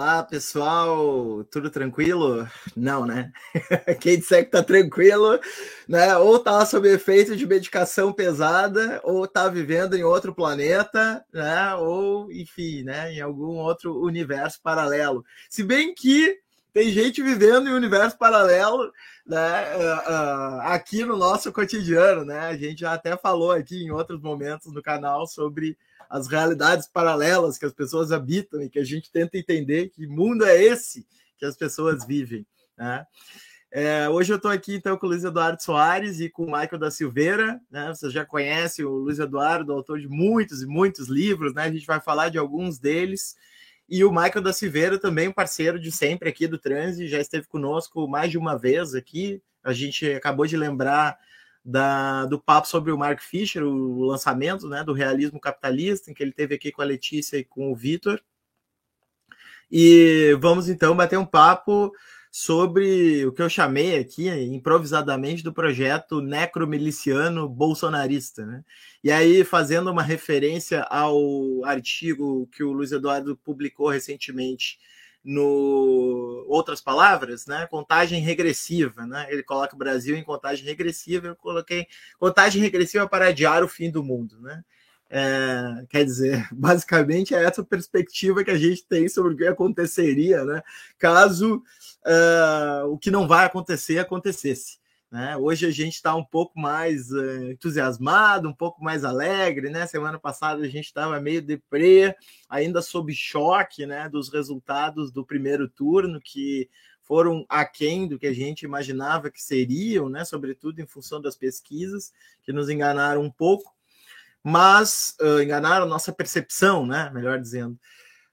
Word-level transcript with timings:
Olá, 0.00 0.22
pessoal, 0.22 1.44
tudo 1.50 1.68
tranquilo? 1.68 2.48
Não, 2.74 3.04
né? 3.04 3.30
Quem 4.00 4.18
disser 4.18 4.46
que 4.46 4.50
tá 4.50 4.62
tranquilo, 4.62 5.38
né? 5.86 6.16
Ou 6.16 6.38
tá 6.38 6.64
sob 6.64 6.88
efeito 6.88 7.36
de 7.36 7.46
medicação 7.46 8.10
pesada, 8.10 8.98
ou 9.04 9.28
tá 9.28 9.46
vivendo 9.46 9.94
em 9.94 10.02
outro 10.02 10.34
planeta, 10.34 11.22
né? 11.30 11.74
Ou, 11.74 12.32
enfim, 12.32 12.82
né? 12.82 13.12
Em 13.12 13.20
algum 13.20 13.58
outro 13.58 13.94
universo 14.02 14.58
paralelo. 14.62 15.22
Se 15.50 15.62
bem 15.62 15.94
que 15.94 16.34
tem 16.72 16.90
gente 16.90 17.22
vivendo 17.22 17.68
em 17.68 17.72
um 17.74 17.76
universo 17.76 18.16
paralelo, 18.16 18.90
né? 19.26 19.76
Uh, 19.76 20.10
uh, 20.12 20.60
aqui 20.62 21.04
no 21.04 21.14
nosso 21.14 21.52
cotidiano, 21.52 22.24
né? 22.24 22.38
A 22.38 22.56
gente 22.56 22.80
já 22.80 22.94
até 22.94 23.18
falou 23.18 23.52
aqui 23.52 23.84
em 23.84 23.90
outros 23.90 24.22
momentos 24.22 24.72
do 24.72 24.82
canal 24.82 25.26
sobre 25.26 25.76
as 26.10 26.26
realidades 26.26 26.88
paralelas 26.88 27.56
que 27.56 27.64
as 27.64 27.72
pessoas 27.72 28.10
habitam 28.10 28.60
e 28.60 28.68
que 28.68 28.80
a 28.80 28.84
gente 28.84 29.12
tenta 29.12 29.38
entender 29.38 29.90
que 29.90 30.08
mundo 30.08 30.44
é 30.44 30.60
esse 30.60 31.06
que 31.38 31.46
as 31.46 31.56
pessoas 31.56 32.04
vivem. 32.04 32.44
Né? 32.76 33.06
É, 33.70 34.08
hoje 34.08 34.32
eu 34.32 34.36
estou 34.36 34.50
aqui 34.50 34.74
então 34.74 34.96
com 34.96 35.06
o 35.06 35.10
Luiz 35.10 35.22
Eduardo 35.22 35.62
Soares 35.62 36.18
e 36.18 36.28
com 36.28 36.42
o 36.42 36.46
Michael 36.46 36.78
da 36.78 36.90
Silveira. 36.90 37.60
Né? 37.70 37.86
Você 37.94 38.10
já 38.10 38.24
conhece 38.26 38.84
o 38.84 38.90
Luiz 38.90 39.20
Eduardo, 39.20 39.72
autor 39.72 40.00
de 40.00 40.08
muitos 40.08 40.62
e 40.62 40.66
muitos 40.66 41.06
livros, 41.06 41.54
né? 41.54 41.62
A 41.62 41.72
gente 41.72 41.86
vai 41.86 42.00
falar 42.00 42.28
de 42.28 42.38
alguns 42.38 42.80
deles. 42.80 43.36
E 43.88 44.04
o 44.04 44.10
Michael 44.10 44.42
da 44.42 44.52
Silveira, 44.52 44.98
também 44.98 45.32
parceiro 45.32 45.78
de 45.78 45.92
sempre 45.92 46.28
aqui 46.28 46.48
do 46.48 46.58
Transi, 46.58 47.06
já 47.06 47.20
esteve 47.20 47.46
conosco 47.46 48.08
mais 48.08 48.30
de 48.32 48.38
uma 48.38 48.58
vez 48.58 48.94
aqui. 48.94 49.40
A 49.62 49.72
gente 49.72 50.10
acabou 50.12 50.46
de 50.46 50.56
lembrar 50.56 51.16
da, 51.70 52.26
do 52.26 52.38
papo 52.40 52.66
sobre 52.66 52.90
o 52.92 52.98
Mark 52.98 53.20
Fisher, 53.20 53.62
o 53.62 54.02
lançamento 54.02 54.68
né, 54.68 54.82
do 54.82 54.92
realismo 54.92 55.40
capitalista, 55.40 56.10
em 56.10 56.14
que 56.14 56.22
ele 56.22 56.32
teve 56.32 56.54
aqui 56.54 56.72
com 56.72 56.82
a 56.82 56.84
Letícia 56.84 57.36
e 57.36 57.44
com 57.44 57.70
o 57.70 57.76
Vitor. 57.76 58.20
E 59.70 60.36
vamos 60.40 60.68
então 60.68 60.96
bater 60.96 61.18
um 61.18 61.24
papo 61.24 61.92
sobre 62.32 63.26
o 63.26 63.32
que 63.32 63.42
eu 63.42 63.48
chamei 63.48 63.98
aqui 63.98 64.28
improvisadamente 64.28 65.42
do 65.42 65.52
projeto 65.52 66.20
necromiliciano 66.20 67.48
bolsonarista. 67.48 68.44
Né? 68.44 68.64
E 69.02 69.10
aí, 69.10 69.44
fazendo 69.44 69.90
uma 69.90 70.02
referência 70.02 70.82
ao 70.82 71.64
artigo 71.64 72.48
que 72.52 72.62
o 72.62 72.72
Luiz 72.72 72.92
Eduardo 72.92 73.36
publicou 73.36 73.88
recentemente 73.88 74.78
no 75.24 76.44
outras 76.48 76.80
palavras, 76.80 77.46
né? 77.46 77.66
Contagem 77.66 78.20
regressiva, 78.20 79.06
né? 79.06 79.26
Ele 79.30 79.42
coloca 79.42 79.74
o 79.74 79.78
Brasil 79.78 80.16
em 80.16 80.24
contagem 80.24 80.64
regressiva, 80.64 81.28
eu 81.28 81.36
coloquei 81.36 81.86
contagem 82.18 82.60
regressiva 82.60 83.08
para 83.08 83.28
adiar 83.28 83.62
o 83.62 83.68
fim 83.68 83.90
do 83.90 84.02
mundo, 84.02 84.40
né? 84.40 84.64
É, 85.12 85.84
quer 85.88 86.04
dizer, 86.04 86.48
basicamente 86.54 87.34
é 87.34 87.44
essa 87.44 87.64
perspectiva 87.64 88.44
que 88.44 88.50
a 88.50 88.58
gente 88.58 88.84
tem 88.86 89.08
sobre 89.08 89.34
o 89.34 89.36
que 89.36 89.46
aconteceria, 89.46 90.44
né? 90.44 90.62
Caso 90.98 91.62
uh, 92.06 92.86
o 92.88 92.98
que 92.98 93.10
não 93.10 93.28
vai 93.28 93.46
acontecer 93.46 93.98
acontecesse. 93.98 94.79
Né? 95.10 95.36
Hoje 95.36 95.66
a 95.66 95.70
gente 95.72 95.94
está 95.94 96.14
um 96.14 96.24
pouco 96.24 96.58
mais 96.58 97.10
uh, 97.10 97.50
entusiasmado, 97.50 98.48
um 98.48 98.54
pouco 98.54 98.82
mais 98.82 99.04
alegre. 99.04 99.68
Né? 99.68 99.86
Semana 99.86 100.18
passada 100.20 100.62
a 100.62 100.68
gente 100.68 100.84
estava 100.86 101.20
meio 101.20 101.42
deprê, 101.42 102.14
ainda 102.48 102.80
sob 102.80 103.12
choque 103.12 103.86
né, 103.86 104.08
dos 104.08 104.28
resultados 104.28 105.10
do 105.10 105.24
primeiro 105.26 105.68
turno, 105.68 106.20
que 106.20 106.70
foram 107.02 107.44
aquém 107.48 108.06
do 108.06 108.20
que 108.20 108.26
a 108.28 108.32
gente 108.32 108.62
imaginava 108.62 109.32
que 109.32 109.42
seriam, 109.42 110.08
né? 110.08 110.24
sobretudo 110.24 110.80
em 110.80 110.86
função 110.86 111.20
das 111.20 111.34
pesquisas, 111.34 112.12
que 112.44 112.52
nos 112.52 112.68
enganaram 112.68 113.20
um 113.22 113.30
pouco, 113.30 113.74
mas 114.44 115.16
uh, 115.20 115.42
enganaram 115.42 115.86
nossa 115.86 116.12
percepção, 116.12 116.86
né? 116.86 117.10
melhor 117.12 117.40
dizendo. 117.40 117.76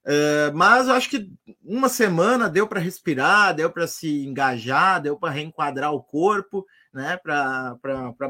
Uh, 0.07 0.55
mas 0.55 0.87
eu 0.87 0.93
acho 0.93 1.09
que 1.09 1.29
uma 1.61 1.89
semana 1.89 2.49
deu 2.49 2.65
para 2.65 2.79
respirar, 2.79 3.53
deu 3.53 3.69
para 3.69 3.85
se 3.87 4.25
engajar, 4.25 5.01
deu 5.01 5.17
para 5.19 5.33
reenquadrar 5.33 5.91
o 5.91 6.01
corpo, 6.01 6.65
né? 6.93 7.17
Para 7.17 7.77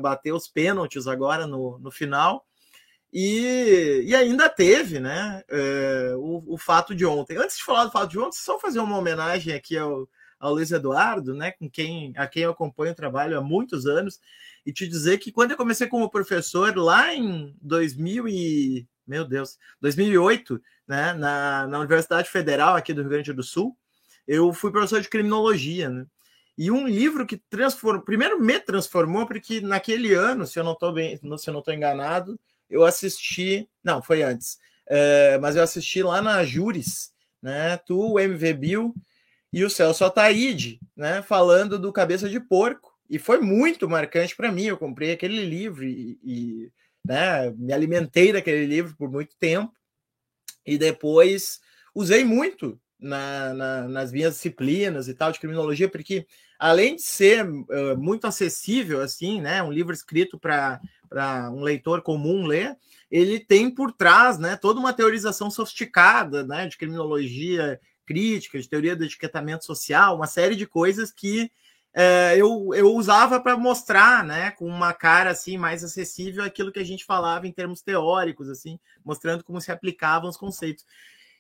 bater 0.02 0.34
os 0.34 0.48
pênaltis 0.48 1.06
agora 1.06 1.46
no, 1.46 1.78
no 1.78 1.92
final. 1.92 2.44
E, 3.14 4.04
e 4.06 4.16
ainda 4.16 4.50
teve 4.50 5.00
né, 5.00 5.44
uh, 5.52 6.18
o, 6.18 6.56
o 6.56 6.58
fato 6.58 6.96
de 6.96 7.06
ontem. 7.06 7.38
Antes 7.38 7.58
de 7.58 7.64
falar 7.64 7.86
do 7.86 7.92
fato 7.92 8.10
de 8.10 8.20
ontem, 8.20 8.38
só 8.38 8.60
fazer 8.60 8.80
uma 8.80 8.98
homenagem 8.98 9.54
aqui 9.54 9.78
ao, 9.78 10.10
ao 10.40 10.54
Luiz 10.54 10.72
Eduardo, 10.72 11.34
né, 11.34 11.52
com 11.52 11.70
quem, 11.70 12.12
a 12.18 12.28
quem 12.28 12.44
eu 12.44 12.52
acompanho 12.52 12.92
o 12.92 12.96
trabalho 12.96 13.38
há 13.38 13.42
muitos 13.42 13.86
anos, 13.86 14.20
e 14.66 14.74
te 14.74 14.88
dizer 14.88 15.20
que 15.20 15.32
quando 15.32 15.52
eu 15.52 15.58
comecei 15.58 15.88
como 15.88 16.10
professor 16.10 16.76
lá 16.76 17.14
em 17.14 17.56
2000 17.62 18.28
e, 18.28 18.88
meu 19.08 19.26
Deus, 19.26 19.58
2008, 19.82 20.62
né, 20.88 21.14
na, 21.14 21.68
na 21.68 21.80
Universidade 21.80 22.30
Federal 22.30 22.76
aqui 22.76 22.94
do 22.94 23.02
Rio 23.02 23.10
Grande 23.10 23.34
do 23.34 23.44
Sul, 23.44 23.78
eu 24.28 24.52
fui 24.52 24.72
professor 24.72 25.02
de 25.02 25.10
criminologia, 25.10 25.90
né? 25.90 26.06
E 26.58 26.72
um 26.72 26.88
livro 26.88 27.26
que 27.26 27.38
transformou, 27.38 28.04
primeiro 28.04 28.42
me 28.42 28.60
transformou, 28.60 29.28
porque 29.28 29.62
naquele 29.62 30.14
ano, 30.14 30.46
se 30.48 30.60
eu 30.60 30.64
não 30.64 30.74
estou 30.74 30.92
bem, 30.92 31.16
se 31.16 31.50
eu 31.50 31.54
não 31.54 31.60
estou 31.60 31.74
enganado, 31.74 32.40
eu 32.70 32.84
assisti, 32.84 33.70
não, 33.84 34.02
foi 34.02 34.24
antes, 34.24 34.58
é, 34.88 35.38
mas 35.38 35.56
eu 35.56 35.64
assisti 35.64 36.02
lá 36.02 36.22
na 36.22 36.44
Júris, 36.44 37.12
né? 37.42 37.78
Tu, 37.78 37.98
o 37.98 38.20
MV 38.20 38.54
Bill 38.54 38.96
e 39.54 39.64
o 39.64 39.70
Celso 39.70 40.04
Ataíde, 40.04 40.80
né? 40.96 41.22
Falando 41.22 41.78
do 41.78 41.94
Cabeça 41.94 42.28
de 42.28 42.40
Porco, 42.40 42.98
e 43.10 43.18
foi 43.18 43.40
muito 43.40 43.88
marcante 43.88 44.36
para 44.36 44.52
mim. 44.52 44.66
Eu 44.66 44.78
comprei 44.78 45.12
aquele 45.12 45.46
livro 45.46 45.86
e, 45.86 46.20
e 46.24 46.72
né, 47.08 47.50
me 47.52 47.72
alimentei 47.72 48.34
daquele 48.34 48.66
livro 48.66 48.96
por 48.98 49.10
muito 49.10 49.36
tempo 49.38 49.74
e 50.66 50.78
depois 50.78 51.62
usei 51.96 52.24
muito 52.26 52.80
na, 53.00 53.54
na, 53.54 53.88
nas 53.88 54.12
minhas 54.12 54.34
disciplinas 54.34 55.08
e 55.08 55.14
tal 55.14 55.32
de 55.32 55.40
criminologia, 55.40 55.88
porque 55.88 56.28
além 56.60 56.96
de 56.96 57.04
ser 57.04 57.48
uh, 57.48 57.98
muito 57.98 58.26
acessível, 58.26 59.02
assim, 59.02 59.40
né, 59.40 59.64
um 59.64 59.72
livro 59.72 59.94
escrito 59.94 60.38
para 60.38 60.82
um 61.54 61.62
leitor 61.62 62.02
comum 62.02 62.46
ler, 62.46 62.76
ele 63.10 63.40
tem 63.40 63.70
por 63.70 63.94
trás, 63.94 64.38
né, 64.38 64.58
toda 64.58 64.80
uma 64.80 64.94
teorização 64.94 65.50
sofisticada, 65.50 66.44
né, 66.44 66.68
de 66.68 66.78
criminologia 66.78 67.80
crítica, 68.06 68.60
de 68.60 68.68
teoria 68.68 68.96
do 68.96 69.04
etiquetamento 69.04 69.66
social, 69.66 70.16
uma 70.16 70.28
série 70.28 70.56
de 70.56 70.66
coisas 70.66 71.12
que 71.12 71.52
eu, 72.38 72.70
eu 72.76 72.94
usava 72.94 73.40
para 73.40 73.58
mostrar, 73.58 74.24
né, 74.24 74.52
com 74.52 74.66
uma 74.68 74.94
cara 74.94 75.32
assim 75.32 75.58
mais 75.58 75.84
acessível 75.84 76.44
aquilo 76.44 76.72
que 76.72 76.80
a 76.80 76.86
gente 76.86 77.04
falava 77.04 77.48
em 77.48 77.52
termos 77.52 77.82
teóricos, 77.82 78.50
assim, 78.50 78.80
mostrando 79.04 79.44
como 79.44 79.60
se 79.60 79.72
aplicavam 79.72 80.30
os 80.30 80.38
conceitos. 80.38 80.86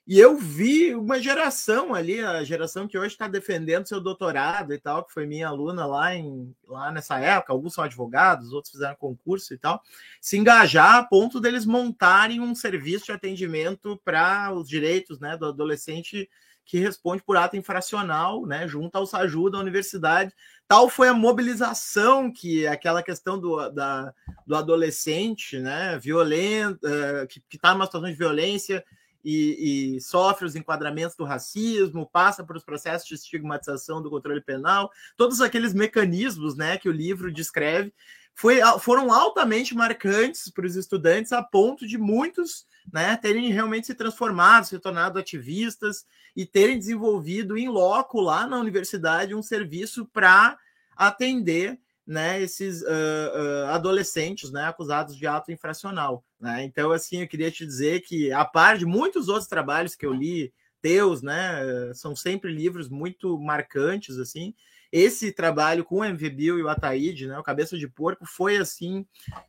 E 0.07 0.17
eu 0.17 0.37
vi 0.37 0.95
uma 0.95 1.19
geração 1.19 1.93
ali, 1.93 2.21
a 2.21 2.41
geração 2.41 2.87
que 2.87 2.97
hoje 2.97 3.09
está 3.09 3.27
defendendo 3.27 3.87
seu 3.87 3.99
doutorado 3.99 4.73
e 4.73 4.79
tal, 4.79 5.03
que 5.03 5.11
foi 5.11 5.25
minha 5.25 5.49
aluna 5.49 5.85
lá, 5.85 6.15
em, 6.15 6.55
lá 6.65 6.89
nessa 6.93 7.19
época, 7.19 7.51
alguns 7.51 7.73
são 7.73 7.83
advogados, 7.83 8.53
outros 8.53 8.71
fizeram 8.71 8.95
concurso 8.95 9.53
e 9.53 9.57
tal, 9.57 9.81
se 10.21 10.37
engajar 10.37 10.95
a 10.95 11.03
ponto 11.03 11.41
deles 11.41 11.65
montarem 11.65 12.39
um 12.39 12.55
serviço 12.55 13.05
de 13.07 13.11
atendimento 13.11 13.99
para 14.03 14.53
os 14.53 14.69
direitos 14.69 15.19
né, 15.19 15.35
do 15.35 15.45
adolescente 15.45 16.29
que 16.67 16.77
responde 16.77 17.23
por 17.23 17.37
ato 17.37 17.55
infracional, 17.55 18.45
né, 18.45 18.67
junto 18.67 18.93
ao 18.97 19.07
SAJU 19.07 19.49
da 19.49 19.57
universidade. 19.57 20.33
Tal 20.67 20.89
foi 20.89 21.07
a 21.07 21.13
mobilização 21.13 22.29
que 22.31 22.67
aquela 22.67 23.01
questão 23.01 23.39
do, 23.39 23.69
da, 23.69 24.13
do 24.45 24.53
adolescente, 24.53 25.57
né, 25.59 25.97
violento, 25.97 26.85
uh, 26.85 27.25
que 27.25 27.41
está 27.53 27.73
numa 27.73 27.85
situação 27.85 28.09
de 28.09 28.17
violência 28.17 28.83
e, 29.23 29.95
e, 29.95 30.01
sofre 30.01 30.45
os 30.45 30.57
enquadramentos 30.57 31.15
do 31.15 31.23
racismo, 31.23 32.05
passa 32.05 32.43
por 32.43 32.57
os 32.57 32.65
processos 32.65 33.07
de 33.07 33.15
estigmatização 33.15 34.01
do 34.01 34.09
controle 34.09 34.41
penal, 34.41 34.91
todos 35.15 35.39
aqueles 35.39 35.73
mecanismos, 35.73 36.57
né, 36.57 36.77
que 36.77 36.89
o 36.89 36.93
livro 36.93 37.31
descreve, 37.31 37.93
foi, 38.35 38.59
foram 38.81 39.11
altamente 39.11 39.73
marcantes 39.73 40.49
para 40.49 40.65
os 40.65 40.75
estudantes 40.75 41.31
a 41.31 41.41
ponto 41.41 41.87
de 41.87 41.97
muitos 41.97 42.67
né, 42.91 43.17
terem 43.17 43.51
realmente 43.51 43.87
se 43.87 43.95
transformado, 43.95 44.65
se 44.65 44.79
tornado 44.79 45.19
ativistas 45.19 46.05
e 46.35 46.45
terem 46.45 46.77
desenvolvido 46.77 47.57
em 47.57 47.67
loco 47.67 48.21
lá 48.21 48.47
na 48.47 48.57
universidade 48.57 49.35
um 49.35 49.41
serviço 49.41 50.05
para 50.05 50.57
atender 50.95 51.79
né, 52.05 52.41
esses 52.41 52.81
uh, 52.81 52.85
uh, 52.85 53.65
adolescentes 53.67 54.49
né, 54.49 54.63
acusados 54.63 55.15
de 55.15 55.27
ato 55.27 55.51
infracional. 55.51 56.23
Né? 56.39 56.63
Então, 56.63 56.91
assim, 56.91 57.21
eu 57.21 57.27
queria 57.27 57.51
te 57.51 57.65
dizer 57.65 58.01
que, 58.01 58.31
a 58.31 58.45
par 58.45 58.77
de 58.77 58.85
muitos 58.85 59.27
outros 59.27 59.47
trabalhos 59.47 59.95
que 59.95 60.05
eu 60.05 60.13
li, 60.13 60.53
teus, 60.81 61.21
né, 61.21 61.91
são 61.93 62.15
sempre 62.15 62.53
livros 62.53 62.87
muito 62.87 63.37
marcantes, 63.39 64.17
assim, 64.17 64.53
esse 64.91 65.31
trabalho 65.31 65.83
com 65.83 65.97
o 65.97 66.05
MV 66.05 66.29
Bill 66.29 66.59
e 66.59 66.63
o 66.63 66.69
Ataíde, 66.69 67.27
né, 67.27 67.37
o 67.37 67.43
Cabeça 67.43 67.77
de 67.77 67.87
Porco, 67.87 68.25
foi 68.25 68.57
assim 68.57 69.05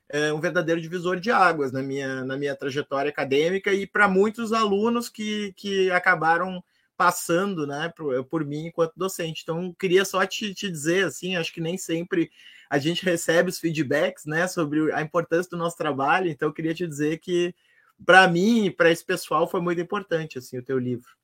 é, 0.08 0.32
um 0.32 0.40
verdadeiro 0.40 0.80
divisor 0.80 1.18
de 1.18 1.30
águas 1.30 1.72
na 1.72 1.82
minha, 1.82 2.24
na 2.24 2.36
minha 2.36 2.56
trajetória 2.56 3.10
acadêmica 3.10 3.72
e 3.72 3.86
para 3.86 4.08
muitos 4.08 4.52
alunos 4.52 5.08
que, 5.08 5.52
que 5.56 5.90
acabaram 5.90 6.62
passando 6.96 7.64
né, 7.64 7.92
por, 7.96 8.24
por 8.24 8.44
mim 8.44 8.66
enquanto 8.66 8.92
docente. 8.96 9.42
Então, 9.44 9.72
queria 9.78 10.04
só 10.04 10.26
te, 10.26 10.52
te 10.52 10.68
dizer 10.68 11.06
assim, 11.06 11.36
acho 11.36 11.52
que 11.52 11.60
nem 11.60 11.78
sempre 11.78 12.30
a 12.68 12.78
gente 12.78 13.04
recebe 13.04 13.48
os 13.48 13.60
feedbacks 13.60 14.26
né, 14.26 14.48
sobre 14.48 14.92
a 14.92 15.00
importância 15.00 15.50
do 15.50 15.56
nosso 15.56 15.76
trabalho, 15.76 16.28
então 16.28 16.52
queria 16.52 16.74
te 16.74 16.86
dizer 16.86 17.18
que 17.18 17.54
para 18.04 18.28
mim 18.28 18.66
e 18.66 18.70
para 18.70 18.90
esse 18.90 19.04
pessoal 19.04 19.48
foi 19.48 19.60
muito 19.60 19.80
importante 19.80 20.38
assim 20.38 20.58
o 20.58 20.62
teu 20.62 20.78
livro. 20.78 21.16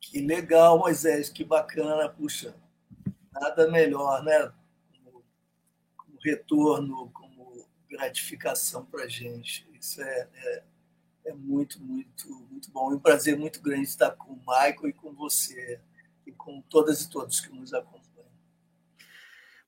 Que 0.00 0.20
legal, 0.20 0.78
Moisés, 0.78 1.28
que 1.28 1.44
bacana, 1.44 2.08
puxa, 2.08 2.54
nada 3.32 3.70
melhor, 3.70 4.22
né? 4.22 4.52
Como, 4.92 5.24
como 5.96 6.18
retorno, 6.22 7.10
como 7.10 7.66
gratificação 7.88 8.84
para 8.84 9.04
a 9.04 9.08
gente. 9.08 9.68
Isso 9.78 10.00
é, 10.02 10.28
é, 10.34 10.62
é, 11.26 11.34
muito, 11.34 11.80
muito, 11.82 12.28
muito 12.50 12.70
bom. 12.70 12.92
É 12.92 12.94
um 12.94 13.00
prazer 13.00 13.36
muito 13.36 13.60
grande 13.60 13.82
estar 13.82 14.12
com 14.12 14.32
o 14.32 14.40
Michael 14.40 14.88
e 14.88 14.92
com 14.92 15.12
você, 15.12 15.80
e 16.26 16.32
com 16.32 16.60
todas 16.62 17.02
e 17.02 17.10
todos 17.10 17.40
que 17.40 17.52
nos 17.52 17.74
acompanham. 17.74 18.00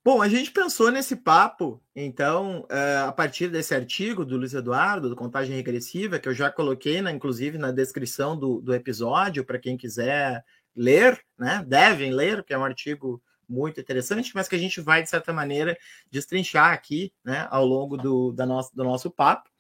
Bom, 0.05 0.21
a 0.21 0.29
gente 0.29 0.51
pensou 0.51 0.91
nesse 0.91 1.15
papo, 1.15 1.81
então, 1.95 2.67
eh, 2.69 3.05
a 3.07 3.13
partir 3.13 3.49
desse 3.49 3.73
artigo 3.73 4.25
do 4.25 4.37
Luiz 4.37 4.53
Eduardo, 4.53 5.09
do 5.09 5.15
Contagem 5.15 5.55
Regressiva, 5.55 6.19
que 6.19 6.29
eu 6.29 6.35
já 6.35 6.51
coloquei, 6.51 7.01
na, 7.01 7.13
inclusive, 7.13 7.57
na 7.57 7.71
descrição 7.71 8.37
do, 8.37 8.61
do 8.61 8.75
episódio, 8.75 9.45
para 9.45 9.61
quem 9.61 9.77
quiser 9.77 10.45
ler, 10.75 11.25
né? 11.39 11.65
Devem 11.69 12.13
ler, 12.13 12.39
porque 12.39 12.53
é 12.53 12.59
um 12.59 12.65
artigo 12.65 13.23
muito 13.49 13.81
interessante, 13.81 14.33
mas 14.35 14.49
que 14.49 14.57
a 14.57 14.59
gente 14.59 14.81
vai, 14.81 15.03
de 15.03 15.11
certa 15.11 15.33
maneira, 15.33 15.77
destrinchar 16.11 16.73
aqui, 16.73 17.13
né, 17.25 17.47
ao 17.51 17.67
longo 17.67 17.97
do, 17.97 18.33
da 18.33 18.47
nosso, 18.47 18.75
do 18.75 18.85
nosso 18.85 19.11
papo. 19.11 19.51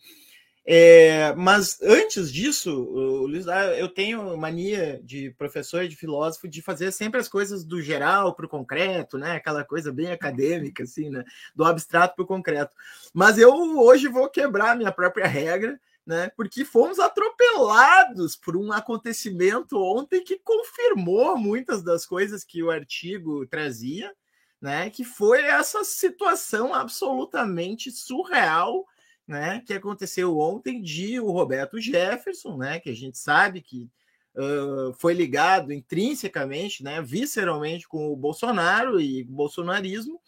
É, 0.64 1.34
mas 1.34 1.80
antes 1.82 2.32
disso, 2.32 2.70
Luiz, 2.70 3.46
eu 3.76 3.88
tenho 3.88 4.36
mania 4.36 5.00
de 5.02 5.30
professor 5.32 5.88
de 5.88 5.96
filósofo 5.96 6.46
de 6.46 6.62
fazer 6.62 6.92
sempre 6.92 7.18
as 7.18 7.28
coisas 7.28 7.64
do 7.64 7.82
geral 7.82 8.32
para 8.34 8.46
o 8.46 8.48
concreto, 8.48 9.18
né? 9.18 9.32
Aquela 9.32 9.64
coisa 9.64 9.92
bem 9.92 10.12
acadêmica, 10.12 10.84
assim, 10.84 11.10
né? 11.10 11.24
Do 11.54 11.64
abstrato 11.64 12.14
para 12.14 12.22
o 12.22 12.28
concreto. 12.28 12.76
Mas 13.12 13.38
eu 13.38 13.52
hoje 13.80 14.06
vou 14.06 14.28
quebrar 14.30 14.76
minha 14.76 14.92
própria 14.92 15.26
regra, 15.26 15.80
né? 16.06 16.30
Porque 16.36 16.64
fomos 16.64 16.98
atropelados 16.98 18.36
por 18.36 18.56
um 18.56 18.72
acontecimento 18.72 19.78
ontem 19.78 20.22
que 20.24 20.38
confirmou 20.38 21.36
muitas 21.36 21.82
das 21.82 22.04
coisas 22.04 22.44
que 22.44 22.62
o 22.62 22.70
artigo 22.70 23.46
trazia, 23.46 24.12
né? 24.60 24.90
Que 24.90 25.04
foi 25.04 25.42
essa 25.42 25.84
situação 25.84 26.74
absolutamente 26.74 27.90
surreal 27.90 28.86
né, 29.26 29.62
que 29.64 29.72
aconteceu 29.72 30.38
ontem 30.38 30.80
de 30.82 31.20
o 31.20 31.30
Roberto 31.30 31.80
Jefferson, 31.80 32.56
né, 32.56 32.80
que 32.80 32.90
a 32.90 32.94
gente 32.94 33.18
sabe 33.18 33.60
que 33.60 33.88
uh, 34.36 34.92
foi 34.94 35.14
ligado 35.14 35.72
intrinsecamente, 35.72 36.82
né, 36.82 37.00
visceralmente 37.00 37.86
com 37.86 38.12
o 38.12 38.16
Bolsonaro 38.16 39.00
e 39.00 39.22
o 39.22 39.26
bolsonarismo, 39.26 40.20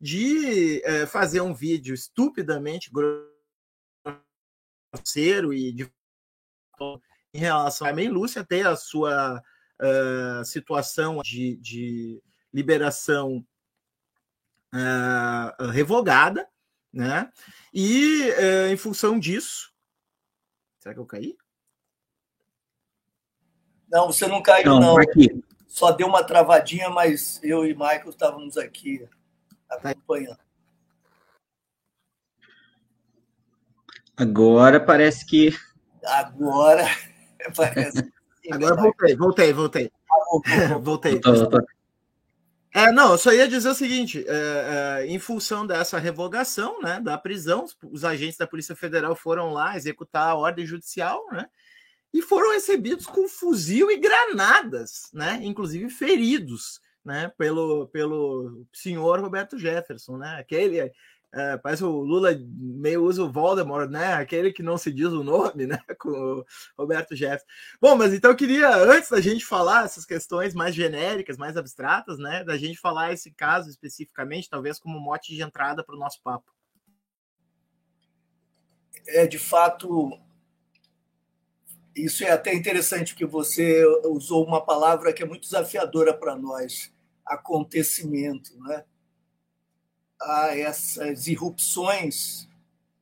de 0.00 0.82
uh, 0.84 1.06
fazer 1.06 1.40
um 1.40 1.54
vídeo 1.54 1.94
estupidamente 1.94 2.90
grosseiro 4.92 5.52
e 5.54 5.72
de 5.72 5.90
em 7.34 7.38
relação 7.38 7.86
a 7.86 7.92
mim, 7.92 8.08
Lúcia 8.08 8.44
ter 8.44 8.66
a 8.66 8.76
sua 8.76 9.42
uh, 9.80 10.44
situação 10.44 11.22
de, 11.22 11.56
de 11.56 12.22
liberação 12.52 13.46
uh, 14.74 15.66
revogada, 15.70 16.46
né? 16.92 17.32
E 17.72 18.30
é, 18.32 18.68
em 18.68 18.76
função 18.76 19.18
disso. 19.18 19.72
Será 20.78 20.94
que 20.94 21.00
eu 21.00 21.06
caí? 21.06 21.34
Não, 23.88 24.08
você 24.08 24.26
não 24.26 24.42
caiu, 24.42 24.66
não. 24.66 24.80
não. 24.80 24.98
Aqui. 24.98 25.42
Só 25.66 25.90
deu 25.90 26.06
uma 26.06 26.22
travadinha, 26.22 26.90
mas 26.90 27.40
eu 27.42 27.64
e 27.64 27.72
Michael 27.72 28.10
estávamos 28.10 28.58
aqui 28.58 29.08
acompanhando. 29.70 30.38
Agora 34.16 34.78
parece 34.80 35.26
que. 35.26 35.56
Agora 36.04 36.86
parece. 37.56 38.12
Agora 38.50 38.74
voltei, 38.76 39.16
voltei, 39.16 39.52
voltei. 39.52 39.92
Ah, 40.10 40.78
voltei. 40.80 41.20
voltei. 41.20 41.60
É, 42.74 42.90
não, 42.90 43.12
eu 43.12 43.18
só 43.18 43.32
ia 43.32 43.46
dizer 43.46 43.68
o 43.68 43.74
seguinte: 43.74 44.24
é, 44.26 45.02
é, 45.02 45.06
em 45.06 45.18
função 45.18 45.66
dessa 45.66 45.98
revogação 45.98 46.80
né, 46.80 47.00
da 47.00 47.18
prisão, 47.18 47.66
os 47.90 48.04
agentes 48.04 48.38
da 48.38 48.46
Polícia 48.46 48.74
Federal 48.74 49.14
foram 49.14 49.52
lá 49.52 49.76
executar 49.76 50.28
a 50.28 50.34
ordem 50.34 50.66
judicial, 50.66 51.26
né? 51.30 51.48
E 52.12 52.20
foram 52.20 52.52
recebidos 52.52 53.06
com 53.06 53.28
fuzil 53.28 53.90
e 53.90 53.96
granadas, 53.96 55.10
né? 55.12 55.40
Inclusive 55.42 55.88
feridos, 55.90 56.80
né? 57.04 57.30
Pelo, 57.36 57.88
pelo 57.88 58.66
senhor 58.72 59.20
Roberto 59.20 59.58
Jefferson, 59.58 60.16
né? 60.16 60.36
Aquele 60.38 60.92
é, 61.34 61.56
parece 61.56 61.82
o 61.82 61.88
Lula 61.88 62.38
meio 62.38 63.02
usa 63.04 63.24
o 63.24 63.32
Voldemort, 63.32 63.88
né? 63.88 64.12
Aquele 64.12 64.52
que 64.52 64.62
não 64.62 64.76
se 64.76 64.92
diz 64.92 65.06
o 65.06 65.24
nome, 65.24 65.64
né? 65.66 65.78
Com 65.98 66.10
o 66.10 66.44
Roberto 66.76 67.16
Jefferson. 67.16 67.46
Bom, 67.80 67.96
mas 67.96 68.12
então 68.12 68.30
eu 68.30 68.36
queria, 68.36 68.76
antes 68.76 69.08
da 69.08 69.20
gente 69.20 69.44
falar 69.44 69.86
essas 69.86 70.04
questões 70.04 70.54
mais 70.54 70.74
genéricas, 70.74 71.38
mais 71.38 71.56
abstratas, 71.56 72.18
né? 72.18 72.44
Da 72.44 72.58
gente 72.58 72.78
falar 72.78 73.14
esse 73.14 73.30
caso 73.30 73.70
especificamente, 73.70 74.50
talvez 74.50 74.78
como 74.78 75.00
mote 75.00 75.34
de 75.34 75.42
entrada 75.42 75.82
para 75.82 75.96
o 75.96 75.98
nosso 75.98 76.20
papo. 76.22 76.52
É, 79.06 79.26
de 79.26 79.38
fato, 79.38 80.20
isso 81.96 82.24
é 82.24 82.30
até 82.30 82.54
interessante 82.54 83.14
que 83.14 83.24
você 83.24 83.84
usou 84.04 84.46
uma 84.46 84.62
palavra 84.62 85.14
que 85.14 85.22
é 85.22 85.26
muito 85.26 85.42
desafiadora 85.42 86.12
para 86.12 86.36
nós, 86.36 86.92
acontecimento, 87.24 88.54
né? 88.60 88.84
A 90.22 90.56
essas 90.56 91.26
irrupções 91.26 92.48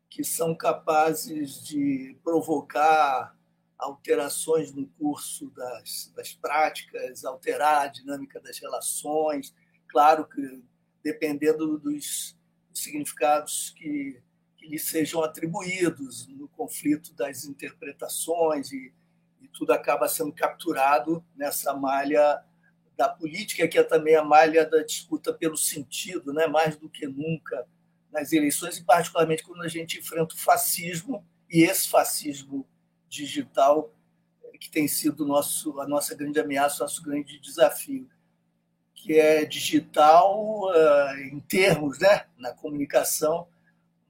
que 0.08 0.24
são 0.24 0.54
capazes 0.54 1.62
de 1.64 2.16
provocar 2.24 3.36
alterações 3.78 4.72
no 4.72 4.86
curso 4.98 5.50
das, 5.50 6.12
das 6.14 6.34
práticas, 6.34 7.24
alterar 7.24 7.82
a 7.82 7.86
dinâmica 7.86 8.40
das 8.40 8.58
relações. 8.58 9.54
Claro 9.88 10.26
que 10.26 10.62
dependendo 11.02 11.78
dos 11.78 12.36
significados 12.74 13.70
que, 13.70 14.20
que 14.56 14.66
lhe 14.66 14.78
sejam 14.78 15.22
atribuídos 15.22 16.26
no 16.28 16.48
conflito 16.48 17.14
das 17.14 17.44
interpretações 17.44 18.72
e, 18.72 18.92
e 19.40 19.48
tudo 19.48 19.72
acaba 19.72 20.08
sendo 20.08 20.32
capturado 20.32 21.24
nessa 21.34 21.74
malha 21.74 22.42
da 23.00 23.08
política, 23.08 23.66
que 23.66 23.78
é 23.78 23.82
também 23.82 24.14
a 24.14 24.22
malha 24.22 24.66
da 24.66 24.82
disputa 24.82 25.32
pelo 25.32 25.56
sentido, 25.56 26.34
né? 26.34 26.46
mais 26.46 26.76
do 26.76 26.86
que 26.86 27.06
nunca 27.06 27.66
nas 28.12 28.30
eleições, 28.30 28.76
e 28.76 28.84
particularmente 28.84 29.42
quando 29.42 29.62
a 29.62 29.68
gente 29.68 29.98
enfrenta 29.98 30.34
o 30.34 30.38
fascismo, 30.38 31.24
e 31.48 31.62
esse 31.62 31.88
fascismo 31.88 32.68
digital, 33.08 33.90
que 34.60 34.70
tem 34.70 34.86
sido 34.86 35.24
nosso, 35.24 35.80
a 35.80 35.88
nossa 35.88 36.14
grande 36.14 36.38
ameaça, 36.38 36.82
nosso 36.82 37.02
grande 37.02 37.40
desafio, 37.40 38.06
que 38.94 39.18
é 39.18 39.46
digital 39.46 40.68
uh, 40.68 41.16
em 41.32 41.40
termos 41.40 42.00
né? 42.00 42.26
na 42.36 42.52
comunicação, 42.52 43.48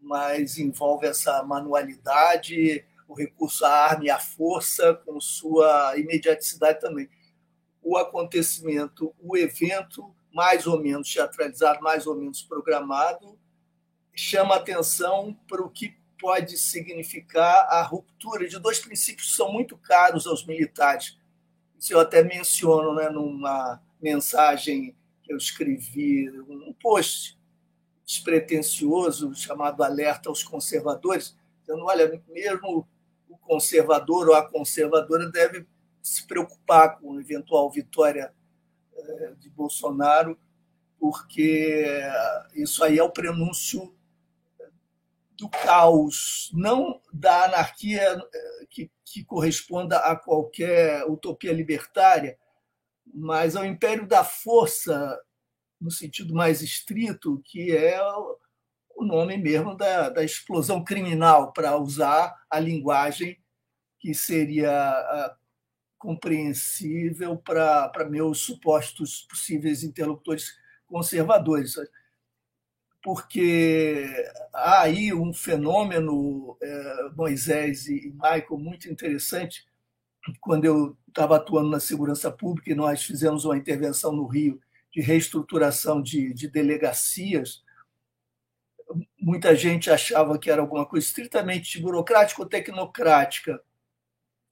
mas 0.02 0.58
envolve 0.58 1.06
essa 1.06 1.40
manualidade, 1.44 2.84
o 3.06 3.14
recurso 3.14 3.64
à 3.64 3.70
arma 3.70 4.06
e 4.06 4.10
à 4.10 4.18
força, 4.18 4.94
com 5.06 5.20
sua 5.20 5.96
imediaticidade 5.96 6.80
também 6.80 7.08
o 7.82 7.96
acontecimento, 7.96 9.14
o 9.18 9.36
evento, 9.36 10.14
mais 10.32 10.66
ou 10.66 10.80
menos 10.80 11.12
teatralizado, 11.12 11.80
mais 11.80 12.06
ou 12.06 12.14
menos 12.14 12.42
programado, 12.42 13.38
chama 14.14 14.56
atenção 14.56 15.36
para 15.48 15.62
o 15.62 15.70
que 15.70 15.96
pode 16.20 16.58
significar 16.58 17.66
a 17.70 17.82
ruptura 17.82 18.46
de 18.46 18.58
dois 18.58 18.78
princípios 18.78 19.30
que 19.30 19.36
são 19.36 19.52
muito 19.52 19.76
caros 19.78 20.26
aos 20.26 20.44
militares. 20.44 21.18
Isso 21.78 21.94
eu 21.94 22.00
até 22.00 22.22
menciono 22.22 22.94
né, 22.94 23.08
numa 23.08 23.80
mensagem 24.00 24.94
que 25.22 25.32
eu 25.32 25.36
escrevi, 25.36 26.30
um 26.30 26.74
post 26.74 27.38
despretensioso 28.04 29.34
chamado 29.34 29.82
Alerta 29.82 30.28
aos 30.28 30.42
Conservadores, 30.42 31.36
dizendo: 31.60 31.84
olha, 31.84 32.22
mesmo 32.28 32.86
o 33.28 33.38
conservador 33.38 34.28
ou 34.28 34.34
a 34.34 34.46
conservadora 34.46 35.30
deve 35.30 35.64
se 36.02 36.26
preocupar 36.26 36.98
com 36.98 37.16
a 37.16 37.20
eventual 37.20 37.70
vitória 37.70 38.32
eh, 38.94 39.34
de 39.38 39.50
Bolsonaro, 39.50 40.38
porque 40.98 42.02
isso 42.54 42.84
aí 42.84 42.98
é 42.98 43.02
o 43.02 43.10
prenúncio 43.10 43.94
do 45.40 45.48
caos, 45.48 46.50
não 46.52 47.00
da 47.10 47.44
anarquia 47.46 48.02
eh, 48.02 48.66
que, 48.68 48.90
que 49.04 49.24
corresponda 49.24 49.98
a 49.98 50.14
qualquer 50.14 51.04
utopia 51.06 51.52
libertária, 51.52 52.38
mas 53.12 53.56
ao 53.56 53.64
império 53.64 54.06
da 54.06 54.22
força, 54.22 55.18
no 55.80 55.90
sentido 55.90 56.34
mais 56.34 56.60
estrito, 56.60 57.40
que 57.44 57.74
é 57.74 57.98
o 58.94 59.04
nome 59.04 59.38
mesmo 59.38 59.74
da, 59.74 60.10
da 60.10 60.22
explosão 60.22 60.84
criminal, 60.84 61.54
para 61.54 61.78
usar 61.78 62.34
a 62.50 62.60
linguagem 62.60 63.42
que 63.98 64.14
seria 64.14 64.70
compreensível 66.00 67.36
para 67.36 68.08
meus 68.08 68.40
supostos 68.40 69.26
possíveis 69.28 69.84
interlocutores 69.84 70.58
conservadores. 70.86 71.74
Porque 73.02 74.06
há 74.52 74.80
aí 74.80 75.12
um 75.12 75.32
fenômeno, 75.32 76.56
é, 76.60 77.10
Moisés 77.14 77.86
e 77.86 78.10
Michael, 78.14 78.58
muito 78.58 78.90
interessante, 78.90 79.66
quando 80.40 80.64
eu 80.64 80.96
estava 81.06 81.36
atuando 81.36 81.68
na 81.68 81.80
segurança 81.80 82.30
pública 82.30 82.70
e 82.70 82.74
nós 82.74 83.02
fizemos 83.02 83.44
uma 83.44 83.56
intervenção 83.56 84.10
no 84.10 84.26
Rio 84.26 84.60
de 84.90 85.02
reestruturação 85.02 86.00
de, 86.02 86.32
de 86.32 86.48
delegacias. 86.48 87.62
Muita 89.18 89.54
gente 89.54 89.90
achava 89.90 90.38
que 90.38 90.50
era 90.50 90.62
alguma 90.62 90.86
coisa 90.86 91.06
estritamente 91.06 91.78
burocrática 91.78 92.40
ou 92.40 92.48
tecnocrática. 92.48 93.62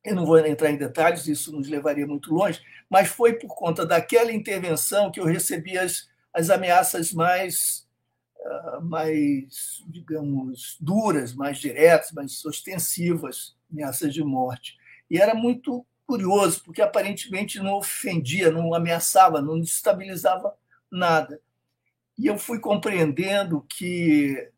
Eu 0.04 0.14
não 0.14 0.24
vou 0.24 0.38
entrar 0.38 0.70
em 0.70 0.76
detalhes, 0.76 1.26
isso 1.26 1.52
nos 1.52 1.68
levaria 1.68 2.06
muito 2.06 2.32
longe, 2.32 2.62
mas 2.88 3.08
foi 3.08 3.34
por 3.34 3.54
conta 3.54 3.84
daquela 3.84 4.32
intervenção 4.32 5.10
que 5.10 5.20
eu 5.20 5.24
recebi 5.24 5.76
as, 5.76 6.08
as 6.32 6.50
ameaças 6.50 7.12
mais, 7.12 7.86
uh, 8.38 8.82
mais, 8.82 9.84
digamos, 9.86 10.76
duras, 10.80 11.34
mais 11.34 11.58
diretas, 11.58 12.12
mais 12.12 12.44
ostensivas, 12.44 13.56
ameaças 13.70 14.14
de 14.14 14.22
morte. 14.22 14.76
E 15.10 15.18
era 15.18 15.34
muito 15.34 15.84
curioso, 16.06 16.62
porque 16.64 16.80
aparentemente 16.80 17.58
não 17.58 17.74
ofendia, 17.74 18.50
não 18.50 18.72
ameaçava, 18.72 19.42
não 19.42 19.60
desestabilizava 19.60 20.54
nada. 20.90 21.40
E 22.16 22.26
eu 22.26 22.38
fui 22.38 22.58
compreendendo 22.60 23.64
que 23.68 24.50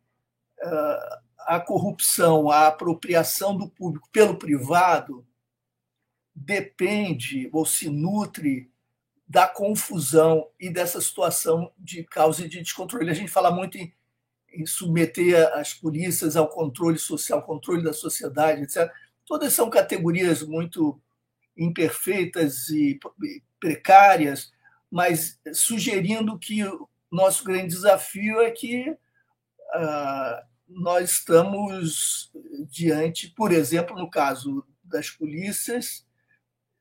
uh, 0.62 1.18
a 1.40 1.58
corrupção, 1.58 2.50
a 2.50 2.68
apropriação 2.68 3.56
do 3.56 3.68
público 3.68 4.08
pelo 4.12 4.38
privado 4.38 5.26
depende 6.40 7.50
ou 7.52 7.66
se 7.66 7.90
nutre 7.90 8.70
da 9.28 9.46
confusão 9.46 10.48
e 10.58 10.70
dessa 10.70 11.00
situação 11.00 11.70
de 11.78 12.02
causa 12.02 12.44
e 12.44 12.48
de 12.48 12.62
descontrole. 12.62 13.10
A 13.10 13.14
gente 13.14 13.30
fala 13.30 13.50
muito 13.50 13.76
em, 13.78 13.92
em 14.52 14.66
submeter 14.66 15.46
as 15.54 15.74
polícias 15.74 16.36
ao 16.36 16.48
controle 16.48 16.98
social, 16.98 17.42
controle 17.42 17.84
da 17.84 17.92
sociedade, 17.92 18.62
etc. 18.62 18.90
Todas 19.26 19.52
são 19.52 19.70
categorias 19.70 20.42
muito 20.42 21.00
imperfeitas 21.56 22.70
e 22.70 22.98
precárias, 23.60 24.50
mas 24.90 25.38
sugerindo 25.52 26.38
que 26.38 26.64
o 26.64 26.88
nosso 27.12 27.44
grande 27.44 27.68
desafio 27.68 28.40
é 28.40 28.50
que 28.50 28.90
uh, 28.90 30.46
nós 30.66 31.10
estamos 31.10 32.32
diante, 32.68 33.28
por 33.28 33.52
exemplo, 33.52 33.94
no 33.94 34.10
caso 34.10 34.64
das 34.82 35.10
polícias, 35.10 36.04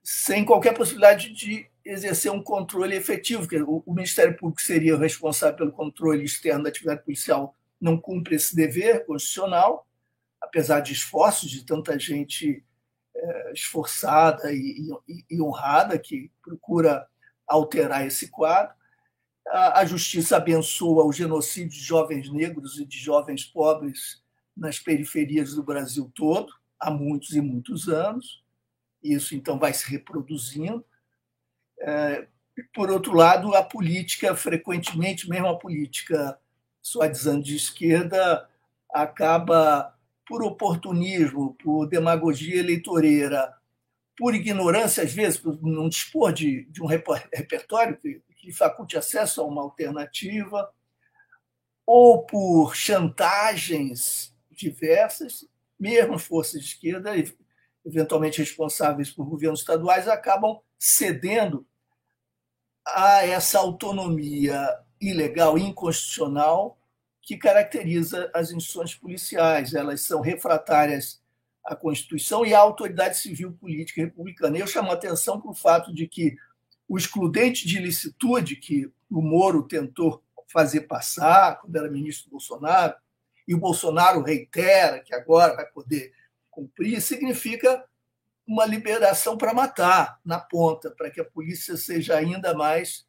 sem 0.04 0.46
qualquer 0.46 0.74
possibilidade 0.74 1.34
de 1.34 1.70
exercer 1.84 2.32
um 2.32 2.42
controle 2.42 2.96
efetivo. 2.96 3.48
O 3.86 3.94
Ministério 3.94 4.36
Público 4.36 4.62
seria 4.62 4.98
responsável 4.98 5.58
pelo 5.58 5.72
controle 5.72 6.24
externo 6.24 6.64
da 6.64 6.70
atividade 6.70 7.04
policial, 7.04 7.56
não 7.80 8.00
cumpre 8.00 8.36
esse 8.36 8.56
dever 8.56 9.06
constitucional, 9.06 9.88
apesar 10.42 10.80
de 10.82 10.94
esforços 10.94 11.50
de 11.50 11.66
tanta 11.66 11.98
gente 11.98 12.64
é, 13.16 13.52
esforçada 13.54 14.52
e, 14.52 14.90
e, 15.08 15.26
e, 15.30 15.42
honrada 15.42 15.98
que 15.98 16.32
procura 16.42 17.06
alterar 17.48 18.06
esse 18.06 18.30
quadro. 18.30 18.74
A, 19.48 19.80
a 19.80 19.86
justiça 19.86 20.38
abençoa 20.38 21.06
o 21.06 21.12
genocídio 21.12 21.72
de 21.72 21.84
jovens 21.84 22.32
negros 22.32 22.80
e 22.80 22.86
de 22.86 22.98
jovens 22.98 23.44
pobres 23.44 24.24
nas 24.56 24.80
periferias 24.80 25.54
do 25.56 25.64
Brasil 25.64 26.12
todo, 26.14 26.54
há 26.80 26.92
muitos 26.92 27.34
e 27.34 27.42
muitos 27.42 27.88
anos. 27.88 28.44
Isso, 29.04 29.36
então, 29.36 29.58
vai 29.58 29.74
se 29.74 29.90
reproduzindo. 29.90 30.86
É, 31.80 32.28
por 32.74 32.90
outro 32.90 33.14
lado, 33.14 33.56
a 33.56 33.64
política, 33.64 34.36
frequentemente, 34.36 35.30
mesmo 35.30 35.48
a 35.48 35.58
política 35.58 36.38
suadizando 36.82 37.44
de 37.44 37.56
esquerda, 37.56 38.50
acaba 38.92 39.96
por 40.28 40.44
oportunismo, 40.44 41.56
por 41.56 41.88
demagogia 41.88 42.60
eleitoreira, 42.60 43.54
por 44.18 44.36
ignorância, 44.36 45.04
às 45.04 45.14
vezes, 45.14 45.40
por 45.40 45.62
não 45.62 45.88
dispor 45.88 46.34
de, 46.34 46.66
de 46.66 46.84
um 46.84 46.86
repertório 46.86 47.98
que, 47.98 48.22
que 48.36 48.52
faculte 48.52 48.98
acesso 48.98 49.42
a 49.42 49.46
uma 49.46 49.62
alternativa, 49.62 50.72
ou 51.86 52.24
por 52.24 52.76
chantagens 52.76 54.36
diversas, 54.52 55.48
mesmo 55.80 56.20
forças 56.20 56.62
de 56.62 56.68
esquerda, 56.68 57.12
eventualmente 57.86 58.40
responsáveis 58.40 59.10
por 59.10 59.26
governos 59.26 59.62
estaduais, 59.62 60.08
acabam 60.08 60.60
cedendo 60.78 61.66
a 62.86 63.26
essa 63.26 63.60
autonomia 63.60 64.68
ilegal, 65.00 65.58
inconstitucional, 65.58 66.78
que 67.22 67.38
caracteriza 67.38 68.30
as 68.34 68.52
instituições 68.52 68.96
policiais. 68.96 69.74
Elas 69.74 70.02
são 70.02 70.22
refratárias 70.22 71.22
à 71.64 71.76
Constituição 71.76 72.46
e 72.46 72.54
à 72.54 72.60
autoridade 72.60 73.18
civil 73.18 73.54
política 73.54 74.02
republicana. 74.02 74.58
Eu 74.58 74.68
chamo 74.68 74.90
a 74.90 74.94
atenção 74.94 75.40
para 75.40 75.52
o 75.52 75.56
fato 75.56 75.94
de 75.94 76.08
que 76.08 76.36
o 76.88 76.98
excludente 76.98 77.68
de 77.68 77.78
ilicitude 77.78 78.56
que 78.56 78.92
o 79.10 79.22
Moro 79.22 79.64
tentou 79.64 80.24
fazer 80.52 80.82
passar 80.82 81.60
quando 81.60 81.76
era 81.76 81.90
ministro 81.90 82.26
do 82.26 82.32
Bolsonaro, 82.32 82.96
e 83.48 83.54
o 83.54 83.60
Bolsonaro 83.60 84.22
reitera 84.22 85.00
que 85.00 85.14
agora 85.14 85.56
vai 85.56 85.66
poder 85.68 86.12
cumprir, 86.50 87.02
significa 87.02 87.84
uma 88.46 88.66
liberação 88.66 89.38
para 89.38 89.54
matar 89.54 90.20
na 90.26 90.40
ponta, 90.40 90.92
para 90.92 91.12
que 91.12 91.22
a 91.22 91.26
polícia 91.26 91.78
seja 91.78 92.16
ainda 92.16 92.54
mais 92.54 93.08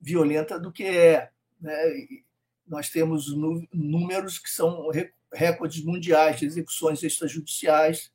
violenta 0.00 0.58
do 0.58 0.70
que 0.70 0.84
é. 0.84 1.30
Né? 1.60 1.72
nós 2.66 2.88
temos 2.88 3.26
números 3.72 4.38
que 4.38 4.48
são 4.48 4.88
recordes 5.32 5.84
mundiais 5.84 6.38
de 6.38 6.46
execuções 6.46 7.02
extrajudiciais 7.02 8.12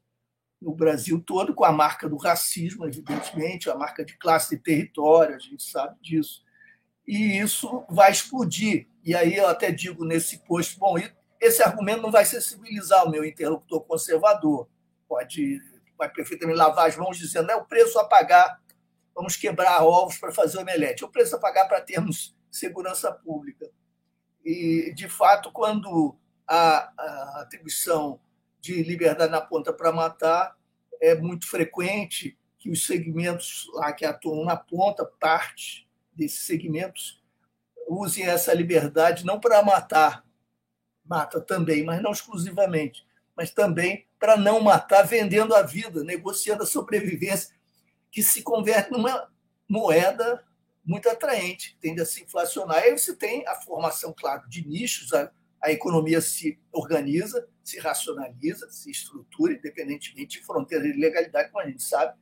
no 0.62 0.74
Brasil 0.74 1.22
todo, 1.26 1.54
com 1.54 1.64
a 1.64 1.72
marca 1.72 2.10
do 2.10 2.18
racismo, 2.18 2.86
evidentemente, 2.86 3.70
a 3.70 3.76
marca 3.76 4.04
de 4.04 4.18
classe 4.18 4.56
e 4.56 4.60
território, 4.60 5.36
a 5.36 5.40
gente 5.40 5.64
sabe 5.64 5.96
disso. 6.02 6.44
E 7.08 7.40
isso 7.40 7.86
vai 7.90 8.12
explodir. 8.12 8.88
E 9.04 9.16
aí 9.16 9.36
eu 9.36 9.48
até 9.48 9.72
digo 9.72 10.04
nesse 10.04 10.40
post, 10.40 10.78
bom, 10.78 10.98
esse 11.40 11.64
argumento 11.64 12.02
não 12.02 12.12
vai 12.12 12.26
sensibilizar 12.26 13.06
o 13.06 13.10
meu 13.10 13.24
interlocutor 13.24 13.82
conservador. 13.86 14.68
Pode, 15.08 15.62
vai 15.98 16.10
perfeitamente 16.10 16.58
lavar 16.58 16.88
as 16.88 16.98
mãos 16.98 17.18
dizendo 17.18 17.52
é 17.52 17.56
o 17.56 17.66
preço 17.66 17.98
a 18.00 18.06
pagar, 18.06 18.62
vamos 19.16 19.36
quebrar 19.36 19.84
ovos 19.84 20.18
para 20.18 20.32
fazer 20.32 20.58
omelete. 20.58 21.04
É 21.04 21.08
o 21.08 21.12
preço 21.12 21.36
a 21.36 21.40
pagar 21.40 21.68
para 21.68 21.82
termos 21.82 22.36
segurança 22.52 23.12
pública. 23.12 23.70
E, 24.44 24.94
de 24.96 25.08
fato, 25.08 25.52
quando 25.52 26.18
a, 26.48 26.92
a 26.98 27.42
atribuição 27.42 28.20
de 28.60 28.84
liberdade 28.84 29.32
na 29.32 29.42
ponta 29.42 29.72
para 29.72 29.92
matar 29.92 30.58
é 31.02 31.16
muito 31.16 31.48
frequente 31.48 32.38
que 32.58 32.70
os 32.70 32.86
segmentos 32.86 33.70
lá 33.74 33.94
que 33.94 34.06
atuam 34.06 34.44
na 34.44 34.58
ponta, 34.58 35.06
parte 35.06 35.88
desses 36.14 36.42
segmentos, 36.42 37.24
usem 37.88 38.26
essa 38.26 38.54
liberdade 38.54 39.26
não 39.26 39.40
para 39.40 39.64
matar, 39.64 40.26
mata 41.10 41.42
também, 41.42 41.84
mas 41.84 42.02
não 42.02 42.12
exclusivamente, 42.12 43.06
mas 43.36 43.52
também 43.52 44.06
para 44.20 44.38
não 44.38 44.62
matar, 44.62 45.04
vendendo 45.04 45.56
a 45.56 45.64
vida, 45.64 46.04
negociando 46.04 46.64
a 46.64 46.68
sobrevivência, 46.68 47.56
que 48.12 48.22
se 48.22 48.44
converte 48.44 48.92
numa 48.92 49.30
moeda 49.68 50.44
muito 50.86 51.10
atraente, 51.10 51.78
tende 51.80 52.02
a 52.02 52.06
se 52.06 52.24
inflacionar. 52.24 52.78
Aí 52.78 52.98
você 52.98 53.16
tem 53.16 53.48
a 53.48 53.56
formação, 53.56 54.14
claro, 54.18 54.48
de 54.50 54.68
nichos, 54.68 55.14
a, 55.14 55.32
a 55.62 55.72
economia 55.72 56.22
se 56.22 56.60
organiza, 56.72 57.48
se 57.64 57.80
racionaliza, 57.80 58.70
se 58.70 58.92
estrutura, 58.92 59.54
independentemente 59.54 60.40
de 60.40 60.46
fronteira 60.46 60.84
de 60.84 61.00
legalidade, 61.00 61.52
como 61.52 61.64
a 61.64 61.68
gente 61.68 61.84
sabe. 61.84 62.18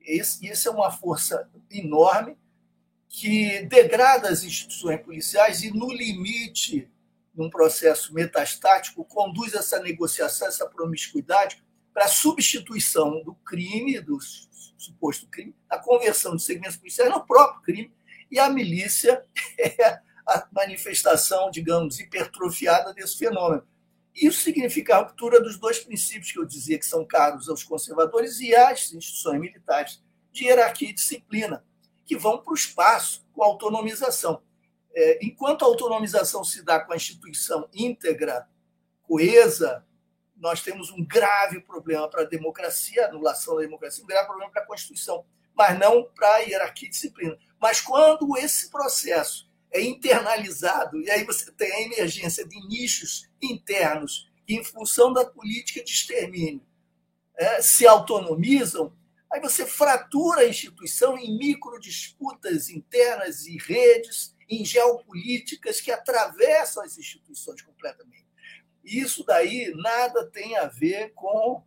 Esse, 0.00 0.46
isso 0.46 0.68
é 0.68 0.70
uma 0.70 0.90
força 0.90 1.50
enorme 1.70 2.36
que 3.08 3.62
degrada 3.66 4.28
as 4.28 4.42
instituições 4.42 5.00
policiais 5.02 5.62
e, 5.62 5.70
no 5.70 5.92
limite, 5.92 6.90
num 7.34 7.50
processo 7.50 8.12
metastático, 8.12 9.04
conduz 9.04 9.54
essa 9.54 9.80
negociação, 9.80 10.48
essa 10.48 10.66
promiscuidade 10.66 11.62
para 11.92 12.04
a 12.04 12.08
substituição 12.08 13.22
do 13.22 13.34
crime, 13.34 14.00
do 14.00 14.18
suposto 14.78 15.26
crime, 15.28 15.54
a 15.68 15.78
conversão 15.78 16.36
de 16.36 16.42
segmentos 16.42 16.76
policiais 16.76 17.10
no 17.10 17.24
próprio 17.24 17.62
crime 17.62 17.94
e 18.30 18.38
a 18.38 18.48
milícia 18.48 19.24
é 19.58 20.00
a 20.26 20.48
manifestação, 20.52 21.50
digamos, 21.50 22.00
hipertrofiada 22.00 22.92
desse 22.94 23.18
fenômeno. 23.18 23.66
Isso 24.14 24.40
significa 24.40 24.96
a 24.96 24.98
ruptura 25.00 25.40
dos 25.40 25.58
dois 25.58 25.78
princípios 25.78 26.32
que 26.32 26.38
eu 26.38 26.44
dizia 26.44 26.78
que 26.78 26.86
são 26.86 27.04
caros 27.04 27.48
aos 27.48 27.64
conservadores 27.64 28.40
e 28.40 28.54
às 28.54 28.92
instituições 28.92 29.40
militares, 29.40 30.02
de 30.30 30.44
hierarquia 30.44 30.90
e 30.90 30.94
disciplina, 30.94 31.64
que 32.04 32.16
vão 32.16 32.38
para 32.38 32.52
o 32.52 32.54
espaço 32.54 33.26
com 33.32 33.42
a 33.42 33.46
autonomização. 33.46 34.42
É, 34.94 35.24
enquanto 35.24 35.64
a 35.64 35.68
autonomização 35.68 36.44
se 36.44 36.62
dá 36.62 36.80
com 36.80 36.92
a 36.92 36.96
instituição 36.96 37.68
íntegra, 37.72 38.48
coesa, 39.02 39.86
nós 40.36 40.62
temos 40.62 40.90
um 40.90 41.04
grave 41.04 41.60
problema 41.60 42.08
para 42.08 42.22
a 42.22 42.26
democracia, 42.26 43.06
anulação 43.06 43.56
da 43.56 43.62
democracia, 43.62 44.04
um 44.04 44.06
grave 44.06 44.26
problema 44.26 44.50
para 44.50 44.62
a 44.62 44.66
Constituição, 44.66 45.24
mas 45.54 45.78
não 45.78 46.04
para 46.04 46.34
a 46.34 46.38
hierarquia 46.38 46.88
e 46.88 46.90
disciplina. 46.90 47.38
Mas 47.60 47.80
quando 47.80 48.36
esse 48.36 48.70
processo 48.70 49.50
é 49.70 49.80
internalizado, 49.80 51.00
e 51.00 51.10
aí 51.10 51.24
você 51.24 51.50
tem 51.52 51.72
a 51.72 51.82
emergência 51.82 52.46
de 52.46 52.68
nichos 52.68 53.30
internos 53.40 54.30
que, 54.46 54.54
em 54.54 54.64
função 54.64 55.12
da 55.12 55.24
política 55.24 55.82
de 55.82 55.90
extermínio, 55.90 56.66
é, 57.36 57.62
se 57.62 57.86
autonomizam, 57.86 58.94
Aí 59.32 59.40
você 59.40 59.64
fratura 59.64 60.42
a 60.42 60.48
instituição 60.48 61.16
em 61.16 61.38
micro 61.38 61.80
disputas 61.80 62.68
internas 62.68 63.46
e 63.46 63.56
redes, 63.56 64.31
em 64.48 64.64
geopolíticas 64.64 65.80
que 65.80 65.90
atravessam 65.90 66.82
as 66.82 66.98
instituições 66.98 67.62
completamente. 67.62 68.26
Isso 68.84 69.24
daí 69.24 69.72
nada 69.76 70.26
tem 70.30 70.56
a 70.56 70.66
ver 70.66 71.12
com, 71.14 71.62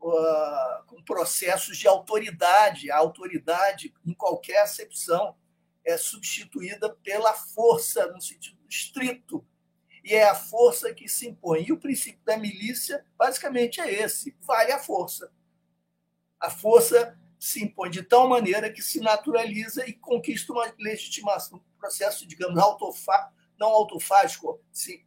uh, 0.00 0.84
com 0.86 1.02
processos 1.02 1.78
de 1.78 1.88
autoridade. 1.88 2.90
A 2.90 2.98
autoridade, 2.98 3.94
em 4.04 4.12
qualquer 4.12 4.62
acepção, 4.62 5.36
é 5.84 5.96
substituída 5.96 6.94
pela 7.02 7.32
força, 7.32 8.06
no 8.08 8.20
sentido 8.20 8.58
estrito. 8.68 9.44
E 10.04 10.14
é 10.14 10.28
a 10.28 10.34
força 10.34 10.92
que 10.92 11.08
se 11.08 11.26
impõe. 11.26 11.64
E 11.64 11.72
o 11.72 11.78
princípio 11.78 12.20
da 12.24 12.36
milícia, 12.36 13.04
basicamente, 13.16 13.80
é 13.80 14.02
esse: 14.02 14.36
vale 14.42 14.72
a 14.72 14.78
força. 14.78 15.32
A 16.38 16.50
força 16.50 17.18
se 17.38 17.64
impõe 17.64 17.90
de 17.90 18.02
tal 18.02 18.28
maneira 18.28 18.72
que 18.72 18.82
se 18.82 19.00
naturaliza 19.00 19.88
e 19.88 19.92
conquista 19.92 20.52
uma 20.52 20.72
legitimação, 20.78 21.58
um 21.58 21.78
processo, 21.78 22.26
digamos, 22.26 22.58
autofá, 22.58 23.32
não 23.58 23.68
autofágico, 23.68 24.60
se, 24.72 25.04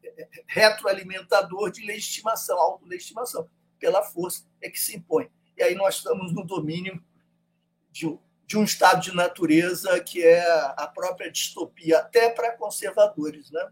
retroalimentador 0.48 1.72
de 1.72 1.86
legitimação, 1.86 2.58
autolegitimação. 2.60 3.50
Pela 3.80 4.04
força 4.04 4.46
é 4.62 4.70
que 4.70 4.80
se 4.80 4.98
impõe. 4.98 5.30
E 5.58 5.64
aí 5.64 5.76
nós 5.76 5.96
estamos 5.96 6.34
no 6.34 6.46
domínio 6.46 7.04
de, 7.92 8.18
de 8.46 8.58
um 8.58 8.64
estado 8.64 9.02
de 9.02 9.16
natureza 9.16 10.00
que 10.02 10.24
é 10.24 10.42
a 10.78 10.88
própria 10.88 11.32
distopia, 11.32 12.00
até 12.00 12.30
para 12.30 12.56
conservadores. 12.58 13.52
Né? 13.52 13.72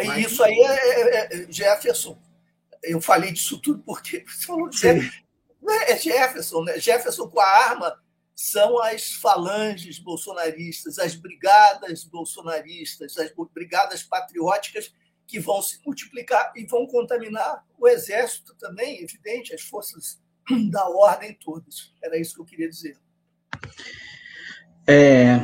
E 0.00 0.20
isso 0.22 0.42
aí 0.42 0.58
é, 0.58 1.00
é, 1.00 1.42
é, 1.42 1.52
Jefferson. 1.52 2.20
Eu 2.82 3.00
falei 3.00 3.32
disso 3.32 3.60
tudo 3.60 3.82
porque 3.82 4.24
você 4.28 4.46
falou 4.46 4.68
de 4.68 4.78
Jefferson. 4.78 5.29
É 5.68 5.96
Jefferson, 5.96 6.64
né? 6.64 6.78
Jefferson 6.78 7.28
com 7.28 7.40
a 7.40 7.46
arma 7.46 8.00
são 8.34 8.80
as 8.82 9.12
falanges 9.12 9.98
bolsonaristas, 9.98 10.98
as 10.98 11.14
brigadas 11.14 12.04
bolsonaristas, 12.04 13.18
as 13.18 13.30
brigadas 13.52 14.02
patrióticas 14.02 14.94
que 15.26 15.38
vão 15.38 15.60
se 15.60 15.78
multiplicar 15.84 16.52
e 16.56 16.64
vão 16.64 16.86
contaminar 16.86 17.64
o 17.78 17.86
exército 17.86 18.54
também, 18.54 19.02
evidente, 19.02 19.54
as 19.54 19.60
forças 19.60 20.18
da 20.70 20.88
ordem 20.88 21.34
todas. 21.34 21.92
Era 22.02 22.18
isso 22.18 22.34
que 22.34 22.40
eu 22.40 22.46
queria 22.46 22.68
dizer. 22.68 22.96
É, 24.86 25.38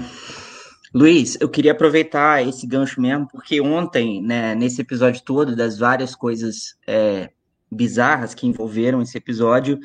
Luiz, 0.92 1.36
eu 1.38 1.48
queria 1.50 1.72
aproveitar 1.72 2.42
esse 2.42 2.66
gancho 2.66 3.00
mesmo, 3.00 3.28
porque 3.28 3.60
ontem, 3.60 4.22
né, 4.22 4.54
nesse 4.54 4.80
episódio 4.80 5.22
todo, 5.22 5.54
das 5.54 5.78
várias 5.78 6.14
coisas 6.14 6.74
é, 6.86 7.30
bizarras 7.70 8.34
que 8.34 8.46
envolveram 8.46 9.02
esse 9.02 9.16
episódio, 9.16 9.78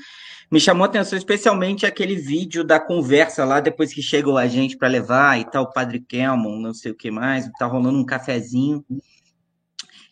me 0.51 0.59
chamou 0.59 0.83
a 0.83 0.87
atenção 0.87 1.17
especialmente 1.17 1.85
aquele 1.85 2.15
vídeo 2.15 2.63
da 2.63 2.79
conversa 2.79 3.45
lá, 3.45 3.59
depois 3.59 3.93
que 3.93 4.01
chegou 4.01 4.37
a 4.37 4.47
gente 4.47 4.77
para 4.77 4.89
levar 4.89 5.39
e 5.39 5.49
tal, 5.49 5.63
o 5.63 5.71
Padre 5.71 6.01
Kelmon, 6.01 6.59
não 6.59 6.73
sei 6.73 6.91
o 6.91 6.95
que 6.95 7.09
mais, 7.09 7.49
tá 7.57 7.65
rolando 7.65 7.97
um 7.97 8.05
cafezinho. 8.05 8.83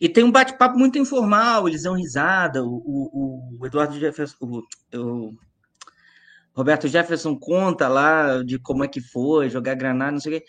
E 0.00 0.08
tem 0.08 0.24
um 0.24 0.32
bate-papo 0.32 0.78
muito 0.78 0.98
informal, 0.98 1.68
eles 1.68 1.82
dão 1.82 1.94
risada, 1.94 2.64
o, 2.64 2.74
o, 2.74 3.58
o 3.60 3.66
Eduardo 3.66 4.00
Jefferson, 4.00 4.36
o, 4.40 4.62
o, 4.96 5.34
Roberto 6.54 6.88
Jefferson 6.88 7.38
conta 7.38 7.86
lá 7.86 8.42
de 8.42 8.58
como 8.58 8.82
é 8.82 8.88
que 8.88 9.00
foi, 9.00 9.50
jogar 9.50 9.74
granada, 9.74 10.12
não 10.12 10.20
sei 10.20 10.36
o 10.36 10.40
quê. 10.40 10.46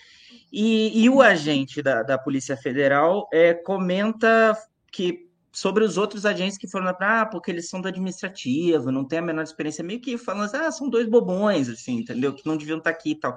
E, 0.51 1.03
e 1.03 1.09
o 1.09 1.21
agente 1.21 1.81
da, 1.81 2.01
da 2.01 2.17
Polícia 2.17 2.55
Federal 2.55 3.27
é, 3.31 3.53
comenta 3.53 4.57
que 4.89 5.30
sobre 5.51 5.83
os 5.83 5.97
outros 5.97 6.25
agentes 6.25 6.57
que 6.57 6.67
foram 6.67 6.85
lá, 6.85 6.97
ah, 6.99 7.25
porque 7.25 7.51
eles 7.51 7.67
são 7.67 7.81
do 7.81 7.87
administrativo, 7.87 8.91
não 8.91 9.03
tem 9.03 9.19
a 9.19 9.21
menor 9.21 9.43
experiência, 9.43 9.83
meio 9.83 9.99
que 9.99 10.17
falando 10.17 10.45
assim, 10.45 10.57
ah, 10.57 10.71
são 10.71 10.89
dois 10.89 11.07
bobões, 11.07 11.67
assim, 11.67 11.97
entendeu? 11.97 12.33
Que 12.33 12.45
não 12.45 12.55
deviam 12.55 12.77
estar 12.77 12.89
aqui 12.89 13.11
e 13.11 13.15
tal. 13.15 13.35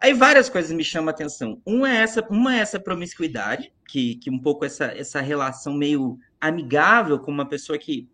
Aí 0.00 0.14
várias 0.14 0.48
coisas 0.48 0.72
me 0.72 0.84
chamam 0.84 1.08
a 1.08 1.10
atenção. 1.10 1.60
Uma 1.66 1.90
é 1.90 1.96
essa, 1.96 2.26
uma 2.30 2.56
é 2.56 2.60
essa 2.60 2.80
promiscuidade, 2.80 3.72
que, 3.86 4.14
que 4.16 4.30
um 4.30 4.38
pouco 4.38 4.64
essa, 4.64 4.86
essa 4.86 5.20
relação 5.20 5.74
meio 5.74 6.18
amigável 6.40 7.18
com 7.18 7.30
uma 7.30 7.48
pessoa 7.48 7.76
que 7.76 8.08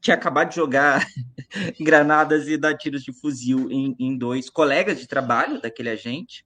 tinha 0.00 0.14
acabado 0.14 0.50
de 0.50 0.56
jogar 0.56 1.06
granadas 1.80 2.48
e 2.48 2.56
dar 2.56 2.76
tiros 2.76 3.02
de 3.02 3.12
fuzil 3.12 3.70
em, 3.70 3.96
em 3.98 4.16
dois 4.16 4.50
colegas 4.50 4.98
de 4.98 5.06
trabalho 5.06 5.60
daquele 5.60 5.90
agente. 5.90 6.44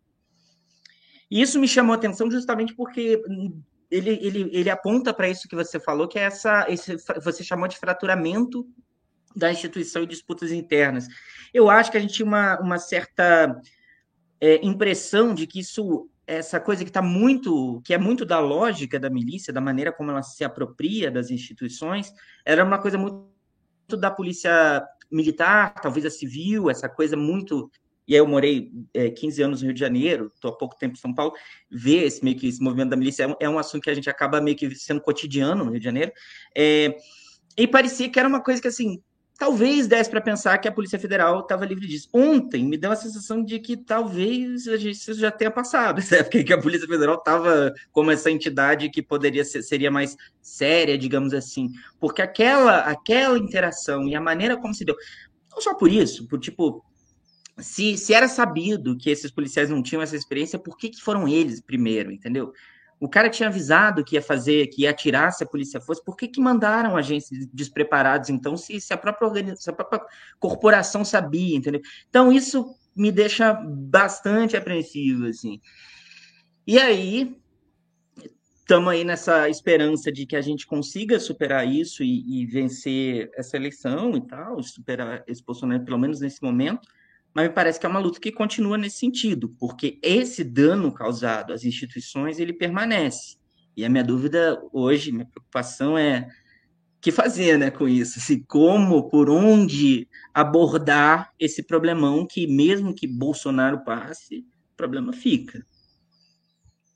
E 1.31 1.43
isso 1.43 1.59
me 1.59 1.67
chamou 1.67 1.93
a 1.93 1.97
atenção 1.97 2.31
justamente 2.31 2.75
porque 2.75 3.21
ele, 3.91 4.11
ele, 4.23 4.51
ele 4.53 4.71
aponta 4.71 5.13
para 5.15 5.29
isso 5.29 5.49
que 5.49 5.57
você 5.57 5.79
falou, 5.79 6.09
que 6.09 6.19
é 6.19 6.23
essa, 6.23 6.67
esse, 6.69 6.97
você 7.23 7.45
chamou 7.45 7.69
de 7.69 7.79
fraturamento 7.79 8.67
da 9.35 9.53
instituição 9.53 10.03
e 10.03 10.07
disputas 10.07 10.51
internas. 10.51 11.07
Eu 11.53 11.69
acho 11.71 11.91
que 11.91 11.97
a 11.97 12.01
gente 12.01 12.15
tinha 12.15 12.27
uma, 12.27 12.59
uma 12.61 12.79
certa 12.79 13.61
é, 14.41 14.65
impressão 14.67 15.35
de 15.35 15.47
que 15.47 15.61
isso, 15.61 16.09
essa 16.27 16.59
coisa 16.59 16.83
que 16.83 16.91
está 16.91 17.03
muito, 17.03 17.81
que 17.85 17.93
é 17.95 17.99
muito 17.99 18.25
da 18.25 18.41
lógica 18.41 18.99
da 18.99 19.11
milícia, 19.11 19.53
da 19.53 19.61
maneira 19.61 19.93
como 19.93 20.11
ela 20.11 20.23
se 20.23 20.43
apropria 20.43 21.11
das 21.11 21.31
instituições, 21.31 22.13
era 22.45 22.65
uma 22.65 22.79
coisa 22.79 22.99
muito 22.99 23.27
da 23.99 24.11
polícia 24.11 24.83
militar, 25.11 25.75
talvez 25.75 26.05
a 26.07 26.11
civil, 26.11 26.69
essa 26.71 26.89
coisa 26.89 27.17
muito 27.17 27.71
e 28.07 28.15
aí 28.15 28.19
eu 28.19 28.27
morei 28.27 28.71
é, 28.95 29.11
15 29.11 29.43
anos 29.43 29.61
no 29.61 29.67
Rio 29.67 29.75
de 29.75 29.81
Janeiro, 29.81 30.31
estou 30.35 30.51
há 30.51 30.57
pouco 30.57 30.77
tempo 30.77 30.95
em 30.95 31.01
São 31.01 31.15
Paulo, 31.15 31.33
ver 31.71 32.05
esse, 32.05 32.25
meio 32.25 32.37
que 32.37 32.49
esse 32.49 32.63
movimento 32.63 32.91
da 32.91 32.97
milícia 32.97 33.25
é 33.25 33.27
um, 33.27 33.35
é 33.41 33.49
um, 33.49 33.59
assunto 33.59 33.83
que 33.83 33.91
a 33.91 33.95
gente 33.95 34.09
acaba 34.09 34.41
meio 34.41 34.57
que 34.57 34.75
sendo 34.75 35.01
cotidiano 35.01 35.65
no 35.65 35.71
Rio 35.71 35.81
de 35.81 35.85
Janeiro, 35.85 36.13
é, 36.57 36.97
e 37.57 37.67
parecia 37.67 38.09
que 38.09 38.19
era 38.19 38.29
uma 38.29 38.43
coisa 38.43 38.61
que, 38.61 38.69
assim, 38.69 39.01
talvez 39.39 39.87
desse 39.87 40.11
para 40.11 40.21
pensar 40.21 40.59
que 40.59 40.69
a 40.69 40.73
Polícia 40.73 40.99
Federal 40.99 41.41
estava 41.41 41.65
livre 41.65 41.87
disso. 41.87 42.09
Ontem 42.13 42.65
me 42.65 42.77
deu 42.77 42.91
a 42.91 42.97
sensação 42.97 43.43
de 43.43 43.59
que 43.59 43.77
talvez 43.77 44.67
isso 44.67 45.15
já 45.15 45.31
tenha 45.31 45.51
passado, 45.51 45.99
essa 46.01 46.17
época 46.17 46.45
que 46.45 46.53
a 46.53 46.61
Polícia 46.61 46.87
Federal 46.87 47.17
estava 47.17 47.73
como 47.93 48.11
essa 48.11 48.31
entidade 48.31 48.91
que 48.91 49.03
poderia 49.03 49.45
ser, 49.45 49.63
seria 49.63 49.91
mais 49.91 50.17
séria, 50.41 50.97
digamos 50.97 51.35
assim, 51.35 51.71
porque 52.01 52.23
aquela, 52.23 52.81
aquela 52.81 53.39
interação 53.39 54.07
e 54.07 54.15
a 54.15 54.21
maneira 54.21 54.57
como 54.57 54.75
se 54.75 54.85
deu, 54.85 54.97
não 55.51 55.61
só 55.61 55.75
por 55.75 55.91
isso, 55.91 56.27
por 56.29 56.39
tipo 56.39 56.85
se, 57.59 57.97
se 57.97 58.13
era 58.13 58.29
sabido 58.29 58.97
que 58.97 59.11
esses 59.11 59.31
policiais 59.31 59.71
não 59.71 59.83
tinham 59.83 60.03
essa 60.03 60.17
experiência, 60.17 60.59
por 60.59 60.77
que, 60.77 60.91
que 60.91 61.01
foram 61.01 61.27
eles 61.27 61.61
primeiro, 61.61 62.13
entendeu? 62.13 62.53
O 62.99 63.09
cara 63.09 63.29
tinha 63.29 63.49
avisado 63.49 64.05
que 64.05 64.15
ia 64.15 64.23
fazer, 64.23 64.69
que 64.69 64.83
ia 64.83 64.91
atirar 64.91 65.33
se 65.33 65.45
a 65.45 65.47
polícia 65.47 65.81
fosse, 65.81 66.05
por 66.05 66.17
que, 66.17 66.29
que 66.29 66.41
mandaram 66.41 66.97
agentes 66.97 67.29
despreparados, 67.53 68.31
então, 68.31 68.57
se, 68.57 68.81
se, 68.81 68.93
a 68.93 68.97
própria 68.97 69.57
se 69.57 69.71
a 69.71 69.73
própria 69.73 70.01
corporação 70.39 71.05
sabia, 71.05 71.57
entendeu? 71.57 71.81
Então, 72.09 72.33
isso 72.33 72.75
me 72.95 73.13
deixa 73.13 73.53
bastante 73.53 74.57
apreensivo, 74.57 75.27
assim. 75.27 75.61
E 76.67 76.79
aí, 76.79 77.37
estamos 78.57 78.89
aí 78.89 79.05
nessa 79.05 79.49
esperança 79.49 80.11
de 80.11 80.25
que 80.27 80.37
a 80.37 80.41
gente 80.41 80.67
consiga 80.67 81.21
superar 81.21 81.67
isso 81.67 82.03
e, 82.03 82.43
e 82.43 82.47
vencer 82.47 83.31
essa 83.35 83.57
eleição 83.57 84.17
e 84.17 84.27
tal, 84.27 84.63
superar 84.63 85.23
esse 85.27 85.45
Bolsonaro, 85.45 85.85
pelo 85.85 85.99
menos 85.99 86.21
nesse 86.21 86.43
momento 86.43 86.89
mas 87.37 87.49
me 87.49 87.55
parece 87.55 87.79
que 87.79 87.85
é 87.85 87.89
uma 87.91 88.01
luta 88.01 88.19
que 88.19 88.33
continua 88.33 88.79
nesse 88.79 88.97
sentido, 88.97 89.51
porque 89.61 89.99
esse 90.03 90.43
dano 90.43 90.91
causado 90.91 91.53
às 91.53 91.65
instituições 91.65 92.39
ele 92.39 92.55
permanece. 92.55 93.37
E 93.77 93.85
a 93.85 93.91
minha 93.91 94.03
dúvida 94.03 94.59
hoje, 94.73 95.13
minha 95.13 95.27
preocupação 95.27 95.99
é 95.99 96.31
que 96.99 97.13
fazer, 97.13 97.59
né, 97.59 97.71
com 97.71 97.87
isso? 97.87 98.21
Se 98.21 98.43
como, 98.47 99.11
por 99.11 99.29
onde 99.29 100.09
abordar 100.33 101.31
esse 101.39 101.63
problemão 101.63 102.27
que 102.27 102.47
mesmo 102.47 102.95
que 102.95 103.07
Bolsonaro 103.07 103.85
passe, 103.85 104.39
o 104.73 104.75
problema 104.75 105.13
fica. 105.13 105.63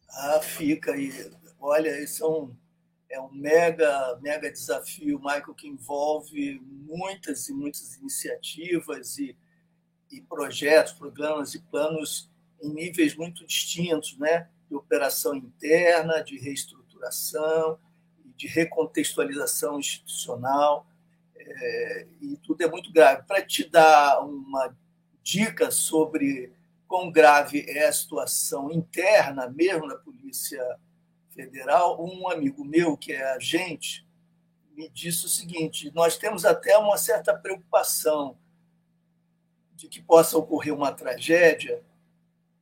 Ah, 0.08 0.40
fica 0.40 0.96
e 0.96 1.12
olha, 1.60 1.90
esse 2.00 2.22
é 2.22 2.26
um 2.26 2.56
é 3.10 3.20
um 3.20 3.30
mega 3.30 4.18
mega 4.22 4.50
desafio, 4.50 5.18
Michael, 5.18 5.54
que 5.54 5.68
envolve 5.68 6.58
muitas 6.64 7.46
e 7.50 7.52
muitas 7.52 7.96
iniciativas 7.98 9.18
e 9.18 9.36
e 10.10 10.20
projetos, 10.20 10.92
programas 10.92 11.54
e 11.54 11.60
planos 11.60 12.30
em 12.62 12.68
níveis 12.68 13.16
muito 13.16 13.46
distintos, 13.46 14.18
né? 14.18 14.48
de 14.68 14.76
operação 14.76 15.34
interna, 15.34 16.22
de 16.22 16.38
reestruturação, 16.38 17.78
de 18.36 18.46
recontextualização 18.46 19.78
institucional, 19.78 20.86
é, 21.36 22.06
e 22.20 22.36
tudo 22.36 22.62
é 22.62 22.70
muito 22.70 22.92
grave. 22.92 23.24
Para 23.24 23.42
te 23.42 23.68
dar 23.68 24.20
uma 24.20 24.74
dica 25.22 25.70
sobre 25.70 26.52
quão 26.86 27.10
grave 27.10 27.64
é 27.68 27.86
a 27.86 27.92
situação 27.92 28.70
interna 28.70 29.48
mesmo 29.48 29.88
da 29.88 29.96
Polícia 29.96 30.60
Federal, 31.30 32.04
um 32.04 32.28
amigo 32.28 32.64
meu, 32.64 32.96
que 32.96 33.12
é 33.12 33.32
agente, 33.32 34.06
me 34.76 34.88
disse 34.88 35.26
o 35.26 35.28
seguinte: 35.28 35.90
nós 35.94 36.16
temos 36.16 36.44
até 36.44 36.76
uma 36.78 36.96
certa 36.96 37.34
preocupação 37.34 38.38
de 39.80 39.88
que 39.88 40.02
possa 40.02 40.36
ocorrer 40.36 40.74
uma 40.74 40.92
tragédia, 40.92 41.82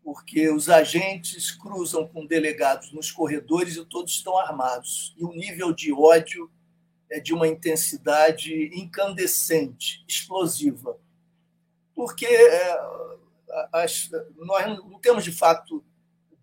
porque 0.05 0.49
os 0.49 0.69
agentes 0.69 1.51
cruzam 1.51 2.07
com 2.07 2.25
delegados 2.25 2.93
nos 2.93 3.11
corredores 3.11 3.77
e 3.77 3.85
todos 3.85 4.13
estão 4.13 4.39
armados. 4.39 5.15
E 5.19 5.25
o 5.25 5.33
nível 5.33 5.73
de 5.73 5.93
ódio 5.93 6.51
é 7.11 7.19
de 7.19 7.35
uma 7.35 7.49
intensidade 7.49 8.71
incandescente, 8.73 10.05
explosiva. 10.07 10.97
Porque 11.95 12.27
é, 12.27 12.81
as, 13.73 14.09
nós 14.37 14.79
não 14.79 15.01
temos, 15.01 15.25
de 15.25 15.33
fato, 15.33 15.85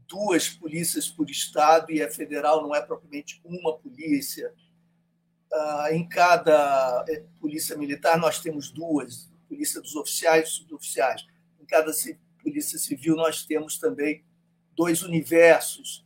duas 0.07 0.49
polícias 0.49 1.07
por 1.07 1.29
estado 1.29 1.91
e 1.91 2.03
a 2.03 2.11
federal 2.11 2.61
não 2.61 2.75
é 2.75 2.81
propriamente 2.81 3.41
uma 3.43 3.77
polícia. 3.77 4.53
Ah, 5.51 5.87
em 5.91 6.07
cada 6.07 7.05
é, 7.07 7.23
polícia 7.39 7.77
militar 7.77 8.17
nós 8.17 8.39
temos 8.39 8.69
duas, 8.69 9.29
polícia 9.55 9.81
dos 9.81 9.95
oficiais 9.95 10.49
e 10.49 10.51
suboficiais. 10.51 11.25
Em 11.59 11.65
cada 11.65 11.91
polícia 12.43 12.77
civil 12.77 13.15
nós 13.15 13.45
temos 13.45 13.79
também 13.79 14.23
dois 14.75 15.01
universos, 15.01 16.05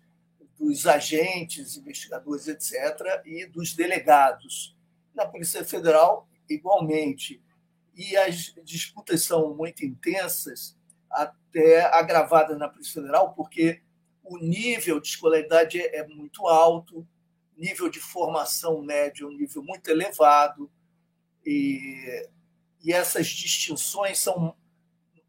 dos 0.57 0.85
agentes, 0.85 1.77
investigadores, 1.77 2.47
etc., 2.47 3.23
e 3.25 3.45
dos 3.45 3.73
delegados. 3.73 4.77
Na 5.15 5.25
Polícia 5.25 5.65
Federal, 5.65 6.29
igualmente. 6.49 7.41
E 7.95 8.15
as 8.15 8.53
disputas 8.63 9.23
são 9.23 9.55
muito 9.55 9.85
intensas, 9.85 10.77
até 11.09 11.81
agravadas 11.93 12.57
na 12.57 12.69
Polícia 12.69 13.01
Federal, 13.01 13.33
porque 13.33 13.81
o 14.23 14.37
nível 14.37 14.99
de 14.99 15.07
escolaridade 15.07 15.79
é 15.81 16.05
muito 16.07 16.45
alto, 16.47 17.07
nível 17.57 17.89
de 17.89 17.99
formação 17.99 18.81
médio 18.81 19.27
é 19.27 19.29
um 19.29 19.35
nível 19.35 19.63
muito 19.63 19.89
elevado, 19.89 20.71
e, 21.45 22.29
e 22.81 22.93
essas 22.93 23.27
distinções 23.27 24.19
são 24.19 24.55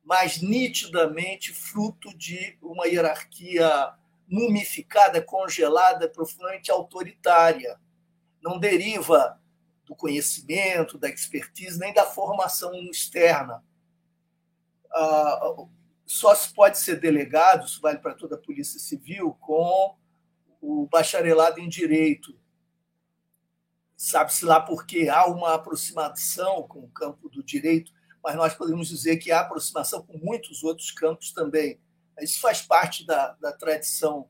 mais 0.04 0.40
nitidamente 0.40 1.52
fruto 1.52 2.16
de 2.16 2.58
uma 2.62 2.86
hierarquia 2.86 3.92
mumificada, 4.28 5.20
congelada, 5.20 6.08
profundamente 6.08 6.70
autoritária. 6.70 7.78
Não 8.40 8.58
deriva 8.58 9.40
do 9.84 9.94
conhecimento, 9.94 10.96
da 10.96 11.08
expertise, 11.08 11.78
nem 11.78 11.92
da 11.92 12.06
formação 12.06 12.72
externa. 12.90 13.62
Ah, 14.92 15.56
só 16.06 16.34
se 16.34 16.52
pode 16.52 16.78
ser 16.78 16.98
delegado, 16.98 17.66
isso 17.66 17.80
vale 17.80 17.98
para 17.98 18.14
toda 18.14 18.36
a 18.36 18.38
Polícia 18.38 18.80
Civil, 18.80 19.36
com 19.40 19.96
o 20.60 20.86
bacharelado 20.86 21.60
em 21.60 21.68
Direito. 21.68 22.36
Sabe-se 24.02 24.46
lá 24.46 24.58
porque 24.58 25.10
há 25.10 25.26
uma 25.26 25.52
aproximação 25.52 26.66
com 26.66 26.78
o 26.78 26.88
campo 26.88 27.28
do 27.28 27.42
direito, 27.44 27.92
mas 28.24 28.34
nós 28.34 28.54
podemos 28.54 28.88
dizer 28.88 29.18
que 29.18 29.30
há 29.30 29.40
aproximação 29.40 30.02
com 30.02 30.16
muitos 30.16 30.64
outros 30.64 30.90
campos 30.90 31.32
também. 31.32 31.78
Isso 32.18 32.40
faz 32.40 32.62
parte 32.62 33.06
da, 33.06 33.32
da 33.34 33.52
tradição 33.52 34.26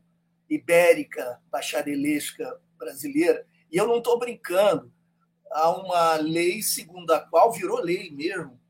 ibérica, 0.48 1.40
bacharelesca 1.52 2.60
brasileira. 2.76 3.46
E 3.70 3.76
eu 3.76 3.86
não 3.86 3.98
estou 3.98 4.18
brincando. 4.18 4.92
Há 5.52 5.70
uma 5.70 6.16
lei 6.16 6.62
segundo 6.62 7.12
a 7.12 7.20
qual 7.20 7.52
virou 7.52 7.78
lei 7.78 8.10
mesmo. 8.10 8.60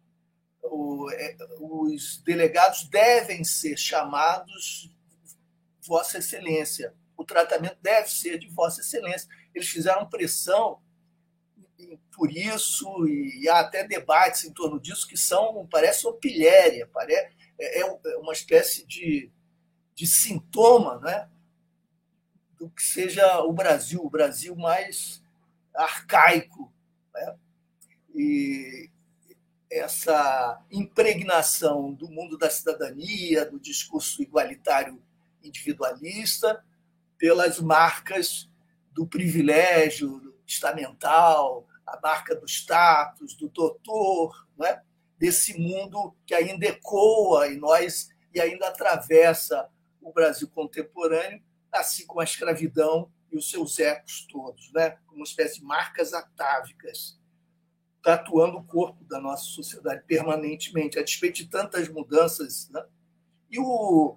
O, 0.62 1.10
é, 1.12 1.34
os 1.58 2.18
delegados 2.18 2.84
devem 2.90 3.42
ser 3.42 3.78
chamados 3.78 4.94
Vossa 5.80 6.18
Excelência. 6.18 6.94
O 7.16 7.24
tratamento 7.24 7.78
deve 7.80 8.10
ser 8.10 8.38
de 8.38 8.48
Vossa 8.48 8.82
Excelência. 8.82 9.26
Eles 9.54 9.70
fizeram 9.70 10.06
pressão 10.06 10.78
por 12.12 12.30
isso 12.30 13.06
e 13.06 13.48
há 13.48 13.60
até 13.60 13.86
debates 13.86 14.44
em 14.44 14.52
torno 14.52 14.80
disso 14.80 15.06
que 15.06 15.16
são 15.16 15.66
parece 15.70 16.06
opilhéria, 16.06 16.88
parece 16.92 17.34
é, 17.60 17.80
é 17.80 18.16
uma 18.16 18.32
espécie 18.32 18.86
de, 18.86 19.30
de 19.94 20.06
sintoma 20.06 20.98
né, 21.00 21.28
do 22.58 22.70
que 22.70 22.82
seja 22.82 23.40
o 23.40 23.52
Brasil, 23.52 24.00
o 24.02 24.10
Brasil 24.10 24.56
mais 24.56 25.22
arcaico. 25.74 26.72
Né? 27.14 27.36
E 28.14 28.90
essa 29.70 30.60
impregnação 30.70 31.92
do 31.92 32.08
mundo 32.08 32.36
da 32.36 32.50
cidadania, 32.50 33.44
do 33.44 33.60
discurso 33.60 34.22
igualitário 34.22 35.00
individualista, 35.44 36.64
pelas 37.16 37.60
marcas 37.60 38.48
do 38.92 39.06
privilégio 39.06 40.34
estamental, 40.46 41.66
a 41.90 41.98
marca 42.00 42.34
do 42.34 42.46
status, 42.46 43.34
do 43.34 43.48
doutor, 43.48 44.46
né? 44.56 44.82
desse 45.18 45.58
mundo 45.58 46.16
que 46.24 46.34
ainda 46.34 46.66
ecoa 46.66 47.48
em 47.48 47.58
nós 47.58 48.08
e 48.32 48.40
ainda 48.40 48.68
atravessa 48.68 49.68
o 50.00 50.12
Brasil 50.12 50.48
contemporâneo, 50.48 51.42
assim 51.70 52.06
como 52.06 52.20
a 52.20 52.24
escravidão 52.24 53.10
e 53.30 53.36
os 53.36 53.50
seus 53.50 53.78
ecos 53.78 54.26
todos, 54.30 54.72
né? 54.72 54.90
como 55.06 55.18
uma 55.18 55.24
espécie 55.24 55.60
de 55.60 55.64
marcas 55.64 56.14
atávicas, 56.14 57.18
tatuando 58.02 58.58
o 58.58 58.64
corpo 58.64 59.04
da 59.04 59.20
nossa 59.20 59.44
sociedade 59.44 60.02
permanentemente, 60.06 60.98
a 60.98 61.02
despeito 61.02 61.38
de 61.38 61.48
tantas 61.48 61.88
mudanças. 61.88 62.70
Né? 62.70 62.82
E 63.50 63.58
o, 63.58 64.16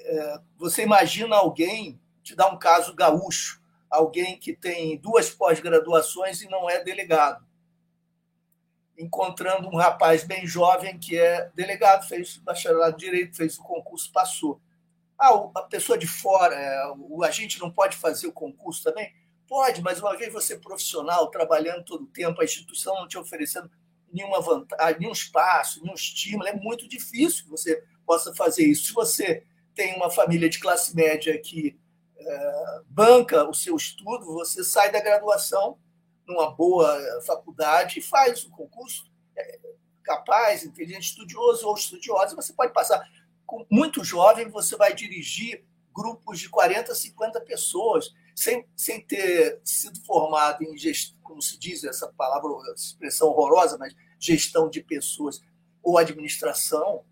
é, 0.00 0.40
você 0.56 0.82
imagina 0.82 1.36
alguém, 1.36 2.00
te 2.22 2.34
dá 2.34 2.48
um 2.48 2.58
caso 2.58 2.94
gaúcho, 2.94 3.62
alguém 3.94 4.38
que 4.38 4.54
tem 4.54 4.98
duas 4.98 5.30
pós-graduações 5.30 6.42
e 6.42 6.48
não 6.48 6.68
é 6.68 6.82
delegado 6.82 7.44
encontrando 8.98 9.68
um 9.68 9.76
rapaz 9.76 10.24
bem 10.24 10.46
jovem 10.46 10.98
que 10.98 11.18
é 11.18 11.50
delegado, 11.54 12.06
fez 12.06 12.36
bacharelado 12.38 12.96
de 12.96 13.04
direito, 13.04 13.36
fez 13.36 13.58
o 13.58 13.62
concurso, 13.62 14.10
passou. 14.12 14.60
Ah, 15.18 15.30
a 15.56 15.62
pessoa 15.62 15.98
de 15.98 16.06
fora, 16.06 16.54
é, 16.54 16.92
o 16.98 17.22
agente 17.22 17.60
não 17.60 17.70
pode 17.70 17.96
fazer 17.96 18.26
o 18.26 18.32
concurso 18.32 18.82
também? 18.82 19.12
Pode, 19.46 19.82
mas 19.82 20.00
uma 20.00 20.16
vez 20.16 20.32
você 20.32 20.58
profissional, 20.58 21.30
trabalhando 21.30 21.84
todo 21.84 22.04
o 22.04 22.08
tempo, 22.08 22.40
a 22.40 22.44
instituição 22.44 22.94
não 22.94 23.08
te 23.08 23.18
oferecendo 23.18 23.70
nenhuma 24.12 24.40
vantagem, 24.40 25.00
nenhum 25.00 25.12
espaço, 25.12 25.82
nenhum 25.82 25.94
estímulo, 25.94 26.48
é 26.48 26.54
muito 26.54 26.88
difícil 26.88 27.44
que 27.44 27.50
você 27.50 27.84
possa 28.06 28.34
fazer 28.34 28.64
isso. 28.64 28.86
Se 28.86 28.92
você 28.92 29.44
tem 29.74 29.94
uma 29.96 30.10
família 30.10 30.48
de 30.48 30.58
classe 30.58 30.94
média 30.94 31.36
que 31.38 31.78
banca 32.86 33.48
o 33.48 33.54
seu 33.54 33.76
estudo, 33.76 34.26
você 34.26 34.62
sai 34.64 34.90
da 34.90 35.00
graduação 35.00 35.78
numa 36.26 36.50
boa 36.50 36.98
faculdade 37.26 37.98
e 37.98 38.02
faz 38.02 38.44
o 38.44 38.50
concurso 38.50 39.04
é, 39.36 39.60
capaz, 40.02 40.64
inteligente, 40.64 41.10
estudioso 41.10 41.66
ou 41.66 41.74
estudiosa, 41.74 42.36
você 42.36 42.52
pode 42.52 42.72
passar. 42.72 43.06
Com 43.46 43.66
muito 43.70 44.02
jovem, 44.02 44.48
você 44.48 44.76
vai 44.76 44.94
dirigir 44.94 45.64
grupos 45.94 46.40
de 46.40 46.48
40, 46.48 46.94
50 46.94 47.40
pessoas, 47.42 48.10
sem, 48.34 48.66
sem 48.74 49.00
ter 49.00 49.60
sido 49.62 50.00
formado 50.04 50.64
em 50.64 50.76
gestão, 50.76 51.16
como 51.22 51.40
se 51.40 51.58
diz 51.58 51.84
essa 51.84 52.12
palavra, 52.16 52.50
expressão 52.74 53.28
horrorosa, 53.28 53.78
mas 53.78 53.94
gestão 54.18 54.68
de 54.68 54.82
pessoas 54.82 55.40
ou 55.82 55.98
administração, 55.98 57.04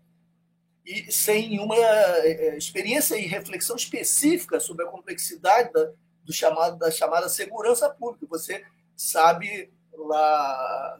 e 0.85 1.11
sem 1.11 1.49
nenhuma 1.49 1.75
é, 1.75 2.27
é, 2.27 2.57
experiência 2.57 3.15
e 3.15 3.25
reflexão 3.25 3.75
específica 3.75 4.59
sobre 4.59 4.85
a 4.85 4.89
complexidade 4.89 5.71
da, 5.71 5.91
do 6.23 6.33
chamado, 6.33 6.77
da 6.77 6.91
chamada 6.91 7.29
segurança 7.29 7.89
pública. 7.89 8.25
Você 8.29 8.65
sabe 8.95 9.71
lá, 9.93 10.99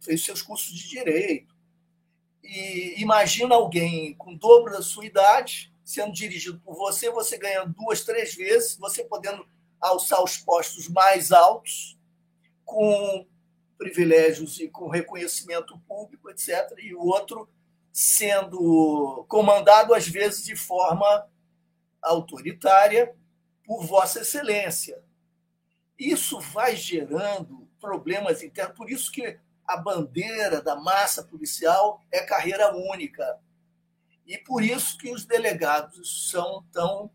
fez 0.00 0.24
seus 0.24 0.42
cursos 0.42 0.74
de 0.74 0.88
direito. 0.88 1.54
E 2.42 3.00
imagina 3.00 3.54
alguém 3.54 4.14
com 4.14 4.34
o 4.34 4.38
dobro 4.38 4.72
da 4.72 4.82
sua 4.82 5.06
idade 5.06 5.72
sendo 5.84 6.12
dirigido 6.12 6.58
por 6.60 6.74
você, 6.74 7.10
você 7.10 7.36
ganhando 7.36 7.74
duas, 7.74 8.02
três 8.02 8.34
vezes, 8.34 8.76
você 8.76 9.04
podendo 9.04 9.46
alçar 9.78 10.22
os 10.24 10.38
postos 10.38 10.88
mais 10.88 11.30
altos, 11.30 11.98
com 12.64 13.26
privilégios 13.76 14.58
e 14.60 14.68
com 14.68 14.88
reconhecimento 14.88 15.78
público, 15.86 16.30
etc. 16.30 16.72
E 16.78 16.94
o 16.94 17.02
outro 17.02 17.46
sendo 17.94 19.24
comandado, 19.28 19.94
às 19.94 20.08
vezes, 20.08 20.44
de 20.44 20.56
forma 20.56 21.30
autoritária 22.02 23.14
por 23.64 23.86
Vossa 23.86 24.22
Excelência. 24.22 25.00
Isso 25.96 26.40
vai 26.40 26.74
gerando 26.74 27.68
problemas 27.80 28.42
internos, 28.42 28.76
por 28.76 28.90
isso 28.90 29.12
que 29.12 29.38
a 29.64 29.76
bandeira 29.76 30.60
da 30.60 30.74
massa 30.74 31.22
policial 31.22 32.02
é 32.10 32.20
carreira 32.20 32.74
única. 32.74 33.38
E 34.26 34.38
por 34.38 34.64
isso 34.64 34.98
que 34.98 35.12
os 35.12 35.24
delegados 35.24 36.30
são 36.30 36.64
tão 36.72 37.12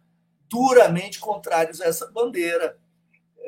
duramente 0.47 1.19
contrários 1.19 1.81
a 1.81 1.87
essa 1.87 2.09
bandeira, 2.09 2.79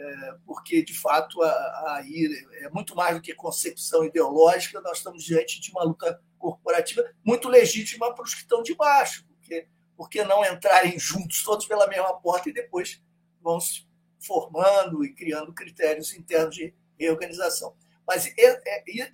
é, 0.02 0.36
porque, 0.46 0.84
de 0.84 0.98
fato, 0.98 1.42
aí 1.44 2.28
é 2.54 2.70
muito 2.70 2.96
mais 2.96 3.16
do 3.16 3.22
que 3.22 3.36
concepção 3.36 4.04
ideológica, 4.04 4.82
nós 4.82 4.98
estamos 4.98 5.24
diante 5.24 5.62
de 5.62 5.70
uma 5.70 5.84
luta 5.84 6.20
corporativa 6.40 7.04
muito 7.24 7.48
legítima 7.48 8.14
para 8.16 8.24
os 8.24 8.34
que 8.34 8.42
estão 8.42 8.64
de 8.64 8.74
baixo, 8.74 9.24
porque 9.28 9.68
por 9.96 10.10
que 10.10 10.24
não 10.24 10.44
entrarem 10.44 10.98
juntos, 10.98 11.44
todos 11.44 11.68
pela 11.68 11.88
mesma 11.88 12.20
porta, 12.20 12.50
e 12.50 12.54
depois 12.54 13.00
vão 13.40 13.60
se 13.60 13.88
formando 14.20 15.06
e 15.06 15.14
criando 15.14 15.54
critérios 15.54 16.16
internos 16.16 16.56
de 16.56 16.74
reorganização. 16.98 17.76
Mas 18.08 18.26
é, 18.38 18.62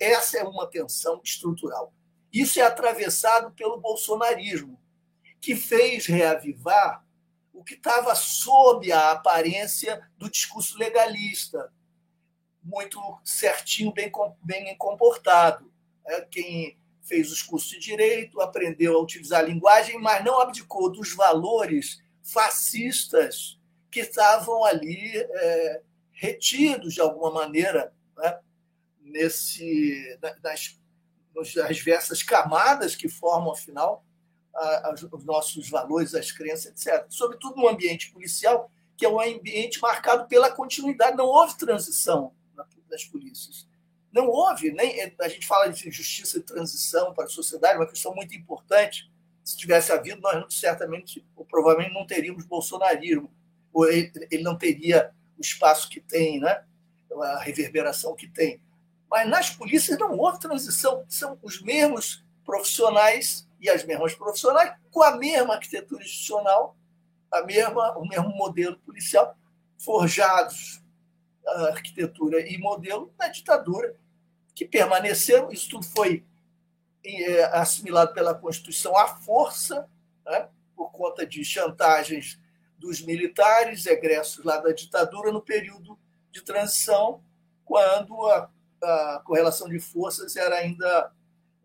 essa 0.00 0.38
é 0.38 0.42
uma 0.42 0.66
tensão 0.66 1.20
estrutural. 1.22 1.92
Isso 2.32 2.58
é 2.60 2.62
atravessado 2.62 3.52
pelo 3.52 3.78
bolsonarismo, 3.78 4.80
que 5.38 5.54
fez 5.54 6.06
reavivar 6.06 7.04
o 7.58 7.64
que 7.64 7.74
estava 7.74 8.14
sob 8.14 8.92
a 8.92 9.10
aparência 9.10 10.00
do 10.16 10.30
discurso 10.30 10.78
legalista. 10.78 11.72
muito 12.62 13.00
certinho, 13.24 13.92
bem, 13.92 14.12
bem 14.42 14.76
comportado. 14.76 15.72
É, 16.06 16.20
quem 16.22 16.78
fez 17.02 17.32
os 17.32 17.42
cursos 17.42 17.70
de 17.70 17.78
direito, 17.80 18.40
aprendeu 18.40 18.96
a 18.96 19.02
utilizar 19.02 19.40
a 19.40 19.46
linguagem, 19.46 19.98
mas 19.98 20.24
não 20.24 20.38
abdicou 20.40 20.92
dos 20.92 21.14
valores 21.14 21.98
fascistas 22.22 23.58
que 23.90 24.00
estavam 24.00 24.64
ali 24.64 25.16
é, 25.16 25.82
retidos 26.12 26.94
de 26.94 27.00
alguma 27.00 27.32
maneira 27.32 27.92
né, 28.16 28.38
nesse 29.00 30.18
nas, 30.42 30.78
nas 31.56 31.76
diversas 31.76 32.22
camadas 32.22 32.94
que 32.94 33.08
formam 33.08 33.52
afinal 33.52 34.04
os 35.12 35.24
nossos 35.24 35.68
valores, 35.68 36.14
as 36.14 36.32
crenças, 36.32 36.66
etc. 36.66 37.06
Sobretudo 37.08 37.56
no 37.56 37.68
ambiente 37.68 38.10
policial, 38.10 38.70
que 38.96 39.04
é 39.04 39.08
um 39.08 39.20
ambiente 39.20 39.80
marcado 39.80 40.26
pela 40.26 40.50
continuidade, 40.50 41.16
não 41.16 41.26
houve 41.26 41.56
transição 41.56 42.32
das 42.88 43.04
polícias. 43.04 43.68
Não 44.12 44.28
houve, 44.28 44.72
nem 44.72 45.14
a 45.20 45.28
gente 45.28 45.46
fala 45.46 45.68
de 45.68 45.90
justiça 45.90 46.38
e 46.38 46.42
transição 46.42 47.12
para 47.12 47.24
a 47.24 47.28
sociedade, 47.28 47.78
uma 47.78 47.86
questão 47.86 48.14
muito 48.14 48.34
importante. 48.34 49.10
Se 49.44 49.56
tivesse 49.56 49.92
havido, 49.92 50.20
nós 50.20 50.54
certamente 50.54 51.24
ou 51.36 51.44
provavelmente 51.44 51.94
não 51.94 52.06
teríamos 52.06 52.44
bolsonarismo, 52.44 53.30
ou 53.72 53.88
ele, 53.88 54.10
ele 54.30 54.42
não 54.42 54.56
teria 54.56 55.12
o 55.36 55.40
espaço 55.40 55.88
que 55.88 56.00
tem, 56.00 56.40
né? 56.40 56.64
a 57.22 57.38
reverberação 57.40 58.14
que 58.14 58.28
tem. 58.28 58.60
Mas 59.10 59.28
nas 59.28 59.50
polícias 59.50 59.98
não 59.98 60.16
houve 60.16 60.38
transição, 60.38 61.04
são 61.08 61.38
os 61.42 61.62
mesmos 61.62 62.24
profissionais 62.44 63.47
e 63.60 63.68
as 63.68 63.84
mesmas 63.84 64.14
profissionais 64.14 64.74
com 64.90 65.02
a 65.02 65.16
mesma 65.16 65.54
arquitetura 65.54 66.02
institucional, 66.02 66.76
a 67.30 67.42
mesma, 67.42 67.96
o 67.98 68.06
mesmo 68.06 68.30
modelo 68.30 68.78
policial, 68.78 69.36
forjados 69.78 70.82
a 71.46 71.68
arquitetura 71.68 72.40
e 72.40 72.58
modelo 72.58 73.12
na 73.18 73.28
ditadura, 73.28 73.96
que 74.54 74.64
permaneceram. 74.64 75.50
Isso 75.50 75.70
tudo 75.70 75.86
foi 75.86 76.24
é, 77.04 77.44
assimilado 77.56 78.12
pela 78.12 78.34
Constituição 78.34 78.96
à 78.96 79.06
força, 79.06 79.88
né, 80.26 80.48
por 80.76 80.90
conta 80.90 81.26
de 81.26 81.44
chantagens 81.44 82.38
dos 82.78 83.00
militares 83.00 83.86
egressos 83.86 84.44
lá 84.44 84.58
da 84.58 84.72
ditadura 84.72 85.32
no 85.32 85.40
período 85.40 85.98
de 86.30 86.42
transição, 86.42 87.22
quando 87.64 88.26
a, 88.26 88.50
a 88.82 89.22
correlação 89.24 89.68
de 89.68 89.80
forças 89.80 90.36
era 90.36 90.56
ainda 90.56 91.12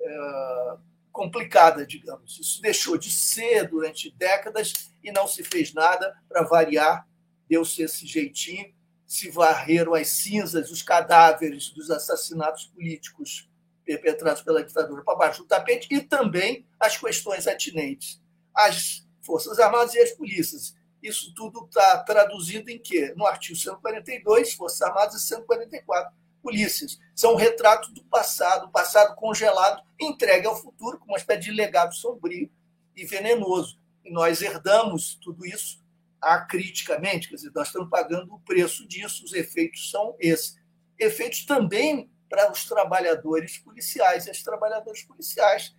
é, 0.02 0.78
complicada, 1.14 1.86
digamos. 1.86 2.40
Isso 2.40 2.62
deixou 2.62 2.98
de 2.98 3.10
ser 3.10 3.70
durante 3.70 4.12
décadas 4.12 4.92
e 5.02 5.12
não 5.12 5.28
se 5.28 5.44
fez 5.44 5.72
nada 5.72 6.18
para 6.28 6.42
variar, 6.42 7.08
deu-se 7.48 7.84
esse 7.84 8.06
jeitinho 8.06 8.74
se 9.06 9.30
varreram 9.30 9.94
as 9.94 10.08
cinzas, 10.08 10.72
os 10.72 10.82
cadáveres 10.82 11.70
dos 11.70 11.92
assassinatos 11.92 12.66
políticos 12.66 13.48
perpetrados 13.86 14.42
pela 14.42 14.64
ditadura 14.64 15.04
para 15.04 15.16
baixo 15.16 15.44
do 15.44 15.48
tapete 15.48 15.88
e 15.92 16.02
também 16.02 16.66
as 16.80 16.98
questões 16.98 17.46
atinentes 17.46 18.20
às 18.56 19.06
Forças 19.22 19.60
Armadas 19.60 19.94
e 19.94 20.00
às 20.00 20.12
polícias. 20.12 20.76
Isso 21.02 21.34
tudo 21.36 21.66
está 21.66 22.00
traduzido 22.00 22.70
em 22.70 22.80
quê? 22.80 23.14
No 23.16 23.28
artigo 23.28 23.58
142, 23.58 24.54
Forças 24.54 24.82
Armadas, 24.82 25.22
e 25.22 25.28
144, 25.28 26.12
polícias. 26.44 27.00
São 27.16 27.34
um 27.34 27.38
retrato 27.38 27.92
do 27.94 28.04
passado, 28.04 28.70
passado 28.70 29.16
congelado, 29.16 29.82
entregue 30.00 30.46
ao 30.46 30.56
futuro, 30.56 31.00
com 31.00 31.06
uma 31.06 31.18
espécie 31.18 31.46
de 31.46 31.52
legado 31.52 31.96
sombrio 31.96 32.52
e 32.96 33.06
venenoso. 33.06 33.80
E 34.04 34.12
nós 34.12 34.42
herdamos 34.42 35.16
tudo 35.16 35.46
isso 35.46 35.82
acriticamente, 36.22 37.30
quer 37.30 37.36
dizer, 37.36 37.52
nós 37.56 37.68
estamos 37.68 37.90
pagando 37.90 38.34
o 38.34 38.40
preço 38.40 38.88
disso, 38.88 39.24
os 39.24 39.34
efeitos 39.34 39.90
são 39.90 40.16
esses. 40.20 40.56
Efeitos 41.00 41.46
também 41.46 42.10
para 42.30 42.52
os 42.52 42.66
trabalhadores 42.66 43.58
policiais 43.58 44.26
e 44.26 44.32
as 44.32 44.42
trabalhadoras 44.42 45.04
policiais. 45.04 45.74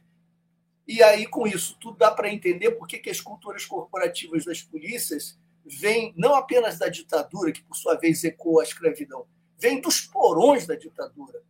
E 0.86 1.02
aí, 1.02 1.26
com 1.26 1.46
isso, 1.46 1.76
tudo 1.80 1.98
dá 1.98 2.10
para 2.10 2.32
entender 2.32 2.72
por 2.72 2.86
que 2.86 3.08
as 3.08 3.20
culturas 3.20 3.64
corporativas 3.64 4.44
das 4.44 4.62
polícias 4.62 5.38
vêm 5.64 6.12
não 6.16 6.34
apenas 6.34 6.78
da 6.78 6.88
ditadura, 6.88 7.52
que 7.52 7.62
por 7.62 7.74
sua 7.74 7.94
vez 7.96 8.22
ecoa 8.22 8.62
a 8.62 8.66
escravidão, 8.66 9.26
vêm 9.64 9.80
dos 9.80 10.02
porões 10.02 10.66
da 10.66 10.74
ditadura. 10.74 11.42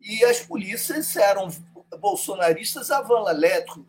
E 0.00 0.24
as 0.24 0.40
polícias 0.40 1.16
eram 1.16 1.48
bolsonaristas 1.98 2.92
à 2.92 3.02
van 3.02 3.24
lettre 3.32 3.84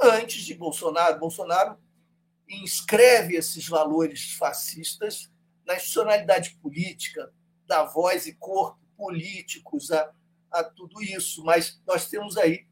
antes 0.00 0.44
de 0.44 0.54
Bolsonaro. 0.54 1.18
Bolsonaro 1.18 1.76
inscreve 2.48 3.34
esses 3.34 3.68
valores 3.68 4.34
fascistas 4.34 5.28
na 5.64 5.74
institucionalidade 5.74 6.56
política, 6.62 7.32
da 7.66 7.82
voz 7.82 8.28
e 8.28 8.34
corpo 8.34 8.78
políticos 8.96 9.90
a, 9.90 10.12
a 10.52 10.62
tudo 10.62 11.02
isso. 11.02 11.42
Mas 11.44 11.80
nós 11.84 12.08
temos 12.08 12.36
aí 12.36 12.64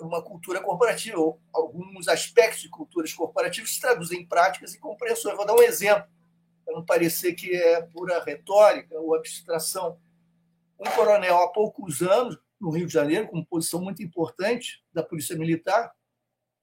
uma 0.00 0.22
cultura 0.22 0.62
corporativa, 0.62 1.18
ou 1.18 1.38
alguns 1.52 2.08
aspectos 2.08 2.62
de 2.62 2.70
culturas 2.70 3.12
corporativas 3.12 3.74
se 3.74 3.80
traduzem 3.80 4.22
em 4.22 4.26
práticas 4.26 4.72
e 4.72 4.78
compreensões. 4.78 5.36
Vou 5.36 5.44
dar 5.44 5.54
um 5.54 5.62
exemplo, 5.62 6.08
para 6.64 6.74
não 6.74 6.84
parecer 6.84 7.34
que 7.34 7.54
é 7.54 7.82
pura 7.82 8.22
retórica 8.22 8.98
ou 8.98 9.14
abstração. 9.14 10.00
Um 10.78 10.90
coronel, 10.90 11.36
há 11.36 11.52
poucos 11.52 12.02
anos, 12.02 12.38
no 12.60 12.70
Rio 12.70 12.86
de 12.86 12.92
Janeiro, 12.92 13.28
com 13.28 13.44
posição 13.44 13.80
muito 13.82 14.02
importante 14.02 14.82
da 14.92 15.02
Polícia 15.02 15.36
Militar, 15.36 15.92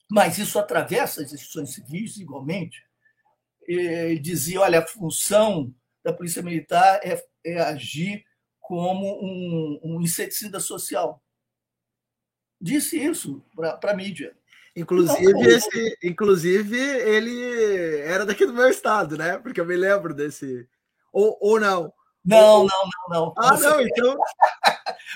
mas 0.10 0.38
isso 0.38 0.60
atravessa 0.60 1.22
as 1.22 1.32
instituições 1.32 1.74
civis 1.74 2.18
igualmente. 2.18 2.84
Dizia: 4.22 4.62
olha, 4.62 4.80
a 4.80 4.88
função 4.88 5.74
da 6.04 6.12
Polícia 6.12 6.42
Militar 6.42 7.00
é, 7.04 7.24
é 7.46 7.60
agir 7.60 8.26
como 8.60 9.24
um, 9.24 9.80
um, 9.84 10.02
inseticida 10.02 10.60
social. 10.60 11.24
Disse 12.60 12.98
isso 12.98 13.44
para 13.56 13.92
a 13.92 13.96
mídia. 13.96 14.36
Inclusive, 14.76 15.30
então, 15.30 15.44
esse, 15.44 15.98
inclusive, 16.04 16.78
ele 16.78 18.00
era 18.00 18.26
daqui 18.26 18.46
do 18.46 18.54
meu 18.54 18.70
estado, 18.70 19.18
né? 19.18 19.38
Porque 19.38 19.60
eu 19.60 19.66
me 19.66 19.76
lembro 19.76 20.14
desse. 20.14 20.68
Ou, 21.12 21.38
ou 21.42 21.60
não? 21.60 21.94
Não, 22.24 22.60
não, 22.60 22.68
não, 22.68 23.10
não. 23.10 23.34
Ah, 23.38 23.58
Você... 23.58 23.68
não, 23.68 23.82
então. 23.82 24.18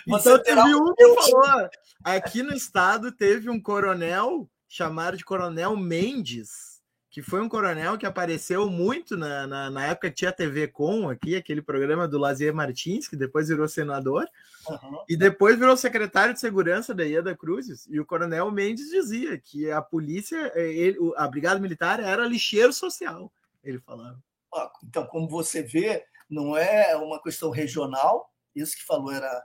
então 0.07 0.39
teve 0.39 0.75
um 0.75 0.93
que 0.93 1.31
falou. 1.31 1.69
Aqui 2.03 2.43
no 2.43 2.53
estado 2.53 3.11
teve 3.11 3.49
um 3.49 3.61
coronel 3.61 4.49
chamaram 4.75 5.15
de 5.15 5.23
Coronel 5.23 5.77
Mendes, 5.77 6.74
que 7.15 7.21
foi 7.21 7.41
um 7.41 7.47
coronel 7.47 7.97
que 7.97 8.05
apareceu 8.05 8.69
muito 8.69 9.15
na, 9.15 9.47
na, 9.47 9.69
na, 9.69 9.85
época 9.85 10.09
que 10.09 10.17
tinha 10.17 10.33
TV 10.33 10.67
Com 10.67 11.07
aqui, 11.07 11.37
aquele 11.37 11.61
programa 11.61 12.09
do 12.09 12.17
Lazier 12.17 12.53
Martins, 12.53 13.07
que 13.07 13.15
depois 13.15 13.47
virou 13.47 13.69
senador, 13.69 14.27
uhum. 14.67 14.99
e 15.07 15.15
depois 15.15 15.57
virou 15.57 15.77
secretário 15.77 16.33
de 16.33 16.41
segurança 16.41 16.93
da 16.93 17.05
Ieda 17.05 17.33
Cruzes. 17.33 17.87
E 17.89 18.01
o 18.01 18.05
Coronel 18.05 18.51
Mendes 18.51 18.89
dizia 18.89 19.37
que 19.37 19.71
a 19.71 19.81
polícia, 19.81 20.51
eh, 20.55 20.73
ele, 20.73 20.97
a 21.15 21.25
Brigada 21.25 21.57
Militar 21.57 22.01
era 22.01 22.27
lixeiro 22.27 22.73
social, 22.73 23.31
ele 23.63 23.79
falava. 23.79 24.21
Então, 24.83 25.07
como 25.07 25.29
você 25.29 25.63
vê, 25.63 26.03
não 26.29 26.57
é 26.57 26.97
uma 26.97 27.23
questão 27.23 27.49
regional, 27.49 28.29
isso 28.53 28.75
que 28.75 28.83
falou 28.83 29.13
era 29.13 29.41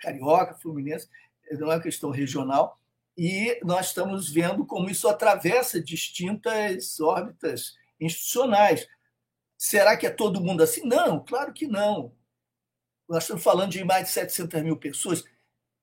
carioca, 0.00 0.58
fluminense, 0.58 1.08
não 1.52 1.70
é 1.70 1.76
uma 1.76 1.80
questão 1.80 2.10
regional, 2.10 2.79
e 3.16 3.58
nós 3.64 3.88
estamos 3.88 4.30
vendo 4.30 4.64
como 4.64 4.88
isso 4.88 5.08
atravessa 5.08 5.80
distintas 5.80 6.98
órbitas 7.00 7.76
institucionais. 8.00 8.86
Será 9.58 9.96
que 9.96 10.06
é 10.06 10.10
todo 10.10 10.40
mundo 10.40 10.62
assim? 10.62 10.86
Não, 10.86 11.22
claro 11.22 11.52
que 11.52 11.66
não. 11.66 12.14
Nós 13.08 13.24
estamos 13.24 13.42
falando 13.42 13.72
de 13.72 13.84
mais 13.84 14.06
de 14.06 14.12
700 14.12 14.62
mil 14.62 14.76
pessoas. 14.76 15.24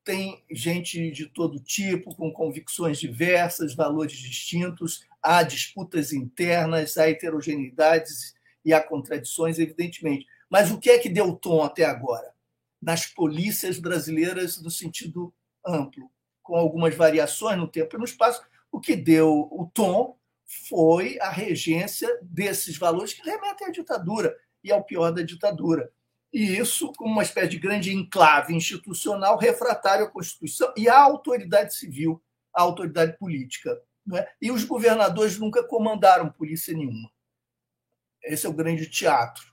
Tem 0.02 0.42
gente 0.50 1.10
de 1.10 1.26
todo 1.26 1.60
tipo, 1.60 2.14
com 2.16 2.32
convicções 2.32 2.98
diversas, 2.98 3.74
valores 3.74 4.16
distintos, 4.16 5.06
há 5.22 5.42
disputas 5.42 6.12
internas, 6.12 6.96
há 6.96 7.08
heterogeneidades 7.08 8.34
e 8.64 8.72
há 8.72 8.82
contradições, 8.82 9.58
evidentemente. 9.58 10.26
Mas 10.48 10.70
o 10.70 10.78
que 10.78 10.90
é 10.90 10.98
que 10.98 11.08
deu 11.08 11.36
tom 11.36 11.62
até 11.62 11.84
agora? 11.84 12.34
Nas 12.80 13.06
polícias 13.06 13.78
brasileiras, 13.78 14.60
no 14.60 14.70
sentido 14.70 15.32
amplo 15.64 16.10
com 16.48 16.56
algumas 16.56 16.94
variações 16.94 17.58
no 17.58 17.68
tempo 17.68 17.94
e 17.94 17.98
no 17.98 18.06
espaço, 18.06 18.42
o 18.72 18.80
que 18.80 18.96
deu 18.96 19.46
o 19.52 19.70
tom 19.74 20.16
foi 20.66 21.20
a 21.20 21.28
regência 21.28 22.08
desses 22.22 22.78
valores 22.78 23.12
que 23.12 23.22
remetem 23.22 23.66
à 23.66 23.70
ditadura 23.70 24.34
e 24.64 24.72
ao 24.72 24.82
pior 24.82 25.10
da 25.10 25.20
ditadura. 25.20 25.92
E 26.32 26.56
isso 26.56 26.90
como 26.94 27.12
uma 27.12 27.22
espécie 27.22 27.50
de 27.50 27.58
grande 27.58 27.94
enclave 27.94 28.54
institucional 28.54 29.36
refratário 29.36 30.06
à 30.06 30.10
Constituição 30.10 30.72
e 30.74 30.88
à 30.88 30.98
autoridade 30.98 31.74
civil, 31.74 32.22
à 32.54 32.62
autoridade 32.62 33.18
política. 33.18 33.78
É? 34.14 34.26
E 34.40 34.50
os 34.50 34.64
governadores 34.64 35.38
nunca 35.38 35.62
comandaram 35.62 36.30
polícia 36.30 36.74
nenhuma. 36.74 37.10
Esse 38.22 38.46
é 38.46 38.48
o 38.48 38.54
grande 38.54 38.88
teatro. 38.88 39.52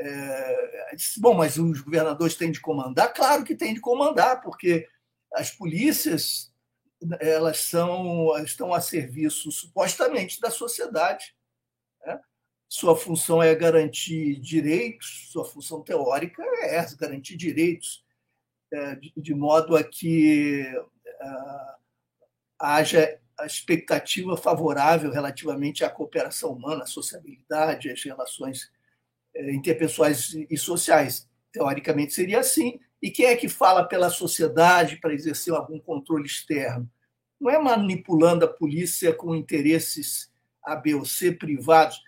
É... 0.00 0.96
Bom, 1.18 1.34
mas 1.34 1.56
os 1.56 1.80
governadores 1.80 2.34
têm 2.34 2.50
de 2.50 2.60
comandar? 2.60 3.14
Claro 3.14 3.44
que 3.44 3.54
têm 3.54 3.72
de 3.72 3.80
comandar, 3.80 4.40
porque 4.40 4.88
as 5.36 5.50
polícias 5.50 6.52
elas 7.20 7.58
são 7.58 8.36
estão 8.42 8.72
a 8.72 8.80
serviço 8.80 9.52
supostamente 9.52 10.40
da 10.40 10.50
sociedade, 10.50 11.36
né? 12.04 12.18
sua 12.68 12.96
função 12.96 13.42
é 13.42 13.54
garantir 13.54 14.40
direitos, 14.40 15.28
sua 15.30 15.44
função 15.44 15.82
teórica 15.82 16.42
é 16.42 16.76
essa, 16.76 16.96
garantir 16.96 17.36
direitos, 17.36 18.02
é, 18.72 18.96
de, 18.96 19.34
modo 19.34 19.76
a 19.76 19.84
que 19.84 20.64
uh, 20.74 21.76
haja 22.58 23.20
a 23.38 23.46
expectativa 23.46 24.36
favorável 24.36 25.12
relativamente 25.12 25.84
à 25.84 25.90
cooperação 25.90 26.52
humana, 26.52 26.84
à 26.84 26.86
sociabilidade, 26.86 27.90
às 27.90 28.02
relações 28.02 28.72
é, 29.34 29.52
interpessoais 29.52 30.34
e 30.34 30.56
sociais. 30.56 31.28
Teoricamente 31.52 32.14
seria 32.14 32.40
assim. 32.40 32.80
E 33.02 33.10
quem 33.10 33.26
é 33.26 33.36
que 33.36 33.48
fala 33.48 33.84
pela 33.84 34.10
sociedade 34.10 34.96
para 34.96 35.14
exercer 35.14 35.54
algum 35.54 35.78
controle 35.78 36.26
externo? 36.26 36.90
Não 37.40 37.50
é 37.50 37.58
manipulando 37.58 38.44
a 38.44 38.48
polícia 38.48 39.12
com 39.12 39.34
interesses 39.34 40.32
A, 40.62 40.74
B 40.74 40.94
ou 40.94 41.04
C 41.04 41.32
privados, 41.32 42.02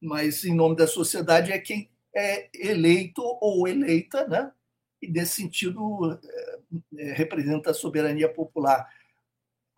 mas 0.00 0.44
em 0.44 0.54
nome 0.54 0.76
da 0.76 0.86
sociedade 0.86 1.52
é 1.52 1.58
quem 1.58 1.90
é 2.14 2.48
eleito 2.54 3.22
ou 3.40 3.66
eleita, 3.66 4.26
né? 4.28 4.52
e 5.02 5.08
nesse 5.08 5.42
sentido 5.42 6.18
é, 6.22 6.58
é, 6.98 7.12
representa 7.12 7.72
a 7.72 7.74
soberania 7.74 8.32
popular. 8.32 8.88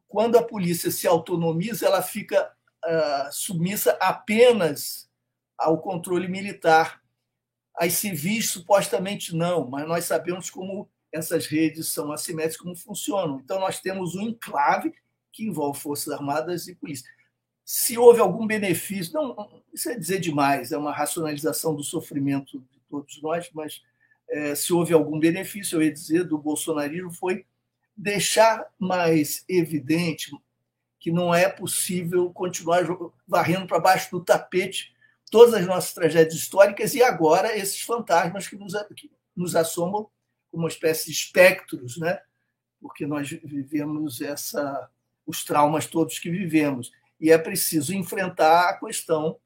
Quando 0.07 0.37
a 0.37 0.43
polícia 0.43 0.91
se 0.91 1.09
autonomiza, 1.09 1.87
ela 1.87 2.03
fica 2.03 2.53
uh, 2.85 3.33
submissa 3.33 3.97
apenas 4.01 5.11
ao 5.59 5.81
controle 5.81 6.29
militar. 6.29 7.03
As 7.77 7.95
civis, 7.95 8.51
supostamente, 8.51 9.35
não, 9.35 9.69
mas 9.69 9.87
nós 9.87 10.05
sabemos 10.05 10.51
como 10.51 10.89
essas 11.13 11.47
redes 11.47 11.89
são 11.89 12.13
assimétricas, 12.13 12.57
como 12.57 12.77
funcionam. 12.77 13.41
Então, 13.43 13.61
nós 13.61 13.81
temos 13.81 14.15
um 14.15 14.23
enclave 14.23 14.93
que 15.33 15.45
envolve 15.45 15.81
Forças 15.81 16.13
Armadas 16.13 16.69
e 16.69 16.75
Polícia 16.75 17.09
se 17.65 17.97
houve 17.97 18.21
algum 18.21 18.47
benefício, 18.47 19.15
não, 19.15 19.63
isso 19.73 19.89
é 19.89 19.99
dizer 19.99 20.21
demais, 20.21 20.71
é 20.71 20.77
uma 20.77 20.93
racionalização 20.93 21.75
do 21.75 21.83
sofrimento 21.83 22.61
de 22.71 22.81
todos 22.91 23.23
nós, 23.23 23.49
mas 23.55 23.83
é, 24.29 24.55
se 24.55 24.73
houve 24.73 24.93
algum 24.93 25.19
benefício, 25.19 25.77
eu 25.77 25.83
ia 25.83 25.93
dizer, 25.93 26.25
do 26.25 26.37
bolsonarismo 26.37 27.11
foi 27.11 27.47
deixar 27.97 28.67
mais 28.79 29.45
evidente 29.49 30.31
que 31.01 31.11
não 31.11 31.35
é 31.35 31.49
possível 31.49 32.31
continuar 32.31 32.83
varrendo 33.27 33.67
para 33.67 33.79
baixo 33.79 34.11
do 34.11 34.25
tapete 34.25 34.94
todas 35.35 35.55
as 35.55 35.67
nossas 35.67 35.93
tragédias 35.93 36.35
históricas 36.35 36.95
e 36.95 37.03
agora 37.03 37.59
esses 37.59 37.81
fantasmas 37.81 38.47
que 38.47 38.55
nos, 38.55 38.73
que 38.95 39.11
nos 39.35 39.57
assomam 39.57 40.09
como 40.49 40.63
uma 40.63 40.69
espécie 40.69 41.07
de 41.07 41.11
espectros, 41.11 41.97
né? 41.97 42.21
porque 42.81 43.05
nós 43.05 43.29
vivemos 43.29 44.21
essa, 44.21 44.89
os 45.27 45.43
traumas 45.43 45.89
todos 45.89 46.21
que 46.21 46.31
vivemos 46.31 46.93
e 47.21 47.33
é 47.33 47.37
preciso 47.37 47.93
enfrentar 47.93 48.69
a 48.69 48.79
questão 48.79 49.37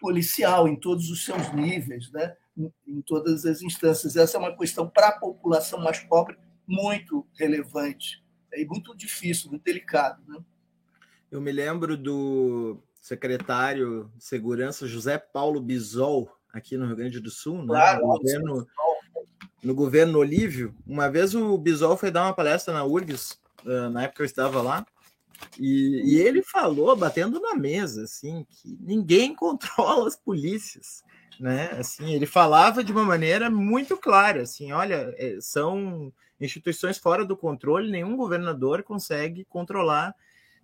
policial 0.00 0.66
em 0.66 0.74
todos 0.74 1.08
os 1.10 1.24
seus 1.24 1.52
níveis, 1.52 2.10
né? 2.10 2.36
em 2.84 3.00
todas 3.00 3.46
as 3.46 3.62
instâncias. 3.62 4.16
Essa 4.16 4.36
é 4.36 4.40
uma 4.40 4.56
questão 4.56 4.90
para 4.90 5.10
a 5.10 5.18
população 5.20 5.78
mais 5.78 6.00
pobre 6.00 6.36
muito 6.66 7.24
relevante 7.38 8.20
e 8.52 8.64
muito 8.64 8.96
difícil, 8.96 9.48
muito 9.48 9.62
delicado. 9.62 10.24
Né? 10.26 10.40
Eu 11.30 11.40
me 11.40 11.52
lembro 11.52 11.96
do 11.96 12.82
secretário 13.00 14.10
de 14.16 14.24
Segurança 14.24 14.86
José 14.86 15.18
Paulo 15.18 15.60
Bisol, 15.60 16.30
aqui 16.52 16.76
no 16.76 16.86
Rio 16.86 16.96
Grande 16.96 17.20
do 17.20 17.30
Sul, 17.30 17.66
claro, 17.66 18.00
né? 18.00 18.02
no, 18.02 18.18
governo, 18.18 18.66
no 19.62 19.74
governo 19.74 20.18
Olívio. 20.18 20.74
Uma 20.86 21.08
vez 21.10 21.34
o 21.34 21.56
Bisol 21.56 21.96
foi 21.96 22.10
dar 22.10 22.24
uma 22.24 22.34
palestra 22.34 22.74
na 22.74 22.84
URGS, 22.84 23.38
na 23.92 24.04
época 24.04 24.22
eu 24.22 24.26
estava 24.26 24.60
lá, 24.60 24.86
e, 25.58 26.02
e, 26.04 26.20
ele 26.20 26.42
falou, 26.42 26.94
batendo 26.94 27.40
na 27.40 27.54
mesa, 27.54 28.04
assim, 28.04 28.46
que 28.48 28.76
ninguém 28.80 29.34
controla 29.36 30.06
as 30.06 30.16
polícias, 30.16 31.02
né? 31.38 31.70
Assim, 31.78 32.12
ele 32.12 32.26
falava 32.26 32.84
de 32.84 32.92
uma 32.92 33.04
maneira 33.04 33.50
muito 33.50 33.96
clara, 33.96 34.42
assim, 34.42 34.72
olha, 34.72 35.14
é, 35.16 35.38
são 35.40 36.12
instituições 36.40 36.98
fora 36.98 37.24
do 37.24 37.36
controle, 37.36 37.90
nenhum 37.90 38.16
governador 38.16 38.82
consegue 38.82 39.44
controlar 39.44 40.14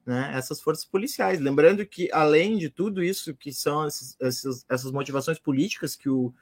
né, 0.06 0.30
essas 0.34 0.60
forças 0.60 0.84
policiais. 0.84 1.40
Lembrando 1.40 1.84
que, 1.84 2.08
além 2.12 2.56
de 2.56 2.70
tudo 2.70 3.02
isso, 3.02 3.34
que 3.34 3.52
são 3.52 3.86
esses, 3.86 4.16
essas, 4.20 4.64
essas 4.68 4.92
motivações 4.92 5.38
políticas 5.38 5.96
que 5.96 6.08
o, 6.08 6.32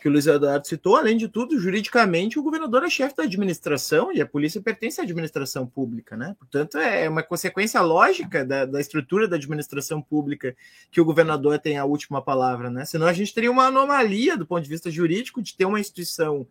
que 0.00 0.08
o 0.08 0.12
Luiz 0.12 0.26
Eduardo 0.26 0.66
citou, 0.66 0.96
além 0.96 1.16
de 1.16 1.28
tudo, 1.28 1.58
juridicamente, 1.60 2.38
o 2.38 2.42
governador 2.42 2.84
é 2.84 2.90
chefe 2.90 3.14
da 3.14 3.24
administração 3.24 4.10
e 4.12 4.20
a 4.20 4.26
polícia 4.26 4.62
pertence 4.62 5.00
à 5.00 5.04
administração 5.04 5.66
pública, 5.66 6.16
né? 6.16 6.34
Portanto, 6.38 6.78
é 6.78 7.08
uma 7.08 7.22
consequência 7.22 7.80
lógica 7.82 8.44
da, 8.44 8.64
da 8.64 8.80
estrutura 8.80 9.28
da 9.28 9.36
administração 9.36 10.00
pública 10.00 10.56
que 10.90 11.00
o 11.00 11.04
governador 11.04 11.58
tem 11.58 11.76
a 11.76 11.84
última 11.84 12.22
palavra, 12.22 12.70
né? 12.70 12.84
Senão 12.86 13.06
a 13.06 13.12
gente 13.12 13.34
teria 13.34 13.50
uma 13.50 13.66
anomalia 13.66 14.36
do 14.38 14.46
ponto 14.46 14.62
de 14.62 14.70
vista 14.70 14.90
jurídico 14.90 15.42
de 15.42 15.54
ter 15.54 15.66
uma 15.66 15.80
instituição 15.80 16.46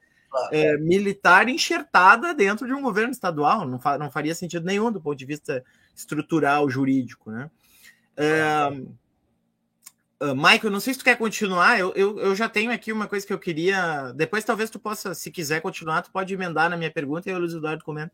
é, 0.51 0.77
militar 0.77 1.47
enxertada 1.49 2.33
dentro 2.33 2.67
de 2.67 2.73
um 2.73 2.81
governo 2.81 3.11
estadual. 3.11 3.65
Não, 3.67 3.79
fa 3.79 3.97
não 3.97 4.11
faria 4.11 4.35
sentido 4.35 4.65
nenhum 4.65 4.91
do 4.91 5.01
ponto 5.01 5.17
de 5.17 5.25
vista 5.25 5.63
estrutural, 5.95 6.69
jurídico, 6.69 7.31
né? 7.31 7.49
Uh, 10.17 10.33
Michael, 10.33 10.71
não 10.71 10.79
sei 10.79 10.93
se 10.93 10.99
tu 10.99 11.05
quer 11.05 11.17
continuar. 11.17 11.77
Eu, 11.79 11.93
eu, 11.93 12.17
eu, 12.19 12.35
já 12.35 12.47
tenho 12.47 12.71
aqui 12.71 12.91
uma 12.91 13.07
coisa 13.07 13.27
que 13.27 13.33
eu 13.33 13.39
queria. 13.39 14.13
Depois, 14.13 14.45
talvez 14.45 14.69
tu 14.69 14.79
possa, 14.79 15.13
se 15.13 15.29
quiser 15.29 15.61
continuar, 15.61 16.01
tu 16.01 16.11
pode 16.11 16.33
emendar 16.33 16.69
na 16.69 16.77
minha 16.77 16.91
pergunta 16.91 17.29
e 17.29 17.33
o 17.33 17.39
Luiz 17.39 17.53
Eduardo 17.53 17.83
comenta. 17.83 18.13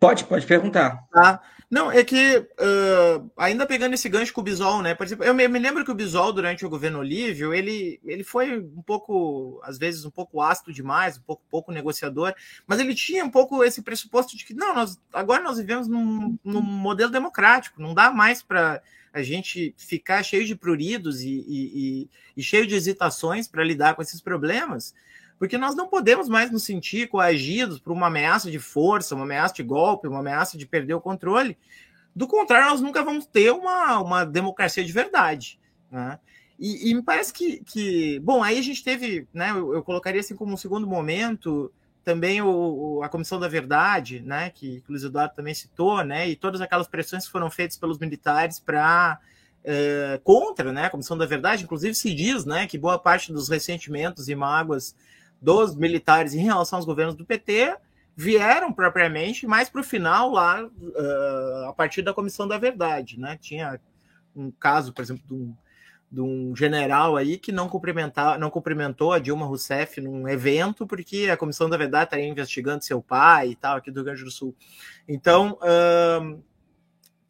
Pode, 0.00 0.24
pode 0.24 0.46
perguntar. 0.46 1.06
Tá. 1.12 1.42
Não, 1.70 1.92
é 1.92 2.02
que 2.02 2.38
uh, 2.38 3.30
ainda 3.36 3.64
pegando 3.64 3.92
esse 3.94 4.08
gancho 4.08 4.32
com 4.32 4.40
o 4.40 4.44
Bisol, 4.44 4.82
né? 4.82 4.92
Por 4.94 5.06
exemplo, 5.06 5.24
eu 5.24 5.32
me, 5.32 5.46
lembro 5.46 5.84
que 5.84 5.90
o 5.90 5.94
Bisol, 5.94 6.32
durante 6.32 6.66
o 6.66 6.70
governo 6.70 6.98
Olívio, 6.98 7.54
ele, 7.54 8.00
ele 8.02 8.24
foi 8.24 8.58
um 8.58 8.82
pouco, 8.82 9.60
às 9.62 9.78
vezes, 9.78 10.04
um 10.04 10.10
pouco 10.10 10.42
ácido 10.42 10.72
demais, 10.72 11.18
um 11.18 11.20
pouco, 11.20 11.42
pouco 11.48 11.70
negociador, 11.70 12.34
mas 12.66 12.80
ele 12.80 12.94
tinha 12.94 13.24
um 13.24 13.30
pouco 13.30 13.62
esse 13.62 13.82
pressuposto 13.82 14.36
de 14.36 14.44
que, 14.44 14.52
não, 14.52 14.74
nós, 14.74 14.98
agora 15.12 15.44
nós 15.44 15.58
vivemos 15.58 15.86
num, 15.86 16.36
num 16.42 16.62
modelo 16.62 17.12
democrático, 17.12 17.80
não 17.80 17.94
dá 17.94 18.10
mais 18.10 18.42
para 18.42 18.82
a 19.12 19.22
gente 19.22 19.74
ficar 19.76 20.24
cheio 20.24 20.46
de 20.46 20.56
pruridos 20.56 21.20
e, 21.20 21.28
e, 21.28 21.70
e, 21.74 22.10
e 22.38 22.42
cheio 22.42 22.66
de 22.66 22.74
hesitações 22.74 23.46
para 23.46 23.62
lidar 23.62 23.94
com 23.94 24.02
esses 24.02 24.20
problemas, 24.20 24.92
porque 25.40 25.56
nós 25.56 25.74
não 25.74 25.88
podemos 25.88 26.28
mais 26.28 26.50
nos 26.50 26.64
sentir 26.64 27.08
coagidos 27.08 27.80
por 27.80 27.92
uma 27.92 28.08
ameaça 28.08 28.50
de 28.50 28.58
força, 28.58 29.14
uma 29.14 29.24
ameaça 29.24 29.54
de 29.54 29.62
golpe, 29.62 30.06
uma 30.06 30.18
ameaça 30.18 30.58
de 30.58 30.66
perder 30.66 30.92
o 30.92 31.00
controle. 31.00 31.56
Do 32.14 32.28
contrário, 32.28 32.68
nós 32.68 32.82
nunca 32.82 33.02
vamos 33.02 33.24
ter 33.24 33.50
uma, 33.50 33.98
uma 34.00 34.24
democracia 34.26 34.84
de 34.84 34.92
verdade. 34.92 35.58
Né? 35.90 36.18
E, 36.58 36.90
e, 36.90 36.94
me 36.94 37.02
parece 37.02 37.32
que, 37.32 37.64
que, 37.64 38.20
bom, 38.20 38.42
aí 38.42 38.58
a 38.58 38.62
gente 38.62 38.84
teve, 38.84 39.26
né, 39.32 39.50
eu, 39.52 39.72
eu 39.72 39.82
colocaria 39.82 40.20
assim 40.20 40.36
como 40.36 40.52
um 40.52 40.58
segundo 40.58 40.86
momento, 40.86 41.72
também 42.04 42.42
o, 42.42 43.00
a 43.02 43.08
Comissão 43.08 43.40
da 43.40 43.48
Verdade, 43.48 44.20
né, 44.20 44.50
que, 44.50 44.84
o 44.86 44.92
Luiz 44.92 45.04
Eduardo 45.04 45.34
também 45.34 45.54
citou, 45.54 46.04
né, 46.04 46.28
e 46.28 46.36
todas 46.36 46.60
aquelas 46.60 46.86
pressões 46.86 47.24
que 47.24 47.32
foram 47.32 47.50
feitas 47.50 47.78
pelos 47.78 47.96
militares 47.98 48.60
para 48.60 49.18
é, 49.64 50.20
contra, 50.22 50.70
né, 50.70 50.84
a 50.84 50.90
Comissão 50.90 51.16
da 51.16 51.24
Verdade, 51.24 51.64
inclusive 51.64 51.94
se 51.94 52.12
diz, 52.12 52.44
né, 52.44 52.66
que 52.66 52.76
boa 52.76 52.98
parte 52.98 53.32
dos 53.32 53.48
ressentimentos 53.48 54.28
e 54.28 54.34
mágoas 54.34 54.94
dos 55.40 55.74
militares 55.74 56.34
em 56.34 56.42
relação 56.42 56.78
aos 56.78 56.86
governos 56.86 57.14
do 57.14 57.24
PT 57.24 57.76
vieram 58.16 58.72
propriamente 58.72 59.46
mais 59.46 59.68
para 59.70 59.80
o 59.80 59.84
final 59.84 60.30
lá 60.30 60.62
uh, 60.64 61.68
a 61.68 61.72
partir 61.72 62.02
da 62.02 62.12
Comissão 62.12 62.46
da 62.46 62.58
Verdade, 62.58 63.18
né, 63.18 63.38
tinha 63.40 63.80
um 64.36 64.50
caso, 64.50 64.92
por 64.92 65.02
exemplo, 65.02 65.24
de 65.26 65.34
um 65.34 65.54
de 66.10 66.20
um 66.20 66.54
general 66.56 67.16
aí 67.16 67.38
que 67.38 67.52
não 67.52 67.68
cumprimentar, 67.68 68.38
não 68.38 68.50
cumprimentou 68.50 69.12
a 69.12 69.20
Dilma 69.20 69.46
Rousseff 69.46 70.00
num 70.00 70.28
evento 70.28 70.86
porque 70.86 71.28
a 71.30 71.36
Comissão 71.36 71.70
da 71.70 71.76
Verdade 71.76 72.06
estaria 72.06 72.26
investigando 72.26 72.84
seu 72.84 73.00
pai 73.00 73.50
e 73.50 73.54
tal 73.54 73.76
aqui 73.76 73.90
do 73.90 73.96
Rio 73.96 74.04
Grande 74.06 74.24
do 74.24 74.30
Sul. 74.30 74.54
Então, 75.06 75.56
um, 76.20 76.42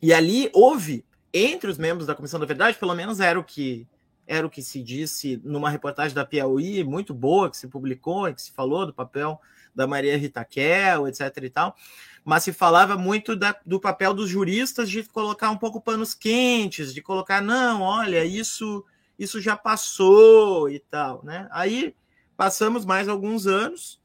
e 0.01 0.15
ali 0.15 0.49
houve 0.55 1.05
entre 1.33 1.71
os 1.71 1.77
membros 1.77 2.07
da 2.07 2.15
Comissão 2.15 2.41
da 2.41 2.47
Verdade, 2.47 2.79
pelo 2.79 2.95
menos 2.95 3.21
era 3.21 3.39
o 3.39 3.45
que 3.45 3.87
era 4.31 4.47
o 4.47 4.51
que 4.51 4.63
se 4.63 4.83
disse 4.83 5.41
numa 5.45 5.69
reportagem 5.69 6.15
da 6.15 6.25
Piauí 6.25 6.85
muito 6.85 7.13
boa 7.13 7.51
que 7.51 7.57
se 7.57 7.69
publicou, 7.69 8.33
que 8.33 8.41
se 8.41 8.53
falou 8.53 8.87
do 8.87 8.95
papel 8.95 9.41
da 9.75 9.87
Maria 9.87 10.17
Rita 10.17 10.45
Kel, 10.45 11.09
etc 11.09 11.37
e 11.43 11.51
tal 11.51 11.77
mas 12.25 12.45
se 12.45 12.53
falava 12.53 12.97
muito 12.97 13.35
da, 13.35 13.57
do 13.65 13.81
papel 13.81 14.13
dos 14.13 14.29
juristas 14.29 14.91
de 14.91 15.03
colocar 15.05 15.51
um 15.51 15.57
pouco 15.57 15.81
panos 15.81 16.15
quentes, 16.15 16.93
de 16.93 17.01
colocar, 17.01 17.41
não, 17.41 17.83
olha, 17.83 18.25
isso 18.25 18.85
isso 19.19 19.39
já 19.39 19.55
passou 19.55 20.71
e 20.71 20.79
tal, 20.79 21.23
né? 21.23 21.47
Aí 21.51 21.95
passamos 22.39 22.87
mais 22.87 23.07
alguns 23.07 23.47
anos 23.47 24.00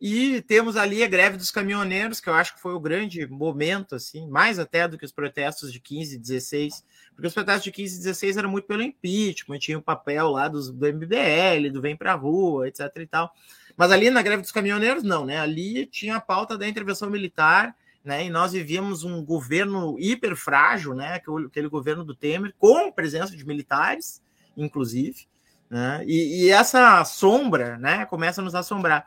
e 0.00 0.42
temos 0.42 0.76
ali 0.76 1.02
a 1.02 1.08
greve 1.08 1.38
dos 1.38 1.50
caminhoneiros, 1.50 2.20
que 2.20 2.28
eu 2.28 2.34
acho 2.34 2.54
que 2.54 2.60
foi 2.60 2.74
o 2.74 2.80
grande 2.80 3.26
momento, 3.26 3.94
assim, 3.94 4.28
mais 4.28 4.58
até 4.58 4.86
do 4.86 4.98
que 4.98 5.04
os 5.04 5.12
protestos 5.12 5.72
de 5.72 5.80
15 5.80 6.16
e 6.16 6.18
16, 6.18 6.84
porque 7.14 7.26
os 7.26 7.32
protestos 7.32 7.64
de 7.64 7.72
15 7.72 7.94
e 7.94 7.98
16 8.00 8.36
eram 8.36 8.50
muito 8.50 8.66
pelo 8.66 8.82
impeachment, 8.82 9.58
tinha 9.58 9.78
o 9.78 9.82
papel 9.82 10.28
lá 10.28 10.48
dos, 10.48 10.70
do 10.70 10.86
MBL, 10.86 11.70
do 11.72 11.80
Vem 11.80 11.96
Pra 11.96 12.12
Rua, 12.12 12.68
etc 12.68 12.90
e 12.96 13.06
tal. 13.06 13.32
Mas 13.74 13.90
ali 13.90 14.10
na 14.10 14.20
greve 14.20 14.42
dos 14.42 14.52
caminhoneiros, 14.52 15.02
não, 15.02 15.24
né? 15.24 15.38
Ali 15.38 15.86
tinha 15.86 16.16
a 16.16 16.20
pauta 16.20 16.58
da 16.58 16.68
intervenção 16.68 17.08
militar, 17.08 17.74
né? 18.04 18.26
E 18.26 18.30
nós 18.30 18.52
vivíamos 18.52 19.02
um 19.02 19.24
governo 19.24 19.98
hiper 19.98 20.36
frágil, 20.36 20.94
né? 20.94 21.14
Aquele 21.14 21.68
governo 21.68 22.04
do 22.04 22.14
Temer, 22.14 22.54
com 22.58 22.92
presença 22.92 23.34
de 23.34 23.46
militares, 23.46 24.22
inclusive, 24.56 25.26
né? 25.68 26.02
e, 26.06 26.44
e 26.44 26.50
essa 26.50 27.04
sombra 27.04 27.76
né, 27.78 28.06
começa 28.06 28.40
a 28.40 28.44
nos 28.44 28.54
assombrar. 28.54 29.06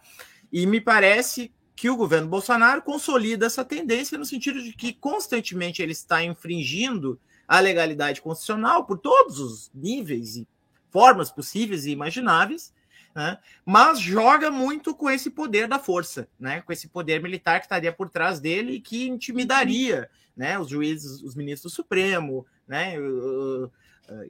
E 0.52 0.66
me 0.66 0.82
parece 0.82 1.52
que 1.76 1.89
o 1.89 1.95
governo 1.95 2.28
Bolsonaro 2.28 2.82
consolida 2.82 3.45
essa 3.45 3.64
tendência 3.64 4.18
no 4.18 4.26
sentido 4.26 4.62
de 4.62 4.74
que 4.74 4.91
constantemente 4.91 5.82
ele 5.82 5.93
está 5.93 6.22
infringindo 6.24 7.20
a 7.47 7.60
legalidade 7.60 8.22
constitucional 8.22 8.86
por 8.86 8.97
todos 8.97 9.39
os 9.39 9.72
níveis 9.74 10.36
e 10.36 10.47
formas 10.91 11.32
possíveis 11.32 11.86
e 11.86 11.91
imagináveis, 11.91 12.74
né? 13.16 13.38
mas 13.66 14.00
joga 14.00 14.52
muito 14.52 14.93
com 14.93 15.10
esse 15.10 15.30
poder 15.30 15.68
da 15.68 15.80
força, 15.80 16.28
né? 16.39 16.62
com 16.62 16.74
esse 16.74 16.88
poder 16.89 17.22
militar 17.22 17.60
que 17.60 17.66
estaria 17.66 17.93
por 17.93 18.10
trás 18.10 18.39
dele 18.39 18.74
e 18.74 18.82
que 18.82 19.08
intimidaria 19.08 20.10
né? 20.36 20.60
os 20.60 20.70
juízes, 20.70 21.24
os 21.24 21.34
ministros 21.34 21.72
do 21.72 21.76
Supremo, 21.76 22.45
né? 22.68 22.95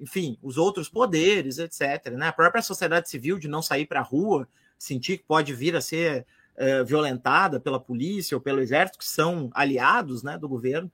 enfim, 0.01 0.37
os 0.41 0.57
outros 0.57 0.87
poderes, 0.87 1.57
etc. 1.57 2.11
Né? 2.13 2.27
A 2.27 2.33
própria 2.33 2.61
sociedade 2.61 3.09
civil 3.09 3.39
de 3.39 3.47
não 3.47 3.61
sair 3.61 3.85
para 3.85 4.01
a 4.01 4.03
rua, 4.03 4.47
sentir 4.79 5.17
que 5.17 5.25
pode 5.25 5.53
vir 5.53 5.75
a 5.75 5.81
ser 5.81 6.25
uh, 6.55 6.85
violentada 6.85 7.59
pela 7.59 7.79
polícia 7.79 8.35
ou 8.35 8.41
pelo 8.41 8.61
exército, 8.61 8.97
que 8.97 9.05
são 9.05 9.49
aliados 9.53 10.23
né, 10.23 10.37
do 10.37 10.47
governo. 10.47 10.89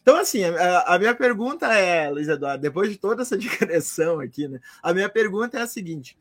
Então, 0.00 0.16
assim, 0.16 0.44
a, 0.44 0.94
a, 0.94 0.98
minha 0.98 1.14
pergunta 1.14 1.66
é, 1.74 2.08
Luiz 2.08 2.28
Eduardo, 2.28 2.62
depois 2.62 2.88
de 2.88 2.96
toda 2.96 3.22
essa 3.22 3.36
digressão 3.38 4.20
aqui, 4.20 4.46
né, 4.46 4.60
a 4.80 4.94
minha 4.94 5.08
pergunta 5.08 5.58
é 5.58 5.62
a 5.62 5.66
seguinte: 5.66 6.16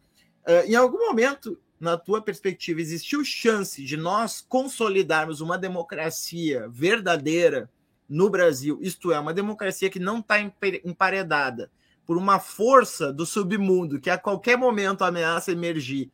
uh, 0.47 0.67
em 0.67 0.75
algum 0.75 0.97
momento, 0.97 1.57
na 1.79 1.95
tua 1.95 2.21
perspectiva, 2.21 2.81
existiu 2.81 3.23
chance 3.23 3.83
de 3.85 3.95
nós 3.95 4.43
consolidarmos 4.49 5.39
uma 5.39 5.57
democracia 5.57 6.67
verdadeira 6.67 7.69
no 8.09 8.29
Brasil, 8.29 8.79
isto 8.81 9.11
é, 9.11 9.19
uma 9.19 9.33
democracia 9.33 9.89
que 9.89 9.99
não 9.99 10.19
está 10.19 10.39
emparedada 10.39 11.71
por 12.05 12.17
uma 12.17 12.39
força 12.39 13.11
do 13.11 13.25
submundo 13.25 13.99
que 13.99 14.09
a 14.09 14.17
qualquer 14.17 14.57
momento 14.57 15.03
ameaça 15.03 15.51
emergir, 15.51 16.11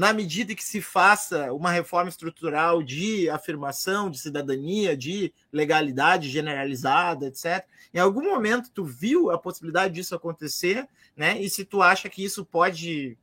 na 0.00 0.14
medida 0.14 0.54
que 0.54 0.64
se 0.64 0.80
faça 0.80 1.52
uma 1.52 1.70
reforma 1.70 2.08
estrutural 2.08 2.82
de 2.82 3.28
afirmação 3.28 4.10
de 4.10 4.18
cidadania, 4.18 4.96
de 4.96 5.30
legalidade 5.52 6.30
generalizada, 6.30 7.26
etc. 7.26 7.62
Em 7.92 7.98
algum 7.98 8.24
momento 8.24 8.70
tu 8.70 8.82
viu 8.82 9.30
a 9.30 9.36
possibilidade 9.36 9.92
disso 9.92 10.14
acontecer, 10.14 10.88
né? 11.14 11.38
E 11.38 11.50
se 11.50 11.66
tu 11.66 11.82
acha 11.82 12.08
que 12.08 12.24
isso 12.24 12.46
pode 12.46 13.18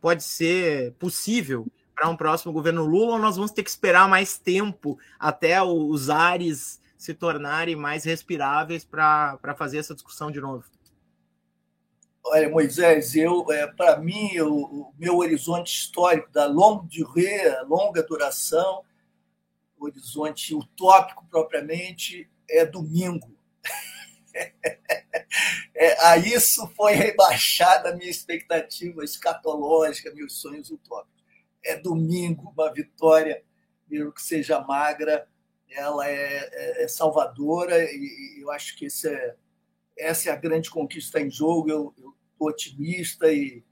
pode 0.00 0.24
ser 0.24 0.94
possível 0.94 1.66
para 1.94 2.08
um 2.08 2.16
próximo 2.16 2.50
governo 2.50 2.86
Lula, 2.86 3.12
ou 3.12 3.18
nós 3.18 3.36
vamos 3.36 3.50
ter 3.50 3.62
que 3.62 3.68
esperar 3.68 4.08
mais 4.08 4.38
tempo 4.38 4.98
até 5.20 5.62
os 5.62 6.08
ares 6.08 6.80
se 6.96 7.12
tornarem 7.12 7.76
mais 7.76 8.04
respiráveis 8.04 8.86
para 8.86 9.54
fazer 9.54 9.76
essa 9.76 9.92
discussão 9.92 10.30
de 10.30 10.40
novo? 10.40 10.64
Olha, 12.24 12.48
Moisés, 12.48 13.16
eu, 13.16 13.50
é, 13.50 13.66
para 13.66 13.98
mim, 13.98 14.38
o, 14.38 14.54
o, 14.54 14.94
meu 14.96 15.18
horizonte 15.18 15.74
histórico 15.74 16.30
da 16.30 16.46
longa 16.46 16.86
durée, 16.88 17.60
longa 17.62 18.02
duração, 18.02 18.84
horizonte 19.78 20.54
utópico 20.54 21.26
propriamente, 21.28 22.30
é 22.48 22.64
domingo. 22.64 23.36
é, 25.74 26.06
a 26.06 26.16
isso 26.16 26.66
foi 26.76 26.92
rebaixada 26.92 27.90
a 27.90 27.96
minha 27.96 28.10
expectativa 28.10 29.02
escatológica, 29.02 30.14
meus 30.14 30.40
sonhos 30.40 30.70
utópicos. 30.70 31.22
É 31.64 31.76
domingo, 31.76 32.52
uma 32.56 32.72
vitória, 32.72 33.42
mesmo 33.88 34.12
que 34.12 34.22
seja 34.22 34.60
magra, 34.60 35.28
ela 35.68 36.08
é, 36.08 36.48
é, 36.52 36.84
é 36.84 36.88
salvadora 36.88 37.82
e, 37.82 38.36
e, 38.38 38.42
eu 38.42 38.50
acho 38.50 38.76
que 38.76 38.86
esse 38.86 39.08
é, 39.08 39.34
essa 40.02 40.30
é 40.30 40.32
a 40.32 40.36
grande 40.36 40.70
conquista 40.70 41.20
em 41.20 41.30
jogo. 41.30 41.70
Eu, 41.70 41.94
eu 41.98 42.14
otimista 42.38 43.32
e 43.32 43.62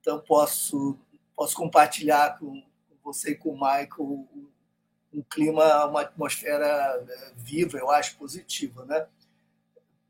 então 0.00 0.20
posso 0.20 0.98
posso 1.34 1.54
compartilhar 1.54 2.38
com 2.38 2.62
você 3.04 3.32
e 3.32 3.36
com 3.36 3.50
o 3.50 3.54
Michael 3.54 4.26
um, 5.12 5.22
clima, 5.30 5.84
uma 5.84 6.00
atmosfera 6.00 6.66
é, 6.66 7.32
viva, 7.36 7.78
eu 7.78 7.90
acho 7.90 8.16
positiva, 8.16 8.84
né? 8.86 9.06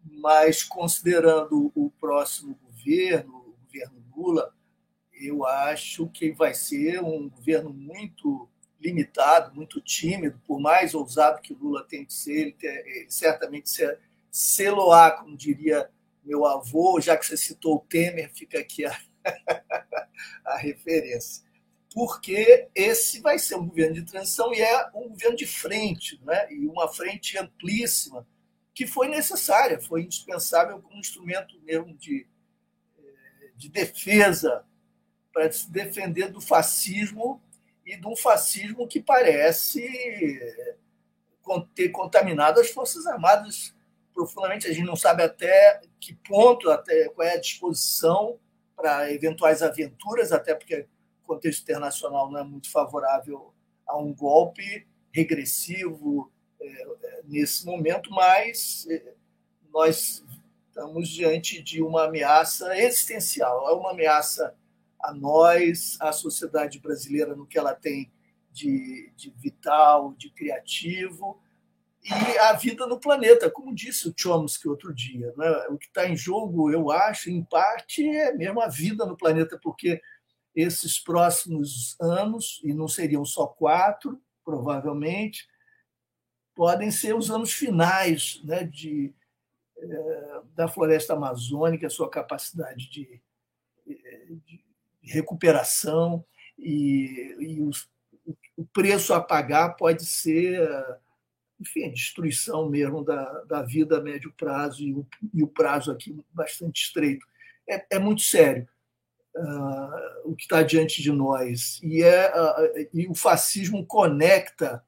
Mas 0.03 0.63
considerando 0.63 1.73
o 1.75 1.91
próximo 2.01 2.57
governo, 2.63 3.37
o 3.39 3.57
governo 3.65 4.05
Lula, 4.17 4.55
eu 5.13 5.45
acho 5.45 6.09
que 6.09 6.31
vai 6.31 6.55
ser 6.55 7.03
um 7.03 7.29
governo 7.29 7.71
muito 7.71 8.49
limitado, 8.81 9.55
muito 9.55 9.81
tímido, 9.81 10.41
por 10.47 10.61
mais 10.61 10.95
ousado 10.95 11.41
que 11.41 11.55
Lula 11.55 11.85
tem 11.85 12.05
de 12.05 12.13
ser, 12.13 12.55
ele, 12.61 13.07
certamente 13.09 13.69
se, 13.69 13.99
seloar, 14.37 15.17
como 15.17 15.35
diria 15.35 15.91
meu 16.23 16.45
avô, 16.45 17.01
já 17.01 17.17
que 17.17 17.25
você 17.25 17.39
citou 17.39 17.77
o 17.77 17.81
Temer, 17.81 18.31
fica 18.35 18.59
aqui 18.59 18.85
a, 18.85 19.01
a 20.45 20.59
referência. 20.59 21.43
Porque 21.95 22.69
esse 22.75 23.21
vai 23.21 23.39
ser 23.39 23.55
um 23.55 23.67
governo 23.67 23.95
de 23.95 24.03
transição 24.03 24.53
e 24.53 24.61
é 24.61 24.91
um 24.95 25.09
governo 25.09 25.37
de 25.37 25.47
frente, 25.47 26.21
né? 26.23 26.53
e 26.53 26.67
uma 26.67 26.87
frente 26.87 27.39
amplíssima, 27.39 28.29
que 28.75 28.87
foi 28.87 29.09
necessária, 29.09 29.81
foi 29.81 30.03
indispensável 30.03 30.83
como 30.83 30.99
instrumento 30.99 31.59
mesmo 31.63 31.97
de, 31.97 32.27
eh, 32.99 33.51
de 33.57 33.71
defesa, 33.71 34.67
para 35.33 35.51
se 35.51 35.71
defender 35.71 36.31
do 36.31 36.43
fascismo 36.43 37.41
e 37.87 37.97
de 37.97 38.07
um 38.07 38.15
fascismo 38.15 38.87
que 38.87 39.01
parece 39.01 39.83
eh, 39.83 40.77
ter 41.75 41.89
contaminado 41.89 42.61
as 42.61 42.69
Forças 42.69 43.07
Armadas 43.07 43.75
profundamente. 44.17 44.67
A 44.67 44.73
gente 44.73 44.87
não 44.87 44.97
sabe 44.97 45.23
até 45.23 45.83
que 46.01 46.15
ponto, 46.15 46.71
até 46.71 47.11
qual 47.11 47.29
é 47.29 47.35
a 47.35 47.41
disposição 47.41 48.41
para 48.75 49.13
eventuais 49.13 49.63
aventuras, 49.63 50.33
até 50.33 50.55
porque 50.55 50.87
o 51.23 51.27
contexto 51.27 51.63
internacional 51.63 52.31
não 52.31 52.41
é 52.41 52.45
muito 52.45 52.71
favorável 52.71 53.53
a 53.87 53.99
um 53.99 54.15
golpe 54.15 54.87
regressivo 55.13 56.33
é, 56.59 56.67
é 56.67 57.23
nesse 57.27 57.67
momento, 57.67 58.11
mas 58.11 58.87
é, 58.89 59.15
nós 59.71 60.25
estamos 60.69 61.09
diante 61.09 61.63
de 61.63 61.83
uma 61.83 62.05
ameaça 62.05 62.77
existencial, 62.79 63.69
é 63.69 63.73
uma 63.73 63.91
ameaça 63.91 64.55
a 64.99 65.13
nós, 65.13 65.97
à 66.01 66.11
sociedade 66.11 66.79
brasileira, 66.79 67.37
no 67.37 67.47
que 67.47 67.59
ela 67.59 67.75
tem 67.75 68.11
de, 68.51 69.13
de 69.15 69.31
vital, 69.31 70.15
de 70.15 70.31
criativo, 70.31 71.39
e 72.09 72.39
a 72.39 72.53
vida 72.53 72.87
no 72.87 73.01
planeta, 73.01 73.51
como 73.51 73.75
disse 73.75 74.09
o 74.09 74.15
Chomsky 74.17 74.69
outro 74.69 74.95
dia. 74.95 75.35
Né? 75.37 75.51
O 75.71 75.77
que 75.77 75.87
está 75.87 76.09
em 76.09 76.17
jogo, 76.17 76.71
eu 76.71 76.91
acho, 76.93 77.31
em 77.31 77.43
parte, 77.43 78.07
é 78.07 78.33
mesmo 78.33 78.61
a 78.61 78.69
vida 78.69 79.05
no 79.05 79.17
planeta, 79.17 79.59
porque 79.61 80.01
esses 80.55 81.01
próximos 81.01 81.97
anos, 82.01 82.61
e 82.63 82.73
não 82.73 82.87
seriam 82.87 83.25
só 83.25 83.47
quatro, 83.47 84.21
provavelmente, 84.45 85.49
podem 86.55 86.93
ser 86.93 87.15
os 87.15 87.29
anos 87.29 87.53
finais 87.53 88.41
né, 88.45 88.63
de, 88.63 89.13
é, 89.77 90.41
da 90.55 90.69
floresta 90.69 91.15
amazônica, 91.15 91.91
sua 91.91 92.09
capacidade 92.09 92.89
de, 92.89 93.21
de 93.85 94.65
recuperação, 95.03 96.25
e, 96.57 97.37
e 97.41 97.61
os, 97.63 97.91
o 98.57 98.65
preço 98.65 99.13
a 99.13 99.21
pagar 99.21 99.71
pode 99.71 100.07
ser 100.07 100.67
enfim, 101.61 101.91
destruição 101.91 102.69
mesmo 102.69 103.03
da, 103.05 103.25
da 103.45 103.63
vida 103.63 103.99
a 103.99 104.01
médio 104.01 104.33
prazo 104.37 104.83
e 104.83 104.93
o, 104.93 105.07
e 105.33 105.43
o 105.43 105.49
prazo 105.49 105.91
aqui 105.91 106.19
bastante 106.33 106.83
estreito. 106.83 107.27
É, 107.69 107.97
é 107.97 107.99
muito 107.99 108.23
sério 108.23 108.69
uh, 109.37 110.31
o 110.31 110.35
que 110.35 110.43
está 110.43 110.63
diante 110.63 111.03
de 111.03 111.13
nós. 111.13 111.81
E, 111.83 112.03
é, 112.03 112.31
uh, 112.31 112.89
e 112.93 113.09
o 113.09 113.15
fascismo 113.15 113.85
conecta 113.87 114.85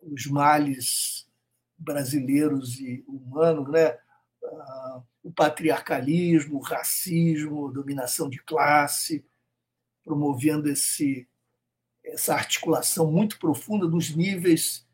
os 0.00 0.26
males 0.26 1.28
brasileiros 1.76 2.78
e 2.80 3.04
humanos, 3.06 3.70
né? 3.70 3.98
Uh, 4.42 5.02
o 5.22 5.30
patriarcalismo, 5.30 6.56
o 6.56 6.62
racismo, 6.62 7.68
a 7.68 7.72
dominação 7.72 8.28
de 8.28 8.42
classe, 8.42 9.24
promovendo 10.02 10.68
esse, 10.68 11.28
essa 12.02 12.34
articulação 12.34 13.10
muito 13.10 13.38
profunda 13.38 13.86
dos 13.86 14.14
níveis 14.16 14.88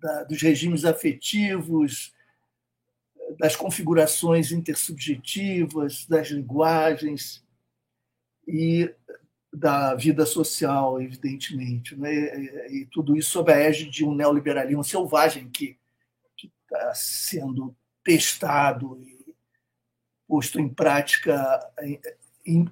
da, 0.00 0.24
dos 0.24 0.40
regimes 0.40 0.84
afetivos, 0.84 2.14
das 3.38 3.56
configurações 3.56 4.52
intersubjetivas, 4.52 6.06
das 6.06 6.28
linguagens 6.28 7.44
e 8.46 8.92
da 9.52 9.94
vida 9.94 10.24
social, 10.26 11.00
evidentemente. 11.00 11.96
Né? 11.96 12.70
E 12.70 12.86
tudo 12.86 13.16
isso 13.16 13.30
sob 13.30 13.52
a 13.52 13.56
égide 13.56 13.90
de 13.90 14.04
um 14.04 14.14
neoliberalismo 14.14 14.84
selvagem 14.84 15.48
que 15.48 15.78
está 16.36 16.94
sendo 16.94 17.74
testado 18.04 19.00
e 19.02 19.34
posto 20.28 20.60
em 20.60 20.68
prática 20.68 21.60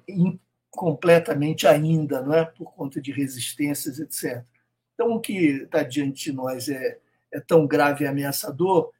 incompletamente 0.07 1.67
ainda, 1.67 2.21
não 2.21 2.33
é? 2.33 2.45
por 2.45 2.73
conta 2.73 3.01
de 3.01 3.11
resistências, 3.11 3.99
etc. 3.99 4.43
Então, 4.93 5.11
o 5.11 5.19
que 5.19 5.33
está 5.63 5.83
diante 5.83 6.25
de 6.25 6.31
nós 6.31 6.69
é 6.69 6.99
é 7.31 7.39
tão 7.39 7.67
grave 7.67 8.03
e 8.03 8.07
ameaçador 8.07 8.91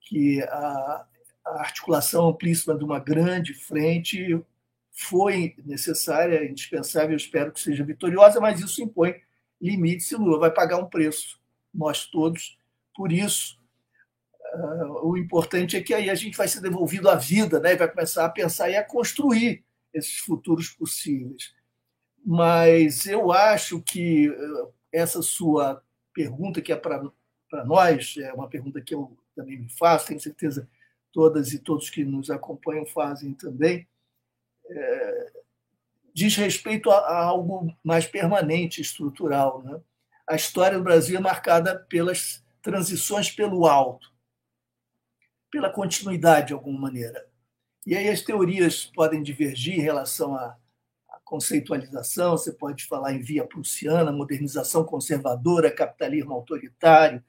que 0.00 0.42
a, 0.42 1.06
a 1.44 1.50
articulação 1.60 2.28
amplíssima 2.28 2.76
de 2.76 2.84
uma 2.84 2.98
grande 2.98 3.54
frente 3.54 4.40
foi 4.90 5.54
necessária, 5.64 6.44
indispensável, 6.44 7.10
eu 7.10 7.16
espero 7.16 7.52
que 7.52 7.60
seja 7.60 7.84
vitoriosa, 7.84 8.40
mas 8.40 8.60
isso 8.60 8.82
impõe 8.82 9.14
limites 9.60 10.10
e 10.10 10.16
Lula 10.16 10.38
vai 10.38 10.50
pagar 10.50 10.78
um 10.78 10.88
preço, 10.88 11.40
nós 11.72 12.06
todos, 12.06 12.58
por 12.94 13.12
isso. 13.12 13.58
Uh, 14.54 15.10
o 15.10 15.16
importante 15.16 15.76
é 15.76 15.82
que 15.82 15.92
aí 15.92 16.08
a 16.08 16.14
gente 16.14 16.36
vai 16.36 16.48
ser 16.48 16.60
devolvido 16.60 17.08
à 17.08 17.14
vida, 17.14 17.60
né? 17.60 17.76
Vai 17.76 17.88
começar 17.88 18.24
a 18.24 18.30
pensar 18.30 18.70
e 18.70 18.76
a 18.76 18.84
construir 18.84 19.62
esses 19.92 20.18
futuros 20.18 20.70
possíveis. 20.70 21.54
Mas 22.24 23.06
eu 23.06 23.30
acho 23.30 23.80
que 23.82 24.28
uh, 24.30 24.72
essa 24.92 25.22
sua 25.22 25.82
pergunta, 26.12 26.60
que 26.60 26.72
é 26.72 26.76
para 26.76 27.08
nós, 27.64 28.16
é 28.18 28.32
uma 28.32 28.48
pergunta 28.48 28.80
que 28.80 28.94
eu 28.94 29.16
também 29.34 29.58
me 29.58 29.68
faço, 29.68 30.08
tenho 30.08 30.20
certeza 30.20 30.68
todas 31.12 31.52
e 31.52 31.58
todos 31.58 31.90
que 31.90 32.04
nos 32.04 32.30
acompanham 32.30 32.86
fazem 32.86 33.32
também, 33.34 33.88
é, 34.68 35.32
diz 36.14 36.36
respeito 36.36 36.90
a, 36.90 36.98
a, 36.98 37.24
algo 37.24 37.74
mais 37.82 38.06
permanente, 38.06 38.80
estrutural. 38.80 39.62
Né? 39.62 39.80
A 40.28 40.36
história 40.36 40.76
do 40.76 40.84
Brasil 40.84 41.16
é 41.16 41.20
marcada 41.20 41.78
pelas 41.88 42.44
transições 42.60 43.30
pelo 43.30 43.66
alto, 43.66 44.12
pela 45.50 45.70
continuidade, 45.70 46.48
de 46.48 46.52
alguma 46.52 46.78
maneira. 46.78 47.26
E 47.86 47.96
aí 47.96 48.08
as 48.08 48.20
teorias 48.20 48.84
podem 48.84 49.22
divergir 49.22 49.78
em 49.78 49.82
relação 49.82 50.34
à 50.34 50.56
conceitualização, 51.24 52.32
você 52.32 52.52
pode 52.52 52.86
falar 52.86 53.12
em 53.12 53.20
via 53.20 53.46
prussiana, 53.46 54.10
modernização 54.10 54.82
conservadora, 54.82 55.70
capitalismo 55.70 56.32
autoritário, 56.32 57.22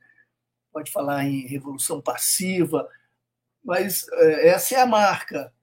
pode 0.72 0.92
falar 0.92 1.26
em 1.26 1.48
revolução 1.48 2.02
passiva, 2.02 2.88
mas 3.64 4.08
é, 4.14 4.50
essa 4.50 4.76
é 4.76 4.80
a 4.82 4.86
marca. 4.86 5.54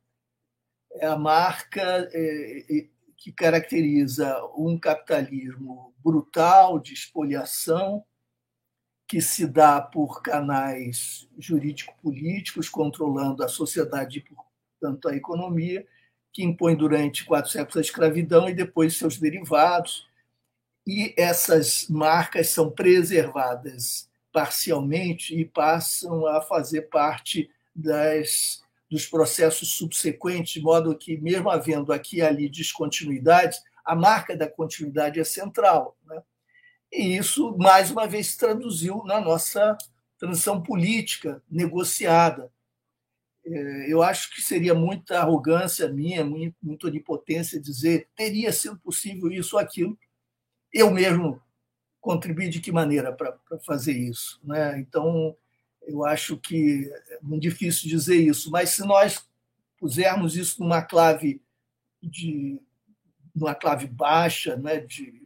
É 0.92 1.06
a 1.06 1.16
marca 1.16 2.08
é, 2.12 2.86
que 3.16 3.32
caracteriza 3.32 4.40
um 4.56 4.78
capitalismo 4.78 5.94
brutal 5.98 6.78
de 6.78 6.92
espoliação 6.92 8.04
que 9.08 9.20
se 9.20 9.46
dá 9.46 9.80
por 9.80 10.20
canais 10.22 11.28
jurídico-políticos 11.38 12.68
controlando 12.68 13.42
a 13.44 13.48
sociedade 13.48 14.18
e, 14.18 14.34
portanto, 14.80 15.08
a 15.08 15.16
economia, 15.16 15.86
que 16.32 16.42
impõe 16.42 16.76
durante 16.76 17.24
quatro 17.24 17.50
séculos 17.50 17.76
a 17.76 17.80
escravidão 17.80 18.48
e 18.48 18.54
depois 18.54 18.98
seus 18.98 19.18
derivados. 19.18 20.06
E 20.86 21.14
essas 21.16 21.88
marcas 21.88 22.48
são 22.48 22.70
preservadas 22.70 24.08
parcialmente 24.36 25.34
e 25.34 25.46
passam 25.46 26.26
a 26.26 26.42
fazer 26.42 26.90
parte 26.90 27.48
das, 27.74 28.62
dos 28.90 29.06
processos 29.06 29.72
subsequentes, 29.78 30.52
de 30.52 30.60
modo 30.60 30.94
que, 30.94 31.16
mesmo 31.16 31.48
havendo 31.48 31.90
aqui 31.90 32.18
e 32.18 32.22
ali 32.22 32.46
descontinuidades, 32.46 33.62
a 33.82 33.96
marca 33.96 34.36
da 34.36 34.46
continuidade 34.46 35.18
é 35.18 35.24
central. 35.24 35.96
Né? 36.04 36.22
E 36.92 37.16
isso, 37.16 37.56
mais 37.56 37.90
uma 37.90 38.06
vez, 38.06 38.26
se 38.26 38.36
traduziu 38.36 39.02
na 39.04 39.22
nossa 39.22 39.74
transição 40.18 40.62
política 40.62 41.42
negociada. 41.50 42.52
É, 43.42 43.90
eu 43.90 44.02
acho 44.02 44.34
que 44.34 44.42
seria 44.42 44.74
muita 44.74 45.18
arrogância 45.18 45.88
minha, 45.88 46.22
muita 46.22 46.88
onipotência 46.88 47.58
dizer 47.58 48.10
teria 48.14 48.52
sido 48.52 48.78
possível 48.80 49.32
isso 49.32 49.56
ou 49.56 49.62
aquilo. 49.62 49.98
Eu 50.70 50.90
mesmo 50.90 51.40
contribuí 52.06 52.48
de 52.48 52.60
que 52.60 52.70
maneira 52.70 53.12
para 53.12 53.36
fazer 53.64 53.92
isso? 53.92 54.40
Né? 54.44 54.78
Então, 54.78 55.36
eu 55.82 56.04
acho 56.04 56.36
que 56.36 56.88
é 57.10 57.18
muito 57.20 57.42
difícil 57.42 57.88
dizer 57.88 58.14
isso, 58.14 58.48
mas 58.48 58.70
se 58.70 58.86
nós 58.86 59.28
pusermos 59.76 60.36
isso 60.36 60.62
numa 60.62 60.82
clave 60.82 61.42
de 62.00 62.60
numa 63.34 63.54
clave 63.54 63.86
baixa, 63.86 64.56
né, 64.56 64.78
de, 64.78 65.22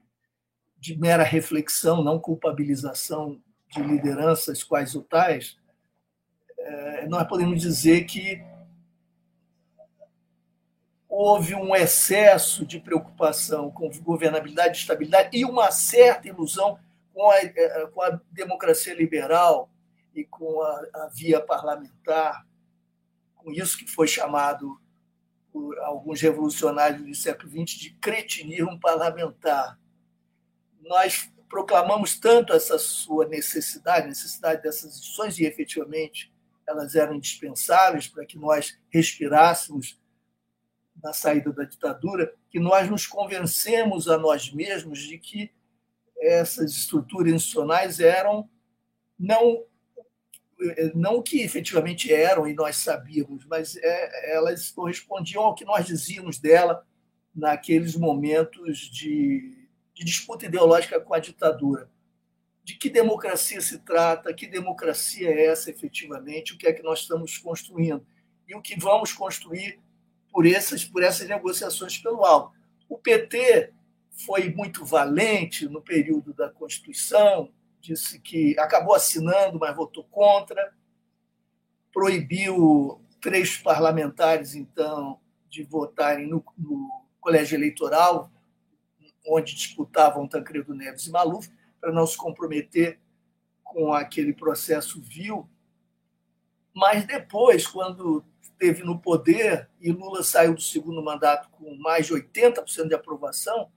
de 0.77 0.99
mera 0.99 1.23
reflexão, 1.23 2.03
não 2.03 2.19
culpabilização 2.19 3.41
de 3.73 3.81
lideranças 3.83 4.65
quais 4.65 4.97
ou 4.97 5.03
tais, 5.03 5.57
é, 6.59 7.07
nós 7.07 7.29
podemos 7.29 7.61
dizer 7.61 8.05
que 8.07 8.43
houve 11.23 11.55
um 11.55 11.77
excesso 11.77 12.65
de 12.65 12.81
preocupação 12.81 13.71
com 13.71 13.91
governabilidade 14.01 14.79
e 14.79 14.81
estabilidade 14.81 15.37
e 15.37 15.45
uma 15.45 15.71
certa 15.71 16.27
ilusão 16.27 16.79
com 17.13 17.31
a, 17.31 17.37
é, 17.37 17.87
com 17.89 18.01
a 18.01 18.19
democracia 18.31 18.95
liberal 18.95 19.69
e 20.15 20.25
com 20.25 20.63
a, 20.63 20.87
a 20.95 21.11
via 21.13 21.39
parlamentar, 21.39 22.47
com 23.35 23.53
isso 23.53 23.77
que 23.77 23.87
foi 23.87 24.09
chamado 24.09 24.81
por 25.53 25.79
alguns 25.81 26.23
revolucionários 26.23 27.03
do 27.03 27.15
século 27.15 27.51
XX 27.51 27.79
de 27.79 27.91
cretinismo 27.97 28.81
parlamentar. 28.81 29.79
Nós 30.81 31.31
proclamamos 31.51 32.19
tanto 32.19 32.55
essa 32.55 32.79
sua 32.79 33.27
necessidade, 33.27 34.09
necessidade 34.09 34.63
dessas 34.63 34.95
instituições, 34.95 35.39
e 35.39 35.45
efetivamente 35.45 36.33
elas 36.67 36.95
eram 36.95 37.15
indispensáveis 37.15 38.09
para 38.09 38.25
que 38.25 38.39
nós 38.39 38.79
respirássemos 38.89 40.00
na 41.03 41.13
saída 41.13 41.53
da 41.53 41.65
ditadura, 41.65 42.35
que 42.51 42.59
nós 42.59 42.89
nos 42.89 43.07
convencemos 43.07 44.09
a 44.09 44.19
nós 44.19 44.53
mesmos 44.53 44.99
de 45.01 45.19
que 45.19 45.51
essas 46.21 46.73
estruturas 46.73 47.33
institucionais 47.33 48.01
eram 48.01 48.49
não 49.19 49.65
não 50.95 51.23
que 51.23 51.41
efetivamente 51.41 52.13
eram 52.13 52.47
e 52.47 52.53
nós 52.53 52.77
sabíamos, 52.77 53.47
mas 53.47 53.77
é, 53.77 54.35
elas 54.35 54.71
correspondiam 54.71 55.43
ao 55.43 55.55
que 55.55 55.65
nós 55.65 55.87
dizíamos 55.87 56.39
dela 56.39 56.87
naqueles 57.35 57.97
momentos 57.97 58.79
de, 58.91 59.67
de, 59.95 60.05
disputa 60.05 60.47
ideológica 60.47 61.01
com 61.01 61.15
a 61.15 61.19
ditadura. 61.19 61.91
De 62.63 62.77
que 62.77 62.91
democracia 62.91 63.61
se 63.61 63.79
trata, 63.79 64.35
que 64.35 64.47
democracia 64.47 65.31
é 65.31 65.47
essa 65.47 65.71
efetivamente, 65.71 66.53
o 66.53 66.59
que 66.59 66.67
é 66.67 66.73
que 66.73 66.83
nós 66.83 67.01
estamos 67.01 67.39
construindo 67.39 68.07
e 68.47 68.55
o 68.55 68.61
que 68.61 68.79
vamos 68.79 69.13
construir 69.13 69.81
por 70.33 70.47
essas, 70.47 70.85
por 70.85 71.03
essas 71.03 71.29
negociações 71.29 71.99
pelo 71.99 72.25
alto. 72.25 72.59
O 72.89 72.99
PT 72.99 73.73
foi 74.25 74.53
muito 74.53 74.85
valente 74.85 75.69
no 75.69 75.81
período 75.81 76.35
da 76.35 76.51
Constituição, 76.51 77.53
disse 77.81 78.21
que 78.21 78.59
acabou 78.59 78.95
assinando, 78.95 79.59
mas 79.59 79.75
votou 79.75 80.05
contra, 80.05 80.75
proibiu 81.93 83.01
três 83.21 83.57
parlamentares, 83.57 84.55
então, 84.55 85.21
de 85.49 85.63
votarem 85.63 86.27
no, 86.27 86.45
no 86.57 87.05
colégio 87.21 87.57
eleitoral, 87.57 88.31
onde 89.27 89.55
disputavam 89.55 90.29
Tancredo 90.29 90.75
Neves 90.75 91.07
e 91.07 91.11
Maluf, 91.11 91.51
para 91.81 91.93
não 91.93 92.07
se 92.07 92.17
comprometer 92.17 92.99
com 93.63 93.93
aquele 93.93 94.33
processo 94.33 95.01
vil. 95.01 95.49
Mas 96.75 97.05
depois, 97.05 97.67
quando 97.67 98.25
esteve 98.61 98.85
no 98.85 98.99
poder 98.99 99.71
e 99.81 99.91
Lula 99.91 100.23
saiu 100.23 100.55
do 100.55 100.61
segundo 100.61 101.03
mandato 101.03 101.49
com 101.51 101.75
mais 101.77 102.07
de 102.07 102.13
80% 102.13 102.89
de 102.89 102.95
aprovação, 102.95 103.73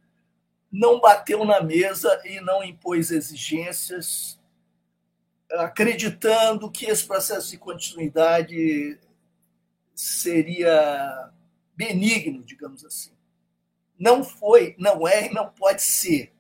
não 0.70 1.00
bateu 1.00 1.46
na 1.46 1.62
mesa 1.62 2.22
e 2.26 2.42
não 2.42 2.62
impôs 2.62 3.10
exigências, 3.10 4.38
acreditando 5.52 6.70
que 6.70 6.86
esse 6.86 7.08
processo 7.08 7.52
de 7.52 7.58
continuidade 7.58 9.00
seria 9.96 11.32
benigno, 11.76 12.44
digamos 12.44 12.84
assim. 12.84 13.14
Não 13.98 14.24
foi, 14.24 14.76
não 14.78 15.08
é 15.08 15.28
e 15.28 15.34
não 15.34 15.50
pode 15.50 15.82
ser. 15.82 16.34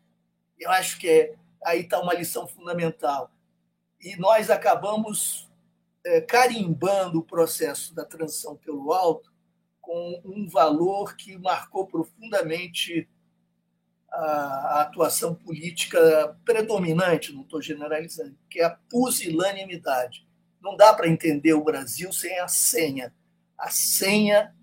Eu 0.59 0.69
acho 0.71 0.99
que 0.99 1.07
é, 1.07 1.35
aí 1.63 1.81
está 1.81 2.01
uma 2.01 2.13
lição 2.13 2.45
fundamental. 2.47 3.31
E 4.01 4.17
nós 4.17 4.49
acabamos 4.49 5.49
é, 6.05 6.21
carimbando 6.21 7.19
o 7.19 7.25
processo 7.25 7.93
da 7.93 8.05
transição 8.05 8.55
pelo 8.57 8.91
alto 8.91 9.31
com 9.81 10.21
um 10.23 10.47
valor 10.47 11.15
que 11.15 11.37
marcou 11.37 11.85
profundamente 11.87 13.07
a, 14.09 14.81
atuação 14.81 15.35
política 15.35 16.37
predominante, 16.45 17.33
não 17.33 17.41
estou 17.41 17.61
generalizando, 17.61 18.37
que 18.49 18.59
é 18.59 18.63
a 18.63 18.69
pusilanimidade. 18.89 20.27
Não 20.61 20.77
dá 20.77 20.93
para 20.93 21.09
entender 21.09 21.53
o 21.53 21.63
Brasil 21.63 22.13
sem 22.13 22.39
a 22.39 22.47
senha. 22.47 23.13
A 23.57 23.69
senha 23.69 24.55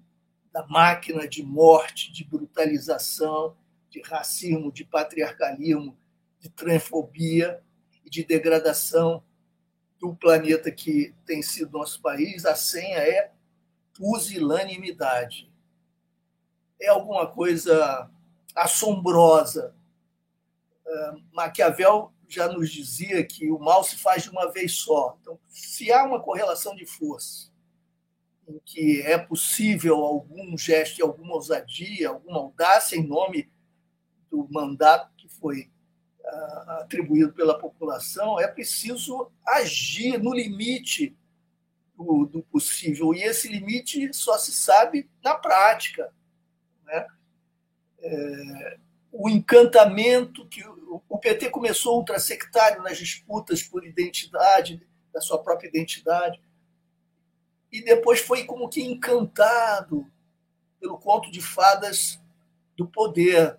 da 0.53 0.67
máquina 0.67 1.29
de 1.29 1.43
morte, 1.43 2.13
de 2.13 2.25
brutalização, 2.25 3.57
de 3.91 4.01
racismo, 4.01 4.73
de 4.73 4.85
patriarcalismo, 4.85 5.97
de 6.39 6.49
transfobia 6.49 7.63
e 8.05 8.11
de 8.11 8.25
degradação 8.25 9.23
do 10.01 10.15
planeta 10.15 10.71
que 10.71 11.15
tem 11.27 11.43
sido 11.43 11.79
nosso 11.79 12.01
país, 12.01 12.47
a 12.47 12.55
senha 12.55 12.99
é 12.99 13.31
pusilanimidade. 13.95 15.53
É 16.81 16.89
alguma 16.89 17.27
coisa 17.27 18.11
assombrosa. 18.57 19.75
É, 20.87 21.13
Maquiavel 21.33 22.13
já 22.27 22.49
nos 22.49 22.71
dizia 22.71 23.25
que 23.27 23.51
o 23.51 23.59
mal 23.59 23.85
se 23.85 23.97
faz 23.97 24.23
de 24.23 24.31
uma 24.31 24.51
vez 24.51 24.73
só. 24.77 25.19
Então, 25.21 25.39
se 25.49 25.93
há 25.93 26.05
uma 26.05 26.23
correlação 26.23 26.75
de 26.75 26.87
força 26.87 27.51
em 28.49 28.59
que 28.65 29.03
é 29.03 29.19
possível 29.19 29.97
algum 29.97 30.57
gesto, 30.57 31.05
alguma 31.05 31.35
ousadia, 31.35 32.09
alguma 32.09 32.39
audácia 32.39 32.97
em 32.97 33.07
nome 33.07 33.51
do 34.31 34.49
mandato 34.51 35.13
que 35.17 35.29
foi 35.29 35.71
atribuído 36.81 37.33
pela 37.33 37.59
população, 37.59 38.39
é 38.41 38.47
preciso 38.47 39.31
agir 39.47 40.19
no 40.19 40.33
limite 40.33 41.17
do, 41.97 42.27
do, 42.27 42.43
possível. 42.43 43.15
E 43.15 43.23
esse 43.23 43.49
limite 43.49 44.13
só 44.15 44.39
se 44.39 44.53
sabe 44.53 45.09
na 45.23 45.35
prática. 45.35 46.13
Né? 46.85 47.07
É, 47.99 48.79
o 49.13 49.29
encantamento 49.29 50.47
que 50.47 50.63
o 51.09 51.19
PT 51.19 51.51
começou 51.51 51.99
ultrasectário 51.99 52.83
nas 52.83 52.97
disputas 52.97 53.63
por 53.63 53.85
identidade, 53.85 54.87
da 55.13 55.21
sua 55.21 55.43
própria 55.43 55.69
identidade, 55.69 56.41
e 57.71 57.83
depois 57.83 58.21
foi 58.21 58.45
como 58.45 58.69
que 58.69 58.83
encantado 58.83 60.11
pelo 60.81 60.99
conto 60.99 61.31
de 61.31 61.41
fadas 61.41 62.21
do 62.77 62.87
poder. 62.87 63.57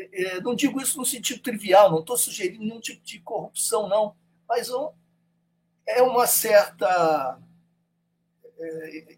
Não, 0.00 0.08
é, 0.12 0.36
é, 0.36 0.40
não 0.40 0.54
digo 0.54 0.80
isso 0.80 0.98
no 0.98 1.04
sentido 1.04 1.40
trivial, 1.40 1.90
não 1.90 2.00
estou 2.00 2.16
sugerindo 2.16 2.64
nenhum 2.64 2.80
tipo 2.80 3.04
de 3.04 3.20
corrupção, 3.20 3.88
não, 3.88 4.14
mas 4.48 4.68
é 5.86 6.02
uma 6.02 6.26
certa 6.26 7.38
é, 8.58 9.16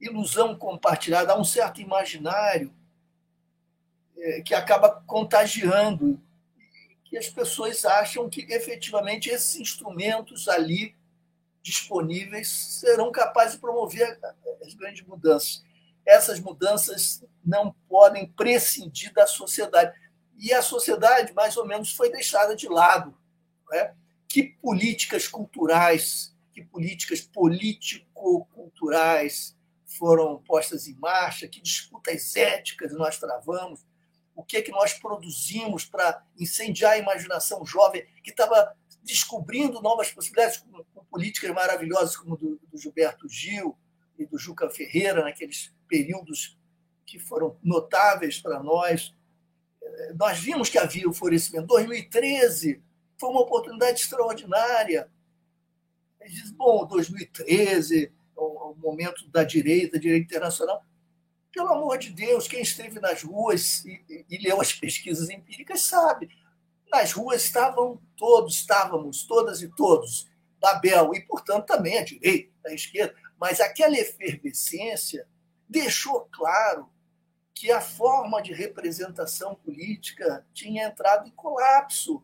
ilusão 0.00 0.56
compartilhada, 0.56 1.32
há 1.32 1.38
um 1.38 1.44
certo 1.44 1.80
imaginário 1.80 2.72
que 4.44 4.52
acaba 4.52 5.00
contagiando, 5.06 6.20
que 7.04 7.16
as 7.16 7.28
pessoas 7.28 7.84
acham 7.84 8.28
que 8.28 8.40
efetivamente 8.52 9.30
esses 9.30 9.60
instrumentos 9.60 10.48
ali 10.48 10.92
disponíveis 11.62 12.48
serão 12.48 13.12
capazes 13.12 13.54
de 13.54 13.60
promover 13.60 14.18
as 14.64 14.74
grandes 14.74 15.06
mudanças. 15.06 15.64
Essas 16.08 16.40
mudanças 16.40 17.22
não 17.44 17.76
podem 17.86 18.32
prescindir 18.32 19.12
da 19.12 19.26
sociedade. 19.26 19.94
E 20.38 20.54
a 20.54 20.62
sociedade, 20.62 21.34
mais 21.34 21.58
ou 21.58 21.66
menos, 21.66 21.92
foi 21.92 22.10
deixada 22.10 22.56
de 22.56 22.66
lado. 22.66 23.14
É? 23.74 23.92
Que 24.26 24.54
políticas 24.62 25.28
culturais, 25.28 26.34
que 26.54 26.64
políticas 26.64 27.20
político-culturais 27.20 29.54
foram 29.84 30.42
postas 30.42 30.88
em 30.88 30.94
marcha, 30.94 31.46
que 31.46 31.60
disputas 31.60 32.34
éticas 32.36 32.94
nós 32.94 33.18
travamos, 33.18 33.86
o 34.34 34.42
que 34.42 34.56
é 34.56 34.62
que 34.62 34.70
nós 34.70 34.94
produzimos 34.94 35.84
para 35.84 36.24
incendiar 36.38 36.92
a 36.92 36.98
imaginação 36.98 37.66
jovem 37.66 38.06
que 38.24 38.30
estava 38.30 38.74
descobrindo 39.02 39.82
novas 39.82 40.10
possibilidades 40.10 40.56
com, 40.58 40.82
políticas 41.10 41.50
maravilhosas 41.50 42.16
como 42.16 42.34
do, 42.36 42.58
do 42.70 42.78
Gilberto 42.78 43.28
Gil 43.28 43.76
e 44.18 44.24
do 44.24 44.38
Juca 44.38 44.70
Ferreira 44.70 45.22
naqueles 45.22 45.76
períodos 45.88 46.56
que 47.06 47.18
foram 47.18 47.56
notáveis 47.62 48.38
para 48.38 48.62
nós. 48.62 49.14
Eh, 49.82 50.12
nós 50.14 50.38
vimos 50.38 50.68
que 50.68 50.78
havia 50.78 51.08
o 51.08 51.12
florescimento. 51.12 51.66
2013 51.66 52.82
foi 53.18 53.30
uma 53.30 53.40
oportunidade 53.40 54.02
extraordinária. 54.02 55.10
Diz, 56.26 56.50
bom, 56.50 56.86
2013, 56.86 58.12
o, 58.36 58.72
o 58.72 58.76
momento 58.76 59.26
da 59.28 59.42
direita, 59.42 59.98
direita 59.98 60.26
internacional. 60.26 60.84
Pelo 61.50 61.72
amor 61.72 61.98
de 61.98 62.10
Deus, 62.10 62.46
quem 62.46 62.60
esteve 62.60 63.00
nas 63.00 63.22
ruas 63.22 63.84
e, 63.84 64.26
e 64.28 64.38
leu 64.38 64.60
as 64.60 64.72
pesquisas 64.72 65.30
empíricas 65.30 65.80
sabe. 65.80 66.28
Nas 66.90 67.12
ruas 67.12 67.42
estavam 67.44 68.00
todos, 68.16 68.56
estávamos, 68.56 69.24
todas 69.24 69.62
e 69.62 69.68
todos, 69.68 70.28
Babel, 70.60 71.14
e, 71.14 71.20
portanto, 71.22 71.66
também 71.66 71.98
a 71.98 72.04
direita, 72.04 72.50
a 72.66 72.72
esquerda. 72.72 73.14
Mas 73.38 73.60
aquela 73.60 73.96
efervescência 73.96 75.26
deixou 75.68 76.28
claro 76.32 76.88
que 77.54 77.70
a 77.70 77.80
forma 77.80 78.40
de 78.40 78.52
representação 78.52 79.54
política 79.56 80.46
tinha 80.54 80.86
entrado 80.86 81.26
em 81.26 81.30
colapso. 81.32 82.22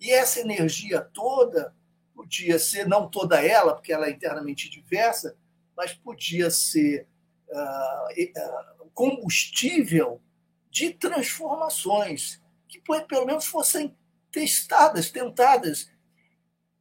E 0.00 0.10
essa 0.10 0.40
energia 0.40 1.00
toda 1.00 1.74
podia 2.14 2.58
ser, 2.58 2.86
não 2.86 3.08
toda 3.08 3.40
ela, 3.40 3.74
porque 3.74 3.92
ela 3.92 4.06
é 4.06 4.10
internamente 4.10 4.68
diversa, 4.68 5.36
mas 5.76 5.94
podia 5.94 6.50
ser 6.50 7.06
uh, 7.48 8.90
combustível 8.92 10.20
de 10.68 10.90
transformações 10.90 12.42
que 12.68 12.80
pelo 12.80 13.24
menos 13.24 13.46
fossem 13.46 13.96
testadas, 14.30 15.10
tentadas. 15.10 15.90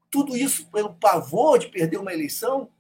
Tudo 0.10 0.36
isso 0.36 0.70
pelo 0.72 0.96
pavor 0.96 1.60
de 1.60 1.70
perder 1.70 1.98
uma 1.98 2.14
eleição. 2.14 2.72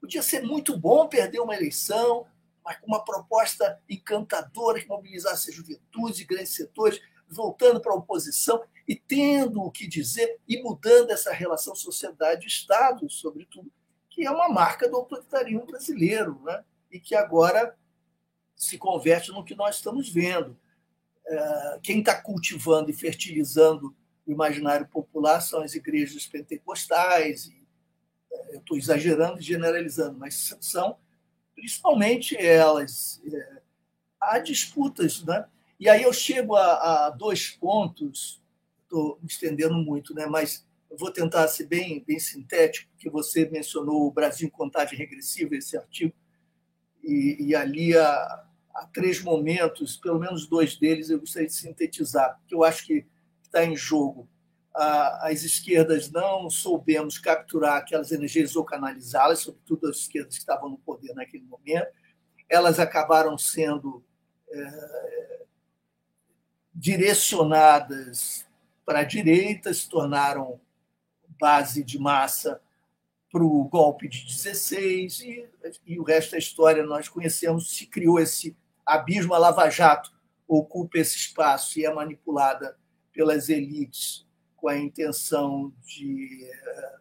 Podia 0.00 0.22
ser 0.22 0.42
muito 0.42 0.76
bom 0.76 1.06
perder 1.06 1.40
uma 1.40 1.54
eleição, 1.54 2.26
mas 2.68 2.78
com 2.78 2.86
uma 2.86 3.02
proposta 3.02 3.80
encantadora 3.88 4.80
que 4.80 4.88
mobilizasse 4.88 5.50
a 5.50 5.54
juventude 5.54 6.24
grandes 6.24 6.54
setores, 6.54 7.00
voltando 7.26 7.80
para 7.80 7.92
a 7.92 7.96
oposição 7.96 8.62
e 8.86 8.94
tendo 8.94 9.62
o 9.62 9.70
que 9.70 9.86
dizer 9.86 10.38
e 10.46 10.62
mudando 10.62 11.10
essa 11.10 11.32
relação 11.32 11.74
sociedade-Estado, 11.74 13.08
sobretudo, 13.08 13.72
que 14.10 14.26
é 14.26 14.30
uma 14.30 14.48
marca 14.48 14.88
do 14.88 14.96
autoritarismo 14.96 15.64
brasileiro. 15.64 16.40
Né? 16.44 16.62
e 16.90 16.98
que 16.98 17.14
agora 17.14 17.76
se 18.56 18.78
converte 18.78 19.30
no 19.30 19.44
que 19.44 19.54
nós 19.54 19.76
estamos 19.76 20.08
vendo. 20.08 20.58
É, 21.26 21.80
quem 21.82 22.00
está 22.00 22.20
cultivando 22.20 22.90
e 22.90 22.94
fertilizando 22.94 23.94
o 24.26 24.32
imaginário 24.32 24.88
popular 24.88 25.40
são 25.40 25.62
as 25.62 25.74
igrejas 25.74 26.26
pentecostais. 26.26 27.50
É, 28.32 28.54
eu 28.54 28.60
estou 28.60 28.76
exagerando 28.76 29.38
e 29.38 29.42
generalizando, 29.42 30.18
mas 30.18 30.56
são 30.60 30.98
principalmente 31.58 32.36
elas. 32.36 33.20
É, 33.32 33.58
há 34.20 34.38
disputas, 34.38 35.24
né? 35.24 35.44
E 35.78 35.88
aí 35.88 36.02
eu 36.02 36.12
chego 36.12 36.56
a, 36.56 37.06
a 37.06 37.10
dois 37.10 37.50
pontos, 37.50 38.42
estou 38.82 39.18
me 39.20 39.28
estendendo 39.28 39.74
muito, 39.74 40.14
né? 40.14 40.26
mas 40.26 40.66
vou 40.98 41.12
tentar 41.12 41.46
ser 41.46 41.66
bem, 41.66 42.02
bem 42.04 42.18
sintético, 42.18 42.90
porque 42.92 43.08
você 43.10 43.48
mencionou 43.48 44.06
o 44.06 44.10
Brasil 44.10 44.48
em 44.48 44.50
contagem 44.50 44.98
regressiva, 44.98 45.54
esse 45.54 45.76
artigo 45.76 46.14
e, 47.04 47.36
e 47.38 47.54
ali 47.54 47.96
há, 47.96 48.44
há, 48.74 48.86
três 48.92 49.22
momentos, 49.22 49.96
pelo 49.96 50.18
menos 50.18 50.46
dois 50.46 50.76
deles 50.76 51.10
eu 51.10 51.20
gostaria 51.20 51.46
de 51.46 51.54
sintetizar, 51.54 52.40
que 52.46 52.54
eu 52.54 52.64
acho 52.64 52.84
que 52.84 53.06
está 53.42 53.64
em 53.64 53.76
jogo. 53.76 54.28
As 54.78 55.42
esquerdas 55.42 56.10
não 56.10 56.48
soubemos 56.48 57.18
capturar 57.18 57.78
aquelas 57.78 58.12
energias 58.12 58.54
ou 58.54 58.64
canalizá-las, 58.64 59.40
sobretudo 59.40 59.88
as 59.88 59.96
esquerdas 59.96 60.34
que 60.34 60.40
estavam 60.40 60.68
no 60.68 60.78
poder 60.78 61.14
naquele 61.14 61.44
momento. 61.44 61.88
Elas 62.48 62.78
acabaram 62.78 63.36
sendo 63.36 64.04
é, 64.48 65.42
direcionadas 66.72 68.46
para 68.86 69.00
a 69.00 69.04
direita, 69.04 69.74
se 69.74 69.88
tornaram 69.88 70.60
base 71.40 71.82
de 71.82 71.98
massa 71.98 72.60
para 73.32 73.42
o 73.42 73.64
golpe 73.64 74.08
de 74.08 74.24
16 74.26 75.20
e, 75.20 75.48
e, 75.86 75.98
o 75.98 76.04
resto 76.04 76.32
da 76.32 76.38
história 76.38 76.84
nós 76.84 77.08
conhecemos. 77.08 77.76
Se 77.76 77.86
criou 77.86 78.20
esse 78.20 78.56
abismo, 78.86 79.34
a 79.34 79.38
Lava 79.38 79.68
Jato 79.68 80.12
ocupa 80.46 80.98
esse 80.98 81.16
espaço 81.16 81.78
e 81.78 81.84
é 81.84 81.92
manipulada 81.92 82.78
pelas 83.12 83.48
elites 83.48 84.27
com 84.58 84.68
a 84.68 84.76
intenção 84.76 85.72
de 85.86 86.44
eh, 86.44 86.96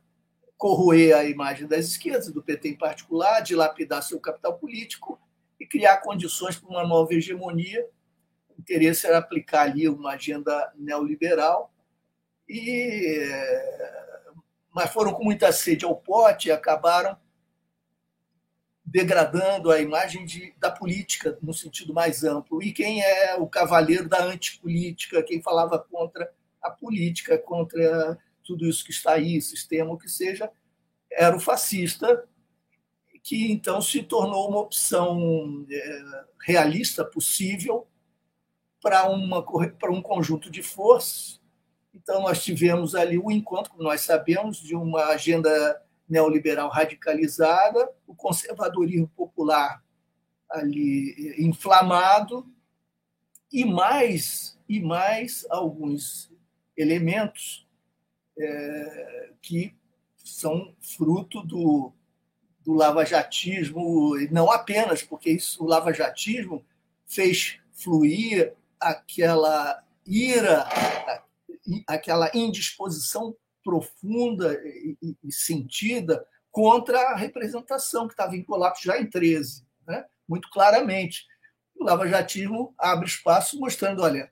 corroer 0.56 1.16
a 1.16 1.26
imagem 1.26 1.68
das 1.68 1.86
esquerdas, 1.86 2.32
do 2.32 2.42
PT 2.42 2.70
em 2.70 2.78
particular, 2.78 3.42
dilapidar 3.42 4.02
seu 4.04 4.20
capital 4.20 4.58
político 4.58 5.20
e 5.60 5.66
criar 5.66 5.98
condições 5.98 6.56
para 6.56 6.70
uma 6.70 6.88
nova 6.88 7.14
hegemonia. 7.14 7.86
O 8.50 8.62
interesse 8.62 9.08
era 9.08 9.18
aplicar 9.18 9.64
ali 9.64 9.90
uma 9.90 10.14
agenda 10.14 10.72
neoliberal 10.76 11.74
e 12.48 13.20
eh, 13.20 14.08
mas 14.72 14.94
foram 14.94 15.12
com 15.12 15.24
muita 15.24 15.52
sede 15.52 15.84
ao 15.84 15.96
pote 15.96 16.50
e 16.50 16.52
acabaram 16.52 17.18
degradando 18.86 19.72
a 19.72 19.82
imagem 19.82 20.24
de, 20.24 20.54
da 20.60 20.72
política 20.72 21.38
no 21.42 21.54
sentido 21.54 21.94
mais 21.94 22.24
amplo. 22.24 22.62
E 22.62 22.72
quem 22.72 23.02
é 23.04 23.36
o 23.36 23.48
cavaleiro 23.48 24.08
da 24.08 24.24
antipolítica, 24.24 25.24
quem 25.24 25.42
falava 25.42 25.78
contra 25.80 26.32
a 26.62 26.70
política, 26.70 27.38
contra 27.38 28.18
tudo 28.44 28.68
isso 28.68 28.84
que 28.84 28.92
está 28.92 29.14
aí, 29.14 29.42
sistema, 29.42 29.92
o 29.92 29.98
que 29.98 30.10
seja, 30.10 30.50
era 31.12 31.36
o 31.36 31.40
fascista, 31.40 32.28
que 33.24 33.52
então 33.52 33.82
se 33.82 34.04
tornou 34.04 34.48
uma 34.50 34.60
opção 34.60 35.66
é, 35.70 36.24
realista 36.46 37.04
possível 37.04 37.86
para, 38.82 39.10
uma, 39.10 39.44
para 39.44 39.92
um 39.92 40.02
conjunto 40.02 40.50
de 40.50 40.64
forças. 40.64 41.42
Então, 41.94 42.22
nós 42.22 42.44
tivemos 42.44 42.96
ali 42.96 43.18
o 43.18 43.30
encontro, 43.30 43.72
como 43.72 43.84
nós 43.84 44.02
sabemos, 44.02 44.60
de 44.60 44.76
uma 44.76 45.08
agenda 45.08 45.82
neoliberal 46.08 46.70
radicalizada, 46.70 47.92
o 48.06 48.16
conservadorismo 48.16 49.10
popular 49.10 49.84
ali 50.50 51.14
eh, 51.18 51.42
inflamado 51.42 52.48
e 53.52 53.66
mais 53.66 54.58
e 54.70 54.80
mais 54.80 55.46
alguns 55.50 56.32
elementos 56.78 57.68
é, 58.40 59.32
que 59.42 59.76
são 60.18 60.76
fruto 60.80 61.42
do, 61.42 61.92
do 62.64 62.74
lavajatismo, 62.74 64.18
e 64.18 64.30
não 64.30 64.52
apenas, 64.52 65.02
porque 65.02 65.32
isso, 65.32 65.64
o 65.64 65.68
lavajatismo 65.68 66.66
fez 67.06 67.60
fluir 67.72 68.54
aquela 68.80 69.84
ira, 70.06 70.66
aquela 71.88 72.30
indisposição 72.34 73.36
profunda 73.64 74.54
e, 74.64 74.98
e 75.24 75.32
sentida 75.32 76.26
contra 76.52 77.00
a 77.12 77.16
representação 77.16 78.08
que 78.08 78.14
estava 78.14 78.36
em 78.36 78.44
colapso 78.44 78.84
já 78.84 79.00
em 79.00 79.06
13, 79.06 79.66
né? 79.86 80.06
muito 80.28 80.50
claramente. 80.50 81.26
O 81.76 81.84
lavajatismo 81.84 82.74
abre 82.78 83.08
espaço 83.08 83.60
mostrando, 83.60 84.02
olha, 84.02 84.32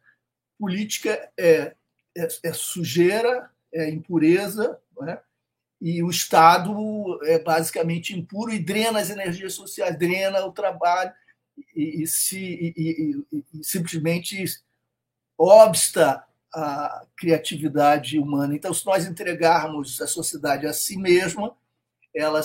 política 0.58 1.32
é, 1.38 1.76
é, 2.16 2.28
é 2.44 2.54
sujeira, 2.54 3.50
é 3.74 3.90
impureza, 3.90 4.80
né? 5.00 5.20
e 5.82 6.02
o 6.02 6.10
Estado 6.10 7.20
é 7.26 7.38
basicamente 7.40 8.18
impuro 8.18 8.52
e 8.52 8.60
drena 8.60 9.00
as 9.00 9.10
energias 9.10 9.54
sociais, 9.54 9.98
drena 9.98 10.46
o 10.46 10.52
trabalho 10.52 11.12
e, 11.76 12.04
e, 12.04 12.08
se, 12.08 12.38
e, 12.38 13.24
e 13.32 13.64
simplesmente 13.64 14.44
obsta 15.38 16.24
a 16.54 17.06
criatividade 17.18 18.18
humana. 18.18 18.56
Então, 18.56 18.74
se 18.74 18.86
nós 18.86 19.06
entregarmos 19.06 20.02
a 20.02 20.08
sociedade 20.08 20.66
a 20.66 20.74
si 20.74 20.98
mesma, 20.98 21.56
ela 22.16 22.42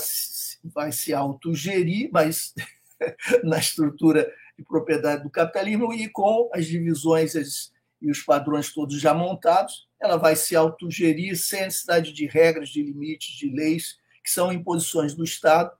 vai 0.64 0.90
se 0.90 1.14
autogerir, 1.14 2.10
mas 2.12 2.52
na 3.44 3.58
estrutura 3.58 4.30
de 4.58 4.64
propriedade 4.64 5.22
do 5.22 5.30
capitalismo 5.30 5.94
e 5.94 6.08
com 6.08 6.50
as 6.52 6.66
divisões 6.66 7.72
e 8.00 8.10
os 8.10 8.22
padrões 8.22 8.72
todos 8.72 9.00
já 9.00 9.12
montados, 9.12 9.88
ela 10.00 10.16
vai 10.16 10.34
se 10.34 10.56
autogerir 10.56 11.36
sem 11.36 11.62
necessidade 11.62 12.12
de 12.12 12.26
regras, 12.26 12.68
de 12.70 12.82
limites, 12.82 13.36
de 13.36 13.50
leis, 13.50 13.98
que 14.24 14.30
são 14.30 14.52
imposições 14.52 15.14
do 15.14 15.24
Estado, 15.24 15.70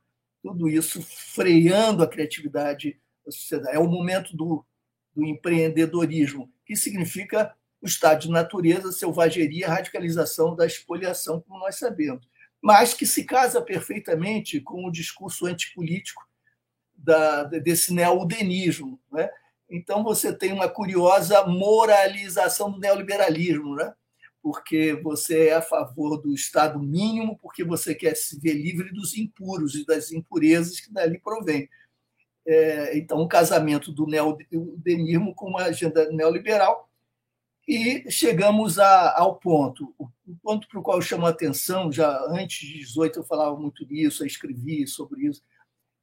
tudo 0.43 0.69
isso 0.69 1.03
freando 1.03 2.03
a 2.03 2.09
criatividade 2.09 2.99
da 3.25 3.33
sociedade. 3.33 3.77
É 3.77 3.79
o 3.79 3.89
momento 3.89 4.37
do, 4.37 4.65
do 5.15 5.25
empreendedorismo, 5.25 6.53
que 6.65 6.77
significa 6.77 7.55
o 7.81 7.87
estado 7.87 8.23
de 8.23 8.31
natureza, 8.31 8.93
selvageria, 8.93 9.69
radicalização 9.69 10.55
da 10.55 10.67
expoliação, 10.67 11.41
como 11.41 11.61
nós 11.61 11.77
sabemos, 11.77 12.29
mas 12.61 12.93
que 12.93 13.07
se 13.07 13.25
casa 13.25 13.63
perfeitamente 13.63 14.61
com 14.61 14.85
o 14.85 14.93
discurso 14.93 15.47
antipolítico 15.47 16.23
da, 16.95 17.45
desse 17.45 17.95
neodenismo. 17.95 19.01
Né? 19.11 19.31
Então, 19.71 20.03
você 20.03 20.33
tem 20.33 20.53
uma 20.53 20.69
curiosa 20.69 21.47
moralização 21.47 22.71
do 22.71 22.79
neoliberalismo, 22.79 23.77
né? 23.77 23.95
porque 24.43 24.95
você 25.03 25.49
é 25.49 25.55
a 25.55 25.63
favor 25.63 26.17
do 26.17 26.33
Estado 26.33 26.79
mínimo, 26.79 27.39
porque 27.39 27.63
você 27.63 27.95
quer 27.95 28.17
se 28.17 28.39
ver 28.41 28.55
livre 28.55 28.93
dos 28.93 29.17
impuros 29.17 29.75
e 29.75 29.85
das 29.85 30.13
impurezas 30.13 30.81
que 30.81 30.93
dali 30.93 31.19
provém. 31.19 31.69
É, 32.47 32.97
então, 32.97 33.21
um 33.21 33.29
casamento 33.29 33.93
do 33.93 34.07
neodenismo 34.07 35.35
com 35.35 35.51
uma 35.51 35.65
agenda 35.65 36.11
neoliberal 36.11 36.89
e 37.69 38.11
chegamos 38.11 38.79
a, 38.79 39.17
ao 39.17 39.37
ponto, 39.37 39.95
o 39.99 40.09
ponto 40.43 40.67
para 40.67 40.81
o 40.81 40.83
qual 40.83 40.97
eu 40.97 41.03
chamo 41.03 41.27
a 41.27 41.31
atenção, 41.31 41.93
já 41.93 42.19
antes 42.29 42.67
de 42.67 42.79
18 42.79 43.21
eu 43.21 43.25
falava 43.25 43.55
muito 43.57 43.85
disso, 43.85 44.23
eu 44.23 44.27
escrevi 44.27 44.87
sobre 44.87 45.27
isso, 45.27 45.43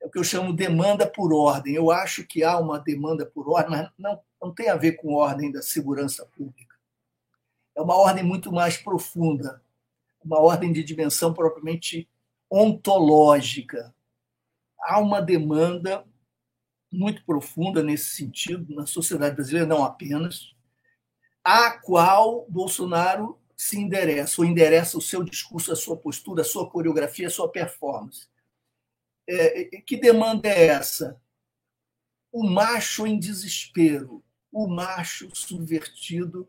o 0.08 0.10
que 0.10 0.18
eu 0.18 0.24
chamo 0.24 0.53
demanda 0.53 1.05
por 1.05 1.34
ordem. 1.34 1.76
Eu 1.76 1.91
acho 1.91 2.26
que 2.26 2.41
há 2.41 2.58
uma 2.58 2.80
demanda 2.80 3.26
por 3.26 3.49
ordem, 3.49 3.72
mas 3.72 3.91
não, 3.97 4.22
não 4.41 4.53
tem 4.53 4.70
a 4.70 4.76
ver 4.78 4.93
com 4.93 5.14
ordem 5.14 5.51
da 5.51 5.62
segurança 5.62 6.26
pública. 6.26 6.78
É 7.76 7.82
uma 7.82 7.95
ordem 7.95 8.24
muito 8.24 8.49
mais 8.49 8.78
profunda, 8.78 9.62
uma 10.24 10.39
ordem 10.39 10.72
de 10.72 10.82
dimensão 10.82 11.34
propriamente 11.34 12.08
ontológica. 12.49 13.93
Há 14.80 14.97
uma 14.97 15.22
demanda 15.22 16.05
muito 16.89 17.26
profunda 17.26 17.84
nesse 17.84 18.16
sentido 18.16 18.74
na 18.74 18.86
sociedade 18.86 19.36
brasileira, 19.36 19.68
não 19.68 19.84
apenas, 19.84 20.55
a 21.43 21.72
qual 21.72 22.45
Bolsonaro 22.47 23.38
se 23.58 23.78
endereça, 23.78 24.41
ou 24.41 24.47
endereça 24.47 24.97
o 24.97 25.01
seu 25.01 25.22
discurso, 25.22 25.74
a 25.74 25.76
sua 25.76 25.97
postura, 25.97 26.43
a 26.43 26.45
sua 26.45 26.70
coreografia, 26.70 27.28
a 27.28 27.32
sua 27.32 27.49
performance. 27.49 28.30
É, 29.30 29.82
que 29.86 29.97
demanda 29.97 30.47
é 30.47 30.67
essa? 30.67 31.19
O 32.32 32.47
macho 32.47 33.05
em 33.05 33.19
desespero, 33.19 34.23
o 34.51 34.67
macho 34.67 35.30
subvertido, 35.34 36.47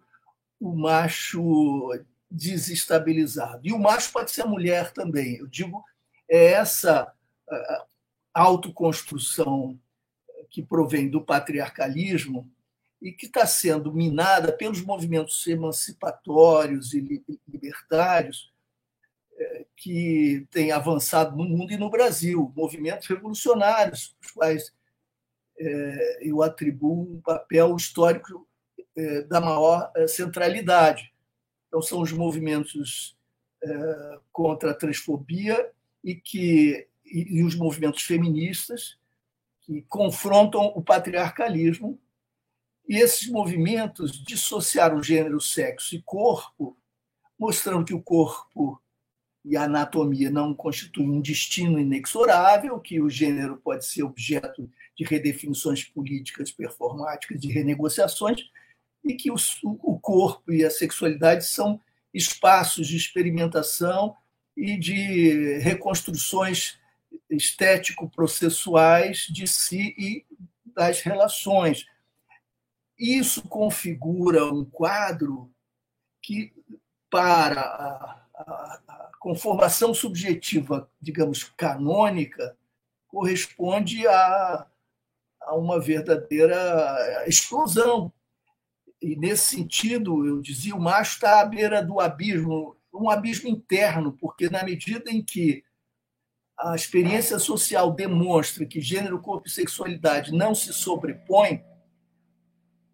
o 0.61 0.75
macho 0.75 1.91
desestabilizado. 2.31 3.67
E 3.67 3.73
o 3.73 3.79
macho 3.79 4.13
pode 4.13 4.31
ser 4.31 4.43
a 4.43 4.47
mulher 4.47 4.93
também. 4.93 5.37
Eu 5.37 5.47
digo, 5.47 5.85
é 6.29 6.53
essa 6.53 7.13
autoconstrução 8.35 9.79
que 10.51 10.63
provém 10.63 11.09
do 11.09 11.21
patriarcalismo 11.21 12.51
e 13.01 13.13
que 13.13 13.27
está 13.27 13.47
sendo 13.47 13.93
minada 13.93 14.53
pelos 14.53 14.81
movimentos 14.81 15.47
emancipatórios 15.47 16.95
e 16.95 17.23
libertários 17.47 18.51
é, 18.51 18.58
que 19.77 20.47
têm 20.51 20.73
avançado 20.73 21.37
no 21.37 21.45
mundo 21.45 21.73
e 21.73 21.77
no 21.77 21.91
Brasil, 21.91 22.53
movimentos 22.57 23.07
revolucionários, 23.07 24.17
os 24.21 24.31
quais 24.31 24.73
é, 25.59 26.19
eu 26.29 26.43
atribuo 26.43 27.15
um 27.15 27.21
papel 27.21 27.77
histórico 27.77 28.47
é, 28.97 29.23
da 29.23 29.41
maior 29.41 29.93
centralidade. 30.09 31.13
Então, 31.69 31.83
são 31.83 32.01
os 32.01 32.13
movimentos 32.13 33.17
contra 34.33 34.71
a 34.71 34.75
transfobia 34.75 35.73
e, 36.03 36.15
que, 36.15 36.87
e 37.05 37.43
os 37.43 37.57
movimentos 37.57 38.03
feministas 38.03 38.97
que 39.63 39.83
confrontam 39.83 40.67
o 40.77 40.83
patriarcalismo 40.83 41.99
e 42.89 42.97
esses 42.97 43.29
movimentos 43.29 44.13
dissociaram 44.13 45.03
gênero, 45.03 45.41
sexo 45.41 45.95
e 45.95 46.03
corpo, 46.03 46.79
mostrando 47.39 47.85
que 47.85 47.93
o 47.93 48.03
corpo 48.03 48.81
e 49.45 49.57
a 49.57 49.65
anatomia 49.65 50.31
não 50.31 50.55
constituem 50.55 51.11
um 51.11 51.21
destino 51.21 51.79
inexorável, 51.79 52.79
que 52.79 53.01
o 53.01 53.09
gênero 53.09 53.57
pode 53.57 53.87
ser 53.87 54.03
objeto 54.03 54.71
de 54.97 55.05
redefinições 55.05 55.85
políticas, 55.85 56.51
performáticas, 56.51 57.41
de 57.41 57.49
renegociações, 57.51 58.51
e 59.05 59.15
que 59.15 59.31
o 59.31 59.99
corpo 60.01 60.53
e 60.53 60.65
a 60.65 60.71
sexualidade 60.71 61.45
são 61.47 61.81
espaços 62.13 62.89
de 62.89 62.97
experimentação 62.97 64.17
e 64.57 64.77
de 64.77 65.59
reconstruções 65.59 66.79
estético-processuais 67.31 69.27
de 69.31 69.47
si 69.47 69.95
e 69.97 70.27
das 70.75 71.01
relações. 71.01 71.87
Isso 72.99 73.43
configura 73.43 74.45
um 74.47 74.65
quadro 74.65 75.51
que, 76.21 76.53
para 77.09 77.61
a, 77.61 78.21
a, 78.35 79.08
a 79.19 79.21
conformação 79.21 79.93
subjetiva, 79.93 80.89
digamos, 81.01 81.43
canônica, 81.43 82.57
corresponde 83.09 84.07
a, 84.07 84.67
a 85.43 85.57
uma 85.57 85.81
verdadeira 85.81 87.25
explosão. 87.27 88.13
E, 89.03 89.17
nesse 89.17 89.57
sentido, 89.57 90.25
eu 90.25 90.41
dizia, 90.41 90.75
o 90.75 90.81
macho 90.81 91.15
está 91.15 91.41
à 91.41 91.45
beira 91.45 91.83
do 91.83 92.01
abismo, 92.01 92.77
um 92.95 93.11
abismo 93.11 93.49
interno, 93.49 94.13
porque, 94.13 94.49
na 94.49 94.63
medida 94.63 95.11
em 95.11 95.23
que 95.23 95.65
a 96.57 96.75
experiência 96.75 97.39
social 97.39 97.93
demonstra 97.93 98.67
que 98.67 98.81
gênero, 98.81 99.21
corpo 99.21 99.47
e 99.47 99.51
sexualidade 99.51 100.33
não 100.33 100.55
se 100.55 100.73
sobrepõem, 100.73 101.65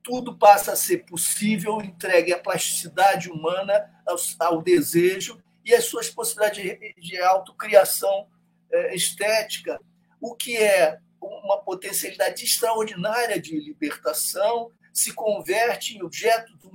tudo 0.02 0.36
passa 0.36 0.72
a 0.72 0.76
ser 0.76 1.06
possível, 1.06 1.80
entregue 1.80 2.32
à 2.32 2.38
plasticidade 2.38 3.30
humana, 3.30 3.90
ao, 4.06 4.16
ao 4.46 4.62
desejo 4.62 5.42
e 5.64 5.74
às 5.74 5.84
suas 5.84 6.10
possibilidades 6.10 6.62
de, 6.62 6.94
de 6.94 7.20
autocriação 7.20 8.28
é, 8.70 8.94
estética, 8.94 9.80
o 10.20 10.34
que 10.34 10.56
é 10.56 10.98
uma 11.20 11.62
potencialidade 11.62 12.44
extraordinária 12.44 13.40
de 13.40 13.58
libertação, 13.58 14.70
se 14.92 15.12
converte 15.12 15.96
em 15.96 16.02
objeto 16.02 16.56
do, 16.56 16.70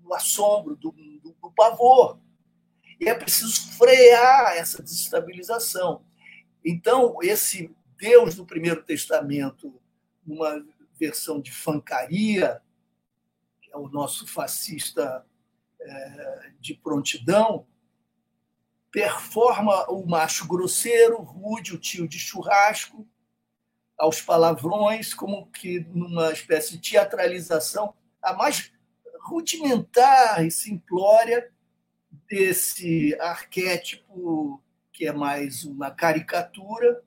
do 0.00 0.14
assombro, 0.14 0.76
do, 0.76 0.90
do, 0.92 1.32
do 1.40 1.52
pavor. 1.52 2.18
E 3.00 3.08
é 3.08 3.14
preciso 3.14 3.72
frear 3.76 4.56
essa 4.56 4.82
desestabilização. 4.82 6.04
Então, 6.64 7.16
esse 7.22 7.74
Deus 7.96 8.34
do 8.34 8.44
Primeiro 8.44 8.82
Testamento, 8.82 9.80
numa 10.26 10.64
versão 10.98 11.40
de 11.40 11.52
fancaria, 11.52 12.60
é 13.72 13.76
o 13.76 13.88
nosso 13.88 14.26
fascista 14.26 15.24
é, 15.80 16.50
de 16.60 16.74
prontidão, 16.74 17.66
performa 18.92 19.90
o 19.90 20.06
macho 20.06 20.46
grosseiro, 20.46 21.16
rude, 21.16 21.74
o 21.74 21.78
tio 21.78 22.06
de 22.06 22.18
churrasco, 22.18 23.08
aos 23.96 24.20
palavrões, 24.20 25.14
como 25.14 25.46
que 25.46 25.80
numa 25.90 26.30
espécie 26.30 26.76
de 26.76 26.90
teatralização, 26.90 27.94
a 28.22 28.34
mais 28.34 28.70
rudimentar 29.22 30.44
e 30.44 30.50
simplória 30.50 31.50
desse 32.28 33.16
arquétipo 33.18 34.62
que 34.92 35.06
é 35.06 35.12
mais 35.12 35.64
uma 35.64 35.90
caricatura 35.90 37.02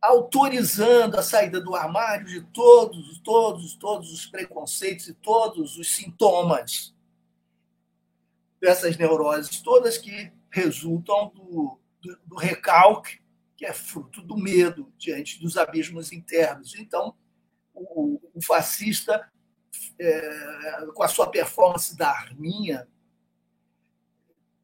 autorizando 0.00 1.16
a 1.16 1.22
saída 1.22 1.60
do 1.60 1.74
armário 1.74 2.26
de 2.26 2.42
todos, 2.52 3.18
todos, 3.20 3.74
todos 3.74 4.12
os 4.12 4.26
preconceitos 4.26 5.08
e 5.08 5.14
todos 5.14 5.76
os 5.76 5.94
sintomas 5.94 6.94
dessas 8.60 8.96
neuroses 8.96 9.60
todas 9.60 9.98
que 9.98 10.32
resultam 10.52 11.30
do, 11.34 11.80
do, 12.00 12.18
do 12.26 12.36
recalque, 12.36 13.20
que 13.56 13.64
é 13.64 13.72
fruto 13.72 14.22
do 14.22 14.36
medo 14.36 14.92
diante 14.98 15.40
dos 15.40 15.56
abismos 15.56 16.12
internos. 16.12 16.74
Então, 16.74 17.16
o, 17.74 18.20
o 18.34 18.42
fascista, 18.42 19.30
é, 19.98 20.86
com 20.94 21.02
a 21.02 21.08
sua 21.08 21.30
performance 21.30 21.96
da 21.96 22.10
arminha, 22.10 22.86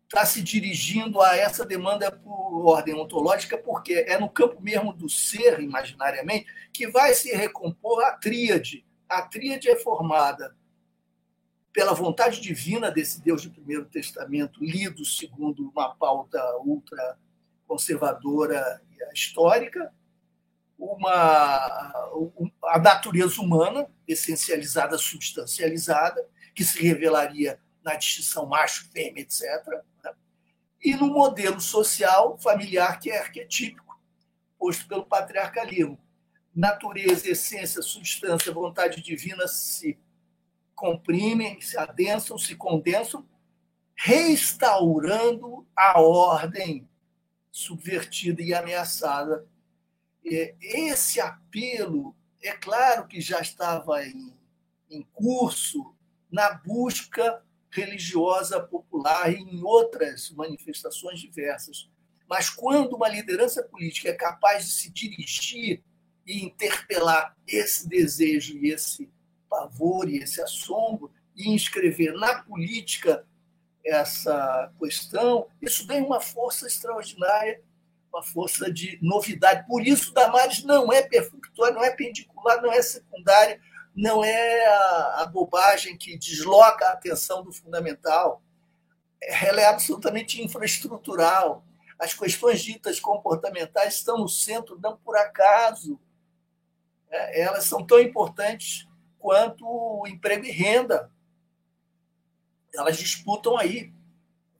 está 0.05 0.25
se 0.25 0.43
dirigindo 0.43 1.21
a 1.21 1.37
essa 1.37 1.65
demanda 1.65 2.11
por 2.11 2.67
ordem 2.67 2.95
ontológica, 2.95 3.57
porque 3.57 4.05
é 4.09 4.19
no 4.19 4.29
campo 4.29 4.61
mesmo 4.61 4.93
do 4.93 5.09
ser, 5.09 5.61
imaginariamente, 5.61 6.47
que 6.73 6.89
vai 6.89 7.15
se 7.15 7.35
recompor 7.35 8.03
a 8.05 8.13
tríade. 8.13 8.85
A 9.09 9.23
tríade 9.23 9.69
é 9.69 9.77
formada 9.77 10.57
pela 11.79 11.95
vontade 11.95 12.41
divina 12.41 12.91
desse 12.91 13.23
Deus 13.23 13.45
do 13.45 13.53
Primeiro 13.53 13.85
Testamento, 13.85 14.65
lido 14.65 15.05
segundo 15.05 15.71
uma 15.71 15.95
pauta 15.95 16.43
ultra 16.65 17.17
conservadora 17.69 18.83
e 18.91 19.15
histórica, 19.15 19.95
uma, 20.77 22.43
a 22.65 22.81
natureza 22.81 23.41
humana, 23.41 23.89
essencializada, 24.09 24.99
substancializada, 24.99 26.21
que 26.53 26.65
se 26.65 26.83
revelaria 26.83 27.61
na 27.85 27.95
distinção 27.95 28.47
macho-fêmea, 28.47 29.23
etc. 29.23 29.41
Né? 30.03 30.13
E 30.83 30.97
no 30.97 31.07
modelo 31.07 31.61
social 31.61 32.37
familiar 32.41 32.99
que 32.99 33.09
é 33.09 33.21
arquetípico, 33.21 33.97
posto 34.59 34.89
pelo 34.89 35.07
patriarcalismo. 35.07 35.97
Natureza, 36.53 37.31
essência, 37.31 37.81
substância, 37.83 38.53
vontade 38.53 39.01
divina 39.01 39.47
se 39.47 39.97
comprimem, 40.79 41.61
se 41.61 41.77
adensam, 41.77 42.39
se 42.39 42.55
condensam, 42.55 43.27
restaurando 43.97 45.67
a 45.77 46.01
ordem 46.01 46.89
subvertida 47.51 48.41
e 48.41 48.55
ameaçada. 48.55 49.45
Esse 50.25 51.21
apelo, 51.21 52.15
é 52.41 52.53
claro 52.53 53.09
que 53.09 53.21
já 53.21 53.41
estava 53.41 54.07
em, 54.07 54.33
em 54.89 55.03
curso 55.13 55.95
na 56.31 56.55
busca 56.55 57.43
religiosa 57.71 58.61
popular 58.61 59.33
e 59.33 59.37
em 59.37 59.63
outras 59.65 60.31
manifestações 60.31 61.19
diversas. 61.19 61.91
Mas 62.29 62.49
quando 62.49 62.95
uma 62.95 63.09
liderança 63.09 63.65
política 63.65 64.11
é 64.11 64.15
capaz 64.15 64.67
de 64.67 64.73
se 64.73 64.93
dirigir 64.93 65.83
e 66.25 66.45
interpelar 66.45 67.37
esse 67.47 67.89
desejo 67.89 68.57
e 68.59 68.71
esse 68.71 69.11
pavor 69.49 70.09
e 70.09 70.19
esse 70.19 70.41
assombro 70.41 71.11
e 71.35 71.51
inscrever 71.51 72.13
na 72.15 72.43
política 72.43 73.25
essa 73.85 74.73
questão, 74.79 75.47
isso 75.63 75.87
tem 75.87 76.03
uma 76.03 76.21
força 76.21 76.67
extraordinária, 76.67 77.63
uma 78.13 78.23
força 78.23 78.71
de 78.73 78.99
novidade. 79.03 79.67
Por 79.67 79.87
isso, 79.87 80.13
Damares 80.13 80.63
não 80.63 80.93
é 80.93 81.03
perfunctória, 81.03 81.75
não 81.75 81.85
é 81.85 81.91
pendicular, 81.91 82.61
não 82.61 82.73
é 82.73 82.83
secundária, 82.83 83.61
não 83.95 84.23
é 84.23 84.67
a, 84.67 85.23
a 85.23 85.27
bobagem 85.27 85.97
que 85.97 86.17
desloca 86.19 86.87
a 86.87 86.93
atenção 86.93 87.43
do 87.43 87.53
fundamental. 87.53 88.43
Ela 89.21 89.61
é 89.61 89.67
absolutamente 89.67 90.43
infraestrutural. 90.43 91.65
As 91.99 92.15
questões 92.15 92.63
ditas 92.63 93.01
comportamentais 93.01 93.95
estão 93.95 94.19
no 94.19 94.29
centro, 94.29 94.79
não 94.81 94.97
por 94.97 95.17
acaso. 95.17 95.99
É, 97.11 97.43
elas 97.43 97.65
são 97.65 97.85
tão 97.85 97.99
importantes 98.01 98.88
quanto 99.19 100.05
emprego 100.07 100.45
e 100.45 100.51
renda. 100.51 101.11
Elas 102.75 102.97
disputam 102.97 103.57
aí 103.57 103.93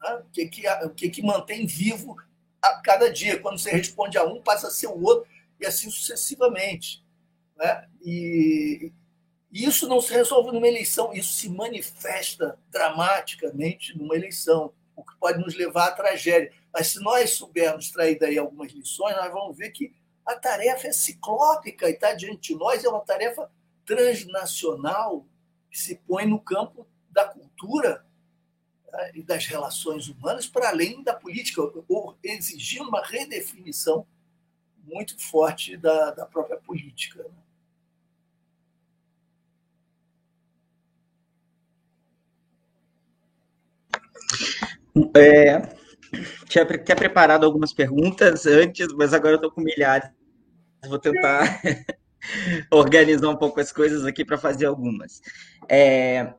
né? 0.01 0.15
o, 0.15 0.25
que, 0.31 0.47
que, 0.47 0.69
o 0.69 0.91
que, 0.91 1.11
que 1.11 1.23
mantém 1.23 1.67
vivo 1.67 2.17
a 2.61 2.81
cada 2.81 3.13
dia. 3.13 3.41
Quando 3.41 3.59
você 3.59 3.71
responde 3.71 4.19
a 4.19 4.25
um, 4.25 4.43
passa 4.43 4.69
a 4.69 4.71
ser 4.71 4.89
o 4.89 5.03
outro, 5.03 5.29
e 5.61 5.67
assim 5.67 5.91
sucessivamente. 5.91 7.05
Né? 7.57 7.89
E, 8.03 8.93
isso 9.51 9.89
não 9.89 10.01
se 10.01 10.13
resolve 10.13 10.53
numa 10.53 10.69
eleição, 10.69 11.13
isso 11.13 11.33
se 11.33 11.49
manifesta 11.49 12.59
dramaticamente 12.71 13.97
numa 13.97 14.15
eleição, 14.15 14.73
o 14.95 15.03
que 15.03 15.17
pode 15.19 15.39
nos 15.39 15.55
levar 15.55 15.89
à 15.89 15.93
tragédia. 15.93 16.53
Mas 16.73 16.89
se 16.89 17.01
nós 17.01 17.31
soubermos 17.31 17.87
extrair 17.87 18.19
daí 18.19 18.37
algumas 18.37 18.71
lições, 18.73 19.17
nós 19.17 19.33
vamos 19.33 19.57
ver 19.57 19.71
que 19.71 19.95
a 20.27 20.35
tarefa 20.35 20.89
é 20.89 20.93
ciclópica 20.93 21.89
e 21.89 21.93
está 21.93 22.13
diante 22.13 22.53
de 22.53 22.59
nós, 22.59 22.85
é 22.85 22.89
uma 22.89 23.01
tarefa 23.01 23.51
transnacional 23.89 25.27
que 25.71 25.79
se 25.79 25.97
põe 26.07 26.27
no 26.27 26.39
campo 26.39 26.87
da 27.11 27.25
cultura 27.25 28.05
né, 28.93 29.13
e 29.15 29.23
das 29.23 29.47
relações 29.47 30.09
humanas 30.09 30.47
para 30.47 30.69
além 30.69 31.03
da 31.03 31.15
política, 31.15 31.63
ou 31.89 32.19
exigindo 32.23 32.91
uma 32.91 33.03
redefinição 33.03 34.07
muito 34.85 35.19
forte 35.19 35.75
da, 35.79 36.11
da 36.11 36.27
própria 36.27 36.59
política. 36.59 37.23
Né. 37.25 37.31
É, 45.17 45.61
tinha, 46.47 46.67
tinha 46.67 46.97
preparado 46.97 47.45
algumas 47.45 47.73
perguntas 47.73 48.45
antes, 48.45 48.89
mas 48.93 49.15
agora 49.15 49.33
eu 49.33 49.37
estou 49.37 49.51
com 49.51 49.63
milhares. 49.63 50.11
Vou 50.87 50.99
tentar 50.99 51.63
organizar 52.71 53.29
um 53.29 53.37
pouco 53.37 53.61
as 53.61 53.73
coisas 53.73 54.05
aqui 54.05 54.25
para 54.25 54.39
fazer 54.39 54.67
algumas. 54.67 55.21
É, 55.69 56.33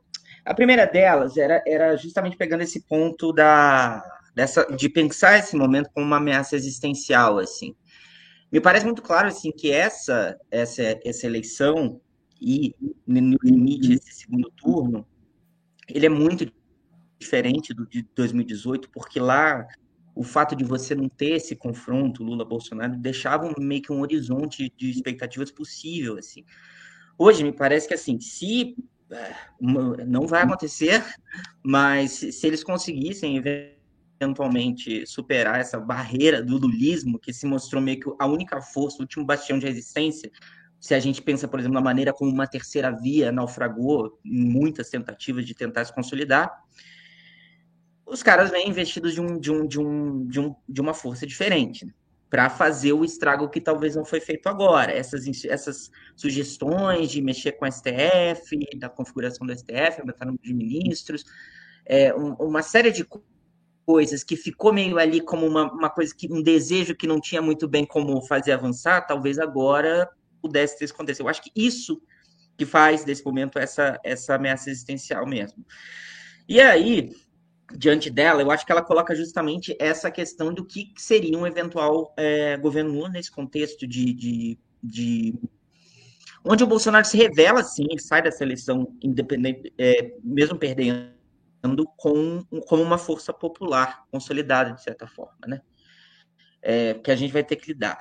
a 0.45 0.53
primeira 0.53 0.85
delas 0.85 1.37
era, 1.37 1.61
era 1.67 1.95
justamente 1.95 2.37
pegando 2.37 2.61
esse 2.61 2.81
ponto 2.81 3.31
da, 3.31 4.03
dessa, 4.35 4.65
de 4.65 4.89
pensar 4.89 5.37
esse 5.37 5.55
momento 5.55 5.89
como 5.93 6.05
uma 6.05 6.17
ameaça 6.17 6.55
existencial, 6.55 7.37
assim. 7.37 7.75
Me 8.51 8.59
parece 8.59 8.85
muito 8.85 9.01
claro, 9.01 9.27
assim, 9.27 9.51
que 9.51 9.71
essa, 9.71 10.37
essa, 10.49 10.99
essa 11.05 11.25
eleição 11.27 12.01
e, 12.41 12.73
no 13.05 13.37
limite, 13.43 13.93
esse 13.93 14.13
segundo 14.13 14.49
turno, 14.51 15.05
ele 15.87 16.05
é 16.05 16.09
muito 16.09 16.51
diferente 17.19 17.73
do 17.73 17.85
de 17.85 18.07
2018, 18.15 18.89
porque 18.89 19.19
lá 19.19 19.67
o 20.19 20.23
fato 20.23 20.53
de 20.53 20.65
você 20.65 20.93
não 20.93 21.07
ter 21.07 21.37
esse 21.37 21.55
confronto 21.55 22.25
Lula-Bolsonaro 22.25 22.97
deixava 22.97 23.53
meio 23.57 23.81
que 23.81 23.93
um 23.93 24.01
horizonte 24.01 24.69
de 24.75 24.89
expectativas 24.89 25.49
possível, 25.49 26.17
assim. 26.17 26.43
Hoje, 27.17 27.41
me 27.41 27.53
parece 27.53 27.87
que, 27.87 27.93
assim, 27.93 28.19
se 28.19 28.75
é, 29.09 29.33
não 29.61 30.27
vai 30.27 30.41
acontecer, 30.41 31.01
mas 31.63 32.11
se 32.11 32.45
eles 32.45 32.65
conseguissem 32.65 33.41
eventualmente 34.19 35.07
superar 35.07 35.61
essa 35.61 35.79
barreira 35.79 36.43
do 36.43 36.57
lulismo, 36.57 37.17
que 37.17 37.31
se 37.31 37.45
mostrou 37.45 37.81
meio 37.81 38.01
que 38.01 38.11
a 38.19 38.27
única 38.27 38.61
força, 38.61 38.97
o 38.97 39.03
último 39.03 39.23
bastião 39.23 39.57
de 39.57 39.67
resistência, 39.67 40.29
se 40.81 40.93
a 40.93 40.99
gente 40.99 41.21
pensa, 41.21 41.47
por 41.47 41.61
exemplo, 41.61 41.75
na 41.75 41.81
maneira 41.81 42.11
como 42.11 42.29
uma 42.29 42.45
terceira 42.45 42.91
via 42.91 43.31
naufragou 43.31 44.19
em 44.25 44.43
muitas 44.43 44.89
tentativas 44.89 45.45
de 45.45 45.53
tentar 45.53 45.85
se 45.85 45.95
consolidar, 45.95 46.51
os 48.09 48.23
caras 48.23 48.49
vêm 48.49 48.69
investidos 48.69 49.13
de, 49.13 49.21
um, 49.21 49.39
de, 49.39 49.51
um, 49.51 49.67
de, 49.67 49.79
um, 49.79 50.27
de, 50.27 50.39
um, 50.39 50.55
de 50.67 50.81
uma 50.81 50.93
força 50.93 51.25
diferente, 51.25 51.85
né? 51.85 51.93
para 52.29 52.49
fazer 52.49 52.93
o 52.93 53.03
estrago 53.03 53.49
que 53.49 53.59
talvez 53.59 53.95
não 53.95 54.05
foi 54.05 54.19
feito 54.19 54.47
agora. 54.47 54.91
Essas, 54.91 55.25
essas 55.45 55.89
sugestões 56.15 57.09
de 57.09 57.21
mexer 57.21 57.53
com 57.53 57.65
o 57.65 57.71
STF, 57.71 58.77
da 58.77 58.87
configuração 58.87 59.47
do 59.47 59.57
STF, 59.57 59.99
aumentar 59.99 60.25
o 60.25 60.27
número 60.27 60.43
de 60.43 60.53
ministros, 60.53 61.23
é, 61.85 62.13
um, 62.13 62.33
uma 62.33 62.61
série 62.61 62.91
de 62.91 63.03
coisas 63.83 64.23
que 64.23 64.35
ficou 64.35 64.71
meio 64.71 64.99
ali 64.99 65.21
como 65.21 65.47
uma, 65.47 65.71
uma 65.73 65.89
coisa 65.89 66.13
que 66.15 66.31
um 66.31 66.43
desejo 66.43 66.95
que 66.95 67.07
não 67.07 67.19
tinha 67.19 67.41
muito 67.41 67.67
bem 67.67 67.83
como 67.83 68.21
fazer 68.21 68.51
avançar, 68.51 69.07
talvez 69.07 69.39
agora 69.39 70.07
pudesse 70.39 70.77
ter 70.77 70.85
acontecido. 70.85 71.25
Eu 71.25 71.29
acho 71.29 71.41
que 71.41 71.51
isso 71.55 71.99
que 72.55 72.65
faz 72.65 73.03
desse 73.03 73.25
momento 73.25 73.57
essa, 73.57 73.99
essa 74.03 74.35
ameaça 74.35 74.69
existencial 74.69 75.25
mesmo. 75.25 75.65
E 76.47 76.61
aí, 76.61 77.09
diante 77.75 78.09
dela, 78.09 78.41
eu 78.41 78.51
acho 78.51 78.65
que 78.65 78.71
ela 78.71 78.81
coloca 78.81 79.15
justamente 79.15 79.75
essa 79.79 80.09
questão 80.09 80.53
do 80.53 80.65
que 80.65 80.91
seria 80.97 81.37
um 81.37 81.45
eventual 81.45 82.13
é, 82.17 82.57
governo 82.57 82.91
Lula 82.91 83.09
nesse 83.09 83.31
contexto 83.31 83.87
de, 83.87 84.13
de, 84.13 84.59
de, 84.81 85.35
onde 86.43 86.63
o 86.63 86.67
Bolsonaro 86.67 87.05
se 87.05 87.17
revela, 87.17 87.63
sim, 87.63 87.85
sai 87.97 88.21
da 88.21 88.31
seleção 88.31 88.95
independente, 89.01 89.73
é, 89.77 90.13
mesmo 90.23 90.57
perdendo, 90.57 91.13
com, 91.97 92.43
com 92.67 92.81
uma 92.81 92.97
força 92.97 93.33
popular 93.33 94.03
consolidada, 94.11 94.73
de 94.73 94.81
certa 94.81 95.07
forma, 95.07 95.39
né? 95.45 95.61
É, 96.61 96.93
que 96.93 97.11
a 97.11 97.15
gente 97.15 97.31
vai 97.31 97.43
ter 97.43 97.55
que 97.55 97.71
lidar. 97.71 97.99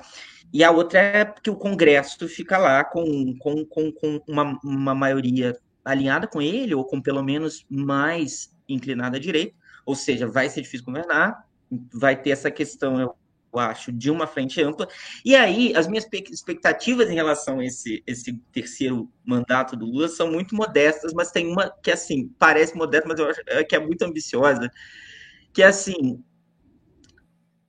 E 0.51 0.63
a 0.63 0.71
outra 0.71 0.99
é 0.99 1.25
que 1.25 1.49
o 1.49 1.55
Congresso 1.55 2.27
fica 2.27 2.57
lá 2.57 2.83
com, 2.83 3.37
com, 3.37 3.65
com, 3.65 3.91
com 3.91 4.21
uma, 4.27 4.59
uma 4.63 4.95
maioria 4.95 5.57
alinhada 5.83 6.27
com 6.27 6.41
ele, 6.41 6.75
ou 6.75 6.83
com 6.83 7.01
pelo 7.01 7.23
menos 7.23 7.65
mais 7.69 8.49
inclinada 8.69 9.17
à 9.17 9.19
direita, 9.19 9.55
ou 9.85 9.95
seja, 9.95 10.27
vai 10.27 10.49
ser 10.49 10.61
difícil 10.61 10.85
governar, 10.85 11.47
vai 11.93 12.15
ter 12.19 12.31
essa 12.31 12.49
questão, 12.51 12.99
eu 12.99 13.15
acho, 13.59 13.91
de 13.91 14.11
uma 14.11 14.27
frente 14.27 14.61
ampla. 14.61 14.87
E 15.25 15.35
aí, 15.35 15.73
as 15.75 15.87
minhas 15.87 16.07
expectativas 16.31 17.09
em 17.09 17.15
relação 17.15 17.59
a 17.59 17.65
esse, 17.65 18.03
esse 18.05 18.33
terceiro 18.51 19.11
mandato 19.25 19.75
do 19.75 19.85
Lula 19.85 20.07
são 20.07 20.31
muito 20.31 20.55
modestas, 20.55 21.13
mas 21.13 21.31
tem 21.31 21.47
uma 21.47 21.69
que, 21.81 21.91
assim, 21.91 22.27
parece 22.37 22.75
modesta, 22.75 23.07
mas 23.07 23.19
eu 23.19 23.29
acho 23.29 23.41
é, 23.47 23.63
que 23.63 23.75
é 23.75 23.79
muito 23.79 24.03
ambiciosa, 24.03 24.69
que 25.53 25.63
é 25.63 25.67
assim, 25.67 26.23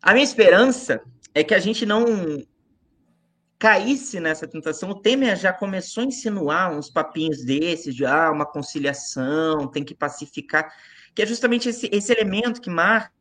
a 0.02 0.12
minha 0.12 0.24
esperança 0.24 1.00
é 1.34 1.44
que 1.44 1.54
a 1.54 1.58
gente 1.58 1.84
não 1.84 2.04
caísse 3.60 4.18
nessa 4.18 4.48
tentação. 4.48 4.88
O 4.88 4.94
Temer 4.94 5.36
já 5.36 5.52
começou 5.52 6.02
a 6.02 6.06
insinuar 6.06 6.72
uns 6.72 6.88
papinhos 6.88 7.44
desses, 7.44 7.94
de 7.94 8.06
ah, 8.06 8.30
uma 8.30 8.46
conciliação, 8.46 9.68
tem 9.68 9.84
que 9.84 9.94
pacificar, 9.94 10.74
que 11.14 11.20
é 11.20 11.26
justamente 11.26 11.68
esse, 11.68 11.88
esse 11.92 12.10
elemento 12.10 12.58
que 12.58 12.70
marca 12.70 13.12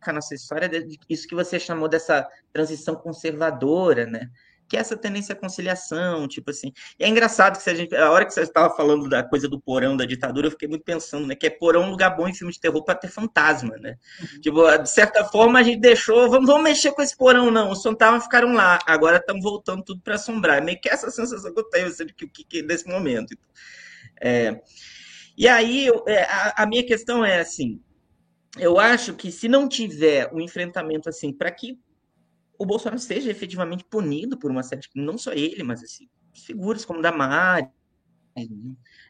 a 0.00 0.12
nossa 0.12 0.34
história, 0.34 0.70
isso 1.08 1.28
que 1.28 1.34
você 1.34 1.60
chamou 1.60 1.86
dessa 1.86 2.26
transição 2.50 2.94
conservadora, 2.94 4.06
né? 4.06 4.30
Que 4.68 4.76
é 4.76 4.80
essa 4.80 4.96
tendência 4.96 5.32
à 5.32 5.36
conciliação, 5.36 6.26
tipo 6.26 6.50
assim. 6.50 6.72
E 6.98 7.04
é 7.04 7.08
engraçado 7.08 7.56
que 7.56 7.62
se 7.62 7.70
a 7.70 7.74
gente, 7.74 7.94
a 7.94 8.10
hora 8.10 8.24
que 8.24 8.32
você 8.32 8.42
estava 8.42 8.74
falando 8.74 9.08
da 9.08 9.22
coisa 9.22 9.48
do 9.48 9.60
porão 9.60 9.96
da 9.96 10.04
ditadura, 10.04 10.46
eu 10.46 10.50
fiquei 10.50 10.68
muito 10.68 10.84
pensando, 10.84 11.26
né, 11.26 11.34
que 11.34 11.46
é 11.46 11.50
porão 11.50 11.84
um 11.84 11.90
lugar 11.90 12.16
bom 12.16 12.26
em 12.28 12.34
filme 12.34 12.52
de 12.52 12.60
terror 12.60 12.82
para 12.84 12.94
ter 12.94 13.08
fantasma, 13.08 13.76
né? 13.76 13.96
Uhum. 14.20 14.40
Tipo, 14.40 14.78
de 14.78 14.90
certa 14.90 15.24
forma 15.24 15.58
a 15.58 15.62
gente 15.62 15.80
deixou, 15.80 16.30
vamos, 16.30 16.46
vamos 16.46 16.62
mexer 16.62 16.92
com 16.92 17.02
esse 17.02 17.16
porão 17.16 17.50
não, 17.50 17.70
os 17.70 17.82
fantasmas 17.82 18.24
ficaram 18.24 18.52
lá, 18.52 18.78
agora 18.86 19.18
estão 19.18 19.40
voltando 19.40 19.82
tudo 19.82 20.00
para 20.00 20.14
assombrar. 20.14 20.58
É 20.58 20.60
meio 20.60 20.80
que 20.80 20.88
essa 20.88 21.10
sensação 21.10 21.52
que 21.52 21.60
eu 21.60 21.64
tenho 21.64 21.86
assim, 21.86 22.06
que, 22.06 22.26
que, 22.26 22.44
que 22.44 22.62
desse 22.62 22.88
momento. 22.88 23.36
É, 24.20 24.60
e 25.36 25.48
aí 25.48 25.88
é, 26.06 26.22
a, 26.24 26.62
a 26.62 26.66
minha 26.66 26.84
questão 26.84 27.24
é 27.24 27.40
assim, 27.40 27.80
eu 28.58 28.78
acho 28.78 29.14
que 29.14 29.32
se 29.32 29.48
não 29.48 29.68
tiver 29.68 30.32
um 30.32 30.40
enfrentamento 30.40 31.08
assim, 31.08 31.32
para 31.32 31.50
que 31.50 31.78
o 32.58 32.66
Bolsonaro 32.66 33.00
seja 33.00 33.30
efetivamente 33.30 33.84
punido 33.84 34.38
por 34.38 34.50
uma 34.50 34.62
série 34.62 34.82
de, 34.82 34.88
não 34.94 35.18
só 35.18 35.32
ele, 35.32 35.62
mas 35.62 35.82
assim, 35.82 36.08
figuras 36.32 36.84
como 36.84 37.02
Damari, 37.02 37.68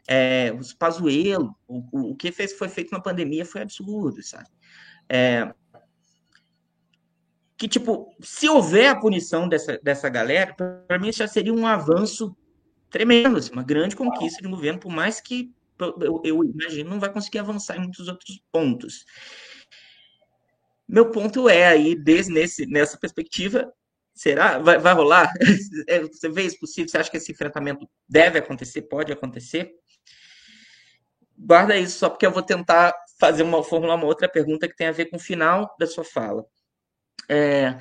é, 0.06 0.52
os 0.52 0.72
Pazuello, 0.74 1.54
o, 1.66 2.10
o 2.10 2.16
que 2.16 2.30
fez, 2.30 2.52
foi 2.52 2.68
feito 2.68 2.92
na 2.92 3.00
pandemia 3.00 3.44
foi 3.44 3.62
absurdo, 3.62 4.22
sabe? 4.22 4.48
É, 5.08 5.52
que, 7.56 7.68
tipo, 7.68 8.14
se 8.20 8.48
houver 8.48 8.88
a 8.88 8.98
punição 8.98 9.48
dessa, 9.48 9.78
dessa 9.82 10.08
galera, 10.08 10.54
para 10.54 10.98
mim 10.98 11.12
já 11.12 11.26
seria 11.26 11.54
um 11.54 11.66
avanço 11.66 12.36
tremendo, 12.90 13.38
assim, 13.38 13.52
uma 13.52 13.62
grande 13.62 13.96
conquista 13.96 14.42
de 14.42 14.48
governo, 14.48 14.78
por 14.78 14.90
mais 14.90 15.20
que 15.20 15.52
eu, 15.78 16.20
eu 16.24 16.44
imagino 16.44 16.90
não 16.90 17.00
vai 17.00 17.12
conseguir 17.12 17.38
avançar 17.38 17.76
em 17.76 17.80
muitos 17.80 18.06
outros 18.08 18.40
pontos. 18.52 19.04
Meu 20.88 21.10
ponto 21.10 21.48
é 21.48 21.66
aí, 21.66 21.94
desde 21.94 22.32
nesse, 22.32 22.66
nessa 22.66 22.98
perspectiva, 22.98 23.72
será? 24.14 24.58
Vai, 24.58 24.78
vai 24.78 24.94
rolar? 24.94 25.32
É, 25.88 26.00
você 26.00 26.28
vê 26.28 26.42
isso 26.42 26.58
possível? 26.58 26.88
Você 26.88 26.98
acha 26.98 27.10
que 27.10 27.16
esse 27.16 27.32
enfrentamento 27.32 27.88
deve 28.08 28.38
acontecer, 28.38 28.82
pode 28.82 29.12
acontecer? 29.12 29.72
Guarda 31.36 31.76
isso 31.76 31.98
só 31.98 32.08
porque 32.08 32.24
eu 32.24 32.30
vou 32.30 32.42
tentar 32.42 32.94
fazer 33.18 33.42
uma 33.42 33.62
formular 33.62 33.96
uma 33.96 34.06
outra 34.06 34.28
pergunta 34.28 34.68
que 34.68 34.76
tem 34.76 34.86
a 34.86 34.92
ver 34.92 35.06
com 35.06 35.16
o 35.16 35.20
final 35.20 35.74
da 35.78 35.86
sua 35.86 36.04
fala. 36.04 36.44
É, 37.28 37.76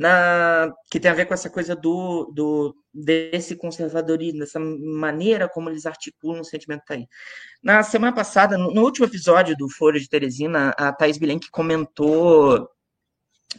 na, 0.00 0.72
que 0.90 0.98
tem 0.98 1.10
a 1.10 1.14
ver 1.14 1.26
com 1.26 1.34
essa 1.34 1.50
coisa 1.50 1.76
do, 1.76 2.32
do 2.34 2.74
desse 2.92 3.54
conservadorismo, 3.54 4.40
dessa 4.40 4.58
maneira 4.58 5.46
como 5.46 5.68
eles 5.68 5.84
articulam 5.84 6.40
o 6.40 6.44
sentimento 6.44 6.84
tá 6.86 6.94
aí. 6.94 7.06
Na 7.62 7.82
semana 7.82 8.10
passada, 8.10 8.56
no, 8.56 8.72
no 8.72 8.82
último 8.82 9.04
episódio 9.04 9.54
do 9.54 9.68
Foro 9.68 10.00
de 10.00 10.08
Teresina, 10.08 10.70
a 10.70 10.90
Thais 10.90 11.18
Bilenque 11.18 11.50
comentou 11.50 12.66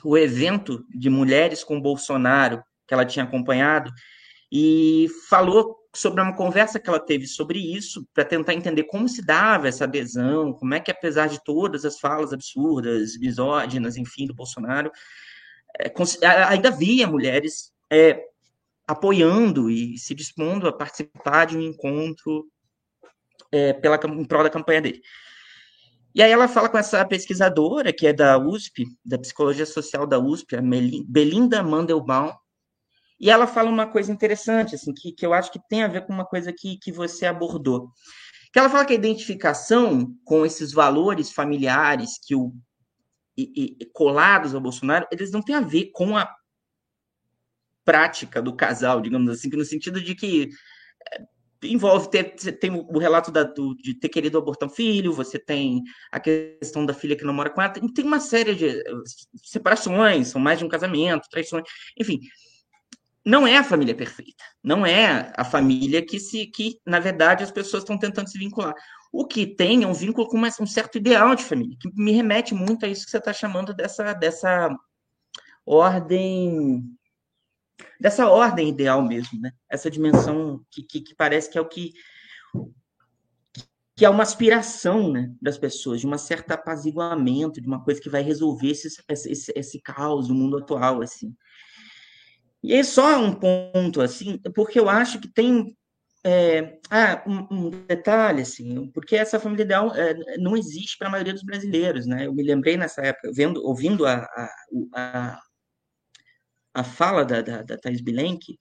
o 0.04 0.18
evento 0.18 0.84
de 0.90 1.12
mulheres 1.12 1.64
com 1.64 1.80
Bolsonaro 1.80 2.64
que 2.88 2.94
ela 2.96 3.06
tinha 3.06 3.24
acompanhado 3.24 3.92
e 4.52 5.10
falou 5.30 5.78
sobre 5.96 6.24
uma 6.24 6.36
conversa 6.36 6.80
que 6.80 6.90
ela 6.90 7.00
teve 7.00 7.28
sobre 7.28 7.60
isso 7.60 8.04
para 8.16 8.26
tentar 8.26 8.56
entender 8.56 8.86
como 8.86 9.08
se 9.08 9.24
dava 9.24 9.68
essa 9.68 9.84
adesão, 9.84 10.54
como 10.54 10.74
é 10.74 10.80
que 10.80 10.90
apesar 10.90 11.28
de 11.28 11.44
todas 11.44 11.86
as 11.86 12.00
falas 12.00 12.34
absurdas, 12.34 13.16
misóginas, 13.20 13.96
enfim, 13.96 14.26
do 14.26 14.34
Bolsonaro, 14.34 14.92
ainda 16.50 16.70
havia 16.70 17.08
mulheres 17.08 17.72
é, 17.92 18.24
apoiando 18.88 19.70
e 19.70 19.98
se 19.98 20.14
dispondo 20.14 20.68
a 20.68 20.74
participar 20.74 21.46
de 21.46 21.58
um 21.58 21.62
encontro 21.62 22.48
é, 23.52 23.74
pela, 23.74 24.00
em 24.08 24.26
prol 24.26 24.44
da 24.44 24.50
campanha 24.50 24.82
dele. 24.82 25.02
E 26.14 26.22
aí 26.22 26.32
ela 26.32 26.48
fala 26.48 26.68
com 26.68 26.78
essa 26.78 27.06
pesquisadora, 27.06 27.94
que 27.94 28.06
é 28.06 28.12
da 28.12 28.38
USP, 28.38 28.86
da 29.04 29.18
Psicologia 29.18 29.66
Social 29.66 30.06
da 30.06 30.20
USP, 30.20 30.58
a 30.58 30.62
Belinda 31.08 31.64
Mandelbaum, 31.64 32.34
e 33.22 33.30
ela 33.30 33.46
fala 33.46 33.70
uma 33.70 33.86
coisa 33.86 34.12
interessante, 34.12 34.74
assim, 34.74 34.92
que, 34.94 35.12
que 35.12 35.26
eu 35.26 35.32
acho 35.32 35.52
que 35.52 35.60
tem 35.70 35.84
a 35.84 35.88
ver 35.88 36.06
com 36.06 36.12
uma 36.12 36.26
coisa 36.26 36.52
que, 36.52 36.78
que 36.78 36.92
você 36.92 37.28
abordou. 37.28 37.92
Que 38.52 38.60
ela 38.60 38.68
fala 38.68 38.84
que 38.84 38.94
a 38.94 38.96
identificação 38.96 40.14
com 40.26 40.44
esses 40.44 40.74
valores 40.74 41.32
familiares 41.32 42.20
que 42.22 42.36
o 42.36 42.52
e, 43.42 43.78
e, 43.80 43.86
colados 43.86 44.54
ao 44.54 44.62
Bolsonaro, 44.62 45.08
eles 45.12 45.32
não 45.32 45.42
têm 45.42 45.56
a 45.56 45.62
ver 45.62 45.92
com 45.94 46.18
a 46.18 46.30
prática 47.84 48.42
do 48.42 48.56
casal, 48.56 49.02
digamos 49.02 49.30
assim, 49.30 49.50
no 49.50 49.66
sentido 49.66 50.02
de 50.02 50.16
que 50.16 50.50
é, 51.14 51.22
envolve 51.64 52.10
ter, 52.10 52.36
tem 52.60 52.72
o 52.72 52.98
relato 52.98 53.32
da, 53.32 53.44
do, 53.44 53.76
de 53.76 53.94
ter 53.94 54.10
querido 54.10 54.38
abortar 54.38 54.68
um 54.70 54.72
filho, 54.72 55.14
você 55.14 55.38
tem 55.38 55.84
a 56.12 56.20
questão 56.20 56.86
da 56.86 56.94
filha 56.94 57.16
que 57.16 57.24
não 57.24 57.34
mora 57.34 57.50
com 57.50 57.62
ela, 57.62 57.72
tem, 57.72 57.88
tem 57.94 58.06
uma 58.06 58.20
série 58.20 58.56
de 58.56 58.68
eh, 58.68 58.84
separações, 59.44 60.30
são 60.30 60.42
mais 60.42 60.60
de 60.60 60.66
um 60.66 60.70
casamento, 60.70 61.30
traições, 61.30 61.64
enfim, 62.00 62.20
não 63.26 63.46
é 63.46 63.58
a 63.58 63.64
família 63.64 63.94
perfeita, 63.94 64.44
não 64.64 64.86
é 64.86 65.32
a 65.38 65.44
família 65.44 66.04
que 66.04 66.20
se 66.20 66.48
que 66.48 66.80
na 66.86 67.00
verdade 67.00 67.44
as 67.44 67.52
pessoas 67.52 67.84
estão 67.84 67.98
tentando 67.98 68.30
se 68.30 68.38
vincular. 68.40 68.74
O 69.12 69.26
que 69.26 69.46
tem 69.46 69.84
é 69.84 69.88
um 69.88 69.94
vínculo 69.94 70.28
com 70.28 70.38
um 70.38 70.66
certo 70.66 70.98
ideal 70.98 71.36
de 71.36 71.44
família, 71.44 71.78
que 71.80 71.90
me 71.96 72.12
remete 72.12 72.54
muito 72.54 72.86
a 72.86 72.90
isso 72.90 73.04
que 73.04 73.12
você 73.12 73.18
está 73.18 73.34
chamando 73.34 73.74
dessa, 73.74 74.14
dessa 74.14 74.70
ordem 75.66 76.84
dessa 78.00 78.28
ordem 78.28 78.70
ideal 78.70 79.02
mesmo, 79.02 79.40
né? 79.40 79.52
Essa 79.70 79.90
dimensão 79.90 80.64
que, 80.70 80.84
que, 80.84 81.02
que, 81.02 81.16
parece 81.16 81.50
que 81.50 81.58
é 81.58 81.62
o 81.62 81.68
que 81.68 81.94
que 83.96 84.06
é 84.06 84.10
uma 84.10 84.24
aspiração 84.24 85.12
né, 85.12 85.32
das 85.40 85.60
pessoas, 85.60 86.00
de 86.00 86.08
um 86.08 86.18
certo 86.18 86.52
apaziguamento, 86.52 87.62
de 87.62 87.68
uma 87.68 87.84
coisa 87.84 88.02
que 88.02 88.10
vai 88.10 88.24
resolver 88.24 88.72
esse, 88.72 88.88
esse, 89.08 89.54
esse 89.56 89.80
caos 89.80 90.28
do 90.28 90.34
mundo 90.34 90.58
atual, 90.58 91.04
assim. 91.04 91.36
E 92.64 92.74
aí 92.74 92.84
só 92.84 93.20
um 93.20 93.32
ponto, 93.32 94.02
assim, 94.02 94.40
porque 94.56 94.80
eu 94.80 94.90
acho 94.90 95.20
que 95.20 95.28
tem 95.28 95.78
é, 96.24 96.80
ah, 96.90 97.24
um, 97.26 97.48
um, 97.50 97.70
detalhe, 97.88 98.44
assim, 98.44 98.88
porque 98.94 99.16
essa 99.16 99.40
família 99.40 99.64
ideal 99.64 99.96
é, 99.96 100.38
não 100.38 100.56
existe 100.56 100.98
para 100.98 101.08
a 101.08 101.12
maioria 101.12 101.34
dos 101.34 101.44
brasileiros, 101.44 102.06
né? 102.06 102.28
Eu 102.28 102.34
me 102.34 102.44
lembrei 102.44 102.78
nessa 102.78 103.02
época, 103.02 103.32
vendo, 103.34 103.64
ouvindo 103.66 104.06
a, 104.06 104.18
a, 104.18 104.50
a, 104.94 105.40
a 106.76 106.84
fala 106.84 107.26
da, 107.26 107.42
da, 107.42 107.64
da 107.64 107.78
Thais 107.78 108.02
Bilenque, 108.02 108.60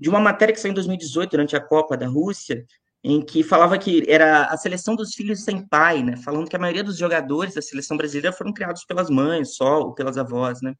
de 0.00 0.08
uma 0.08 0.18
matéria 0.18 0.52
que 0.52 0.60
saiu 0.60 0.72
em 0.72 0.74
2018, 0.74 1.30
durante 1.30 1.54
a 1.54 1.60
Copa 1.60 1.96
da 1.96 2.08
Rússia, 2.08 2.64
em 3.04 3.24
que 3.24 3.44
falava 3.44 3.78
que 3.78 4.04
era 4.08 4.46
a 4.46 4.56
seleção 4.56 4.96
dos 4.96 5.14
filhos 5.14 5.44
sem 5.44 5.64
pai, 5.68 6.02
né? 6.02 6.16
Falando 6.16 6.48
que 6.48 6.56
a 6.56 6.58
maioria 6.58 6.82
dos 6.82 6.98
jogadores 6.98 7.54
da 7.54 7.62
seleção 7.62 7.96
brasileira 7.96 8.36
foram 8.36 8.52
criados 8.52 8.84
pelas 8.84 9.08
mães 9.08 9.54
só, 9.54 9.78
ou 9.80 9.94
pelas 9.94 10.18
avós, 10.18 10.60
né? 10.60 10.74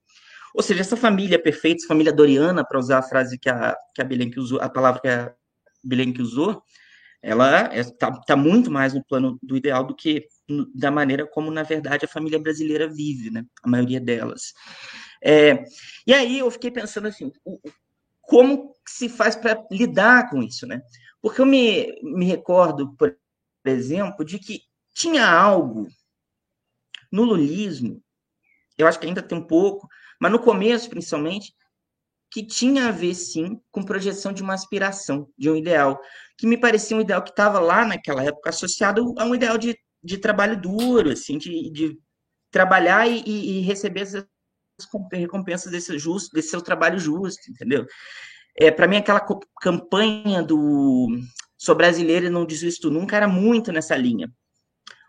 Ou 0.56 0.62
seja, 0.62 0.80
essa 0.80 0.96
família 0.96 1.40
perfeita, 1.40 1.82
essa 1.82 1.88
família 1.88 2.12
doriana, 2.12 2.64
para 2.66 2.80
usar 2.80 2.98
a 2.98 3.02
frase 3.02 3.38
que 3.38 3.48
a, 3.48 3.76
que 3.94 4.02
a 4.02 4.04
Bilenque 4.04 4.40
usou, 4.40 4.60
a 4.60 4.68
palavra 4.68 5.00
que 5.00 5.08
a 5.08 5.32
Bilenque 5.86 6.22
usou, 6.22 6.62
ela 7.22 7.74
está 7.74 8.08
é, 8.08 8.26
tá 8.26 8.36
muito 8.36 8.70
mais 8.70 8.94
no 8.94 9.04
plano 9.04 9.38
do 9.42 9.56
ideal 9.56 9.84
do 9.84 9.94
que 9.94 10.28
da 10.74 10.90
maneira 10.90 11.26
como, 11.26 11.50
na 11.50 11.62
verdade, 11.62 12.04
a 12.04 12.08
família 12.08 12.38
brasileira 12.38 12.88
vive, 12.88 13.30
né? 13.30 13.44
A 13.62 13.68
maioria 13.68 14.00
delas. 14.00 14.52
É, 15.22 15.64
e 16.06 16.14
aí 16.14 16.38
eu 16.38 16.50
fiquei 16.50 16.70
pensando 16.70 17.08
assim, 17.08 17.32
como 18.20 18.74
se 18.86 19.08
faz 19.08 19.34
para 19.34 19.64
lidar 19.70 20.30
com 20.30 20.42
isso, 20.42 20.66
né? 20.66 20.80
Porque 21.20 21.40
eu 21.40 21.46
me, 21.46 21.98
me 22.02 22.26
recordo, 22.26 22.94
por 22.96 23.16
exemplo, 23.64 24.24
de 24.24 24.38
que 24.38 24.62
tinha 24.94 25.28
algo 25.28 25.88
no 27.10 27.24
lulismo, 27.24 28.02
eu 28.78 28.86
acho 28.86 29.00
que 29.00 29.06
ainda 29.06 29.22
tem 29.22 29.36
um 29.36 29.46
pouco, 29.46 29.88
mas 30.20 30.30
no 30.30 30.38
começo, 30.38 30.88
principalmente, 30.88 31.52
que 32.36 32.44
tinha 32.44 32.88
a 32.88 32.90
ver, 32.90 33.14
sim, 33.14 33.58
com 33.70 33.82
projeção 33.82 34.30
de 34.30 34.42
uma 34.42 34.52
aspiração, 34.52 35.26
de 35.38 35.48
um 35.48 35.56
ideal, 35.56 35.98
que 36.36 36.46
me 36.46 36.58
parecia 36.58 36.94
um 36.94 37.00
ideal 37.00 37.22
que 37.22 37.30
estava 37.30 37.58
lá 37.58 37.82
naquela 37.82 38.22
época 38.22 38.50
associado 38.50 39.14
a 39.16 39.24
um 39.24 39.34
ideal 39.34 39.56
de, 39.56 39.74
de 40.04 40.18
trabalho 40.18 40.60
duro, 40.60 41.08
assim, 41.08 41.38
de, 41.38 41.70
de 41.70 41.98
trabalhar 42.50 43.08
e, 43.08 43.22
e, 43.24 43.60
receber 43.62 44.02
as 44.02 44.12
recompensas 45.10 45.72
desse, 45.72 45.98
justo, 45.98 46.34
desse 46.34 46.50
seu 46.50 46.60
trabalho 46.60 46.98
justo, 46.98 47.50
entendeu? 47.50 47.86
É, 48.54 48.70
Para 48.70 48.86
mim, 48.86 48.98
aquela 48.98 49.26
campanha 49.62 50.42
do 50.42 51.08
Sou 51.56 51.74
brasileiro 51.74 52.26
e 52.26 52.30
não 52.30 52.44
desisto 52.44 52.90
nunca 52.90 53.16
era 53.16 53.26
muito 53.26 53.72
nessa 53.72 53.96
linha. 53.96 54.30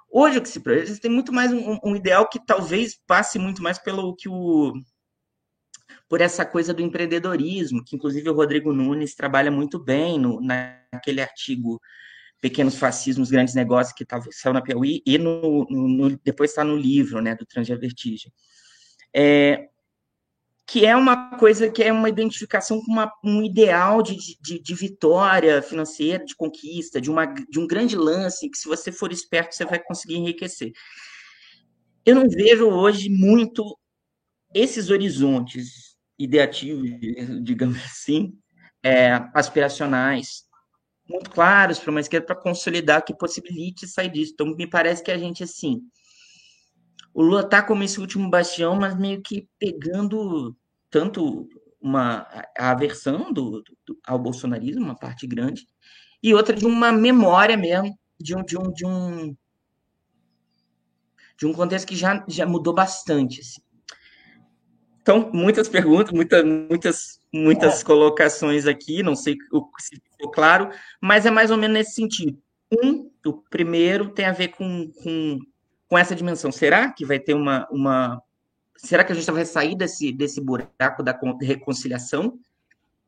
Hoje, 0.10 0.38
o 0.38 0.42
que 0.42 0.48
se 0.48 0.62
projeta 0.62 0.98
tem 1.02 1.12
muito 1.12 1.34
mais 1.34 1.52
um, 1.52 1.78
um 1.84 1.94
ideal 1.94 2.30
que 2.30 2.40
talvez 2.40 2.98
passe 3.06 3.38
muito 3.38 3.62
mais 3.62 3.78
pelo 3.78 4.16
que 4.16 4.30
o 4.30 4.72
por 6.10 6.22
essa 6.22 6.45
coisa 6.45 6.74
do 6.74 6.82
empreendedorismo, 6.82 7.84
que 7.84 7.95
inclusive 7.95 8.30
o 8.30 8.34
Rodrigo 8.34 8.72
Nunes 8.72 9.14
trabalha 9.14 9.51
muito 9.51 9.78
bem 9.78 10.18
no, 10.20 10.39
naquele 10.41 11.22
artigo 11.22 11.82
Pequenos 12.39 12.78
Fascismos, 12.78 13.32
Grandes 13.32 13.55
Negócios, 13.55 13.95
que 13.95 14.05
tava, 14.05 14.26
saiu 14.32 14.53
na 14.53 14.62
Piauí, 14.62 15.01
e 15.05 15.18
no, 15.18 15.66
no 15.70 16.18
depois 16.24 16.51
está 16.51 16.64
no 16.64 16.78
livro 16.78 17.22
né, 17.22 17.36
do 17.36 17.45
Transvertigem. 17.45 18.32
É, 19.14 19.68
que 20.68 20.86
é 20.86 20.95
uma 20.95 21.38
coisa 21.38 21.70
que 21.70 21.82
é 21.82 21.91
uma 21.91 22.10
identificação 22.10 22.82
com 22.82 22.91
uma, 22.91 23.12
um 23.24 23.41
ideal 23.41 24.03
de, 24.03 24.18
de, 24.41 24.60
de, 24.60 24.76
vitória 24.76 25.62
financeira, 25.62 26.26
de 26.26 26.36
conquista, 26.36 26.99
de, 26.99 27.10
uma, 27.10 27.26
de 27.26 27.58
um 27.58 27.66
grande 27.66 27.95
lance, 27.95 28.49
que 28.49 28.58
se 28.58 28.68
você 28.68 28.91
for 28.91 29.12
esperto, 29.12 29.55
você 29.55 29.66
vai 29.66 29.80
conseguir 29.80 30.16
enriquecer. 30.16 30.74
Eu 32.05 32.16
não 32.16 32.30
vejo 32.30 32.68
hoje 32.70 33.10
muito 33.10 33.78
esses 34.53 34.89
horizontes 34.89 35.87
ideativos, 36.18 36.89
digamos 37.43 37.78
assim, 37.84 38.38
é, 38.84 39.11
aspiracionais, 39.34 40.43
muito 41.09 41.30
claros 41.30 41.80
para 41.80 41.91
uma 41.91 42.01
esquerda 42.01 42.28
para 42.28 42.36
consolidar 42.36 43.03
que 43.03 43.15
possibilite 43.15 43.88
sair 43.88 44.09
disso. 44.09 44.34
Então, 44.34 44.47
me 44.47 44.68
parece 44.68 45.03
que 45.03 45.11
a 45.11 45.18
gente, 45.18 45.43
assim, 45.43 45.82
o 47.13 47.22
Lula 47.22 47.41
está 47.41 47.63
como 47.63 47.84
esse 47.84 47.99
último 47.99 48.30
bastião, 48.30 48.76
mas 48.76 48.95
meio 48.97 49.22
que 49.22 49.47
pegando 49.57 50.55
tanto 50.89 51.47
uma 51.82 52.28
a 52.57 52.72
aversão 52.72 53.32
do, 53.32 53.63
do, 53.86 53.97
ao 54.05 54.20
bolsonarismo, 54.20 54.84
uma 54.84 54.95
parte 54.95 55.26
grande, 55.26 55.65
e 56.22 56.34
outra 56.34 56.55
de 56.55 56.65
uma 56.65 56.91
memória 56.91 57.55
mesmo, 57.55 57.97
de 58.20 58.36
um, 58.36 58.43
de 58.43 58.57
um, 58.57 58.72
de 58.72 58.86
um, 58.86 59.36
de 61.38 61.45
um 61.45 61.53
contexto 61.53 61.88
que 61.88 61.95
já, 61.95 62.26
já 62.28 62.45
mudou 62.45 62.74
bastante. 62.74 63.41
Assim. 63.41 63.61
Então, 65.08 65.30
muitas 65.34 65.70
perguntas, 65.70 66.12
muita, 66.12 66.43
muitas, 66.43 67.22
muitas 67.34 67.82
é. 67.82 67.86
colocações 67.86 68.68
aqui, 68.68 69.01
não 69.01 69.16
sei 69.16 69.38
se 69.80 70.01
ficou 70.12 70.30
claro, 70.30 70.70
mas 70.99 71.26
é 71.26 71.32
mais 71.32 71.49
ou 71.49 71.55
menos 71.55 71.78
nesse 71.78 71.93
sentido. 71.93 72.38
Um, 72.84 73.10
o 73.26 73.34
primeiro 73.49 74.10
tem 74.10 74.26
a 74.26 74.34
ver 74.34 74.49
com, 74.49 74.91
com 75.01 75.39
com 75.88 75.97
essa 75.97 76.16
dimensão. 76.16 76.51
Será 76.51 76.91
que 76.91 77.05
vai 77.05 77.20
ter 77.20 77.34
uma. 77.34 77.68
uma 77.72 78.22
será 78.76 79.03
que 79.03 79.12
a 79.12 79.16
gente 79.16 79.30
vai 79.32 79.45
sair 79.45 79.76
desse, 79.76 80.12
desse 80.12 80.39
buraco 80.39 81.01
da 81.01 81.18
reconciliação 81.41 82.38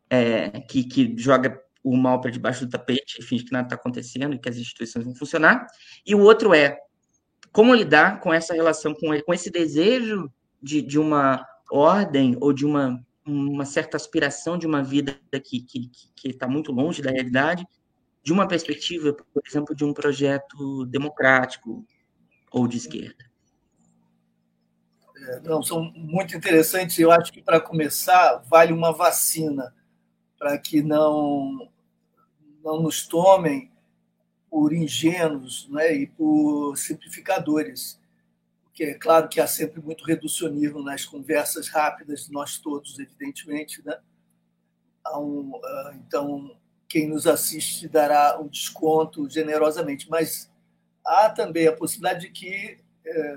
é, 0.10 0.62
que, 0.62 0.84
que 0.84 1.14
joga 1.18 1.62
o 1.84 1.96
mal 1.96 2.20
para 2.20 2.32
debaixo 2.32 2.66
do 2.66 2.72
tapete 2.72 3.20
e 3.20 3.24
finge 3.24 3.44
que 3.44 3.52
nada 3.52 3.68
está 3.68 3.76
acontecendo 3.76 4.34
e 4.34 4.40
que 4.40 4.50
as 4.50 4.58
instituições 4.58 5.06
vão 5.06 5.14
funcionar? 5.14 5.68
E 6.06 6.16
o 6.16 6.22
outro 6.22 6.54
é 6.54 6.78
como 7.52 7.76
lidar 7.76 8.20
com 8.20 8.34
essa 8.34 8.54
relação, 8.54 8.94
com, 8.94 9.08
com 9.22 9.34
esse 9.34 9.52
desejo 9.52 10.32
de, 10.62 10.82
de 10.82 10.98
uma 10.98 11.46
ordem 11.72 12.38
ou 12.40 12.54
de 12.54 12.66
uma, 12.66 13.04
uma 13.26 13.66
certa 13.66 13.98
aspiração 13.98 14.58
de 14.58 14.68
uma 14.68 14.84
vida 14.84 15.20
que 15.44 15.66
está 16.26 16.46
tá 16.46 16.52
muito 16.52 16.72
longe 16.72 17.02
da 17.02 17.12
realidade, 17.12 17.66
de 18.24 18.34
uma 18.34 18.48
perspectiva, 18.48 19.14
por 19.14 19.44
exemplo, 19.48 19.76
de 19.76 19.86
um 19.86 19.94
projeto 19.94 20.86
democrático, 20.86 21.86
ou 22.52 22.68
de 22.68 22.78
esquerda? 22.78 23.30
É, 25.28 25.40
não, 25.42 25.62
são 25.62 25.92
muito 25.96 26.36
interessantes. 26.36 26.98
Eu 26.98 27.12
acho 27.12 27.32
que, 27.32 27.42
para 27.42 27.60
começar, 27.60 28.38
vale 28.50 28.74
uma 28.74 28.92
vacina 28.92 29.74
para 30.38 30.58
que 30.58 30.82
não, 30.82 31.70
não 32.64 32.82
nos 32.82 33.06
tomem 33.08 33.72
por 34.50 34.74
ingênuos 34.74 35.68
né, 35.70 35.94
e 35.94 36.08
por 36.08 36.76
simplificadores. 36.78 37.99
Porque 38.80 38.92
é 38.92 38.94
claro 38.94 39.28
que 39.28 39.42
há 39.42 39.48
sempre 39.48 39.82
muito 39.82 40.06
reducionismo 40.06 40.82
nas 40.82 41.04
conversas 41.04 41.68
rápidas 41.68 42.28
de 42.28 42.32
nós 42.32 42.58
todos, 42.60 42.98
evidentemente. 42.98 43.86
Né? 43.86 44.00
Um, 45.18 45.52
ah, 45.62 45.92
então, 45.96 46.58
quem 46.88 47.06
nos 47.06 47.28
assiste 47.28 47.90
dará 47.90 48.40
um 48.40 48.48
desconto 48.48 49.30
generosamente, 49.30 50.10
mas 50.10 50.50
há 51.06 51.30
também 51.30 51.68
a 51.68 51.76
possibilidade 51.76 52.28
de 52.28 52.32
que, 52.32 52.80
é, 53.06 53.36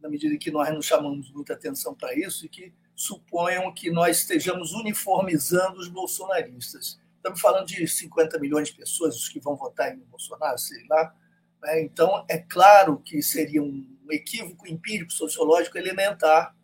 na 0.00 0.08
medida 0.08 0.36
que 0.36 0.50
nós 0.50 0.68
não 0.74 0.82
chamamos 0.82 1.30
muita 1.30 1.52
atenção 1.52 1.94
para 1.94 2.12
isso, 2.18 2.44
e 2.44 2.48
que 2.48 2.74
suponham 2.96 3.72
que 3.72 3.92
nós 3.92 4.22
estejamos 4.22 4.72
uniformizando 4.72 5.78
os 5.78 5.86
bolsonaristas. 5.86 7.00
Estamos 7.18 7.40
falando 7.40 7.66
de 7.68 7.86
50 7.86 8.40
milhões 8.40 8.70
de 8.70 8.74
pessoas, 8.74 9.28
que 9.28 9.38
vão 9.38 9.54
votar 9.54 9.94
em 9.94 10.00
Bolsonaro, 10.00 10.58
sei 10.58 10.84
lá. 10.88 11.14
Né? 11.62 11.82
Então, 11.82 12.26
é 12.28 12.38
claro 12.38 12.98
que 12.98 13.22
seria 13.22 13.62
um 13.62 13.93
equívoco 14.12 14.66
empírico 14.66 15.12
sociológico 15.12 15.78
elementar 15.78 16.54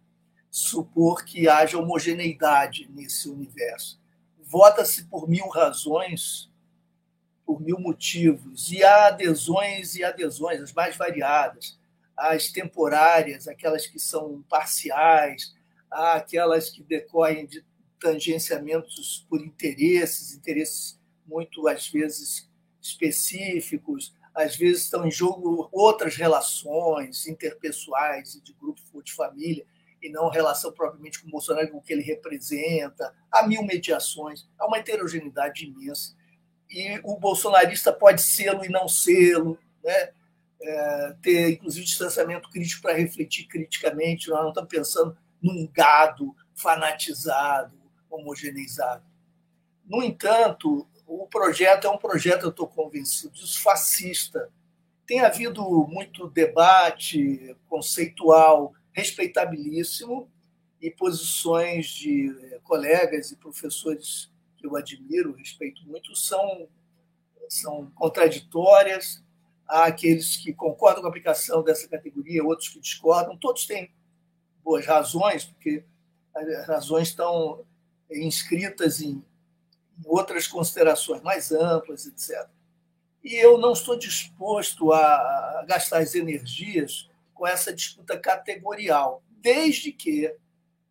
supor 0.50 1.24
que 1.24 1.48
haja 1.48 1.78
homogeneidade 1.78 2.88
nesse 2.92 3.28
universo. 3.28 4.00
Vota-se 4.38 5.04
por 5.04 5.28
mil 5.28 5.48
razões 5.48 6.50
por 7.50 7.60
mil 7.60 7.80
motivos, 7.80 8.70
e 8.70 8.84
há 8.84 9.08
adesões 9.08 9.96
e 9.96 10.04
adesões, 10.04 10.60
as 10.60 10.72
mais 10.72 10.96
variadas, 10.96 11.76
as 12.16 12.52
temporárias, 12.52 13.48
aquelas 13.48 13.88
que 13.88 13.98
são 13.98 14.40
parciais, 14.48 15.52
há 15.90 16.12
aquelas 16.12 16.70
que 16.70 16.80
decorrem 16.80 17.46
de 17.46 17.64
tangenciamentos 17.98 19.26
por 19.28 19.40
interesses, 19.40 20.32
interesses 20.32 20.96
muito, 21.26 21.66
às 21.66 21.88
vezes, 21.88 22.48
específicos, 22.80 24.14
às 24.40 24.56
vezes 24.56 24.82
estão 24.82 25.06
em 25.06 25.10
jogo 25.10 25.68
outras 25.72 26.16
relações 26.16 27.26
interpessoais 27.26 28.40
de 28.42 28.52
grupo 28.52 28.80
ou 28.92 29.02
de 29.02 29.12
família, 29.12 29.64
e 30.02 30.08
não 30.08 30.30
relação 30.30 30.72
propriamente 30.72 31.20
com 31.20 31.28
o 31.28 31.30
Bolsonaro, 31.30 31.70
com 31.70 31.78
o 31.78 31.82
que 31.82 31.92
ele 31.92 32.02
representa. 32.02 33.14
Há 33.30 33.46
mil 33.46 33.62
mediações, 33.62 34.48
há 34.58 34.66
uma 34.66 34.78
heterogeneidade 34.78 35.66
imensa 35.66 36.16
e 36.70 37.00
o 37.02 37.16
bolsonarista 37.16 37.92
pode 37.92 38.22
sê-lo 38.22 38.64
e 38.64 38.68
não 38.68 38.88
sê-lo, 38.88 39.58
né? 39.82 40.10
É, 40.62 41.16
ter 41.22 41.52
inclusive 41.52 41.86
distanciamento 41.86 42.50
crítico 42.50 42.82
para 42.82 42.92
refletir 42.92 43.46
criticamente. 43.46 44.28
Nós 44.28 44.42
não 44.42 44.50
estamos 44.50 44.68
pensando 44.68 45.16
num 45.42 45.66
gado 45.72 46.34
fanatizado, 46.54 47.76
homogeneizado. 48.10 49.02
No 49.84 50.02
entanto, 50.02 50.86
o 51.10 51.26
projeto 51.26 51.88
é 51.88 51.90
um 51.90 51.98
projeto, 51.98 52.44
eu 52.44 52.50
estou 52.50 52.68
convencido 52.68 53.34
disso, 53.34 53.60
fascista. 53.60 54.48
Tem 55.04 55.20
havido 55.20 55.62
muito 55.88 56.28
debate 56.28 57.56
conceitual 57.68 58.72
respeitabilíssimo 58.92 60.30
e 60.80 60.88
posições 60.88 61.88
de 61.88 62.32
colegas 62.62 63.32
e 63.32 63.36
professores 63.36 64.30
que 64.56 64.64
eu 64.64 64.76
admiro, 64.76 65.32
respeito 65.32 65.84
muito, 65.84 66.14
são, 66.14 66.68
são 67.48 67.90
contraditórias. 67.90 69.20
Há 69.66 69.86
aqueles 69.86 70.36
que 70.36 70.52
concordam 70.52 71.02
com 71.02 71.08
a 71.08 71.10
aplicação 71.10 71.64
dessa 71.64 71.88
categoria, 71.88 72.44
outros 72.44 72.68
que 72.68 72.78
discordam. 72.78 73.36
Todos 73.36 73.66
têm 73.66 73.92
boas 74.62 74.86
razões, 74.86 75.44
porque 75.44 75.82
as 76.32 76.68
razões 76.68 77.08
estão 77.08 77.64
inscritas 78.08 79.00
em 79.00 79.24
outras 80.04 80.46
considerações 80.46 81.22
mais 81.22 81.52
amplas, 81.52 82.06
etc. 82.06 82.48
E 83.22 83.34
eu 83.34 83.58
não 83.58 83.72
estou 83.72 83.98
disposto 83.98 84.92
a 84.92 85.64
gastar 85.68 85.98
as 85.98 86.14
energias 86.14 87.08
com 87.34 87.46
essa 87.46 87.72
disputa 87.72 88.18
categorial, 88.18 89.22
desde 89.28 89.92
que 89.92 90.34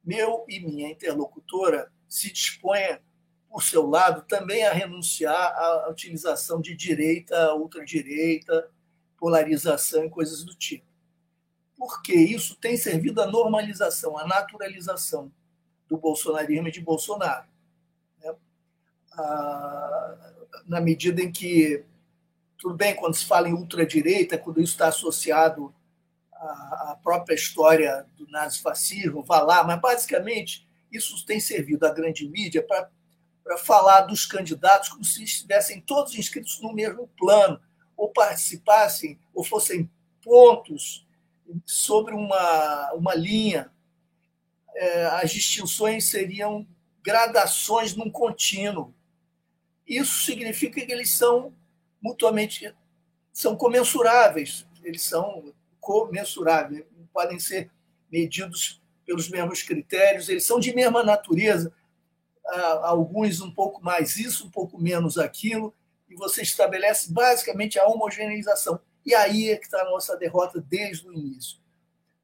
meu 0.04 0.46
e 0.48 0.60
minha 0.60 0.90
interlocutora 0.90 1.92
se 2.08 2.32
disponha 2.32 3.02
por 3.50 3.64
seu 3.64 3.88
lado, 3.88 4.26
também 4.28 4.66
a 4.66 4.72
renunciar 4.72 5.36
à 5.36 5.90
utilização 5.90 6.62
de 6.62 6.76
direita, 6.76 7.54
ultradireita, 7.56 8.70
polarização 9.18 10.06
e 10.06 10.10
coisas 10.10 10.44
do 10.44 10.54
tipo. 10.56 10.86
Porque 11.76 12.14
isso 12.14 12.56
tem 12.56 12.78
servido 12.78 13.22
à 13.22 13.28
normalização, 13.28 14.18
à 14.18 14.28
naturalização 14.28 15.32
do 15.88 15.98
bolsonarismo 15.98 16.68
e 16.68 16.72
de 16.72 16.82
Bolsonaro. 16.82 17.49
Na 20.66 20.80
medida 20.80 21.22
em 21.22 21.32
que, 21.32 21.84
tudo 22.58 22.76
bem, 22.76 22.96
quando 22.96 23.16
se 23.16 23.26
fala 23.26 23.50
em 23.50 23.54
ultradireita, 23.54 24.38
quando 24.38 24.62
isso 24.62 24.74
está 24.74 24.88
associado 24.88 25.74
à, 26.34 26.92
à 26.92 27.00
própria 27.02 27.36
história 27.36 28.06
do 28.18 28.28
nazifascismo, 28.30 29.24
vá 29.24 29.42
lá, 29.42 29.64
mas 29.64 29.80
basicamente 29.80 30.68
isso 30.92 31.26
tem 31.26 31.40
servido 31.40 31.86
à 31.86 31.92
grande 31.92 32.28
mídia 32.28 32.64
para 32.64 32.90
para 33.50 33.58
falar 33.58 34.02
dos 34.02 34.28
candidatos 34.28 34.90
como 34.90 35.04
se 35.04 35.24
estivessem 35.24 35.82
todos 35.82 36.14
inscritos 36.14 36.62
no 36.62 36.72
mesmo 36.72 37.08
plano, 37.18 37.60
ou 37.98 38.10
participassem, 38.10 39.20
ou 39.34 39.44
fossem 39.44 39.90
pontos 40.22 41.08
sobre 41.66 42.14
uma, 42.14 42.94
uma 42.94 43.16
linha. 43.16 43.72
É, 44.76 45.06
as 45.06 45.32
distinções 45.32 46.12
seriam 46.12 46.68
gradações 47.02 47.96
num 47.96 48.12
contínuo. 48.12 48.94
Isso 49.90 50.24
significa 50.24 50.86
que 50.86 50.92
eles 50.92 51.10
são 51.10 51.52
mutuamente 52.00 52.72
são 53.34 53.56
comensuráveis, 53.56 54.68
eles 54.84 55.02
são 55.02 55.52
comensuráveis, 55.80 56.86
podem 57.12 57.40
ser 57.40 57.72
medidos 58.12 58.82
pelos 59.06 59.30
mesmos 59.30 59.64
critérios, 59.64 60.30
eles 60.30 60.46
são 60.46 60.60
de 60.60 60.74
mesma 60.76 61.04
natureza, 61.04 61.74
alguns 62.84 63.42
um 63.42 63.52
pouco 63.52 63.84
mais 63.84 64.18
isso, 64.18 64.46
um 64.46 64.50
pouco 64.50 64.78
menos 64.78 65.18
aquilo, 65.18 65.74
e 66.08 66.16
você 66.16 66.42
estabelece 66.42 67.12
basicamente 67.12 67.80
a 67.80 67.88
homogeneização. 67.88 68.80
E 69.06 69.16
aí 69.16 69.50
é 69.50 69.58
que 69.58 69.66
está 69.66 69.82
a 69.82 69.90
nossa 69.90 70.16
derrota 70.18 70.60
desde 70.62 71.08
o 71.08 71.14
início. 71.14 71.60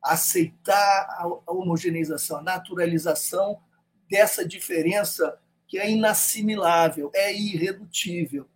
Aceitar 0.02 1.08
a 1.46 1.52
homogeneização, 1.52 2.38
a 2.38 2.44
naturalização 2.44 3.60
dessa 4.10 4.48
diferença 4.48 5.40
que 5.68 5.78
é 5.78 5.90
inassimilável, 5.90 7.12
é 7.14 7.34
irredutível. 7.34 8.48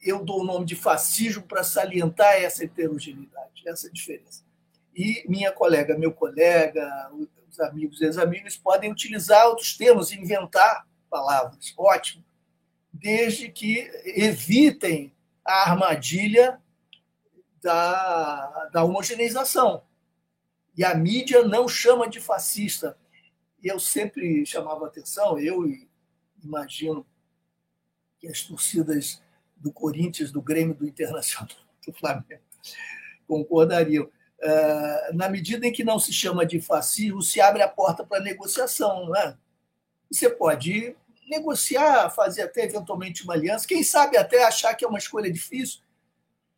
Eu 0.00 0.24
dou 0.24 0.40
o 0.40 0.44
nome 0.44 0.66
de 0.66 0.76
fascismo 0.76 1.42
para 1.42 1.62
salientar 1.62 2.34
essa 2.34 2.64
heterogeneidade, 2.64 3.62
essa 3.66 3.90
diferença. 3.90 4.44
E 4.94 5.24
minha 5.28 5.52
colega, 5.52 5.98
meu 5.98 6.12
colega, 6.12 7.10
os 7.50 7.60
amigos 7.60 8.00
e 8.00 8.06
as 8.06 8.18
amigas 8.18 8.56
podem 8.56 8.90
utilizar 8.90 9.46
outros 9.46 9.76
termos, 9.76 10.12
inventar 10.12 10.86
palavras, 11.08 11.74
ótimo, 11.76 12.24
desde 12.92 13.48
que 13.48 13.90
evitem 14.04 15.12
a 15.44 15.70
armadilha 15.70 16.60
da, 17.62 18.68
da 18.72 18.84
homogeneização. 18.84 19.82
E 20.76 20.84
a 20.84 20.94
mídia 20.94 21.42
não 21.44 21.68
chama 21.68 22.08
de 22.08 22.20
fascista. 22.20 22.98
E 23.62 23.68
eu 23.68 23.78
sempre 23.78 24.44
chamava 24.44 24.86
atenção, 24.86 25.38
eu 25.38 25.64
imagino 26.42 27.06
que 28.18 28.28
as 28.28 28.42
torcidas 28.42 29.22
do 29.56 29.72
Corinthians, 29.72 30.30
do 30.30 30.42
Grêmio, 30.42 30.74
do 30.74 30.86
Internacional, 30.86 31.56
do 31.86 31.92
Flamengo 31.92 32.46
concordariam. 33.26 34.04
Uh, 34.04 35.16
na 35.16 35.28
medida 35.28 35.66
em 35.66 35.72
que 35.72 35.82
não 35.82 35.98
se 35.98 36.12
chama 36.12 36.44
de 36.44 36.60
fascismo, 36.60 37.22
se 37.22 37.40
abre 37.40 37.62
a 37.62 37.68
porta 37.68 38.04
para 38.04 38.22
negociação. 38.22 39.06
Não 39.06 39.16
é? 39.16 39.36
Você 40.10 40.28
pode 40.28 40.94
negociar, 41.28 42.10
fazer 42.10 42.42
até 42.42 42.64
eventualmente 42.64 43.24
uma 43.24 43.34
aliança, 43.34 43.66
quem 43.66 43.82
sabe 43.82 44.16
até 44.16 44.44
achar 44.44 44.74
que 44.74 44.84
é 44.84 44.88
uma 44.88 44.98
escolha 44.98 45.32
difícil, 45.32 45.80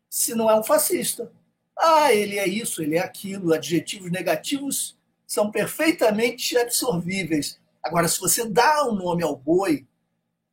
se 0.09 0.35
não 0.35 0.49
é 0.49 0.59
um 0.59 0.63
fascista. 0.63 1.31
Ah, 1.75 2.13
ele 2.13 2.37
é 2.37 2.47
isso, 2.47 2.83
ele 2.83 2.95
é 2.95 2.99
aquilo, 2.99 3.53
adjetivos 3.53 4.11
negativos 4.11 4.97
são 5.25 5.49
perfeitamente 5.49 6.57
absorvíveis. 6.57 7.59
Agora, 7.83 8.07
se 8.07 8.19
você 8.19 8.47
dá 8.47 8.85
o 8.85 8.91
um 8.91 8.95
nome 8.95 9.23
ao 9.23 9.35
boi, 9.35 9.87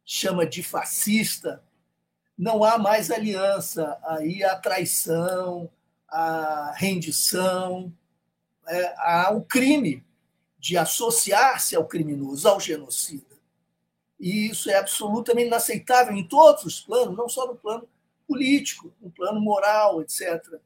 chama 0.05 0.47
de 0.47 0.62
fascista, 0.62 1.62
não 2.39 2.62
há 2.62 2.78
mais 2.78 3.11
aliança, 3.11 3.98
aí 4.05 4.44
há 4.44 4.57
traição, 4.57 5.70
a 6.09 6.73
rendição, 6.77 7.93
é, 8.69 8.94
há 8.98 9.31
o 9.32 9.43
crime 9.43 10.05
de 10.59 10.77
associar-se 10.77 11.77
ao 11.77 11.86
criminoso, 11.86 12.48
ao 12.48 12.61
genocida. 12.61 13.36
E 14.19 14.51
isso 14.51 14.70
é 14.70 14.77
absolutamente 14.77 15.48
inaceitável 15.48 16.15
em 16.15 16.27
todos 16.27 16.65
os 16.65 16.81
planos, 16.81 17.16
não 17.16 17.28
só 17.28 17.47
no 17.47 17.57
plano 17.57 17.89
político, 18.27 18.93
no 19.01 19.11
plano 19.11 19.40
moral, 19.40 20.01
etc. 20.01 20.61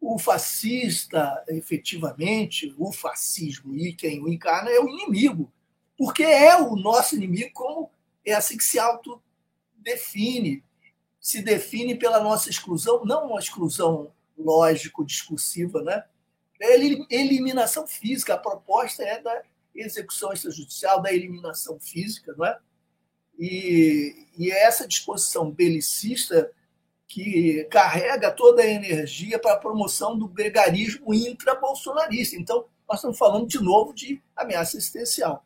O 0.00 0.18
fascista, 0.18 1.44
efetivamente, 1.48 2.74
o 2.78 2.90
fascismo 2.90 3.74
e 3.76 3.92
quem 3.92 4.22
o 4.22 4.28
encarna 4.28 4.70
é 4.70 4.80
o 4.80 4.88
inimigo, 4.88 5.52
porque 5.96 6.22
é 6.22 6.56
o 6.56 6.74
nosso 6.74 7.14
inimigo, 7.14 7.50
como 7.52 7.90
é 8.24 8.32
assim 8.32 8.56
que 8.56 8.64
se 8.64 8.78
autodefine. 8.78 10.64
Se 11.20 11.42
define 11.42 11.94
pela 11.94 12.20
nossa 12.20 12.48
exclusão, 12.48 13.04
não 13.04 13.28
uma 13.28 13.38
exclusão 13.38 14.10
lógico-discursiva, 14.38 15.82
né? 15.82 16.04
é 16.60 16.74
eliminação 17.10 17.86
física. 17.86 18.34
A 18.34 18.38
proposta 18.38 19.02
é 19.02 19.20
da 19.20 19.42
execução 19.74 20.32
extrajudicial, 20.32 21.00
da 21.00 21.12
eliminação 21.12 21.78
física, 21.80 22.34
não 22.36 22.46
é? 22.46 22.58
E, 23.38 24.26
e 24.36 24.50
é 24.50 24.64
essa 24.64 24.86
disposição 24.86 25.50
belicista 25.50 26.50
que 27.10 27.64
carrega 27.64 28.30
toda 28.30 28.62
a 28.62 28.66
energia 28.70 29.36
para 29.36 29.54
a 29.54 29.58
promoção 29.58 30.16
do 30.16 30.28
gregarismo 30.28 31.12
intra-bolsonarista. 31.12 32.36
Então, 32.36 32.66
nós 32.88 32.98
estamos 32.98 33.18
falando 33.18 33.48
de 33.48 33.60
novo 33.60 33.92
de 33.92 34.22
ameaça 34.36 34.76
existencial. 34.76 35.44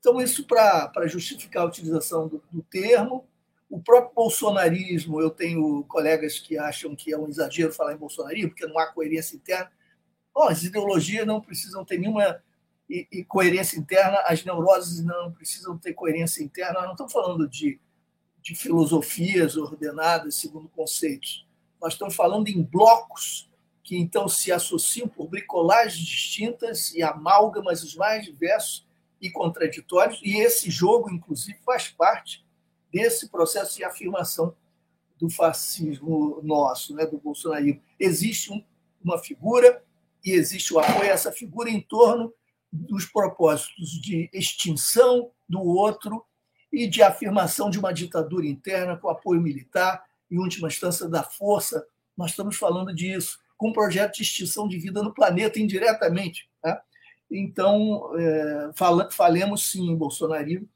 Então, 0.00 0.20
isso 0.20 0.44
para 0.44 1.06
justificar 1.06 1.62
a 1.62 1.66
utilização 1.66 2.26
do, 2.26 2.42
do 2.50 2.62
termo. 2.64 3.24
O 3.70 3.80
próprio 3.80 4.12
bolsonarismo, 4.12 5.20
eu 5.20 5.30
tenho 5.30 5.84
colegas 5.84 6.40
que 6.40 6.58
acham 6.58 6.96
que 6.96 7.12
é 7.12 7.18
um 7.18 7.28
exagero 7.28 7.72
falar 7.72 7.94
em 7.94 7.98
bolsonarismo, 7.98 8.50
porque 8.50 8.66
não 8.66 8.78
há 8.80 8.88
coerência 8.88 9.36
interna. 9.36 9.70
Bom, 10.34 10.48
as 10.48 10.64
ideologias 10.64 11.24
não 11.24 11.40
precisam 11.40 11.84
ter 11.84 11.96
nenhuma 11.96 12.42
e, 12.90 13.24
coerência 13.24 13.78
interna, 13.78 14.18
as 14.26 14.44
neuroses 14.44 15.04
não 15.04 15.30
precisam 15.30 15.78
ter 15.78 15.94
coerência 15.94 16.42
interna. 16.42 16.74
Nós 16.74 16.84
não 16.86 16.92
estamos 16.92 17.12
falando 17.12 17.48
de, 17.48 17.80
de 18.46 18.54
filosofias 18.54 19.56
ordenadas 19.56 20.36
segundo 20.36 20.68
conceitos. 20.68 21.44
Nós 21.82 21.94
estamos 21.94 22.14
falando 22.14 22.46
em 22.46 22.62
blocos 22.62 23.50
que 23.82 23.96
então 23.96 24.28
se 24.28 24.52
associam 24.52 25.08
por 25.08 25.26
bricolagens 25.26 25.98
distintas 25.98 26.94
e 26.94 27.02
amálgamas 27.02 27.82
os 27.82 27.96
mais 27.96 28.24
diversos 28.24 28.86
e 29.20 29.28
contraditórios. 29.30 30.20
E 30.22 30.36
esse 30.36 30.70
jogo, 30.70 31.10
inclusive, 31.10 31.58
faz 31.64 31.88
parte 31.88 32.46
desse 32.92 33.28
processo 33.28 33.78
de 33.78 33.82
afirmação 33.82 34.54
do 35.18 35.28
fascismo 35.28 36.40
nosso, 36.44 36.94
né, 36.94 37.04
do 37.04 37.18
bolsonarismo. 37.18 37.82
Existe 37.98 38.52
um, 38.52 38.62
uma 39.02 39.18
figura 39.18 39.82
e 40.24 40.30
existe 40.30 40.72
o 40.72 40.78
apoio 40.78 41.10
a 41.10 41.14
essa 41.14 41.32
figura 41.32 41.68
em 41.68 41.80
torno 41.80 42.32
dos 42.70 43.06
propósitos 43.06 43.90
de 44.00 44.30
extinção 44.32 45.32
do 45.48 45.60
outro 45.62 46.24
e 46.76 46.86
de 46.86 47.02
afirmação 47.02 47.70
de 47.70 47.78
uma 47.78 47.90
ditadura 47.90 48.46
interna 48.46 48.98
com 48.98 49.08
apoio 49.08 49.40
militar, 49.40 50.04
em 50.30 50.36
última 50.36 50.68
instância, 50.68 51.08
da 51.08 51.22
força. 51.22 51.86
Nós 52.14 52.32
estamos 52.32 52.56
falando 52.56 52.94
disso, 52.94 53.38
com 53.56 53.70
um 53.70 53.72
projeto 53.72 54.16
de 54.16 54.22
extinção 54.22 54.68
de 54.68 54.76
vida 54.76 55.02
no 55.02 55.14
planeta 55.14 55.58
indiretamente. 55.58 56.50
Tá? 56.60 56.82
Então, 57.30 58.14
é, 58.18 58.70
fala, 58.74 59.10
falemos 59.10 59.70
sim 59.70 59.88
em 59.88 59.96
bolsonarismo 59.96 60.68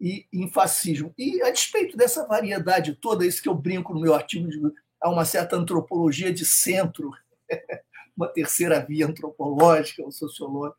e 0.00 0.28
em 0.32 0.48
fascismo. 0.48 1.12
E 1.18 1.42
a 1.42 1.50
despeito 1.50 1.96
dessa 1.96 2.24
variedade 2.24 2.94
toda, 2.94 3.26
isso 3.26 3.42
que 3.42 3.48
eu 3.48 3.54
brinco 3.56 3.92
no 3.92 4.00
meu 4.00 4.14
artigo, 4.14 4.48
de, 4.48 4.60
há 5.00 5.10
uma 5.10 5.24
certa 5.24 5.56
antropologia 5.56 6.32
de 6.32 6.46
centro, 6.46 7.10
uma 8.16 8.28
terceira 8.28 8.78
via 8.78 9.08
antropológica 9.08 10.04
ou 10.04 10.12
sociológica, 10.12 10.78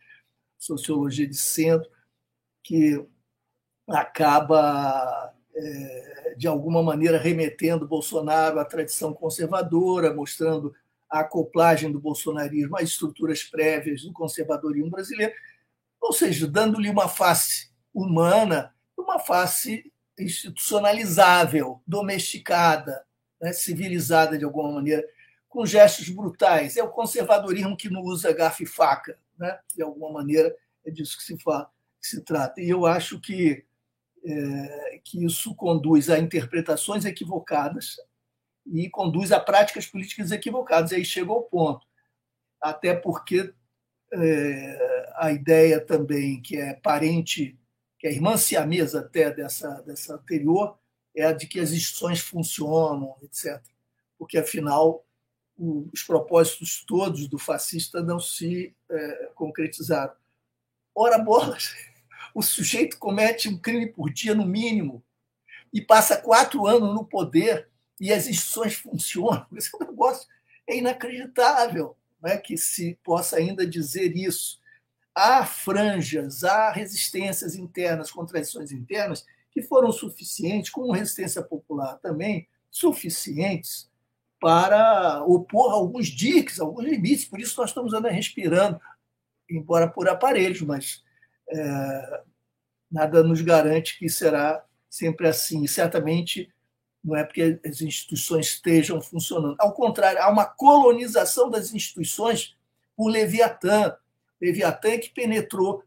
sociologia 0.57 1.27
de 1.27 1.35
centro, 1.35 1.91
que 2.63 3.05
acaba, 3.87 5.33
é, 5.55 6.35
de 6.37 6.47
alguma 6.47 6.81
maneira, 6.81 7.17
remetendo 7.17 7.87
Bolsonaro 7.87 8.59
à 8.59 8.65
tradição 8.65 9.13
conservadora, 9.13 10.13
mostrando 10.13 10.73
a 11.09 11.19
acoplagem 11.19 11.91
do 11.91 11.99
bolsonarismo 11.99 12.77
às 12.77 12.89
estruturas 12.89 13.43
prévias 13.43 14.01
do 14.01 14.11
conservadorismo 14.11 14.89
brasileiro, 14.89 15.33
ou 16.01 16.11
seja, 16.11 16.47
dando-lhe 16.47 16.89
uma 16.89 17.07
face 17.07 17.71
humana, 17.93 18.73
uma 18.97 19.19
face 19.19 19.91
institucionalizável, 20.17 21.81
domesticada, 21.85 23.05
né, 23.41 23.53
civilizada 23.53 24.37
de 24.37 24.45
alguma 24.45 24.71
maneira, 24.71 25.03
com 25.47 25.65
gestos 25.65 26.09
brutais. 26.09 26.77
É 26.77 26.83
o 26.83 26.89
conservadorismo 26.89 27.77
que 27.77 27.89
não 27.89 28.01
usa 28.01 28.33
garfo 28.33 28.63
e 28.63 28.65
faca, 28.65 29.17
né? 29.37 29.59
de 29.75 29.83
alguma 29.83 30.11
maneira, 30.11 30.53
é 30.83 30.89
disso 30.89 31.17
que 31.17 31.23
se, 31.23 31.37
fala, 31.39 31.69
que 32.01 32.07
se 32.07 32.21
trata. 32.21 32.59
E 32.59 32.69
eu 32.69 32.85
acho 32.85 33.19
que, 33.19 33.63
é, 34.25 35.01
que 35.03 35.23
isso 35.25 35.53
conduz 35.55 36.09
a 36.09 36.17
interpretações 36.17 37.05
equivocadas 37.05 37.97
e 38.65 38.89
conduz 38.89 39.31
a 39.31 39.39
práticas 39.39 39.85
políticas 39.85 40.31
equivocadas. 40.31 40.91
E 40.91 40.95
aí 40.95 41.05
chega 41.05 41.31
ao 41.31 41.43
ponto. 41.43 41.85
Até 42.61 42.95
porque 42.95 43.53
é, 44.13 45.11
a 45.17 45.31
ideia 45.31 45.81
também, 45.81 46.41
que 46.41 46.57
é 46.57 46.73
parente, 46.75 47.59
que 47.99 48.07
é 48.07 48.11
irmã 48.11 48.37
siamesa 48.37 49.01
até 49.01 49.31
dessa, 49.31 49.81
dessa 49.81 50.15
anterior, 50.15 50.77
é 51.15 51.25
a 51.25 51.33
de 51.33 51.45
que 51.47 51.59
as 51.59 51.71
instituições 51.71 52.19
funcionam, 52.19 53.15
etc. 53.21 53.61
Porque, 54.17 54.37
afinal, 54.37 55.05
os 55.57 56.01
propósitos 56.03 56.83
todos 56.85 57.27
do 57.27 57.37
fascista 57.37 58.01
não 58.01 58.19
se 58.19 58.75
é, 58.89 59.31
concretizaram. 59.35 60.13
Ora, 60.95 61.17
bolas, 61.17 61.75
o 62.33 62.41
sujeito 62.41 62.97
comete 62.97 63.47
um 63.47 63.57
crime 63.57 63.87
por 63.87 64.11
dia, 64.11 64.33
no 64.33 64.45
mínimo, 64.45 65.03
e 65.71 65.81
passa 65.81 66.17
quatro 66.17 66.65
anos 66.67 66.93
no 66.93 67.05
poder 67.05 67.69
e 67.99 68.11
as 68.11 68.27
instituições 68.27 68.75
funcionam. 68.75 69.45
Esse 69.55 69.71
negócio 69.79 70.27
é 70.67 70.77
inacreditável 70.77 71.95
né, 72.21 72.37
que 72.37 72.57
se 72.57 72.97
possa 73.03 73.37
ainda 73.37 73.65
dizer 73.65 74.15
isso. 74.15 74.59
Há 75.13 75.45
franjas, 75.45 76.43
há 76.43 76.71
resistências 76.71 77.55
internas, 77.55 78.11
contradições 78.11 78.71
internas, 78.71 79.25
que 79.51 79.61
foram 79.61 79.91
suficientes, 79.91 80.71
como 80.71 80.91
resistência 80.91 81.41
popular 81.43 81.99
também, 81.99 82.47
suficientes 82.71 83.91
para 84.39 85.23
opor 85.23 85.71
alguns 85.71 86.07
diques, 86.07 86.59
alguns 86.59 86.85
limites. 86.85 87.25
Por 87.25 87.39
isso 87.39 87.59
nós 87.61 87.69
estamos 87.69 87.93
andando 87.93 88.11
respirando 88.11 88.81
embora 89.49 89.87
por 89.87 90.09
aparelhos, 90.09 90.61
mas 90.61 91.02
é, 91.49 92.21
nada 92.91 93.23
nos 93.23 93.41
garante 93.41 93.97
que 93.97 94.09
será 94.09 94.63
sempre 94.89 95.27
assim. 95.27 95.63
E 95.63 95.67
certamente 95.67 96.51
não 97.03 97.15
é 97.15 97.23
porque 97.23 97.59
as 97.65 97.81
instituições 97.81 98.47
estejam 98.47 99.01
funcionando. 99.01 99.55
Ao 99.59 99.73
contrário, 99.73 100.21
há 100.21 100.29
uma 100.29 100.45
colonização 100.45 101.49
das 101.49 101.73
instituições 101.73 102.55
por 102.95 103.09
Leviatã. 103.09 103.95
Leviatã 104.41 104.97
que 104.97 105.09
penetrou 105.09 105.83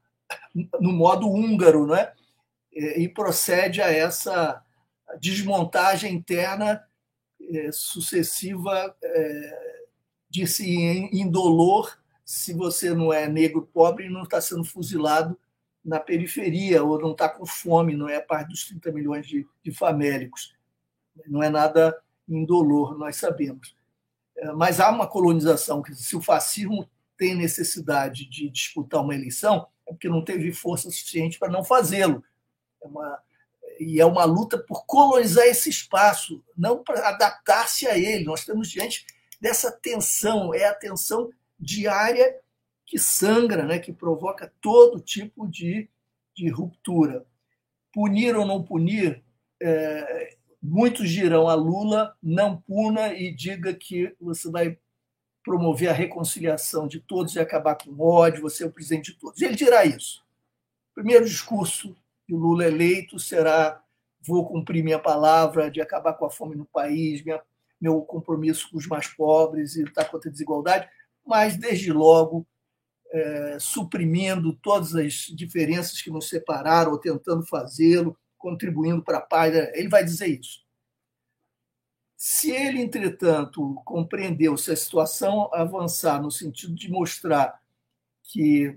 no 0.81 0.93
modo 0.93 1.31
húngaro, 1.31 1.87
não 1.87 1.95
é? 1.95 2.13
e 2.73 3.09
procede 3.09 3.81
a 3.81 3.91
essa 3.91 4.63
desmontagem 5.19 6.13
interna 6.13 6.85
é, 7.41 7.71
sucessiva 7.73 8.95
é, 9.03 9.79
de 10.29 10.47
se 10.47 10.69
indolor 11.13 11.99
se 12.25 12.53
você 12.53 12.93
não 12.93 13.13
é 13.13 13.29
negro 13.29 13.69
pobre 13.73 14.07
e 14.07 14.11
não 14.11 14.25
está 14.25 14.41
sendo 14.41 14.65
fuzilado 14.65 15.39
na 15.87 16.01
periferia 16.01 16.83
ou 16.83 17.01
não 17.01 17.13
está 17.13 17.29
com 17.29 17.47
fome, 17.47 17.95
não 17.95 18.09
é 18.09 18.21
parte 18.21 18.49
dos 18.49 18.65
30 18.65 18.91
milhões 18.91 19.27
de, 19.27 19.47
de 19.63 19.71
famélicos. 19.71 20.53
Não 21.29 21.41
é 21.41 21.49
nada 21.49 21.97
indolor, 22.29 22.99
nós 22.99 23.17
sabemos. 23.17 23.77
É, 24.37 24.51
mas 24.53 24.81
há 24.81 24.91
uma 24.91 25.07
colonização, 25.07 25.81
que 25.81 25.95
se 25.95 26.17
o 26.17 26.21
fascismo 26.21 26.91
tem 27.17 27.37
necessidade 27.37 28.29
de 28.29 28.51
disputar 28.51 29.01
uma 29.01 29.15
eleição, 29.15 29.69
é 29.87 29.93
porque 29.93 30.09
não 30.09 30.25
teve 30.25 30.53
força 30.53 30.91
suficiente 30.91 31.39
para 31.39 31.53
não 31.53 31.63
fazê-lo. 31.63 32.23
É 32.83 32.87
uma, 32.89 33.23
e 33.79 34.01
é 34.01 34.05
uma 34.05 34.25
luta 34.25 34.59
por 34.59 34.85
colonizar 34.87 35.47
esse 35.47 35.71
espaço, 35.71 36.43
não 36.59 36.83
para 36.83 37.09
adaptar-se 37.09 37.87
a 37.87 37.97
ele. 37.97 38.25
Nós 38.25 38.41
estamos 38.41 38.69
diante 38.69 39.07
dessa 39.41 39.71
tensão, 39.71 40.53
é 40.53 40.65
a 40.65 40.75
tensão 40.75 41.31
diária 41.59 42.35
que 42.87 42.99
sangra, 42.99 43.65
né, 43.65 43.79
que 43.79 43.93
provoca 43.93 44.53
todo 44.61 45.01
tipo 45.01 45.47
de, 45.47 45.89
de 46.35 46.49
ruptura. 46.49 47.27
Punir 47.93 48.37
ou 48.37 48.47
não 48.47 48.63
punir, 48.63 49.23
é, 49.61 50.37
muitos 50.63 51.11
dirão 51.11 51.49
a 51.49 51.55
Lula, 51.55 52.17
não 52.23 52.57
puna 52.57 53.13
e 53.13 53.35
diga 53.35 53.75
que 53.75 54.15
você 54.21 54.51
vai 54.51 54.79
promover 55.43 55.89
a 55.89 55.93
reconciliação 55.93 56.89
de 56.89 57.01
todos 57.01 57.35
e 57.35 57.41
acabar 57.41 57.77
com 57.77 57.91
o 57.91 58.01
ódio, 58.01 58.43
você 58.43 58.65
é 58.65 58.67
o 58.67 58.73
presidente 58.73 59.13
de 59.13 59.19
todos. 59.19 59.41
Ele 59.41 59.55
dirá 59.55 59.85
isso. 59.85 60.25
Primeiro 60.95 61.25
discurso 61.25 61.97
o 62.31 62.37
Lula 62.37 62.67
eleito 62.67 63.19
será 63.19 63.81
vou 64.27 64.45
cumprir 64.47 64.83
minha 64.83 64.99
palavra 64.99 65.71
de 65.71 65.81
acabar 65.81 66.15
com 66.15 66.25
a 66.25 66.31
fome 66.31 66.57
no 66.57 66.65
país, 66.65 67.23
minha, 67.23 67.41
meu 67.81 68.03
compromisso 68.03 68.69
com 68.71 68.77
os 68.77 68.87
mais 68.87 69.07
pobres 69.07 69.77
e 69.77 69.85
lutar 69.85 70.11
contra 70.11 70.29
a 70.29 70.33
desigualdade, 70.33 70.89
mas 71.25 71.57
desde 71.57 71.93
logo 71.93 72.45
é, 73.13 73.59
suprimindo 73.61 74.53
todas 74.55 74.95
as 74.95 75.13
diferenças 75.35 76.01
que 76.01 76.11
nos 76.11 76.29
separaram 76.29 76.93
ou 76.93 76.99
tentando 76.99 77.47
fazê-lo, 77.47 78.19
contribuindo 78.37 79.03
para 79.03 79.19
a 79.19 79.23
paz. 79.23 79.55
Ele 79.75 79.89
vai 79.89 80.05
dizer 80.05 80.27
isso. 80.27 80.65
Se 82.17 82.51
ele, 82.51 82.81
entretanto, 82.81 83.75
compreendeu 83.85 84.57
se 84.57 84.73
a 84.73 84.77
situação 84.77 85.51
avançar 85.53 86.21
no 86.21 86.31
sentido 86.31 86.75
de 86.75 86.91
mostrar 86.91 87.61
que 88.23 88.77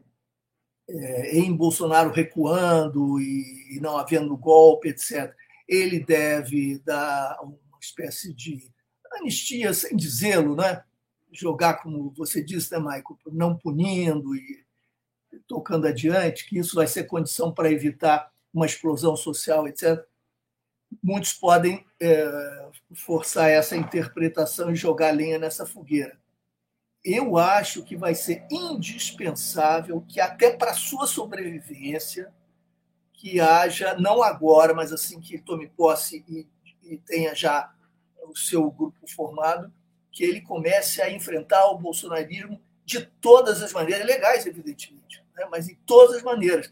é, 0.87 1.37
em 1.37 1.55
Bolsonaro 1.55 2.11
recuando 2.11 3.19
e, 3.19 3.77
e 3.77 3.79
não 3.79 3.97
havendo 3.97 4.35
golpe, 4.35 4.89
etc., 4.89 5.33
ele 5.67 5.99
deve 5.99 6.79
dar 6.79 7.39
uma 7.41 7.57
espécie 7.79 8.33
de 8.33 8.69
anistia, 9.13 9.73
sem 9.73 9.95
dizê-lo, 9.95 10.55
né? 10.55 10.83
Jogar, 11.31 11.75
como 11.75 12.11
você 12.11 12.43
disse, 12.43 12.71
né, 12.71 12.79
Michael, 12.79 13.17
não 13.27 13.57
punindo 13.57 14.35
e 14.35 14.65
tocando 15.47 15.87
adiante, 15.87 16.47
que 16.47 16.57
isso 16.57 16.75
vai 16.75 16.87
ser 16.87 17.05
condição 17.05 17.53
para 17.53 17.71
evitar 17.71 18.31
uma 18.53 18.65
explosão 18.65 19.15
social, 19.15 19.67
etc 19.67 20.03
muitos 21.01 21.33
podem 21.33 21.85
é, 21.99 22.69
forçar 22.95 23.49
essa 23.49 23.75
interpretação 23.75 24.71
e 24.71 24.75
jogar 24.75 25.11
lenha 25.11 25.37
nessa 25.37 25.65
fogueira. 25.65 26.17
Eu 27.03 27.37
acho 27.37 27.83
que 27.83 27.95
vai 27.95 28.13
ser 28.15 28.45
indispensável 28.51 30.01
que, 30.01 30.19
até 30.19 30.51
para 30.55 30.73
sua 30.73 31.07
sobrevivência, 31.07 32.33
que 33.13 33.39
haja, 33.39 33.95
não 33.95 34.23
agora, 34.23 34.73
mas 34.73 34.91
assim 34.91 35.19
que 35.19 35.39
tome 35.39 35.69
posse 35.69 36.23
e, 36.27 36.47
e 36.83 36.97
tenha 36.97 37.33
já 37.35 37.73
o 38.27 38.35
seu 38.35 38.69
grupo 38.71 39.07
formado, 39.07 39.73
que 40.19 40.25
ele 40.25 40.41
comece 40.41 41.01
a 41.01 41.09
enfrentar 41.09 41.65
o 41.67 41.77
bolsonarismo 41.77 42.61
de 42.83 43.05
todas 43.21 43.63
as 43.63 43.71
maneiras, 43.71 44.05
legais, 44.05 44.45
evidentemente, 44.45 45.23
né? 45.33 45.47
mas 45.49 45.69
em 45.69 45.75
todas 45.85 46.17
as 46.17 46.23
maneiras. 46.23 46.69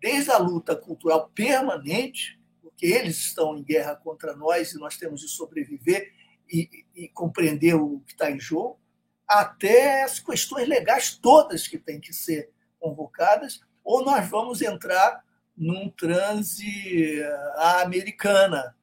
Desde 0.00 0.30
a 0.30 0.38
luta 0.38 0.76
cultural 0.76 1.28
permanente, 1.34 2.38
que 2.76 2.86
eles 2.86 3.18
estão 3.18 3.56
em 3.56 3.64
guerra 3.64 3.96
contra 3.96 4.36
nós 4.36 4.70
e 4.70 4.78
nós 4.78 4.96
temos 4.96 5.20
de 5.20 5.28
sobreviver 5.28 6.12
e, 6.48 6.84
e 6.94 7.08
compreender 7.08 7.74
o 7.74 7.98
que 8.06 8.12
está 8.12 8.30
em 8.30 8.38
jogo, 8.38 8.78
até 9.26 10.04
as 10.04 10.20
questões 10.20 10.68
legais 10.68 11.18
todas 11.18 11.66
que 11.66 11.78
têm 11.78 11.98
que 11.98 12.12
ser 12.12 12.52
convocadas, 12.78 13.62
ou 13.82 14.04
nós 14.04 14.30
vamos 14.30 14.62
entrar 14.62 15.24
num 15.56 15.90
transe 15.90 17.20
à 17.56 17.80
americana. 17.80 18.75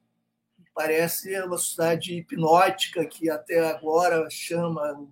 Parece 0.74 1.40
uma 1.42 1.58
sociedade 1.58 2.16
hipnótica 2.16 3.06
que 3.06 3.30
até 3.30 3.70
agora 3.70 4.28
chama 4.30 4.94
o 4.94 5.12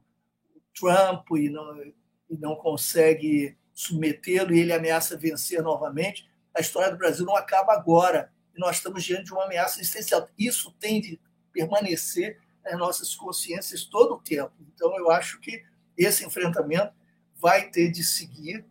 Trump 0.73 1.27
e 1.37 1.49
não, 1.49 1.83
e 1.83 2.37
não 2.37 2.55
consegue 2.55 3.57
submetê-lo, 3.73 4.53
e 4.53 4.59
ele 4.59 4.73
ameaça 4.73 5.17
vencer 5.17 5.61
novamente. 5.61 6.29
A 6.55 6.61
história 6.61 6.91
do 6.91 6.97
Brasil 6.97 7.25
não 7.25 7.35
acaba 7.35 7.73
agora 7.73 8.31
nós 8.61 8.77
estamos 8.77 9.03
diante 9.03 9.25
de 9.25 9.33
uma 9.33 9.45
ameaça 9.45 9.79
existencial. 9.79 10.29
Isso 10.37 10.71
tem 10.79 11.01
de 11.01 11.19
permanecer 11.51 12.39
nas 12.63 12.77
nossas 12.77 13.15
consciências 13.15 13.83
todo 13.83 14.13
o 14.13 14.21
tempo. 14.21 14.53
Então, 14.73 14.95
eu 14.97 15.09
acho 15.09 15.39
que 15.39 15.63
esse 15.97 16.25
enfrentamento 16.25 16.93
vai 17.35 17.69
ter 17.69 17.91
de 17.91 18.03
seguir. 18.03 18.63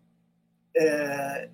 É, 0.74 1.50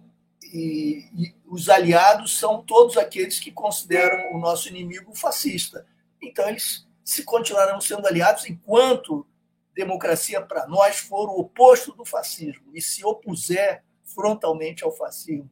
e, 0.52 1.08
e, 1.14 1.34
os 1.46 1.68
aliados 1.68 2.38
são 2.38 2.62
todos 2.62 2.96
aqueles 2.96 3.38
que 3.38 3.50
consideram 3.50 4.34
o 4.34 4.38
nosso 4.38 4.68
inimigo 4.68 5.14
fascista. 5.14 5.86
Então, 6.20 6.48
eles 6.48 6.86
se 7.04 7.24
continuarão 7.24 7.80
sendo 7.80 8.06
aliados 8.06 8.48
enquanto 8.48 9.26
democracia 9.74 10.40
para 10.40 10.66
nós 10.66 10.98
for 10.98 11.28
o 11.28 11.38
oposto 11.38 11.92
do 11.92 12.04
fascismo 12.04 12.70
e 12.74 12.80
se 12.80 13.04
opuser 13.04 13.84
frontalmente 14.02 14.82
ao 14.82 14.90
fascismo 14.90 15.50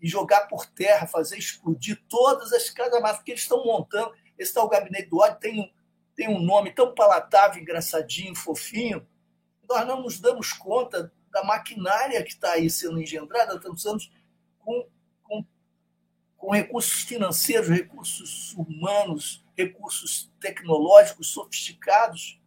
e 0.00 0.08
jogar 0.08 0.46
por 0.46 0.64
terra, 0.66 1.06
fazer 1.06 1.36
explodir 1.36 2.00
todas 2.08 2.52
as 2.52 2.70
casas 2.70 3.22
que 3.22 3.32
eles 3.32 3.42
estão 3.42 3.64
montando. 3.64 4.12
Esse 4.38 4.54
tal 4.54 4.68
gabinete 4.68 5.08
do 5.08 5.18
ódio 5.18 5.40
tem 5.40 5.60
um, 5.60 5.70
tem 6.14 6.28
um 6.28 6.40
nome 6.40 6.72
tão 6.72 6.94
palatável, 6.94 7.60
engraçadinho, 7.60 8.34
fofinho. 8.34 9.06
Nós 9.68 9.86
não 9.86 10.02
nos 10.02 10.20
damos 10.20 10.52
conta 10.52 11.12
da 11.30 11.42
maquinária 11.42 12.22
que 12.22 12.30
está 12.30 12.52
aí 12.52 12.70
sendo 12.70 13.00
engendrada 13.00 13.54
há 13.54 13.58
tantos 13.58 13.84
anos 13.86 14.10
com, 14.68 14.86
com, 15.22 15.44
com 16.36 16.50
recursos 16.50 17.02
financeiros, 17.04 17.68
recursos 17.68 18.52
humanos, 18.54 19.42
recursos 19.56 20.30
tecnológicos 20.38 21.28
sofisticados, 21.28 22.38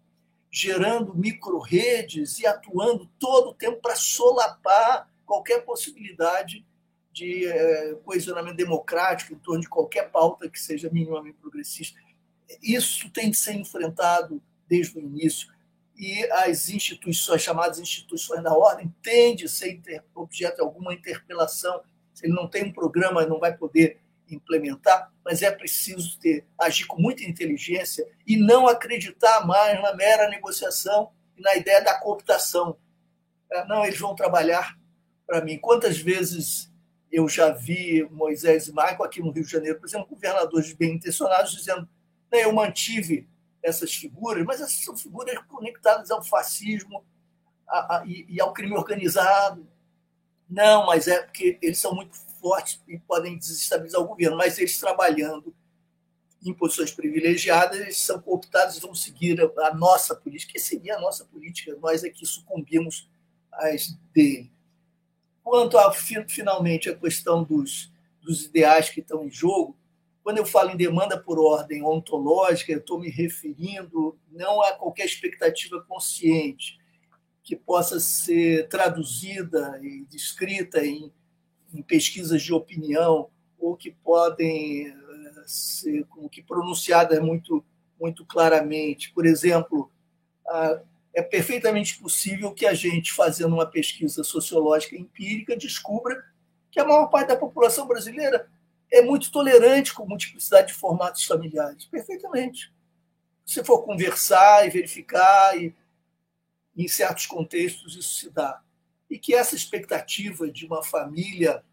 gerando 0.51 1.15
micro-redes 1.15 2.37
e 2.37 2.45
atuando 2.45 3.09
todo 3.17 3.49
o 3.49 3.53
tempo 3.55 3.81
para 3.81 3.95
solapar 3.95 5.09
qualquer 5.25 5.65
possibilidade 5.65 6.63
de 7.11 7.47
é, 7.47 7.95
coesionamento 8.05 8.57
democrático 8.57 9.33
em 9.33 9.39
torno 9.39 9.61
de 9.61 9.69
qualquer 9.69 10.11
pauta 10.11 10.47
que 10.47 10.59
seja 10.59 10.89
minimamente 10.91 11.39
progressista. 11.41 11.99
Isso 12.61 13.09
tem 13.09 13.31
de 13.31 13.37
ser 13.37 13.53
enfrentado 13.53 14.41
desde 14.67 14.97
o 14.97 15.01
início 15.01 15.51
e 16.01 16.23
as 16.31 16.69
instituições, 16.69 17.43
chamadas 17.43 17.79
instituições 17.79 18.43
da 18.43 18.53
ordem, 18.53 18.93
têm 19.03 19.35
de 19.35 19.47
ser 19.47 19.79
objeto 20.15 20.55
de 20.55 20.61
alguma 20.61 20.93
interpelação. 20.93 21.81
Ele 22.21 22.33
não 22.33 22.47
tem 22.47 22.65
um 22.65 22.73
programa, 22.73 23.25
não 23.25 23.39
vai 23.39 23.55
poder 23.55 23.99
implementar, 24.29 25.11
mas 25.25 25.41
é 25.41 25.51
preciso 25.51 26.17
ter, 26.19 26.45
agir 26.59 26.85
com 26.85 27.01
muita 27.01 27.23
inteligência 27.23 28.07
e 28.25 28.37
não 28.37 28.67
acreditar 28.67 29.45
mais 29.45 29.81
na 29.81 29.93
mera 29.93 30.29
negociação 30.29 31.11
e 31.37 31.41
na 31.41 31.55
ideia 31.55 31.83
da 31.83 31.99
cooptação. 31.99 32.77
É, 33.51 33.65
não, 33.67 33.83
eles 33.83 33.99
vão 33.99 34.15
trabalhar 34.15 34.77
para 35.27 35.43
mim. 35.43 35.57
Quantas 35.57 35.97
vezes 35.97 36.71
eu 37.11 37.27
já 37.27 37.49
vi 37.51 38.07
Moisés 38.09 38.67
e 38.67 38.71
Michael 38.71 39.03
aqui 39.03 39.21
no 39.21 39.31
Rio 39.31 39.43
de 39.43 39.51
Janeiro, 39.51 39.79
por 39.79 39.87
exemplo, 39.87 40.07
governadores 40.07 40.73
bem 40.73 40.95
intencionados 40.95 41.51
dizendo: 41.51 41.87
né, 42.31 42.45
eu 42.45 42.53
mantive 42.53 43.27
essas 43.61 43.93
figuras, 43.93 44.45
mas 44.45 44.61
essas 44.61 44.83
são 44.83 44.97
figuras 44.97 45.37
conectadas 45.47 46.09
ao 46.09 46.23
fascismo 46.23 47.03
a, 47.67 47.97
a, 47.97 48.05
e, 48.05 48.25
e, 48.29 48.41
ao 48.41 48.53
crime 48.53 48.75
organizado. 48.75 49.67
Não, 50.51 50.85
mas 50.85 51.07
é 51.07 51.23
porque 51.23 51.57
eles 51.61 51.77
são 51.77 51.95
muito 51.95 52.13
fortes 52.41 52.83
e 52.85 52.99
podem 52.99 53.37
desestabilizar 53.37 54.01
o 54.01 54.07
governo, 54.07 54.35
mas 54.35 54.59
eles 54.59 54.77
trabalhando 54.77 55.55
em 56.43 56.53
posições 56.53 56.91
privilegiadas, 56.91 57.79
eles 57.79 57.97
são 57.97 58.21
cooptados 58.21 58.75
e 58.75 58.81
vão 58.81 58.93
seguir 58.93 59.39
a, 59.39 59.67
a 59.67 59.73
nossa 59.73 60.13
política, 60.13 60.51
que 60.51 60.59
seria 60.59 60.97
a 60.97 60.99
nossa 60.99 61.23
política. 61.23 61.77
Nós 61.79 62.03
aqui 62.03 62.25
sucumbimos 62.25 63.09
as 63.53 63.97
dele. 64.13 64.51
Quanto 65.41 65.77
a 65.77 65.93
finalmente 65.93 66.89
a 66.89 66.95
questão 66.95 67.43
dos, 67.43 67.89
dos 68.21 68.45
ideais 68.45 68.89
que 68.89 68.99
estão 68.99 69.23
em 69.23 69.31
jogo, 69.31 69.77
quando 70.21 70.39
eu 70.39 70.45
falo 70.45 70.71
em 70.71 70.77
demanda 70.77 71.17
por 71.17 71.39
ordem 71.39 71.81
ontológica, 71.81 72.73
eu 72.73 72.79
estou 72.79 72.99
me 72.99 73.09
referindo 73.09 74.19
não 74.29 74.61
a 74.61 74.73
qualquer 74.73 75.05
expectativa 75.05 75.81
consciente 75.87 76.80
que 77.43 77.55
possa 77.55 77.99
ser 77.99 78.67
traduzida 78.67 79.79
e 79.81 80.05
descrita 80.05 80.85
em, 80.85 81.11
em 81.73 81.81
pesquisas 81.81 82.41
de 82.41 82.53
opinião 82.53 83.29
ou 83.59 83.75
que 83.75 83.91
podem 83.91 84.87
eh, 84.87 85.43
ser 85.45 86.05
como 86.05 86.29
que 86.29 86.41
pronunciadas 86.43 87.19
muito 87.19 87.63
muito 87.99 88.25
claramente. 88.25 89.13
Por 89.13 89.27
exemplo, 89.27 89.91
é 91.13 91.21
perfeitamente 91.21 91.99
possível 91.99 92.51
que 92.51 92.65
a 92.65 92.73
gente, 92.73 93.13
fazendo 93.13 93.53
uma 93.53 93.65
pesquisa 93.65 94.23
sociológica 94.23 94.95
empírica, 94.95 95.55
descubra 95.55 96.23
que 96.71 96.79
a 96.79 96.85
maior 96.85 97.07
parte 97.07 97.27
da 97.27 97.35
população 97.35 97.85
brasileira 97.85 98.49
é 98.91 99.01
muito 99.01 99.31
tolerante 99.31 99.93
com 99.93 100.07
multiplicidade 100.07 100.69
de 100.69 100.73
formatos 100.73 101.23
familiares. 101.25 101.85
Perfeitamente. 101.85 102.73
Se 103.45 103.63
for 103.63 103.83
conversar 103.83 104.65
e 104.65 104.69
verificar, 104.69 105.57
e, 105.61 105.75
em 106.75 106.87
certos 106.87 107.25
contextos 107.25 107.95
isso 107.95 108.19
se 108.19 108.29
dá. 108.29 108.61
E 109.09 109.19
que 109.19 109.33
essa 109.33 109.55
expectativa 109.55 110.49
de 110.49 110.65
uma 110.65 110.83
família, 110.83 111.63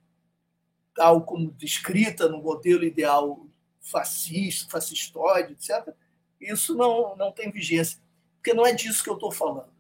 tal 0.95 1.23
como 1.23 1.53
descrita 1.53 2.29
no 2.29 2.43
modelo 2.43 2.85
ideal 2.85 3.47
fascista, 3.81 4.71
fascistóide, 4.71 5.53
etc., 5.53 5.95
isso 6.41 6.75
não, 6.75 7.17
não 7.17 7.33
tem 7.33 7.51
vigência. 7.51 8.01
Porque 8.37 8.55
não 8.55 8.67
é 8.67 8.73
disso 8.73 9.03
que 9.03 9.11
eu 9.11 9.15
estou 9.15 9.33
falando. 9.33 9.73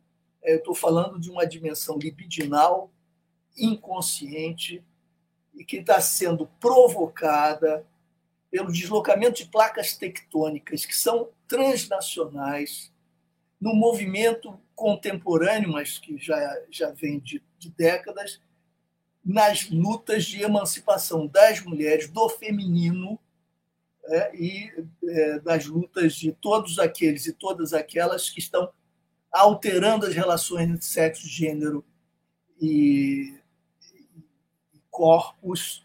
É, 0.43 0.55
eu 0.55 0.59
estou 0.59 0.75
falando 0.75 1.19
de 1.19 1.31
uma 1.31 1.47
dimensão 1.47 1.99
libidinal, 1.99 2.91
inconsciente, 3.57 4.85
e 5.55 5.65
que 5.65 5.79
está 5.79 6.01
sendo 6.01 6.47
provocada 6.61 7.85
pelo 8.51 8.73
deslocamento 8.73 9.43
de 9.43 9.47
placas 9.47 9.97
tectônicas 9.97 10.87
que 10.87 10.97
são 10.97 11.29
transnacionais, 11.47 12.93
no 13.61 13.75
movimento 13.75 14.59
contemporâneo, 14.79 15.73
mas 15.73 15.99
que 15.99 16.17
já, 16.17 16.39
já 16.71 16.91
vem 16.93 17.19
de, 17.19 17.43
de 17.59 17.69
décadas, 17.71 18.41
nas 19.25 19.69
lutas 19.69 20.25
de 20.25 20.41
emancipação 20.41 21.27
das 21.27 21.61
mulheres, 21.61 22.09
do 22.09 22.29
feminino, 22.29 23.19
é, 24.07 24.37
e 24.37 24.87
é, 25.05 25.41
das 25.41 25.67
lutas 25.67 26.15
de 26.15 26.33
todos 26.33 26.79
aqueles 26.79 27.27
e 27.27 27.33
todas 27.33 27.75
aquelas 27.75 28.31
que 28.31 28.39
estão 28.39 28.73
alterando 29.33 30.07
as 30.07 30.15
relações 30.15 30.71
entre 30.71 30.85
sexo, 30.85 31.29
gênero 31.29 31.85
e 32.61 33.37
corpos, 34.91 35.85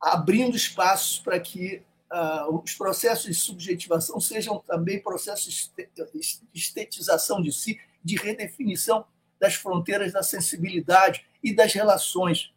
abrindo 0.00 0.56
espaços 0.56 1.20
para 1.20 1.38
que 1.40 1.82
uh, 2.12 2.62
os 2.62 2.74
processos 2.74 3.24
de 3.24 3.34
subjetivação 3.34 4.20
sejam 4.20 4.58
também 4.66 5.00
processos 5.00 5.72
de 5.74 6.60
estetização 6.60 7.40
de 7.40 7.52
si, 7.52 7.80
de 8.02 8.16
redefinição 8.16 9.04
das 9.38 9.54
fronteiras 9.54 10.12
da 10.12 10.22
sensibilidade 10.22 11.24
e 11.42 11.54
das 11.54 11.72
relações. 11.72 12.52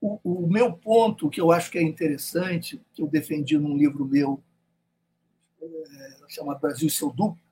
O, 0.00 0.18
o, 0.22 0.46
meu 0.46 0.72
ponto, 0.72 1.30
que 1.30 1.40
eu 1.40 1.50
acho 1.50 1.70
que 1.70 1.78
é 1.78 1.82
interessante, 1.82 2.80
que 2.92 3.00
eu 3.00 3.06
defendi 3.06 3.56
num 3.56 3.76
livro 3.76 4.04
meu, 4.04 4.42
é, 5.62 6.18
chamado 6.28 6.60
Brasil 6.60 6.90
seu 6.90 7.10
duplo, 7.10 7.42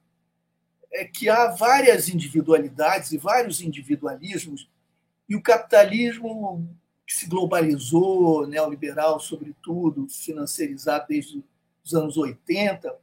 é 0.93 1.05
que 1.05 1.29
há 1.29 1.49
várias 1.49 2.09
individualidades 2.09 3.13
e 3.13 3.17
vários 3.17 3.63
individualismos, 3.63 4.69
e 5.29 5.35
o 5.35 5.43
capitalismo 5.43 6.69
que 7.07 7.17
se 7.17 7.27
globalizou, 7.27 8.47
neoliberal, 8.47 9.19
sobretudo, 9.19 10.07
financiarizado 10.09 11.07
desde 11.09 11.43
os 11.83 11.95
anos 11.95 12.17
80, 12.17 12.95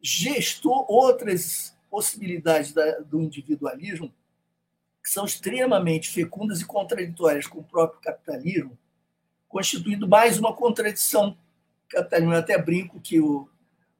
gestou 0.00 0.84
outras 0.88 1.76
possibilidades 1.90 2.72
da, 2.72 3.00
do 3.00 3.20
individualismo 3.20 4.12
que 5.02 5.10
são 5.10 5.24
extremamente 5.24 6.10
fecundas 6.10 6.60
e 6.60 6.66
contraditórias 6.66 7.46
com 7.46 7.60
o 7.60 7.64
próprio 7.64 8.00
capitalismo, 8.00 8.78
constituindo 9.48 10.06
mais 10.06 10.38
uma 10.38 10.54
contradição. 10.54 11.36
Capitalismo, 11.88 12.34
eu 12.34 12.38
até 12.38 12.56
brinco 12.56 13.00
que 13.00 13.18
o, 13.18 13.48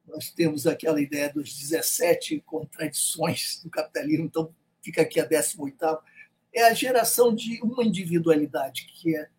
nós 0.07 0.29
temos 0.29 0.67
aquela 0.67 1.01
ideia 1.01 1.31
dos 1.33 1.57
17 1.57 2.41
contradições 2.45 3.61
do 3.63 3.69
capitalismo, 3.69 4.25
então 4.25 4.53
fica 4.81 5.01
aqui 5.01 5.19
a 5.19 5.25
18 5.25 6.01
é 6.53 6.63
a 6.63 6.73
geração 6.73 7.33
de 7.33 7.61
uma 7.63 7.83
individualidade 7.83 8.85
que 8.85 9.15
é 9.15 9.29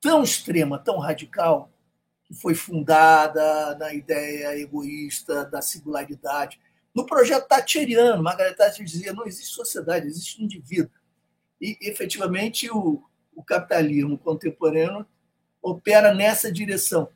tão 0.00 0.22
extrema, 0.22 0.78
tão 0.78 0.98
radical, 0.98 1.70
que 2.24 2.34
foi 2.34 2.54
fundada 2.54 3.74
na 3.76 3.92
ideia 3.92 4.56
egoísta 4.56 5.44
da 5.44 5.60
singularidade, 5.60 6.60
no 6.94 7.06
projeto 7.06 7.46
thatcheriano, 7.46 8.22
Margaret 8.22 8.54
Thatcher 8.54 8.84
dizia 8.84 9.12
não 9.12 9.26
existe 9.26 9.54
sociedade, 9.54 10.06
existe 10.06 10.42
indivíduo. 10.42 10.90
E, 11.60 11.76
efetivamente, 11.82 12.70
o, 12.70 13.02
o 13.34 13.42
capitalismo 13.44 14.18
contemporâneo 14.18 15.06
opera 15.62 16.12
nessa 16.14 16.50
direção. 16.50 17.08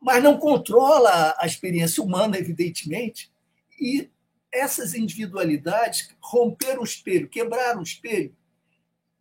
Mas 0.00 0.22
não 0.22 0.38
controla 0.38 1.34
a 1.38 1.46
experiência 1.46 2.02
humana, 2.02 2.38
evidentemente, 2.38 3.32
e 3.80 4.10
essas 4.52 4.94
individualidades 4.94 6.14
romperam 6.20 6.82
o 6.82 6.84
espelho, 6.84 7.28
quebraram 7.28 7.80
o 7.80 7.82
espelho, 7.82 8.34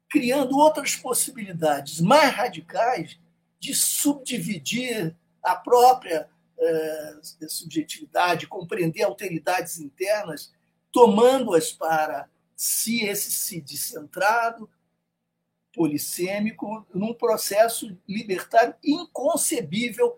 criando 0.10 0.58
outras 0.58 0.96
possibilidades 0.96 2.00
mais 2.00 2.34
radicais 2.34 3.20
de 3.60 3.74
subdividir 3.74 5.16
a 5.42 5.56
própria 5.56 6.30
subjetividade, 7.48 8.48
compreender 8.48 9.04
alteridades 9.04 9.80
internas, 9.80 10.54
tomando-as 10.92 11.72
para 11.72 12.30
si 12.56 13.06
esse 13.06 13.32
si 13.32 13.60
descentrado, 13.60 14.70
polissêmico, 15.74 16.88
num 16.94 17.14
processo 17.14 17.98
libertário 18.08 18.74
inconcebível 18.84 20.18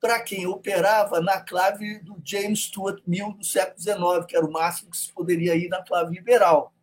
para 0.00 0.20
quem 0.20 0.46
operava 0.46 1.20
na 1.20 1.40
clave 1.40 2.00
do 2.00 2.20
James 2.24 2.64
Stuart 2.64 3.02
Mill 3.06 3.32
do 3.32 3.44
século 3.44 3.80
XIX, 3.80 4.26
que 4.26 4.36
era 4.36 4.44
o 4.44 4.50
máximo 4.50 4.90
que 4.90 4.96
se 4.96 5.12
poderia 5.12 5.54
ir 5.54 5.68
na 5.68 5.82
clave 5.82 6.14
liberal. 6.14 6.74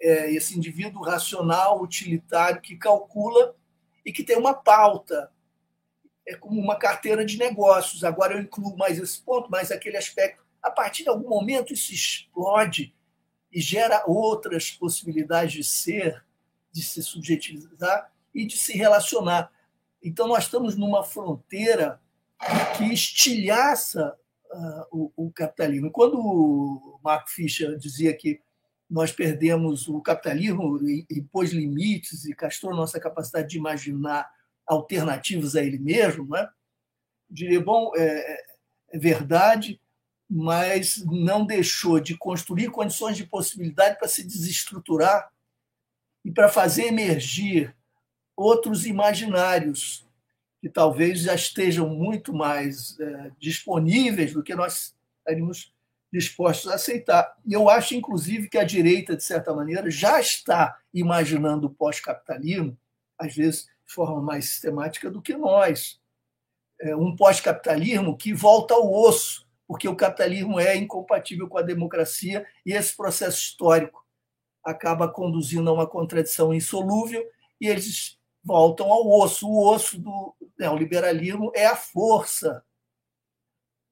É 0.00 0.30
esse 0.30 0.56
indivíduo 0.56 1.02
racional, 1.02 1.82
utilitário, 1.82 2.60
que 2.60 2.76
calcula 2.76 3.56
e 4.04 4.12
que 4.12 4.22
tem 4.22 4.36
uma 4.36 4.54
pauta 4.54 5.32
é 6.26 6.34
como 6.34 6.60
uma 6.60 6.76
carteira 6.76 7.24
de 7.24 7.38
negócios. 7.38 8.02
Agora 8.02 8.34
eu 8.34 8.40
incluo 8.40 8.76
mais 8.76 8.98
esse 8.98 9.20
ponto, 9.20 9.50
mais 9.50 9.70
aquele 9.70 9.96
aspecto. 9.96 10.44
A 10.62 10.70
partir 10.70 11.04
de 11.04 11.08
algum 11.08 11.28
momento 11.28 11.72
isso 11.72 11.92
explode 11.92 12.94
e 13.52 13.60
gera 13.60 14.02
outras 14.06 14.70
possibilidades 14.70 15.52
de 15.52 15.64
ser, 15.64 16.24
de 16.72 16.82
se 16.82 17.02
subjetivizar 17.02 18.10
e 18.34 18.44
de 18.44 18.56
se 18.56 18.76
relacionar. 18.76 19.50
Então 20.02 20.26
nós 20.26 20.44
estamos 20.44 20.76
numa 20.76 21.04
fronteira 21.04 22.00
que 22.76 22.92
estilhaça 22.92 24.16
uh, 24.52 24.86
o, 24.90 25.12
o, 25.16 25.32
capitalismo. 25.32 25.90
Quando 25.90 26.18
o 26.18 27.00
Mark 27.02 27.28
Fisher 27.28 27.78
dizia 27.78 28.14
que 28.14 28.40
nós 28.88 29.10
perdemos 29.10 29.88
o 29.88 30.00
capitalismo 30.00 30.78
e 30.86 31.06
impôs 31.10 31.52
limites 31.52 32.24
e 32.24 32.34
castrou 32.34 32.74
nossa 32.74 33.00
capacidade 33.00 33.48
de 33.48 33.58
imaginar 33.58 34.30
alternativas 34.66 35.54
a 35.56 35.62
ele 35.62 35.78
mesmo, 35.78 36.28
né? 36.28 36.48
diria, 37.28 37.60
bom, 37.60 37.92
é, 37.96 38.44
é 38.92 38.98
verdade, 38.98 39.80
mas 40.28 41.04
não 41.04 41.44
deixou 41.44 42.00
de 42.00 42.16
construir 42.16 42.70
condições 42.70 43.16
de 43.16 43.26
possibilidade 43.26 43.98
para 43.98 44.08
se 44.08 44.24
desestruturar 44.24 45.30
e 46.24 46.32
para 46.32 46.48
fazer 46.48 46.86
emergir 46.86 47.74
outros 48.36 48.86
imaginários 48.86 50.04
que 50.60 50.68
talvez 50.68 51.20
já 51.20 51.34
estejam 51.34 51.88
muito 51.88 52.34
mais 52.34 52.98
é, 52.98 53.30
disponíveis 53.38 54.32
do 54.32 54.42
que 54.42 54.54
nós 54.54 54.94
estaríamos 55.18 55.72
dispostos 56.12 56.70
a 56.70 56.74
aceitar. 56.74 57.36
E 57.46 57.52
eu 57.52 57.68
acho, 57.68 57.94
inclusive, 57.94 58.48
que 58.48 58.58
a 58.58 58.64
direita, 58.64 59.16
de 59.16 59.22
certa 59.22 59.54
maneira, 59.54 59.90
já 59.90 60.20
está 60.20 60.78
imaginando 60.92 61.66
o 61.66 61.74
pós-capitalismo, 61.74 62.76
às 63.18 63.34
vezes 63.34 63.68
de 63.86 63.94
forma 63.94 64.20
mais 64.20 64.46
sistemática 64.46 65.10
do 65.10 65.22
que 65.22 65.36
nós. 65.36 66.00
É 66.80 66.94
um 66.94 67.14
pós-capitalismo 67.14 68.16
que 68.16 68.34
volta 68.34 68.74
ao 68.74 68.92
osso, 68.92 69.46
porque 69.66 69.88
o 69.88 69.96
capitalismo 69.96 70.60
é 70.60 70.76
incompatível 70.76 71.48
com 71.48 71.58
a 71.58 71.62
democracia 71.62 72.46
e 72.64 72.72
esse 72.72 72.96
processo 72.96 73.38
histórico 73.38 74.04
acaba 74.62 75.08
conduzindo 75.08 75.70
a 75.70 75.72
uma 75.72 75.86
contradição 75.86 76.52
insolúvel 76.52 77.24
e 77.60 77.68
eles 77.68 78.18
voltam 78.44 78.90
ao 78.90 79.08
osso. 79.08 79.48
O 79.48 79.72
osso 79.72 79.98
do 79.98 80.34
neoliberalismo 80.58 81.52
é 81.54 81.66
a 81.66 81.76
força, 81.76 82.64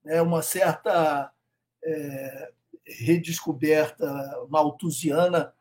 é 0.05 0.21
uma 0.21 0.43
certa 0.43 1.33
é, 1.83 2.53
redescoberta 2.87 4.07
malthusiana 4.49 5.55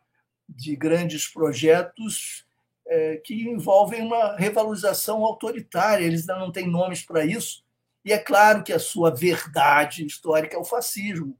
de 0.50 0.76
grandes 0.76 1.28
projetos 1.28 2.46
é, 2.94 3.18
que 3.18 3.34
envolvem 3.50 4.02
uma 4.02 4.36
revalorização 4.36 5.24
autoritária. 5.24 6.06
Eles 6.06 6.22
ainda 6.22 6.38
não 6.38 6.52
têm 6.52 6.70
nomes 6.70 7.02
para 7.02 7.26
isso. 7.26 7.64
E 8.06 8.14
é 8.14 8.20
claro 8.20 8.64
que 8.64 8.72
a 8.72 8.78
sua 8.78 9.10
verdade 9.10 10.06
histórica 10.06 10.56
é 10.56 10.60
o 10.60 10.64
fascismo. 10.64 11.36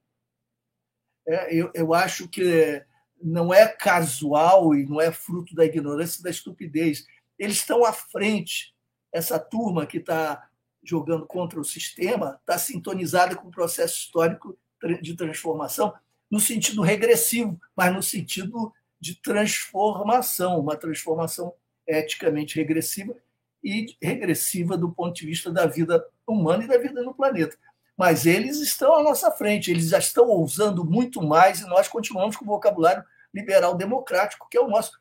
É, 1.28 1.56
eu, 1.56 1.70
eu 1.76 1.94
acho 1.94 2.28
que 2.28 2.84
não 3.22 3.54
é 3.54 3.68
casual 3.68 4.74
e 4.74 4.84
não 4.86 5.00
é 5.00 5.12
fruto 5.12 5.54
da 5.54 5.64
ignorância 5.64 6.20
e 6.20 6.24
da 6.24 6.32
estupidez. 6.32 7.06
Eles 7.38 7.58
estão 7.58 7.86
à 7.86 7.94
frente. 7.94 8.74
Essa 9.12 9.38
turma 9.38 9.86
que 9.86 9.98
está 9.98 10.50
jogando 10.84 11.28
contra 11.28 11.60
o 11.60 11.64
sistema 11.64 12.40
está 12.40 12.58
sintonizada 12.58 13.36
com 13.36 13.48
o 13.48 13.52
processo 13.52 14.00
histórico 14.00 14.58
de 15.02 15.16
transformação 15.16 15.94
no 16.32 16.40
sentido 16.40 16.82
regressivo, 16.82 17.62
mas 17.76 17.94
no 17.94 18.02
sentido 18.02 18.74
de 19.04 19.16
transformação, 19.16 20.62
uma 20.62 20.78
transformação 20.78 21.54
eticamente 21.86 22.56
regressiva 22.56 23.14
e 23.62 23.98
regressiva 24.02 24.78
do 24.78 24.94
ponto 24.94 25.14
de 25.14 25.26
vista 25.26 25.52
da 25.52 25.66
vida 25.66 26.02
humana 26.26 26.64
e 26.64 26.68
da 26.68 26.78
vida 26.78 27.04
no 27.04 27.14
planeta. 27.14 27.58
Mas 27.98 28.26
eles 28.26 28.62
estão 28.62 28.96
à 28.96 29.04
nossa 29.04 29.30
frente, 29.30 29.70
eles 29.70 29.90
já 29.90 30.00
estão 30.00 30.30
ousando 30.30 30.86
muito 30.86 31.22
mais 31.22 31.60
e 31.60 31.66
nós 31.66 31.90
continuamos 31.90 32.38
com 32.38 32.46
o 32.46 32.48
vocabulário 32.48 33.04
liberal 33.34 33.76
democrático, 33.76 34.48
que 34.50 34.58
é 34.58 34.62
o 34.62 34.70
nosso. 34.70 34.98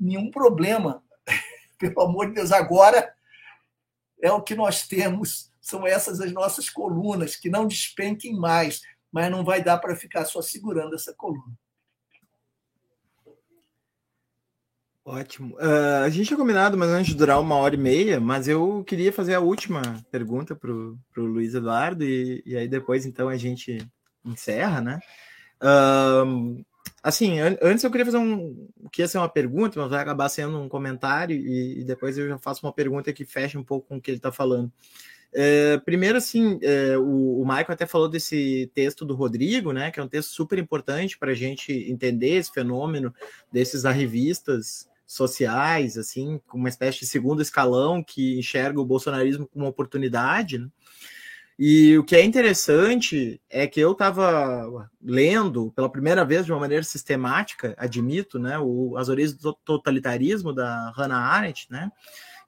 Nenhum 0.00 0.30
problema, 0.30 1.04
pelo 1.78 2.00
amor 2.00 2.28
de 2.28 2.36
Deus, 2.36 2.52
agora 2.52 3.14
é 4.22 4.32
o 4.32 4.40
que 4.40 4.54
nós 4.54 4.88
temos, 4.88 5.52
são 5.60 5.86
essas 5.86 6.22
as 6.22 6.32
nossas 6.32 6.70
colunas, 6.70 7.36
que 7.36 7.50
não 7.50 7.66
despenquem 7.66 8.34
mais, 8.34 8.80
mas 9.12 9.30
não 9.30 9.44
vai 9.44 9.62
dar 9.62 9.76
para 9.76 9.94
ficar 9.94 10.24
só 10.24 10.40
segurando 10.40 10.94
essa 10.94 11.12
coluna. 11.12 11.54
Ótimo. 15.04 15.56
Uh, 15.56 16.04
a 16.04 16.08
gente 16.08 16.28
tinha 16.28 16.36
combinado 16.36 16.76
ou 16.76 16.80
menos 16.80 17.08
de 17.08 17.14
durar 17.14 17.40
uma 17.40 17.56
hora 17.56 17.74
e 17.74 17.78
meia, 17.78 18.20
mas 18.20 18.46
eu 18.46 18.84
queria 18.84 19.12
fazer 19.12 19.34
a 19.34 19.40
última 19.40 19.82
pergunta 20.12 20.54
para 20.54 20.70
o 20.70 20.96
Luiz 21.16 21.54
Eduardo, 21.54 22.04
e, 22.04 22.40
e, 22.46 22.56
aí 22.56 22.68
depois 22.68 23.04
então 23.04 23.28
a 23.28 23.36
gente 23.36 23.84
encerra, 24.24 24.80
né? 24.80 25.00
Uh, 25.60 26.64
assim, 27.02 27.40
an 27.40 27.56
antes 27.60 27.82
eu 27.82 27.90
queria 27.90 28.06
fazer 28.06 28.18
um. 28.18 28.68
que 28.92 29.02
ia 29.02 29.08
ser 29.08 29.18
uma 29.18 29.28
pergunta, 29.28 29.80
mas 29.80 29.90
vai 29.90 30.00
acabar 30.00 30.28
sendo 30.28 30.60
um 30.60 30.68
comentário, 30.68 31.34
e, 31.36 31.80
e, 31.80 31.84
depois 31.84 32.16
eu 32.16 32.28
já 32.28 32.38
faço 32.38 32.64
uma 32.64 32.72
pergunta 32.72 33.12
que 33.12 33.24
fecha 33.24 33.58
um 33.58 33.64
pouco 33.64 33.88
com 33.88 33.96
o 33.96 34.00
que 34.00 34.08
ele 34.08 34.18
está 34.18 34.30
falando. 34.30 34.70
É, 35.34 35.78
primeiro, 35.78 36.18
assim, 36.18 36.60
é, 36.62 36.96
o, 36.96 37.40
o 37.40 37.44
Michael 37.44 37.72
até 37.72 37.86
falou 37.86 38.08
desse 38.08 38.70
texto 38.72 39.04
do 39.04 39.16
Rodrigo, 39.16 39.72
né? 39.72 39.90
Que 39.90 39.98
é 39.98 40.02
um 40.02 40.08
texto 40.08 40.30
super 40.30 40.58
importante 40.60 41.18
para 41.18 41.32
a 41.32 41.34
gente 41.34 41.72
entender 41.90 42.36
esse 42.36 42.52
fenômeno 42.52 43.12
desses 43.50 43.84
arrivistas 43.84 44.91
sociais, 45.14 45.98
assim, 45.98 46.40
uma 46.52 46.68
espécie 46.68 47.00
de 47.00 47.06
segundo 47.06 47.42
escalão 47.42 48.02
que 48.02 48.38
enxerga 48.38 48.80
o 48.80 48.84
bolsonarismo 48.84 49.46
como 49.46 49.64
uma 49.64 49.70
oportunidade. 49.70 50.58
Né? 50.58 50.68
E 51.58 51.96
o 51.98 52.04
que 52.04 52.16
é 52.16 52.24
interessante 52.24 53.40
é 53.48 53.66
que 53.66 53.78
eu 53.78 53.92
estava 53.92 54.90
lendo 55.02 55.70
pela 55.72 55.90
primeira 55.90 56.24
vez 56.24 56.46
de 56.46 56.52
uma 56.52 56.60
maneira 56.60 56.82
sistemática, 56.82 57.74
admito, 57.76 58.38
né, 58.38 58.58
o, 58.58 58.96
as 58.96 59.08
origens 59.08 59.36
do 59.36 59.52
totalitarismo 59.52 60.52
da 60.52 60.90
Hannah 60.96 61.20
Arendt, 61.20 61.66
né? 61.70 61.92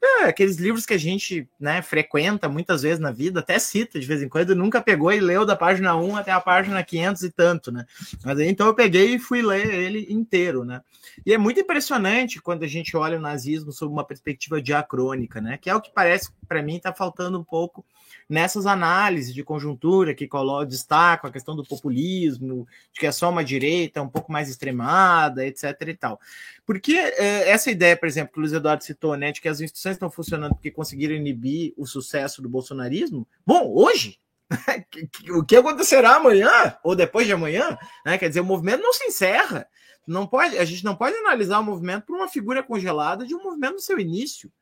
É, 0.02 0.24
aqueles 0.24 0.56
livros 0.56 0.84
que 0.84 0.94
a 0.94 0.98
gente 0.98 1.48
né, 1.58 1.80
frequenta 1.82 2.48
muitas 2.48 2.82
vezes 2.82 2.98
na 2.98 3.10
vida, 3.10 3.40
até 3.40 3.58
cita 3.58 3.98
de 3.98 4.06
vez 4.06 4.22
em 4.22 4.28
quando, 4.28 4.54
nunca 4.54 4.80
pegou 4.80 5.12
e 5.12 5.20
leu 5.20 5.46
da 5.46 5.56
página 5.56 5.96
1 5.96 6.16
até 6.16 6.30
a 6.30 6.40
página 6.40 6.82
500 6.82 7.22
e 7.22 7.30
tanto, 7.30 7.72
né? 7.72 7.86
Mas 8.24 8.38
então 8.40 8.66
eu 8.66 8.74
peguei 8.74 9.14
e 9.14 9.18
fui 9.18 9.42
ler 9.42 9.72
ele 9.72 10.06
inteiro, 10.10 10.64
né? 10.64 10.82
E 11.24 11.32
é 11.32 11.38
muito 11.38 11.60
impressionante 11.60 12.40
quando 12.40 12.64
a 12.64 12.68
gente 12.68 12.96
olha 12.96 13.18
o 13.18 13.22
nazismo 13.22 13.72
sob 13.72 13.92
uma 13.92 14.04
perspectiva 14.04 14.60
diacrônica, 14.60 15.40
né? 15.40 15.58
Que 15.58 15.70
é 15.70 15.74
o 15.74 15.80
que 15.80 15.90
parece, 15.92 16.30
para 16.46 16.62
mim, 16.62 16.76
está 16.76 16.92
faltando 16.92 17.38
um 17.38 17.44
pouco 17.44 17.84
nessas 18.28 18.66
análises 18.66 19.34
de 19.34 19.42
conjuntura 19.42 20.14
que 20.14 20.26
coloca, 20.26 20.66
destacam 20.66 21.28
a 21.28 21.32
questão 21.32 21.54
do 21.54 21.64
populismo, 21.64 22.66
de 22.92 23.00
que 23.00 23.06
é 23.06 23.12
só 23.12 23.30
uma 23.30 23.44
direita 23.44 24.02
um 24.02 24.08
pouco 24.08 24.32
mais 24.32 24.48
extremada, 24.48 25.46
etc. 25.46 25.74
e 25.88 25.94
tal. 25.94 26.20
Porque 26.66 26.94
é, 26.94 27.50
essa 27.50 27.70
ideia, 27.70 27.96
por 27.96 28.06
exemplo, 28.06 28.32
que 28.32 28.38
o 28.38 28.40
Luiz 28.40 28.52
Eduardo 28.52 28.84
citou, 28.84 29.16
né, 29.16 29.32
de 29.32 29.40
que 29.40 29.48
as 29.48 29.60
instituições 29.60 29.96
estão 29.96 30.10
funcionando 30.10 30.54
porque 30.54 30.70
conseguiram 30.70 31.14
inibir 31.14 31.74
o 31.76 31.86
sucesso 31.86 32.40
do 32.40 32.48
bolsonarismo, 32.48 33.26
bom, 33.46 33.72
hoje 33.74 34.18
o 35.30 35.44
que 35.44 35.56
acontecerá 35.56 36.16
amanhã 36.16 36.76
ou 36.82 36.94
depois 36.94 37.26
de 37.26 37.32
amanhã, 37.32 37.78
né? 38.04 38.18
Quer 38.18 38.28
dizer, 38.28 38.40
o 38.40 38.44
movimento 38.44 38.82
não 38.82 38.92
se 38.92 39.04
encerra. 39.04 39.66
Não 40.06 40.26
pode, 40.26 40.58
a 40.58 40.64
gente 40.64 40.84
não 40.84 40.94
pode 40.94 41.16
analisar 41.16 41.58
o 41.60 41.64
movimento 41.64 42.04
por 42.04 42.16
uma 42.16 42.28
figura 42.28 42.62
congelada 42.62 43.26
de 43.26 43.34
um 43.34 43.42
movimento 43.42 43.74
no 43.74 43.80
seu 43.80 43.98
início. 43.98 44.52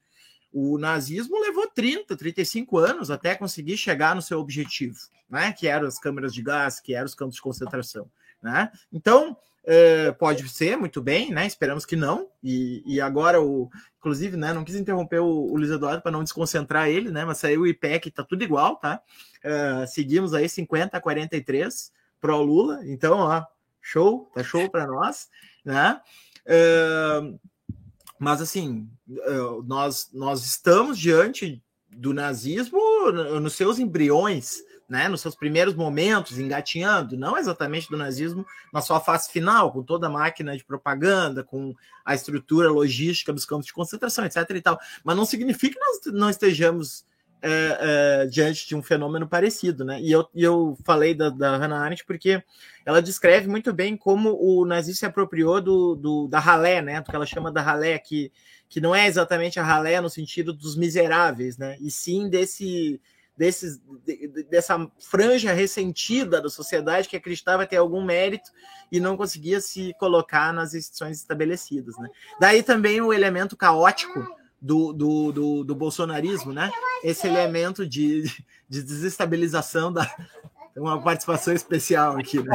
O 0.53 0.79
nazismo 0.79 1.41
levou 1.41 1.67
30, 1.67 2.17
35 2.17 2.79
anos 2.79 3.11
até 3.11 3.35
conseguir 3.35 3.77
chegar 3.77 4.15
no 4.15 4.23
seu 4.23 4.39
objetivo, 4.39 4.99
né? 5.29 5.53
que 5.53 5.67
eram 5.67 5.87
as 5.87 5.99
câmeras 5.99 6.35
de 6.35 6.43
gás, 6.43 6.81
que 6.81 6.95
eram 6.95 7.07
os 7.07 7.15
campos 7.15 7.37
de 7.37 7.43
concentração. 7.43 8.11
Né? 8.43 8.71
Então, 8.93 9.37
é, 9.65 10.11
pode 10.13 10.49
ser, 10.49 10.77
muito 10.77 11.01
bem, 11.01 11.31
né? 11.31 11.47
Esperamos 11.47 11.87
que 11.87 11.95
não. 11.95 12.29
E, 12.43 12.83
e 12.85 13.01
agora, 13.01 13.41
o, 13.41 13.71
inclusive, 13.99 14.37
né? 14.37 14.53
Não 14.53 14.65
quis 14.65 14.75
interromper 14.75 15.21
o, 15.21 15.29
o 15.29 15.57
Luiz 15.57 15.71
Eduardo 15.71 16.03
para 16.03 16.11
não 16.11 16.25
desconcentrar 16.25 16.89
ele, 16.89 17.11
né? 17.11 17.25
Mas 17.25 17.39
saiu 17.39 17.61
o 17.63 17.67
IPEC, 17.67 18.11
tá 18.11 18.25
tudo 18.25 18.43
igual, 18.43 18.77
tá? 18.77 19.01
É, 19.43 19.87
seguimos 19.87 20.35
aí 20.35 20.49
50 20.49 20.97
a 20.97 21.01
43 21.01 21.93
pro 22.21 22.43
Lula. 22.43 22.81
Então, 22.85 23.19
ó, 23.19 23.45
show, 23.81 24.31
tá 24.35 24.43
show 24.43 24.69
para 24.69 24.87
nós, 24.87 25.29
né? 25.65 26.01
É, 26.45 27.21
mas 28.23 28.41
assim, 28.41 28.89
eh, 29.11 29.39
nós, 29.67 30.09
nós 30.13 30.47
estamos 30.47 30.97
diante 30.97 31.61
do 31.91 32.15
nazismo 32.15 32.81
nos 33.41 33.55
seus 33.55 33.81
embriões, 33.81 34.63
né, 34.89 35.09
nos 35.09 35.21
seus 35.21 35.35
primeiros 35.35 35.75
momentos, 35.75 36.39
engatinhando, 36.39 37.17
não 37.17 37.37
exatamente 37.37 37.91
do 37.91 37.97
nazismo 37.97 38.47
na 38.73 38.81
sua 38.81 39.01
fase 39.01 39.29
final, 39.29 39.73
com 39.73 39.83
toda 39.83 40.07
a 40.07 40.11
máquina 40.11 40.57
de 40.57 40.65
propaganda, 40.65 41.43
com 41.43 41.75
a 42.05 42.15
estrutura 42.15 42.71
logística 42.71 43.33
dos 43.33 43.45
campos 43.45 43.67
de 43.67 43.73
concentração, 43.73 44.25
etc. 44.25 44.49
e 44.51 44.61
tal. 44.61 44.79
Mas 45.03 45.17
não 45.17 45.25
significa 45.25 45.75
que 45.75 45.81
nós 45.81 46.15
não 46.15 46.31
estejamos 46.31 47.05
é, 47.43 47.79
é, 48.23 48.27
diante 48.27 48.69
de 48.69 48.77
um 48.77 48.83
fenômeno 48.83 49.27
parecido, 49.27 49.85
né? 49.85 50.01
E 50.01 50.13
eu, 50.13 50.29
e 50.33 50.45
eu 50.45 50.79
falei 50.85 51.13
da, 51.13 51.29
da 51.29 51.57
Hannah 51.57 51.81
Arendt 51.81 52.05
porque 52.05 52.43
ela 52.87 53.03
descreve 53.03 53.49
muito 53.49 53.73
bem 53.73 53.97
como 53.97 54.39
o 54.41 54.65
nazismo 54.65 55.01
se 55.01 55.07
apropriou 55.07 55.61
do, 55.61 55.97
do, 55.97 56.29
da 56.29 56.39
ralé, 56.39 56.81
né? 56.81 57.01
Do 57.01 57.11
que 57.11 57.17
ela 57.17 57.27
chama 57.27 57.51
da 57.51 57.61
ralé, 57.61 57.99
que, 57.99 58.31
que 58.69 58.81
não 58.81 58.95
é 58.95 59.09
exatamente 59.09 59.59
a 59.59 59.65
ralé 59.65 60.01
no 60.01 60.09
sentido 60.09 60.53
dos 60.53 60.77
miseráveis, 60.77 61.59
né? 61.59 61.77
E 61.81 61.91
sim 61.91 62.29
desse, 62.29 63.01
desses, 63.37 63.81
de, 64.07 64.45
dessa 64.45 64.89
franja 65.01 65.53
ressentida 65.53 66.41
da 66.41 66.49
sociedade 66.49 67.09
que 67.09 67.17
acreditava 67.17 67.67
ter 67.67 67.77
algum 67.77 68.05
mérito 68.05 68.51
e 68.91 69.01
não 69.01 69.17
conseguia 69.17 69.61
se 69.61 69.93
colocar 69.99 70.53
nas 70.53 70.75
instituições 70.75 71.19
estabelecidas, 71.19 71.99
né? 71.99 72.09
Daí 72.39 72.63
também 72.63 73.01
o 73.01 73.13
elemento 73.13 73.57
caótico 73.57 74.42
do, 74.63 74.93
do, 74.93 75.33
do, 75.33 75.65
do 75.65 75.75
bolsonarismo, 75.75 76.53
né? 76.53 76.71
Esse 77.03 77.27
elemento 77.27 77.85
de, 77.85 78.23
de 78.69 78.83
desestabilização 78.83 79.93
da. 79.93 80.09
Uma 80.75 81.03
participação 81.03 81.53
especial 81.53 82.17
aqui, 82.17 82.43
né? 82.43 82.55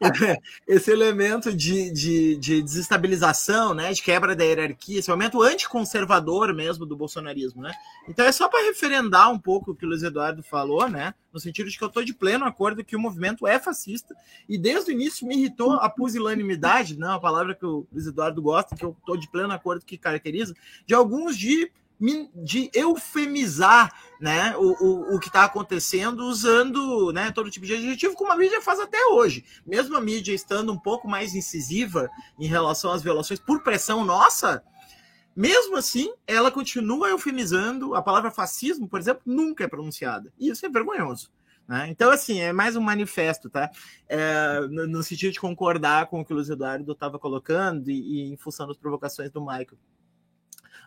esse 0.66 0.90
elemento 0.90 1.54
de, 1.54 1.90
de, 1.90 2.36
de, 2.36 2.62
desestabilização, 2.62 3.74
né, 3.74 3.92
de 3.92 4.02
quebra 4.02 4.34
da 4.34 4.44
hierarquia, 4.44 4.98
esse 4.98 5.10
momento 5.10 5.42
anticonservador 5.42 6.54
mesmo 6.54 6.86
do 6.86 6.96
bolsonarismo, 6.96 7.62
né? 7.62 7.72
Então 8.08 8.24
é 8.24 8.32
só 8.32 8.48
para 8.48 8.64
referendar 8.64 9.30
um 9.30 9.38
pouco 9.38 9.72
o 9.72 9.74
que 9.74 9.84
o 9.84 9.88
Luiz 9.88 10.02
Eduardo 10.02 10.42
falou, 10.42 10.88
né? 10.88 11.14
No 11.32 11.38
sentido 11.38 11.68
de 11.68 11.76
que 11.76 11.84
eu 11.84 11.88
estou 11.88 12.02
de 12.02 12.14
pleno 12.14 12.44
acordo 12.44 12.84
que 12.84 12.96
o 12.96 13.00
movimento 13.00 13.46
é 13.46 13.58
fascista 13.58 14.16
e 14.48 14.56
desde 14.56 14.90
o 14.90 14.92
início 14.92 15.26
me 15.26 15.36
irritou 15.36 15.72
a 15.74 15.88
pusilanimidade, 15.88 16.98
não, 16.98 17.08
né, 17.08 17.14
a 17.14 17.20
palavra 17.20 17.54
que 17.54 17.66
o 17.66 17.86
Luiz 17.92 18.06
Eduardo 18.06 18.40
gosta, 18.40 18.74
que 18.74 18.84
eu 18.84 18.96
estou 18.98 19.16
de 19.16 19.28
pleno 19.28 19.52
acordo 19.52 19.84
que 19.84 19.98
caracteriza, 19.98 20.54
de 20.86 20.94
alguns 20.94 21.36
de 21.36 21.70
de 22.34 22.70
eufemizar 22.72 23.92
né, 24.20 24.56
o, 24.56 24.72
o, 24.82 25.16
o 25.16 25.20
que 25.20 25.28
está 25.28 25.44
acontecendo 25.44 26.24
usando 26.24 27.12
né, 27.12 27.30
todo 27.30 27.50
tipo 27.50 27.66
de 27.66 27.74
adjetivo, 27.74 28.14
como 28.14 28.32
a 28.32 28.36
mídia 28.36 28.62
faz 28.62 28.80
até 28.80 29.04
hoje. 29.06 29.44
Mesmo 29.66 29.96
a 29.96 30.00
mídia 30.00 30.32
estando 30.32 30.72
um 30.72 30.78
pouco 30.78 31.06
mais 31.06 31.34
incisiva 31.34 32.08
em 32.38 32.46
relação 32.46 32.92
às 32.92 33.02
violações 33.02 33.38
por 33.38 33.62
pressão 33.62 34.04
nossa, 34.04 34.62
mesmo 35.36 35.76
assim, 35.76 36.12
ela 36.26 36.50
continua 36.50 37.10
eufemizando. 37.10 37.94
A 37.94 38.02
palavra 38.02 38.30
fascismo, 38.30 38.88
por 38.88 38.98
exemplo, 38.98 39.22
nunca 39.26 39.64
é 39.64 39.68
pronunciada. 39.68 40.32
E 40.38 40.48
isso 40.48 40.64
é 40.64 40.68
vergonhoso. 40.68 41.30
Né? 41.68 41.86
Então, 41.88 42.10
assim, 42.10 42.40
é 42.40 42.52
mais 42.52 42.74
um 42.74 42.80
manifesto, 42.80 43.48
tá? 43.48 43.70
É, 44.08 44.60
no, 44.68 44.88
no, 44.88 45.02
sentido 45.02 45.32
de 45.32 45.40
concordar 45.40 46.06
com 46.06 46.20
o 46.20 46.24
que 46.24 46.32
o 46.32 46.36
Luiz 46.36 46.50
Eduardo 46.50 46.90
estava 46.90 47.18
colocando 47.18 47.88
e, 47.88 47.94
e 47.94 48.32
em 48.32 48.36
função 48.36 48.66
das 48.66 48.76
provocações 48.76 49.30
do 49.30 49.40
Michael. 49.40 49.78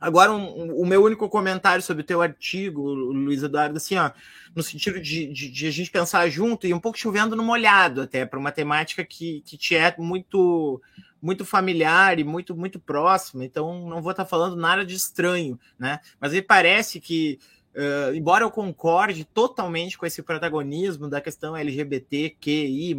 Agora, 0.03 0.33
um, 0.33 0.63
um, 0.63 0.81
o 0.81 0.85
meu 0.85 1.01
único 1.01 1.29
comentário 1.29 1.81
sobre 1.81 2.03
o 2.03 2.05
teu 2.05 2.21
artigo, 2.21 2.81
Luiz 2.91 3.41
Eduardo, 3.41 3.77
assim, 3.77 3.95
ó, 3.95 4.11
no 4.53 4.61
sentido 4.61 4.99
de, 4.99 5.27
de, 5.27 5.49
de, 5.49 5.65
a 5.65 5.71
gente 5.71 5.89
pensar 5.89 6.27
junto 6.27 6.67
e 6.67 6.73
um 6.73 6.79
pouco 6.79 6.99
chovendo 6.99 7.37
no 7.37 7.43
molhado, 7.43 8.01
até, 8.01 8.25
para 8.25 8.37
uma 8.37 8.51
temática 8.51 9.05
que, 9.05 9.41
que 9.45 9.55
te 9.57 9.77
é 9.77 9.95
muito 9.97 10.81
muito 11.21 11.45
familiar 11.45 12.19
e 12.19 12.23
muito 12.25 12.53
muito 12.53 12.81
próxima, 12.81 13.45
então 13.45 13.87
não 13.87 14.01
vou 14.01 14.11
estar 14.11 14.25
falando 14.25 14.57
nada 14.57 14.85
de 14.85 14.93
estranho, 14.93 15.57
né? 15.79 16.01
Mas 16.19 16.33
me 16.33 16.41
parece 16.41 16.99
que 16.99 17.39
Uh, 17.75 18.13
embora 18.13 18.43
eu 18.43 18.51
concorde 18.51 19.25
totalmente 19.25 19.97
com 19.97 20.05
esse 20.05 20.21
protagonismo 20.21 21.09
da 21.09 21.19
questão 21.19 21.57
LGBTQI, 21.57 22.95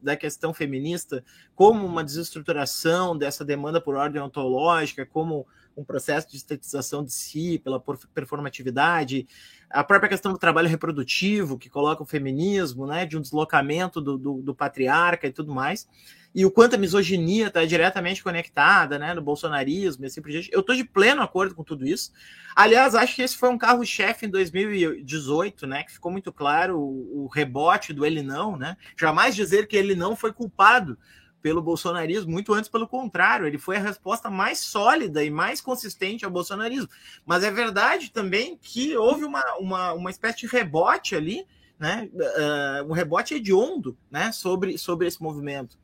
da 0.00 0.14
questão 0.14 0.54
feminista, 0.54 1.24
como 1.56 1.84
uma 1.84 2.04
desestruturação 2.04 3.18
dessa 3.18 3.44
demanda 3.44 3.80
por 3.80 3.96
ordem 3.96 4.22
ontológica, 4.22 5.04
como 5.04 5.44
um 5.76 5.84
processo 5.84 6.30
de 6.30 6.36
estetização 6.36 7.04
de 7.04 7.12
si 7.12 7.58
pela 7.58 7.82
performatividade, 8.14 9.26
a 9.70 9.82
própria 9.82 10.08
questão 10.08 10.32
do 10.32 10.38
trabalho 10.38 10.68
reprodutivo, 10.68 11.58
que 11.58 11.70
coloca 11.70 12.02
o 12.02 12.06
feminismo, 12.06 12.86
né, 12.86 13.06
de 13.06 13.16
um 13.16 13.20
deslocamento 13.20 14.00
do, 14.00 14.18
do, 14.18 14.42
do 14.42 14.54
patriarca 14.54 15.26
e 15.26 15.32
tudo 15.32 15.54
mais, 15.54 15.88
e 16.34 16.46
o 16.46 16.50
quanto 16.50 16.76
a 16.76 16.78
misoginia 16.78 17.48
está 17.48 17.64
diretamente 17.64 18.22
conectada, 18.22 18.98
né, 18.98 19.12
no 19.14 19.20
bolsonarismo 19.20 20.04
e 20.04 20.06
assim 20.06 20.22
por 20.22 20.30
diante. 20.30 20.50
Eu 20.52 20.60
estou 20.60 20.74
de 20.74 20.84
pleno 20.84 21.22
acordo 21.22 21.54
com 21.54 21.62
tudo 21.62 21.86
isso. 21.86 22.10
Aliás, 22.56 22.94
acho 22.94 23.16
que 23.16 23.22
esse 23.22 23.36
foi 23.36 23.50
um 23.50 23.58
carro-chefe 23.58 24.26
em 24.26 24.30
2018, 24.30 25.66
né, 25.66 25.82
que 25.82 25.92
ficou 25.92 26.10
muito 26.10 26.32
claro 26.32 26.78
o, 26.78 27.24
o 27.24 27.26
rebote 27.28 27.92
do 27.92 28.04
ele 28.04 28.22
não, 28.22 28.56
né, 28.56 28.76
jamais 28.96 29.34
dizer 29.34 29.66
que 29.66 29.76
ele 29.76 29.94
não 29.94 30.16
foi 30.16 30.32
culpado 30.32 30.98
pelo 31.42 31.60
bolsonarismo, 31.60 32.30
muito 32.30 32.54
antes 32.54 32.70
pelo 32.70 32.86
contrário, 32.86 33.46
ele 33.46 33.58
foi 33.58 33.76
a 33.76 33.80
resposta 33.80 34.30
mais 34.30 34.60
sólida 34.60 35.24
e 35.24 35.30
mais 35.30 35.60
consistente 35.60 36.24
ao 36.24 36.30
bolsonarismo. 36.30 36.88
Mas 37.26 37.42
é 37.42 37.50
verdade 37.50 38.12
também 38.12 38.56
que 38.56 38.96
houve 38.96 39.24
uma, 39.24 39.42
uma, 39.58 39.92
uma 39.92 40.10
espécie 40.10 40.40
de 40.40 40.46
rebote 40.46 41.16
ali, 41.16 41.44
né, 41.78 42.08
uh, 42.14 42.88
um 42.88 42.92
rebote 42.92 43.34
hediondo 43.34 43.98
né, 44.08 44.30
sobre, 44.30 44.78
sobre 44.78 45.08
esse 45.08 45.20
movimento. 45.20 45.76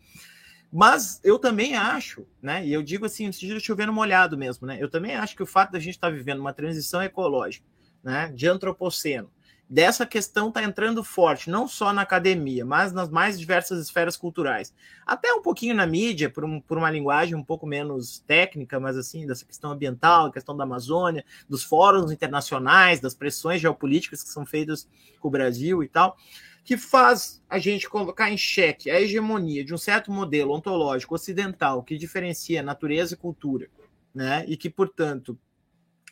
Mas 0.73 1.21
eu 1.25 1.39
também 1.39 1.75
acho, 1.75 2.27
né, 2.41 2.65
e 2.65 2.73
eu 2.73 2.83
digo 2.83 3.05
assim, 3.05 3.27
no 3.27 3.33
sentido 3.33 3.59
de 3.59 3.65
chovendo 3.65 3.93
molhado 3.93 4.39
mesmo, 4.39 4.67
né, 4.67 4.79
eu 4.81 4.89
também 4.89 5.17
acho 5.17 5.35
que 5.35 5.43
o 5.43 5.47
fato 5.47 5.73
da 5.73 5.81
gente 5.81 5.95
estar 5.95 6.09
tá 6.09 6.15
vivendo 6.15 6.39
uma 6.39 6.53
transição 6.53 7.03
ecológica, 7.03 7.67
né, 8.03 8.31
de 8.33 8.47
antropoceno, 8.47 9.29
dessa 9.69 10.07
questão 10.07 10.49
está 10.49 10.63
entrando 10.63 11.05
forte, 11.05 11.51
não 11.51 11.69
só 11.69 11.93
na 11.93 12.03
academia, 12.03 12.65
mas 12.65 12.93
nas 12.93 13.11
mais 13.11 13.39
diversas 13.39 13.81
esferas 13.81 14.17
culturais. 14.17 14.73
Até 15.07 15.33
um 15.33 15.43
pouquinho 15.43 15.75
na 15.75 15.87
mídia, 15.87 16.31
por, 16.31 16.45
um, 16.45 16.61
por 16.61 16.79
uma 16.79 16.91
linguagem 16.91 17.35
um 17.35 17.45
pouco 17.45 17.67
menos 17.67 18.21
técnica, 18.27 18.81
mas 18.81 18.97
assim, 18.97 19.27
dessa 19.27 19.45
questão 19.45 19.73
ambiental, 19.73 20.33
questão 20.33 20.57
da 20.57 20.65
Amazônia, 20.65 21.25
dos 21.49 21.63
fóruns 21.63 22.11
internacionais, 22.11 23.01
das 23.01 23.15
pressões 23.15 23.61
geopolíticas 23.61 24.23
que 24.23 24.31
são 24.31 24.47
feitas 24.47 24.89
com 25.21 25.29
o 25.29 25.31
Brasil 25.31 25.83
e 25.83 25.89
tal, 25.89 26.17
que 26.65 26.77
faz 26.77 27.43
a 27.49 27.59
gente 27.59 27.89
colocar 27.89 28.31
em 28.31 28.37
xeque 28.37 28.91
a 28.91 29.01
hegemonia 29.01 29.65
de 29.65 29.75
um 29.75 29.79
certo 29.79 30.11
modelo 30.11 30.55
ontológico 30.55 31.15
ocidental 31.15 31.83
que 31.83 31.97
diferencia 31.97 32.63
natureza 32.63 33.15
e 33.15 33.17
cultura, 33.17 33.69
né? 34.15 34.45
E 34.47 34.57
que, 34.57 34.69
portanto, 34.69 35.39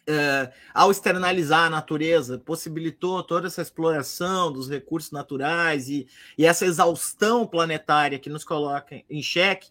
Uh, 0.08 0.52
ao 0.72 0.90
externalizar 0.92 1.64
a 1.64 1.70
natureza, 1.70 2.38
possibilitou 2.38 3.24
toda 3.24 3.48
essa 3.48 3.60
exploração 3.60 4.52
dos 4.52 4.70
recursos 4.70 5.10
naturais 5.10 5.88
e, 5.88 6.06
e, 6.38 6.46
essa 6.46 6.64
exaustão 6.64 7.44
planetária 7.44 8.16
que 8.16 8.30
nos 8.30 8.44
coloca 8.44 9.02
em 9.10 9.20
xeque, 9.20 9.68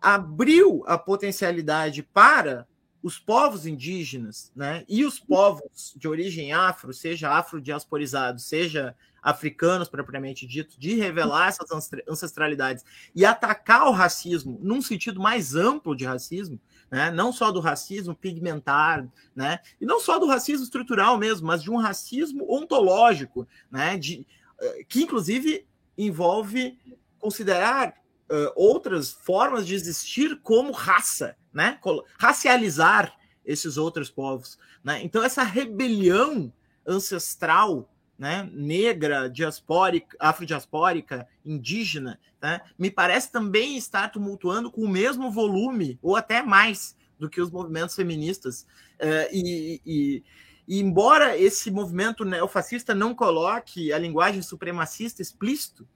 abriu 0.00 0.82
a 0.86 0.96
potencialidade 0.96 2.02
para 2.02 2.66
os 3.02 3.18
povos 3.18 3.66
indígenas 3.66 4.50
né, 4.56 4.84
e 4.88 5.04
os 5.04 5.20
povos 5.20 5.94
de 5.96 6.08
origem 6.08 6.52
afro, 6.52 6.92
seja 6.92 7.30
afrodiasporizados, 7.30 8.44
seja 8.44 8.94
africanos 9.22 9.88
propriamente 9.88 10.46
dito, 10.46 10.78
de 10.78 10.94
revelar 10.94 11.48
essas 11.48 11.68
ancestralidades 12.08 12.84
e 13.14 13.24
atacar 13.24 13.86
o 13.86 13.92
racismo 13.92 14.58
num 14.62 14.80
sentido 14.80 15.20
mais 15.20 15.54
amplo 15.54 15.94
de 15.94 16.04
racismo, 16.04 16.60
né? 16.90 17.10
não 17.10 17.32
só 17.32 17.50
do 17.50 17.60
racismo 17.60 18.14
pigmentar, 18.14 19.06
né? 19.34 19.60
e 19.80 19.86
não 19.86 20.00
só 20.00 20.18
do 20.18 20.26
racismo 20.26 20.64
estrutural 20.64 21.18
mesmo, 21.18 21.46
mas 21.46 21.62
de 21.62 21.70
um 21.70 21.76
racismo 21.76 22.46
ontológico, 22.52 23.46
né? 23.70 23.96
de, 23.96 24.26
eh, 24.60 24.84
que 24.88 25.02
inclusive 25.02 25.66
envolve 25.96 26.78
considerar 27.18 27.94
uh, 28.30 28.52
outras 28.54 29.10
formas 29.10 29.66
de 29.66 29.74
existir 29.74 30.40
como 30.42 30.70
raça, 30.72 31.36
né? 31.52 31.80
racializar 32.18 33.12
esses 33.44 33.76
outros 33.76 34.10
povos. 34.10 34.58
Né? 34.84 35.02
Então, 35.02 35.22
essa 35.22 35.42
rebelião 35.42 36.52
ancestral 36.86 37.90
né, 38.18 38.48
negra, 38.52 39.28
diaspórica, 39.30 40.16
afrodiaspórica, 40.18 41.28
indígena, 41.44 42.18
né, 42.42 42.60
me 42.76 42.90
parece 42.90 43.30
também 43.30 43.76
estar 43.76 44.10
tumultuando 44.10 44.70
com 44.70 44.82
o 44.82 44.88
mesmo 44.88 45.30
volume, 45.30 45.98
ou 46.02 46.16
até 46.16 46.42
mais, 46.42 46.96
do 47.18 47.30
que 47.30 47.40
os 47.40 47.50
movimentos 47.50 47.94
feministas. 47.94 48.62
Uh, 49.00 49.28
e, 49.32 49.80
e, 49.86 50.24
e, 50.66 50.80
embora 50.80 51.36
esse 51.38 51.70
movimento 51.70 52.24
neofascista 52.24 52.94
não 52.94 53.14
coloque 53.14 53.92
a 53.92 53.98
linguagem 53.98 54.42
supremacista 54.42 55.22
explícito, 55.22 55.86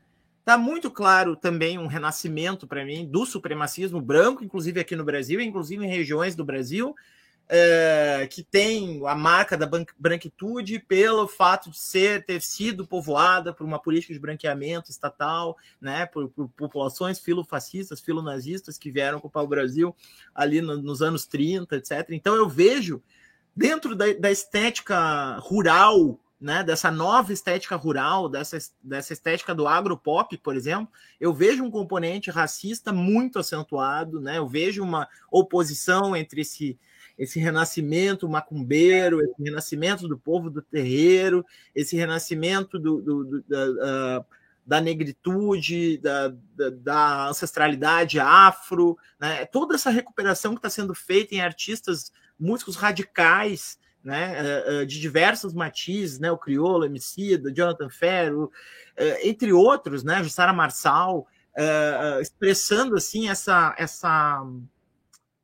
está 0.41 0.59
muito 0.59 0.91
claro 0.91 1.37
também 1.37 1.79
um 1.79 1.87
renascimento 1.87 2.67
para 2.67 2.85
mim 2.85 3.07
do 3.07 3.25
supremacismo 3.25 4.01
branco, 4.01 4.45
inclusive 4.45 4.81
aqui 4.81 4.97
no 4.97 5.05
Brasil, 5.05 5.41
inclusive 5.41 5.85
em 5.85 5.89
regiões 5.89 6.35
do 6.35 6.45
Brasil, 6.45 6.95
é, 7.49 8.27
que 8.31 8.43
tem 8.43 9.01
a 9.07 9.15
marca 9.15 9.57
da 9.57 9.69
branquitude 9.99 10.79
pelo 10.79 11.29
fato 11.29 11.71
de 11.71 11.79
ser 11.79 12.25
ter 12.25 12.41
sido 12.41 12.87
povoada 12.87 13.53
por 13.53 13.65
uma 13.65 13.79
política 13.79 14.15
de 14.15 14.21
branqueamento 14.21 14.91
estatal, 14.91 15.57
né, 15.81 16.07
por, 16.07 16.29
por 16.31 16.49
populações 16.51 17.19
filofascistas, 17.19 18.01
filonazistas 18.01 18.79
que 18.79 18.91
vieram 18.91 19.19
ocupar 19.19 19.45
o 19.45 19.49
Brasil 19.49 19.95
ali 20.35 20.61
no, 20.61 20.77
nos 20.77 21.03
anos 21.03 21.27
30, 21.27 21.77
etc. 21.77 22.09
Então 22.11 22.35
eu 22.35 22.49
vejo 22.49 23.03
dentro 23.55 23.95
da, 23.95 24.13
da 24.15 24.31
estética 24.31 25.37
rural 25.41 26.19
né, 26.43 26.65
dessa 26.65 26.91
nova 26.91 27.33
estética 27.33 27.77
rural, 27.77 28.29
dessa, 28.29 28.59
dessa 28.83 29.13
estética 29.13 29.55
do 29.55 29.69
agropop, 29.69 30.37
por 30.39 30.57
exemplo, 30.57 30.89
eu 31.21 31.33
vejo 31.33 31.63
um 31.63 31.71
componente 31.71 32.33
racista 32.33 32.93
muito 32.93 33.39
acentuado, 33.39 34.21
né, 34.21 34.39
eu 34.39 34.49
vejo 34.49 34.83
uma 34.83 35.09
oposição 35.31 36.17
entre 36.17 36.41
esse, 36.41 36.77
esse 37.19 37.39
renascimento 37.39 38.29
macumbeiro, 38.29 39.21
esse 39.23 39.43
renascimento 39.43 40.09
do 40.09 40.19
povo 40.19 40.51
do 40.51 40.63
terreiro, 40.63 41.45
esse 41.75 41.97
renascimento 41.97 42.79
do, 42.79 43.01
do, 43.01 43.25
do 43.25 43.43
da, 43.43 44.25
da, 44.67 44.81
negritude, 44.81 45.99
da, 45.99 46.29
da, 46.29 46.71
da, 46.71 47.29
ancestralidade 47.29 48.19
afro, 48.19 48.97
né? 49.21 49.45
toda 49.47 49.75
essa 49.75 49.91
recuperação 49.91 50.53
que 50.53 50.59
está 50.59 50.71
sendo 50.71 50.95
feita 50.95 51.35
em 51.35 51.41
artistas, 51.41 52.13
músicos 52.39 52.77
radicais, 52.77 53.79
né, 54.03 54.35
eh, 54.37 54.65
eh, 54.67 54.85
de 54.85 55.01
diversos 55.01 55.55
matizes, 55.55 56.19
né, 56.19 56.29
o 56.29 56.37
Criolo, 56.37 56.85
Emicida, 56.85 57.53
Jonathan 57.55 57.89
Ferro, 57.89 58.51
entre 59.23 59.53
outros, 59.53 60.03
né, 60.03 60.23
Jussara 60.25 60.53
Marçal, 60.53 61.27
expressando 62.21 62.97
assim 62.97 63.29
essa 63.29 63.75
essa 63.79 64.45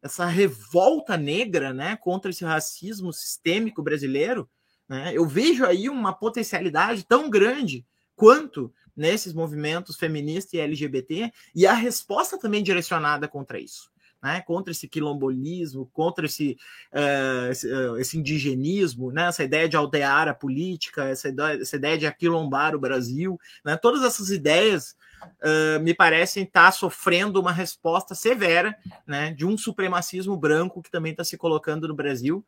essa 0.02 0.26
revolta 0.26 1.16
negra, 1.16 1.72
né, 1.72 1.96
contra 1.96 2.30
esse 2.30 2.44
racismo 2.44 3.12
sistêmico 3.12 3.82
brasileiro, 3.82 4.48
né, 4.88 5.12
eu 5.14 5.26
vejo 5.26 5.64
aí 5.64 5.88
uma 5.88 6.12
potencialidade 6.12 7.04
tão 7.04 7.28
grande 7.28 7.86
quanto 8.14 8.72
nesses 8.96 9.32
movimentos 9.32 9.96
feministas 9.96 10.54
e 10.54 10.60
LGBT 10.60 11.32
e 11.54 11.66
a 11.66 11.72
resposta 11.72 12.38
também 12.38 12.62
direcionada 12.62 13.28
contra 13.28 13.60
isso. 13.60 13.90
Né, 14.20 14.40
contra 14.40 14.72
esse 14.72 14.88
quilombolismo, 14.88 15.88
contra 15.92 16.26
esse, 16.26 16.58
uh, 16.92 17.52
esse, 17.52 17.72
uh, 17.72 17.96
esse, 17.98 18.18
indigenismo, 18.18 19.12
né, 19.12 19.28
essa 19.28 19.44
ideia 19.44 19.68
de 19.68 19.76
aldear 19.76 20.26
a 20.26 20.34
política, 20.34 21.04
essa 21.04 21.28
ideia, 21.28 21.62
essa 21.62 21.76
ideia 21.76 21.96
de 21.96 22.04
aquilombar 22.04 22.74
o 22.74 22.80
Brasil, 22.80 23.38
né, 23.64 23.76
todas 23.76 24.02
essas 24.02 24.30
ideias 24.30 24.96
uh, 25.42 25.80
me 25.80 25.94
parecem 25.94 26.42
estar 26.42 26.66
tá 26.66 26.72
sofrendo 26.72 27.40
uma 27.40 27.52
resposta 27.52 28.14
severa 28.14 28.76
né, 29.06 29.32
de 29.32 29.46
um 29.46 29.56
supremacismo 29.56 30.36
branco 30.36 30.82
que 30.82 30.90
também 30.90 31.12
está 31.12 31.24
se 31.24 31.36
colocando 31.36 31.86
no 31.86 31.94
Brasil 31.94 32.44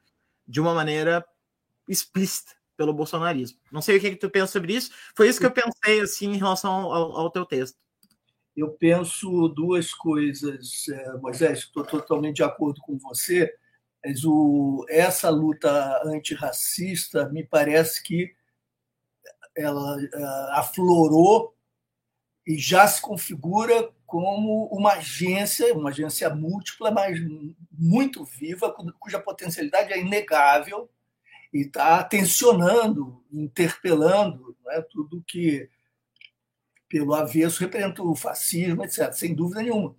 de 0.47 0.60
uma 0.60 0.74
maneira 0.74 1.24
explícita 1.88 2.52
pelo 2.76 2.94
bolsonarismo. 2.94 3.59
Não 3.70 3.82
sei 3.82 3.97
o 3.97 4.01
que, 4.01 4.06
é 4.06 4.10
que 4.10 4.16
tu 4.16 4.30
pensa 4.30 4.52
sobre 4.52 4.74
isso. 4.74 4.90
Foi 5.14 5.28
isso 5.28 5.38
que 5.38 5.47
eu 5.47 5.51
pensei 5.51 6.01
assim 6.01 6.32
em 6.32 6.38
relação 6.38 6.72
ao, 6.72 7.16
ao 7.16 7.30
teu 7.30 7.44
texto. 7.44 7.76
Eu 8.56 8.70
penso 8.72 9.48
duas 9.48 9.94
coisas, 9.94 10.89
é, 10.89 11.12
Moisés, 11.18 11.60
estou 11.60 11.85
totalmente 11.85 12.36
de 12.36 12.43
acordo 12.43 12.81
com 12.81 12.98
você, 12.98 13.52
mas 14.05 14.24
o, 14.24 14.85
essa 14.89 15.31
luta 15.31 16.02
antirracista 16.05 17.28
me 17.28 17.44
parece 17.44 18.02
que 18.02 18.35
ela 19.56 19.97
uh, 19.97 20.52
aflorou 20.52 21.55
e 22.47 22.59
já 22.59 22.86
se 22.86 23.01
configura 23.01 23.93
como 24.06 24.66
uma 24.72 24.94
agência, 24.94 25.72
uma 25.74 25.90
agência 25.90 26.28
múltipla, 26.35 26.90
mas 26.90 27.18
muito 27.70 28.24
viva, 28.24 28.74
cuja 28.98 29.20
potencialidade 29.20 29.93
é 29.93 30.01
inegável 30.01 30.90
e 31.52 31.60
está 31.60 32.02
tensionando, 32.02 33.22
interpelando 33.31 34.56
né, 34.64 34.82
tudo 34.90 35.22
que, 35.27 35.68
pelo 36.91 37.15
avesso, 37.15 37.61
representa 37.61 38.03
o 38.03 38.17
fascismo, 38.17 38.85
etc., 38.85 39.12
sem 39.12 39.33
dúvida 39.33 39.62
nenhuma. 39.62 39.95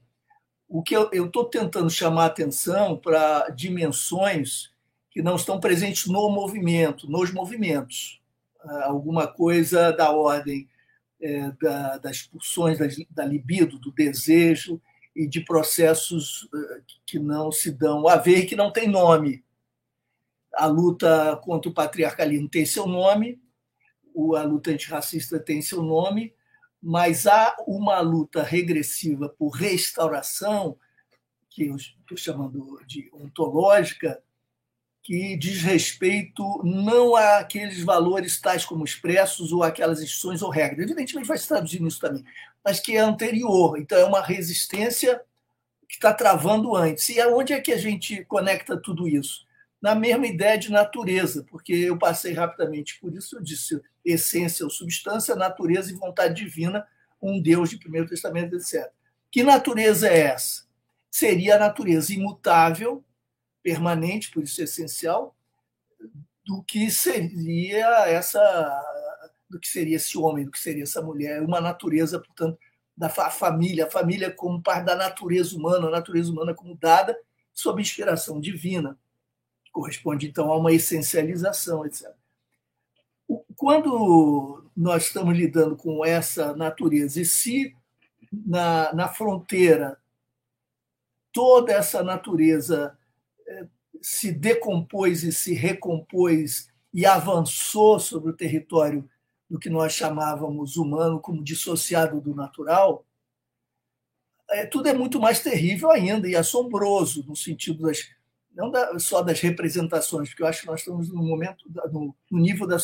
O 0.68 0.84
que 0.84 0.96
eu 0.96 1.10
estou 1.26 1.46
tentando 1.46 1.90
chamar 1.90 2.26
atenção 2.26 2.98
para 2.98 3.50
dimensões 3.50 4.72
que 5.10 5.22
não 5.22 5.36
estão 5.36 5.60
presentes 5.60 6.06
no 6.06 6.30
movimento, 6.30 7.10
nos 7.10 7.32
movimentos. 7.32 8.22
Ah, 8.62 8.86
alguma 8.88 9.26
coisa 9.28 9.92
da 9.92 10.12
ordem 10.12 10.70
é, 11.22 11.52
da, 11.62 11.98
das 11.98 12.24
pulsões, 12.24 12.78
da, 12.78 12.86
da 13.10 13.26
libido, 13.26 13.80
do 13.80 13.92
desejo 13.92 14.82
e 15.16 15.28
de 15.28 15.42
processos 15.42 16.50
eh, 16.54 16.82
que 17.06 17.20
não 17.20 17.52
se 17.52 17.70
dão 17.70 18.08
a 18.08 18.16
ver 18.16 18.40
e 18.40 18.46
que 18.46 18.56
não 18.56 18.72
tem 18.72 18.88
nome. 18.88 19.44
A 20.56 20.66
luta 20.66 21.40
contra 21.44 21.70
o 21.70 21.74
patriarcalismo 21.74 22.50
tem 22.50 22.66
seu 22.66 22.88
nome, 22.88 23.40
a 24.38 24.44
luta 24.44 24.72
antirracista 24.72 25.38
tem 25.40 25.62
seu 25.62 25.84
nome, 25.84 26.34
mas 26.82 27.28
há 27.28 27.56
uma 27.68 28.00
luta 28.00 28.42
regressiva 28.42 29.30
por 29.30 29.50
restauração, 29.50 30.78
que 31.50 31.68
eu 31.68 31.76
estou 31.76 32.18
chamando 32.18 32.82
de 32.88 33.10
ontológica, 33.14 34.22
que 35.04 35.36
diz 35.36 35.62
respeito 35.62 36.44
não 36.64 37.16
àqueles 37.16 37.84
valores 37.84 38.40
tais 38.40 38.64
como 38.66 38.86
expressos 38.86 39.52
ou 39.52 39.64
aquelas 39.64 40.00
instituições 40.02 40.42
ou 40.42 40.50
regras. 40.50 40.86
Evidentemente 40.86 41.28
vai 41.28 41.38
se 41.38 41.48
traduzir 41.48 41.82
nisso 41.82 42.00
também, 42.00 42.24
mas 42.64 42.80
que 42.80 42.96
é 42.96 43.00
anterior. 43.00 43.78
Então 43.78 43.98
é 43.98 44.06
uma 44.06 44.22
resistência 44.22 45.22
que 45.88 45.96
está 45.96 46.14
travando 46.14 46.76
antes. 46.76 47.10
E 47.10 47.20
aonde 47.20 47.54
é 47.54 47.60
que 47.60 47.72
a 47.72 47.78
gente 47.78 48.24
conecta 48.26 48.78
tudo 48.78 49.08
isso? 49.08 49.46
Na 49.82 49.96
mesma 49.96 50.28
ideia 50.28 50.58
de 50.58 50.72
natureza, 50.72 51.44
porque 51.50 51.74
eu 51.74 51.98
passei 51.98 52.34
rapidamente 52.34 53.00
por 53.00 53.14
isso, 53.14 53.36
eu 53.36 53.42
disse 53.42 53.82
essência 54.06 54.64
ou 54.64 54.70
substância, 54.70 55.36
natureza 55.36 55.92
e 55.92 55.96
vontade 55.96 56.36
divina, 56.36 56.88
um 57.22 57.42
Deus 57.42 57.70
de 57.70 57.78
Primeiro 57.78 58.08
Testamento, 58.08 58.56
etc. 58.56 58.92
Que 59.32 59.44
natureza 59.44 60.08
é 60.08 60.20
essa? 60.20 60.66
Seria 61.10 61.56
a 61.56 61.60
natureza 61.60 62.14
imutável, 62.14 63.04
permanente, 63.64 64.32
por 64.32 64.44
isso 64.44 64.62
é 64.62 64.66
essencial, 64.66 65.36
do 66.46 66.64
que 66.64 66.90
seria 66.92 68.08
essa 68.08 68.40
do 69.50 69.60
que 69.60 69.68
seria 69.68 69.98
esse 69.98 70.18
homem, 70.18 70.46
do 70.46 70.52
que 70.52 70.60
seria 70.60 70.84
essa 70.84 71.02
mulher, 71.02 71.42
uma 71.42 71.60
natureza, 71.60 72.18
portanto, 72.18 72.58
da 72.96 73.10
família, 73.10 73.86
a 73.86 73.92
família 73.92 74.32
como 74.32 74.62
parte 74.62 74.86
da 74.86 74.96
natureza 74.96 75.56
humana, 75.58 75.88
a 75.88 75.92
natureza 75.92 76.32
humana 76.32 76.54
como 76.54 76.76
dada 76.76 77.18
sob 77.54 77.82
inspiração 77.82 78.40
divina, 78.40 78.98
corresponde 79.72 80.28
então 80.28 80.52
a 80.52 80.58
uma 80.58 80.72
essencialização, 80.72 81.86
etc. 81.86 82.12
Quando 83.56 84.70
nós 84.76 85.08
estamos 85.08 85.38
lidando 85.38 85.76
com 85.76 86.06
essa 86.06 86.56
natureza, 86.56 87.22
e 87.22 87.26
se 87.26 87.76
na, 88.32 88.94
na 88.94 89.08
fronteira 89.08 89.98
toda 91.32 91.72
essa 91.72 92.04
natureza 92.04 92.98
se 94.02 94.32
decompôs 94.32 95.24
e 95.24 95.32
se 95.32 95.54
recompôs 95.54 96.70
e 96.94 97.06
avançou 97.06 98.00
sobre 98.00 98.32
o 98.32 98.36
território 98.36 99.08
do 99.50 99.60
que 99.60 99.70
nós 99.70 99.94
chamávamos 99.94 100.76
humano 100.76 101.20
como 101.20 101.44
dissociado 101.44 102.20
do 102.20 102.34
natural, 102.34 103.06
é, 104.50 104.66
tudo 104.66 104.90
é 104.90 104.94
muito 104.94 105.20
mais 105.20 105.42
terrível 105.42 105.92
ainda 105.92 106.28
e 106.28 106.36
assombroso 106.36 107.24
no 107.28 107.36
sentido 107.36 107.84
das 107.84 108.10
não 108.54 108.70
da, 108.70 108.98
só 109.00 109.22
das 109.22 109.40
representações, 109.40 110.30
porque 110.30 110.44
eu 110.44 110.48
acho 110.48 110.62
que 110.62 110.68
nós 110.68 110.82
estamos 110.82 111.10
no 111.10 111.24
momento 111.24 111.66
no, 111.92 112.16
no 112.30 112.40
nível 112.40 112.68
da, 112.68 112.78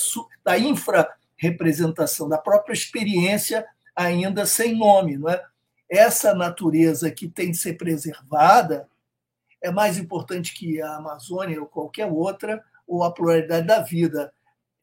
da 0.44 0.57
infra-representação, 0.57 2.30
da 2.30 2.38
própria 2.38 2.73
experiência 2.73 3.65
ainda 3.95 4.45
sem 4.45 4.77
nome, 4.77 5.18
não 5.18 5.30
é? 5.30 5.44
Essa 5.89 6.34
natureza 6.34 7.10
que 7.10 7.27
tem 7.27 7.52
de 7.52 7.57
ser 7.57 7.73
preservada, 7.73 8.88
é 9.61 9.72
mais 9.72 9.98
importante 9.98 10.53
que 10.53 10.81
a 10.81 10.98
Amazônia 10.98 11.60
ou 11.60 11.65
qualquer 11.65 12.06
outra, 12.06 12.64
ou 12.85 13.03
a 13.03 13.11
pluralidade 13.11 13.65
da 13.65 13.81
vida. 13.81 14.34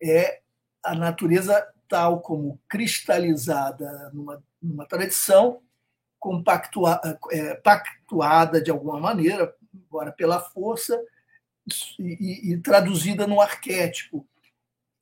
É 0.02 0.40
a 0.82 0.94
natureza 0.94 1.66
tal 1.88 2.20
como 2.20 2.58
cristalizada 2.68 4.10
numa, 4.12 4.42
numa 4.60 4.86
tradição, 4.86 5.60
compactua, 6.18 7.00
é, 7.30 7.54
pactuada 7.56 8.60
de 8.60 8.70
alguma 8.70 8.98
maneira, 8.98 9.54
agora 9.88 10.12
pela 10.12 10.40
força, 10.40 11.00
e, 11.98 12.52
e 12.52 12.58
traduzida 12.58 13.26
no 13.26 13.40
arquétipo. 13.40 14.26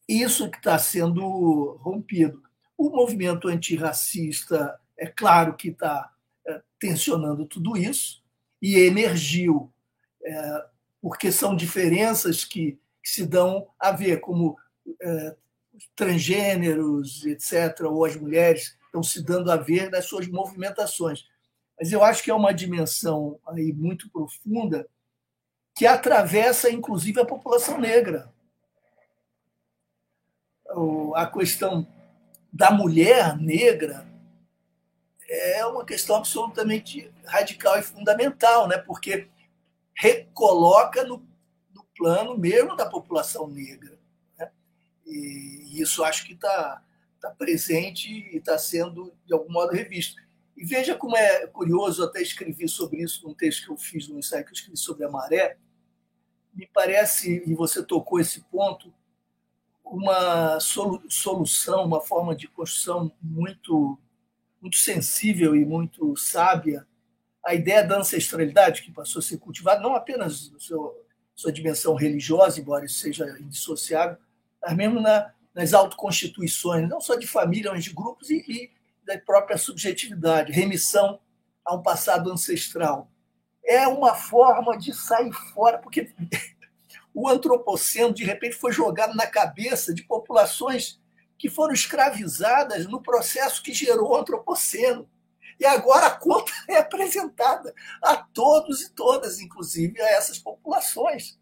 Isso 0.09 0.51
que 0.51 0.59
está 0.59 0.79
sendo 0.79 1.77
rompido. 1.81 2.43
O 2.77 2.91
movimento 2.91 3.49
antirracista, 3.49 4.79
é 4.97 5.07
claro 5.07 5.57
que 5.57 5.69
está 5.69 6.11
é, 6.47 6.63
tensionando 6.79 7.47
tudo 7.47 7.77
isso, 7.77 8.23
e 8.61 8.79
emergiu, 8.79 9.73
é, 10.25 10.65
porque 11.01 11.33
são 11.33 11.57
diferenças 11.57 12.45
que, 12.45 12.79
que, 13.03 13.11
se 13.11 13.27
dão 13.27 13.69
a 13.79 13.91
ver, 13.91 14.21
como 14.21 14.57
é, 15.01 15.37
transgêneros, 15.97 17.25
etc., 17.27 17.81
ou 17.83 18.05
as 18.05 18.17
mulheres 18.17 18.77
estão 18.87 19.03
se 19.03 19.23
dando 19.23 19.51
a 19.51 19.57
ver 19.57 19.91
nas 19.91 20.05
suas 20.05 20.29
movimentações. 20.29 21.27
Mas 21.79 21.93
eu 21.93 22.03
acho 22.03 22.23
que 22.23 22.31
é 22.31 22.35
uma 22.35 22.55
dimensão 22.55 23.39
aí 23.47 23.73
muito 23.73 24.11
profunda 24.11 24.89
que 25.75 25.87
atravessa, 25.87 26.71
inclusive, 26.71 27.21
a 27.21 27.27
população 27.27 27.79
negra. 27.79 28.33
A 31.15 31.27
questão 31.27 31.87
da 32.53 32.71
mulher 32.71 33.37
negra 33.37 34.07
é 35.29 35.65
uma 35.65 35.85
questão 35.85 36.17
absolutamente 36.17 37.11
radical 37.25 37.79
e 37.79 37.83
fundamental, 37.83 38.69
né? 38.69 38.77
porque 38.77 39.29
recoloca 39.95 41.05
no, 41.05 41.27
no 41.75 41.85
plano 41.97 42.37
mesmo 42.37 42.77
da 42.77 42.89
população 42.89 43.49
negra. 43.49 43.99
Né? 44.39 44.51
E 45.07 45.81
isso 45.81 46.05
acho 46.05 46.27
que 46.27 46.35
está 46.35 46.83
tá 47.21 47.31
presente 47.31 48.11
e 48.11 48.37
está 48.37 48.59
sendo, 48.59 49.15
de 49.25 49.33
algum 49.33 49.51
modo, 49.51 49.73
revisto. 49.73 50.21
E 50.57 50.65
veja 50.65 50.95
como 50.95 51.17
é 51.17 51.47
curioso, 51.47 52.05
até 52.05 52.21
escrevi 52.21 52.69
sobre 52.69 53.03
isso 53.03 53.27
num 53.27 53.35
texto 53.35 53.65
que 53.65 53.71
eu 53.71 53.77
fiz, 53.77 54.09
num 54.09 54.19
ensaio 54.19 54.45
que 54.45 54.51
eu 54.51 54.55
escrevi 54.55 54.77
sobre 54.77 55.05
a 55.05 55.11
maré. 55.11 55.57
Me 56.55 56.67
parece, 56.67 57.43
e 57.47 57.55
você 57.55 57.83
tocou 57.83 58.21
esse 58.21 58.43
ponto, 58.43 58.93
uma 59.85 60.61
solução, 60.61 61.85
uma 61.85 62.01
forma 62.01 62.35
de 62.35 62.49
construção 62.49 63.13
muito 63.21 63.99
muito 64.61 64.77
sensível 64.77 65.57
e 65.57 65.65
muito 65.65 66.17
sábia 66.17 66.87
a 67.45 67.55
ideia 67.55 67.83
da 67.85 67.99
ancestralidade 67.99 68.83
que 68.83 68.93
passou 68.93 69.19
a 69.19 69.23
ser 69.23 69.39
cultivada, 69.39 69.81
não 69.81 69.95
apenas 69.95 70.51
na 70.53 70.61
sua 71.35 71.53
dimensão 71.53 71.95
religiosa, 71.95 72.61
embora 72.61 72.85
isso 72.85 73.01
seja 73.01 73.29
indissociável, 73.41 74.17
mas 74.63 74.77
mesmo 74.77 75.01
na, 75.01 75.33
nas 75.53 75.75
autoconstituições, 75.75 76.89
não 76.89 77.01
só 77.01 77.17
de 77.17 77.27
família, 77.27 77.73
mas 77.73 77.83
de 77.83 77.93
grupos 77.93 78.31
e, 78.31 78.45
e 78.49 78.71
da 79.05 79.19
própria 79.19 79.59
subjetividade, 79.59 80.53
remissão 80.53 81.21
a 81.65 81.75
um 81.75 81.83
passado 81.83 82.31
ancestral. 82.31 83.11
É 83.65 83.87
uma 83.87 84.15
forma 84.15 84.77
de 84.77 84.93
sair 84.93 85.33
fora, 85.55 85.79
porque 85.79 86.13
o 87.15 87.29
antropoceno, 87.29 88.13
de 88.13 88.25
repente, 88.25 88.57
foi 88.57 88.73
jogado 88.73 89.15
na 89.15 89.27
cabeça 89.27 89.95
de 89.95 90.03
populações 90.03 91.01
que 91.39 91.49
foram 91.49 91.73
escravizadas 91.73 92.87
no 92.87 93.03
processo 93.03 93.63
que 93.63 93.73
gerou 93.73 94.13
o 94.13 94.17
antropoceno. 94.17 95.09
E 95.59 95.67
agora 95.67 96.07
a 96.07 96.17
conta 96.17 96.53
é 96.69 96.79
apresentada 96.79 97.75
a 98.03 98.17
todos 98.17 98.83
e 98.83 98.93
todas, 98.93 99.41
inclusive 99.41 100.01
a 100.01 100.11
essas 100.11 100.39
populações. 100.39 101.39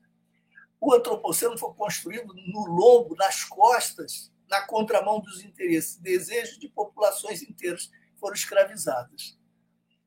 O 0.81 0.95
antropoceno 0.95 1.59
foi 1.59 1.75
construído 1.75 2.33
no 2.35 2.65
lombo, 2.67 3.15
nas 3.15 3.45
costas, 3.45 4.30
na 4.51 4.61
contramão 4.63 5.21
dos 5.21 5.43
interesses, 5.45 5.97
desejos 5.97 6.59
de 6.59 6.69
populações 6.69 7.43
inteiras 7.43 7.91
foram 8.17 8.35
escravizadas. 8.35 9.39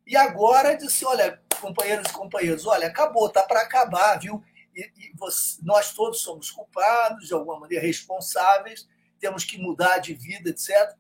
E 0.06 0.18
agora 0.18 0.76
disse: 0.76 1.06
olha, 1.06 1.42
companheiros 1.62 2.10
e 2.10 2.14
companheiros, 2.14 2.68
olha, 2.68 2.88
acabou, 2.88 3.28
está 3.28 3.44
para 3.44 3.62
acabar, 3.62 4.20
viu? 4.20 4.44
E, 4.76 4.82
e 4.98 5.14
você, 5.18 5.60
nós 5.64 5.94
todos 5.94 6.22
somos 6.22 6.52
culpados, 6.52 7.28
de 7.28 7.34
alguma 7.34 7.60
maneira 7.60 7.86
responsáveis, 7.86 8.88
temos 9.20 9.46
que 9.46 9.58
mudar 9.58 10.00
de 10.00 10.14
vida, 10.14 10.50
etc. 10.50 10.94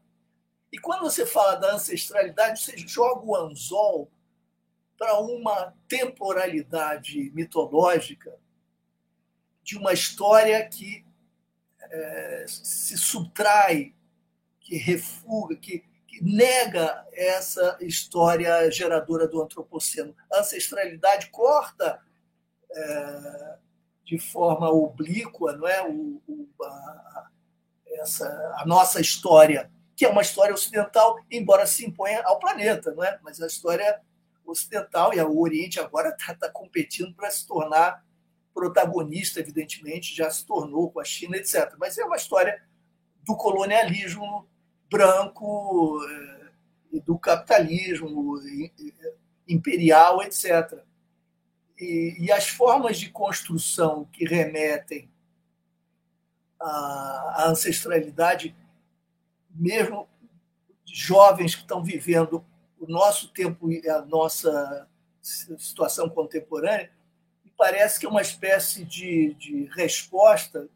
E 0.71 0.79
quando 0.79 1.01
você 1.01 1.25
fala 1.25 1.55
da 1.55 1.73
ancestralidade, 1.73 2.61
você 2.61 2.77
joga 2.77 3.25
o 3.25 3.35
anzol 3.35 4.09
para 4.97 5.19
uma 5.19 5.75
temporalidade 5.87 7.29
mitológica 7.33 8.39
de 9.61 9.77
uma 9.77 9.93
história 9.93 10.65
que 10.67 11.02
é, 11.93 12.45
se 12.47 12.97
subtrai, 12.97 13.93
que 14.59 14.75
refuga, 14.77 15.55
que, 15.55 15.83
que, 16.07 16.23
nega 16.23 17.05
essa 17.13 17.77
história 17.81 18.69
geradora 18.71 19.27
do 19.27 19.41
antropoceno. 19.41 20.15
A 20.31 20.39
ancestralidade 20.39 21.29
corta 21.29 21.99
é, 22.71 23.57
de 24.03 24.17
forma 24.17 24.69
oblíqua 24.69 25.55
não 25.55 25.67
é? 25.67 25.87
o, 25.87 26.21
o 26.27 26.49
a, 26.63 27.27
essa, 27.99 28.27
a 28.57 28.65
nossa 28.65 28.99
história, 28.99 29.71
que 29.95 30.05
é 30.05 30.09
uma 30.09 30.23
história 30.23 30.53
ocidental, 30.53 31.15
embora 31.29 31.67
se 31.67 31.85
imponha 31.85 32.23
ao 32.25 32.39
planeta, 32.39 32.91
não 32.91 33.03
é? 33.03 33.19
mas 33.21 33.39
a 33.39 33.45
história 33.45 34.01
ocidental, 34.45 35.13
e 35.13 35.21
o 35.21 35.39
Oriente 35.39 35.79
agora 35.79 36.09
está 36.09 36.33
tá 36.35 36.49
competindo 36.49 37.13
para 37.13 37.29
se 37.29 37.45
tornar 37.45 38.03
protagonista, 38.53 39.39
evidentemente, 39.39 40.15
já 40.15 40.29
se 40.29 40.45
tornou 40.45 40.91
com 40.91 40.99
a 40.99 41.03
China, 41.03 41.37
etc. 41.37 41.73
Mas 41.79 41.97
é 41.97 42.05
uma 42.05 42.15
história 42.15 42.61
do 43.23 43.35
colonialismo 43.35 44.47
branco 44.89 45.99
eh, 46.05 46.51
e 46.93 46.99
do 47.01 47.17
capitalismo 47.17 48.39
imperial, 49.47 50.21
etc. 50.21 50.83
E, 51.79 52.15
e 52.19 52.31
as 52.31 52.47
formas 52.47 52.99
de 52.99 53.09
construção 53.09 54.05
que 54.11 54.25
remetem 54.25 55.09
à, 56.59 57.43
à 57.43 57.49
ancestralidade, 57.49 58.55
mesmo 59.49 60.07
jovens 60.85 61.55
que 61.55 61.61
estão 61.61 61.83
vivendo 61.83 62.45
o 62.79 62.85
nosso 62.87 63.29
tempo 63.29 63.71
e 63.71 63.89
a 63.89 64.01
nossa 64.01 64.87
situação 65.21 66.09
contemporânea, 66.09 66.91
parece 67.57 67.99
que 67.99 68.05
é 68.05 68.09
uma 68.09 68.21
espécie 68.21 68.83
de, 68.83 69.33
de 69.35 69.65
resposta 69.75 70.67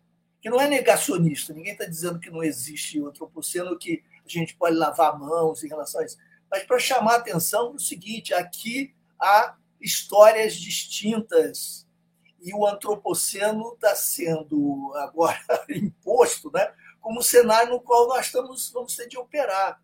que 0.41 0.49
não 0.49 0.61
é 0.61 0.67
negacionista. 0.67 1.53
Ninguém 1.53 1.73
está 1.73 1.85
dizendo 1.85 2.19
que 2.19 2.29
não 2.29 2.43
existe 2.43 2.99
o 2.99 3.07
antropoceno, 3.07 3.77
que 3.77 4.03
a 4.25 4.29
gente 4.29 4.55
pode 4.55 4.75
lavar 4.75 5.17
mãos 5.17 5.63
em 5.63 5.67
relação 5.67 6.01
a 6.01 6.05
isso. 6.05 6.17
Mas 6.49 6.63
para 6.63 6.79
chamar 6.79 7.13
a 7.13 7.17
atenção 7.17 7.69
para 7.69 7.77
o 7.77 7.79
seguinte: 7.79 8.33
aqui 8.33 8.95
há 9.19 9.55
histórias 9.81 10.55
distintas 10.55 11.87
e 12.41 12.53
o 12.53 12.65
antropoceno 12.65 13.73
está 13.73 13.95
sendo 13.95 14.93
agora 14.95 15.39
imposto 15.69 16.51
né, 16.53 16.71
como 17.01 17.21
cenário 17.21 17.73
no 17.73 17.81
qual 17.81 18.07
nós 18.07 18.27
estamos, 18.27 18.69
vamos 18.71 18.95
ter 18.95 19.07
de 19.07 19.17
operar. 19.17 19.81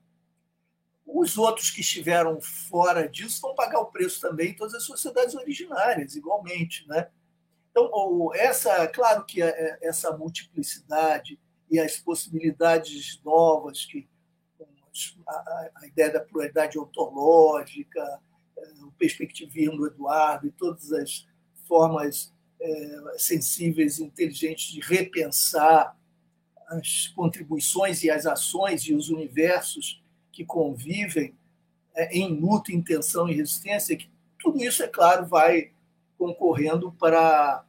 Os 1.05 1.37
outros 1.37 1.69
que 1.69 1.81
estiveram 1.81 2.39
fora 2.41 3.07
disso 3.07 3.41
vão 3.41 3.55
pagar 3.55 3.79
o 3.79 3.87
preço 3.87 4.21
também 4.21 4.55
todas 4.55 4.73
as 4.73 4.83
sociedades 4.83 5.35
originárias, 5.35 6.15
igualmente. 6.15 6.87
Né? 6.87 7.09
Então, 7.71 7.89
essa, 8.33 8.87
claro 8.87 9.25
que 9.25 9.41
é, 9.41 9.47
é, 9.47 9.79
essa 9.81 10.15
multiplicidade 10.15 11.39
e 11.69 11.79
as 11.79 11.97
possibilidades 11.97 13.19
novas, 13.23 13.85
que 13.85 14.07
a, 15.27 15.87
ideia 15.87 16.11
da 16.11 16.19
pluralidade 16.21 16.77
ontológica, 16.77 18.21
é, 18.57 18.83
o 18.83 18.91
perspectivismo 18.91 19.77
do 19.77 19.87
Eduardo 19.87 20.47
e 20.47 20.51
todas 20.51 20.91
as 20.93 21.27
formas 21.67 22.31
sensíveis 23.17 23.99
e 23.99 24.05
inteligentes 24.05 24.71
de 24.71 24.79
repensar 24.79 25.97
as 26.67 27.07
contribuições 27.07 28.03
e 28.03 28.09
as 28.09 28.25
ações 28.25 28.83
e 28.83 28.93
os 28.93 29.09
universos 29.09 30.02
que 30.33 30.43
convivem 30.43 31.33
é, 31.95 32.17
em 32.17 32.33
luta, 32.33 32.73
intenção 32.73 33.29
e 33.29 33.35
resistência, 33.35 33.95
que 33.95 34.11
tudo 34.39 34.61
isso, 34.61 34.83
é 34.83 34.87
claro, 34.87 35.25
vai 35.25 35.71
concorrendo 36.17 36.91
para, 36.91 37.63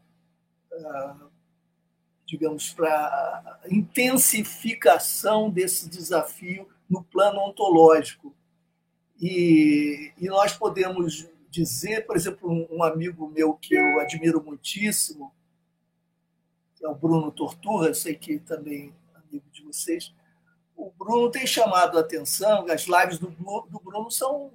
digamos, 2.27 2.73
para 2.73 3.61
intensificação 3.71 5.51
desse 5.51 5.89
desafio 5.89 6.69
no 6.89 7.05
plano 7.05 7.41
ontológico. 7.41 8.35
E, 9.21 10.13
e 10.19 10.27
nós 10.27 10.57
podemos 10.57 11.29
dizer, 11.49 12.07
por 12.07 12.17
exemplo, 12.17 12.51
um, 12.51 12.79
um, 12.79 12.83
amigo 12.83 13.29
meu 13.29 13.55
que 13.55 13.75
eu 13.75 14.01
admiro 14.01 14.43
muitíssimo, 14.43 15.33
que 16.75 16.85
é 16.85 16.89
o 16.89 16.95
Bruno 16.95 17.31
Torturra, 17.31 17.95
sei 17.95 18.17
que 18.17 18.41
também 18.41 18.93
é 19.15 19.19
amigo 19.19 19.49
de 19.53 19.63
vocês, 19.63 20.13
o 20.77 20.91
Bruno 20.91 21.31
tem 21.31 21.47
chamado 21.47 21.97
a 21.97 22.01
atenção, 22.01 22.67
as 22.69 22.87
lives 22.87 23.19
do, 23.19 23.29
do 23.29 23.81
Bruno 23.81 24.11
são 24.11 24.51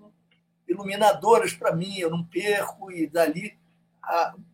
iluminadoras 0.68 1.54
para 1.54 1.76
mim, 1.76 1.98
eu 1.98 2.10
não 2.10 2.24
perco, 2.24 2.92
e 2.92 3.08
dali 3.08 3.58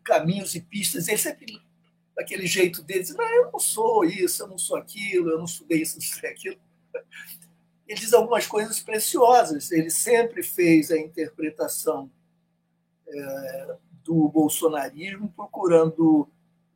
caminhos 0.02 0.54
e 0.54 0.60
pistas. 0.60 1.08
Ele 1.08 1.18
sempre, 1.18 1.60
daquele 2.14 2.46
jeito 2.46 2.82
dele, 2.82 3.00
diz: 3.00 3.14
não, 3.14 3.24
eu 3.24 3.50
não 3.52 3.58
sou 3.58 4.04
isso, 4.04 4.42
eu 4.42 4.48
não 4.48 4.58
sou 4.58 4.76
aquilo, 4.76 5.30
eu 5.30 5.38
não 5.38 5.44
estudei 5.44 5.82
isso, 5.82 5.96
não 5.98 6.04
estudei 6.04 6.30
aquilo. 6.30 6.56
Ele 7.86 8.00
diz 8.00 8.12
algumas 8.12 8.46
coisas 8.46 8.80
preciosas. 8.80 9.70
Ele 9.70 9.90
sempre 9.90 10.42
fez 10.42 10.90
a 10.90 10.98
interpretação 10.98 12.10
é, 13.06 13.76
do 14.02 14.28
bolsonarismo, 14.28 15.32
procurando 15.36 16.28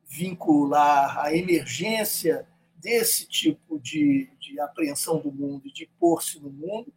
vincular 0.05 1.17
a 1.19 1.35
emergência 1.35 2.47
desse 2.81 3.27
tipo 3.27 3.79
de, 3.79 4.29
de 4.39 4.59
apreensão 4.59 5.19
do 5.19 5.31
mundo, 5.31 5.71
de 5.71 5.89
pôr-se 5.99 6.39
no 6.39 6.49
mundo, 6.49 6.91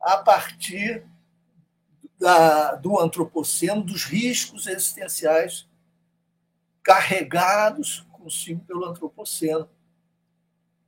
a 0.00 0.16
partir 0.16 1.06
da, 2.18 2.74
do 2.74 2.98
antropoceno, 2.98 3.82
dos 3.82 4.04
riscos 4.04 4.66
existenciais 4.66 5.68
carregados 6.82 8.04
consigo 8.10 8.64
pelo 8.64 8.84
antropoceno. 8.84 9.68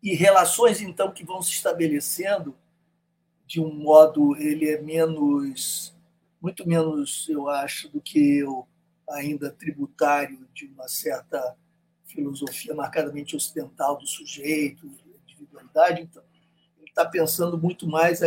E 0.02 0.14
relações, 0.14 0.80
então, 0.80 1.12
que 1.12 1.24
vão 1.24 1.40
se 1.40 1.52
estabelecendo 1.52 2.56
de 3.46 3.60
um 3.60 3.72
modo, 3.72 4.36
ele 4.36 4.68
é 4.68 4.80
menos, 4.80 5.94
muito 6.40 6.68
menos, 6.68 7.28
eu 7.28 7.48
acho, 7.48 7.88
do 7.88 8.00
que 8.00 8.38
eu, 8.38 8.66
ainda 9.08 9.50
tributário 9.50 10.48
de 10.52 10.66
uma 10.66 10.88
certa 10.88 11.56
filosofia 12.14 12.74
marcadamente 12.74 13.34
ocidental 13.34 13.96
do 13.98 14.06
sujeito, 14.06 14.90
individualidade. 15.26 16.02
Então, 16.02 16.22
ele 16.78 16.88
está 16.88 17.04
pensando 17.04 17.58
muito 17.58 17.86
mais 17.86 18.20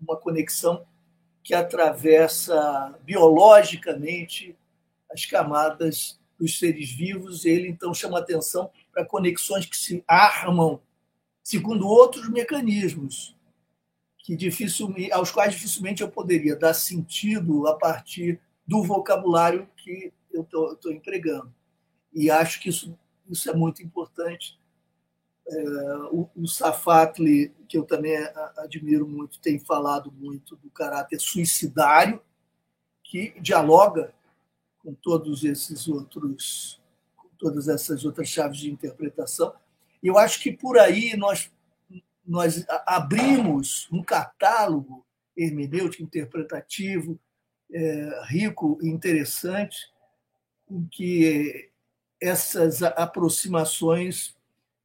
uma 0.00 0.16
conexão 0.16 0.86
que 1.42 1.54
atravessa 1.54 2.98
biologicamente 3.04 4.56
as 5.10 5.24
camadas 5.26 6.18
dos 6.38 6.58
seres 6.58 6.90
vivos. 6.90 7.44
Ele 7.44 7.68
então 7.68 7.92
chama 7.92 8.18
atenção 8.18 8.70
para 8.92 9.04
conexões 9.04 9.66
que 9.66 9.76
se 9.76 10.02
armam 10.06 10.80
segundo 11.42 11.86
outros 11.86 12.28
mecanismos 12.28 13.34
que 14.18 14.36
dificilmente, 14.36 15.10
aos 15.10 15.30
quais 15.30 15.54
dificilmente 15.54 16.02
eu 16.02 16.10
poderia 16.10 16.54
dar 16.54 16.74
sentido 16.74 17.66
a 17.66 17.74
partir 17.74 18.38
do 18.66 18.82
vocabulário 18.82 19.66
que 19.74 20.12
eu 20.30 20.42
estou 20.42 20.92
empregando. 20.92 21.50
E 22.12 22.30
acho 22.30 22.60
que 22.60 22.68
isso, 22.68 22.94
isso 23.28 23.50
é 23.50 23.54
muito 23.54 23.82
importante 23.82 24.58
é, 25.50 25.62
o, 26.10 26.28
o 26.36 26.46
Safatli, 26.46 27.54
que 27.66 27.78
eu 27.78 27.84
também 27.84 28.16
admiro 28.58 29.08
muito, 29.08 29.40
tem 29.40 29.58
falado 29.58 30.12
muito 30.12 30.56
do 30.56 30.70
caráter 30.70 31.18
suicidário, 31.18 32.20
que 33.02 33.34
dialoga 33.40 34.12
com 34.78 34.92
todos 34.92 35.44
esses 35.44 35.88
outros, 35.88 36.80
com 37.16 37.28
todas 37.38 37.66
essas 37.66 38.04
outras 38.04 38.28
chaves 38.28 38.58
de 38.58 38.70
interpretação. 38.70 39.54
Eu 40.02 40.18
acho 40.18 40.40
que 40.40 40.52
por 40.52 40.78
aí 40.78 41.16
nós, 41.16 41.50
nós 42.26 42.66
abrimos 42.86 43.88
um 43.90 44.02
catálogo 44.02 45.06
hermenêutico, 45.34 46.02
interpretativo, 46.02 47.18
é, 47.72 48.22
rico 48.26 48.78
e 48.82 48.88
interessante, 48.88 49.90
em 50.70 50.86
que 50.86 51.67
essas 52.20 52.82
aproximações 52.82 54.34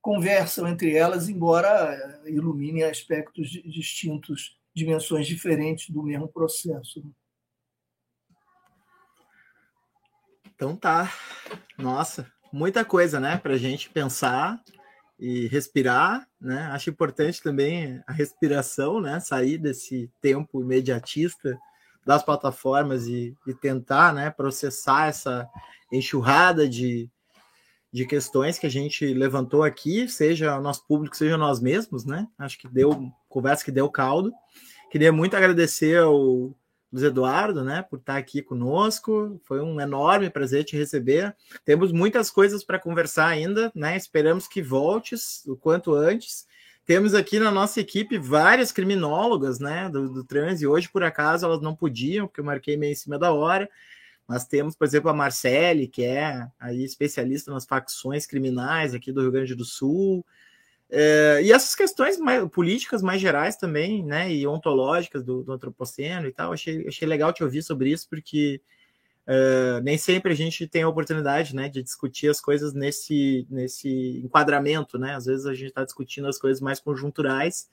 conversam 0.01 0.67
entre 0.67 0.95
elas, 0.95 1.29
embora 1.29 2.21
iluminem 2.25 2.83
aspectos 2.83 3.49
distintos, 3.49 4.57
dimensões 4.73 5.25
diferentes 5.25 5.89
do 5.89 6.03
mesmo 6.03 6.27
processo. 6.27 7.03
Então 10.53 10.75
tá. 10.75 11.11
Nossa, 11.77 12.31
muita 12.51 12.83
coisa, 12.83 13.19
né, 13.19 13.37
para 13.37 13.53
a 13.53 13.57
gente 13.57 13.89
pensar 13.89 14.61
e 15.19 15.47
respirar, 15.47 16.27
né? 16.39 16.63
Acho 16.73 16.89
importante 16.89 17.41
também 17.41 18.03
a 18.05 18.11
respiração, 18.11 18.99
né? 18.99 19.19
Sair 19.19 19.57
desse 19.57 20.11
tempo 20.21 20.61
imediatista 20.61 21.57
das 22.05 22.23
plataformas 22.23 23.07
e, 23.07 23.35
e 23.47 23.53
tentar, 23.53 24.13
né, 24.13 24.29
processar 24.29 25.07
essa 25.07 25.47
enxurrada 25.91 26.67
de 26.67 27.09
de 27.93 28.07
questões 28.07 28.57
que 28.57 28.65
a 28.65 28.69
gente 28.69 29.13
levantou 29.13 29.61
aqui, 29.61 30.09
seja 30.09 30.59
nosso 30.59 30.83
público, 30.87 31.15
seja 31.15 31.37
nós 31.37 31.59
mesmos, 31.59 32.03
né? 32.03 32.27
Acho 32.39 32.57
que 32.57 32.67
deu 32.67 33.13
conversa 33.29 33.63
que 33.63 33.71
deu 33.71 33.87
caldo. 33.87 34.33
Queria 34.89 35.11
muito 35.11 35.35
agradecer 35.37 35.99
ao 35.99 36.55
Luiz 36.91 37.03
Eduardo, 37.03 37.63
né, 37.63 37.83
por 37.83 37.99
estar 37.99 38.17
aqui 38.17 38.41
conosco. 38.41 39.39
Foi 39.43 39.61
um 39.61 39.79
enorme 39.79 40.27
prazer 40.29 40.63
te 40.63 40.75
receber. 40.75 41.35
Temos 41.63 41.91
muitas 41.91 42.31
coisas 42.31 42.63
para 42.63 42.79
conversar 42.79 43.27
ainda, 43.27 43.71
né? 43.75 43.95
Esperamos 43.95 44.47
que 44.47 44.61
voltes 44.61 45.45
o 45.45 45.55
quanto 45.55 45.93
antes. 45.93 46.47
Temos 46.87 47.13
aqui 47.13 47.37
na 47.37 47.51
nossa 47.51 47.79
equipe 47.79 48.17
várias 48.17 48.71
criminólogas, 48.71 49.59
né, 49.59 49.87
do, 49.87 50.09
do 50.09 50.23
trans, 50.23 50.61
e 50.61 50.67
hoje, 50.67 50.89
por 50.89 51.03
acaso, 51.03 51.45
elas 51.45 51.61
não 51.61 51.75
podiam, 51.75 52.27
porque 52.27 52.41
eu 52.41 52.45
marquei 52.45 52.75
meio 52.75 52.91
em 52.91 52.95
cima 52.95 53.19
da 53.19 53.31
hora. 53.31 53.69
Nós 54.27 54.45
temos, 54.45 54.75
por 54.75 54.85
exemplo, 54.85 55.09
a 55.09 55.13
Marcele, 55.13 55.87
que 55.87 56.03
é 56.03 56.47
aí 56.59 56.83
especialista 56.83 57.51
nas 57.51 57.65
facções 57.65 58.25
criminais 58.25 58.93
aqui 58.93 59.11
do 59.11 59.21
Rio 59.21 59.31
Grande 59.31 59.55
do 59.55 59.65
Sul. 59.65 60.25
É, 60.89 61.41
e 61.43 61.51
essas 61.51 61.75
questões 61.75 62.17
mais, 62.19 62.47
políticas 62.49 63.01
mais 63.01 63.19
gerais 63.19 63.57
também, 63.57 64.03
né, 64.05 64.31
e 64.31 64.45
ontológicas 64.45 65.23
do, 65.23 65.43
do 65.43 65.51
antropoceno 65.51 66.27
e 66.27 66.31
tal, 66.31 66.53
achei, 66.53 66.87
achei 66.87 67.07
legal 67.07 67.33
te 67.33 67.43
ouvir 67.43 67.63
sobre 67.63 67.89
isso, 67.91 68.07
porque 68.07 68.61
é, 69.25 69.81
nem 69.81 69.97
sempre 69.97 70.31
a 70.31 70.35
gente 70.35 70.67
tem 70.67 70.83
a 70.83 70.87
oportunidade, 70.87 71.55
né, 71.55 71.67
de 71.67 71.81
discutir 71.81 72.29
as 72.29 72.39
coisas 72.39 72.73
nesse, 72.73 73.47
nesse 73.49 74.21
enquadramento, 74.23 74.99
né, 74.99 75.15
às 75.15 75.25
vezes 75.25 75.45
a 75.47 75.53
gente 75.53 75.69
está 75.69 75.83
discutindo 75.83 76.27
as 76.27 76.37
coisas 76.37 76.61
mais 76.61 76.79
conjunturais 76.79 77.67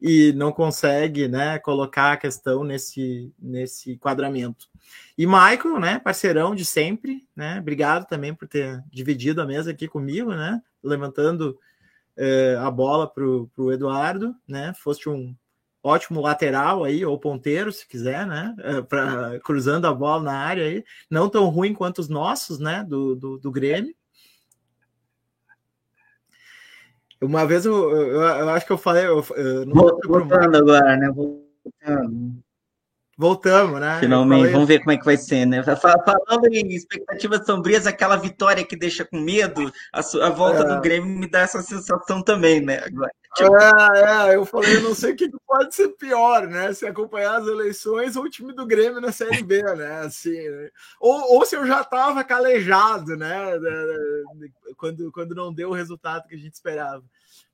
e 0.00 0.32
não 0.32 0.52
consegue, 0.52 1.26
né, 1.28 1.58
colocar 1.58 2.12
a 2.12 2.16
questão 2.16 2.62
nesse, 2.62 3.32
nesse 3.38 3.92
enquadramento. 3.92 4.66
E 5.16 5.26
Michael, 5.26 5.80
né, 5.80 5.98
parceirão 5.98 6.54
de 6.54 6.64
sempre, 6.64 7.26
né, 7.34 7.58
obrigado 7.58 8.06
também 8.06 8.34
por 8.34 8.46
ter 8.46 8.82
dividido 8.90 9.42
a 9.42 9.46
mesa 9.46 9.70
aqui 9.72 9.88
comigo, 9.88 10.30
né, 10.30 10.62
levantando 10.82 11.58
é, 12.18 12.56
a 12.60 12.70
bola 12.70 13.08
para 13.08 13.24
o 13.24 13.72
Eduardo, 13.72 14.34
né? 14.46 14.74
Foste 14.74 15.08
um 15.08 15.34
ótimo 15.80 16.20
lateral 16.20 16.82
aí, 16.82 17.04
ou 17.04 17.18
ponteiro, 17.18 17.72
se 17.72 17.86
quiser, 17.86 18.26
né? 18.26 18.54
É, 18.58 18.82
pra, 18.82 19.38
cruzando 19.40 19.86
a 19.86 19.94
bola 19.94 20.24
na 20.24 20.36
área 20.36 20.64
aí. 20.64 20.84
Não 21.08 21.28
tão 21.28 21.46
ruim 21.46 21.72
quanto 21.72 22.00
os 22.00 22.08
nossos, 22.08 22.58
né? 22.58 22.84
Do, 22.86 23.14
do, 23.14 23.38
do 23.38 23.50
Grêmio. 23.52 23.94
Uma 27.20 27.46
vez 27.46 27.66
eu, 27.66 27.74
eu, 27.90 28.22
eu, 28.22 28.48
acho 28.50 28.66
que 28.66 28.72
eu 28.72 28.78
falei. 28.78 29.06
Eu, 29.06 29.24
eu 29.36 29.66
Voltando 29.66 30.56
agora, 30.56 30.96
né? 30.96 31.10
Voltando. 31.10 32.42
Voltamos, 33.20 33.80
né? 33.80 33.98
Finalmente, 33.98 34.52
vamos 34.52 34.68
ver 34.68 34.78
como 34.78 34.92
é 34.92 34.96
que 34.96 35.04
vai 35.04 35.16
ser, 35.16 35.44
né? 35.44 35.60
Falando 35.64 36.46
em 36.52 36.68
expectativas 36.68 37.44
sombrias, 37.44 37.84
aquela 37.84 38.14
vitória 38.14 38.64
que 38.64 38.76
deixa 38.76 39.04
com 39.04 39.18
medo, 39.18 39.72
a, 39.92 39.98
a 39.98 40.30
volta 40.30 40.62
é. 40.62 40.64
do 40.64 40.80
Grêmio 40.80 41.18
me 41.18 41.28
dá 41.28 41.40
essa 41.40 41.60
sensação 41.60 42.22
também, 42.22 42.60
né? 42.60 42.80
Agora. 42.86 43.10
É, 43.44 44.30
é, 44.30 44.36
eu 44.36 44.44
falei, 44.44 44.76
eu 44.76 44.82
não 44.82 44.94
sei 44.94 45.12
o 45.12 45.16
que 45.16 45.30
pode 45.46 45.74
ser 45.74 45.88
pior, 45.88 46.46
né? 46.46 46.72
Se 46.72 46.86
acompanhar 46.86 47.40
as 47.40 47.46
eleições 47.46 48.16
ou 48.16 48.24
o 48.24 48.30
time 48.30 48.52
do 48.52 48.66
Grêmio 48.66 49.00
na 49.00 49.12
Série 49.12 49.42
B, 49.42 49.62
né? 49.62 50.00
Assim, 50.00 50.48
né? 50.48 50.70
Ou, 51.00 51.34
ou 51.34 51.44
se 51.44 51.56
eu 51.56 51.66
já 51.66 51.80
estava 51.80 52.22
calejado, 52.24 53.16
né? 53.16 53.36
Quando, 54.76 55.10
quando 55.12 55.34
não 55.34 55.52
deu 55.52 55.70
o 55.70 55.74
resultado 55.74 56.26
que 56.28 56.34
a 56.34 56.38
gente 56.38 56.54
esperava. 56.54 57.04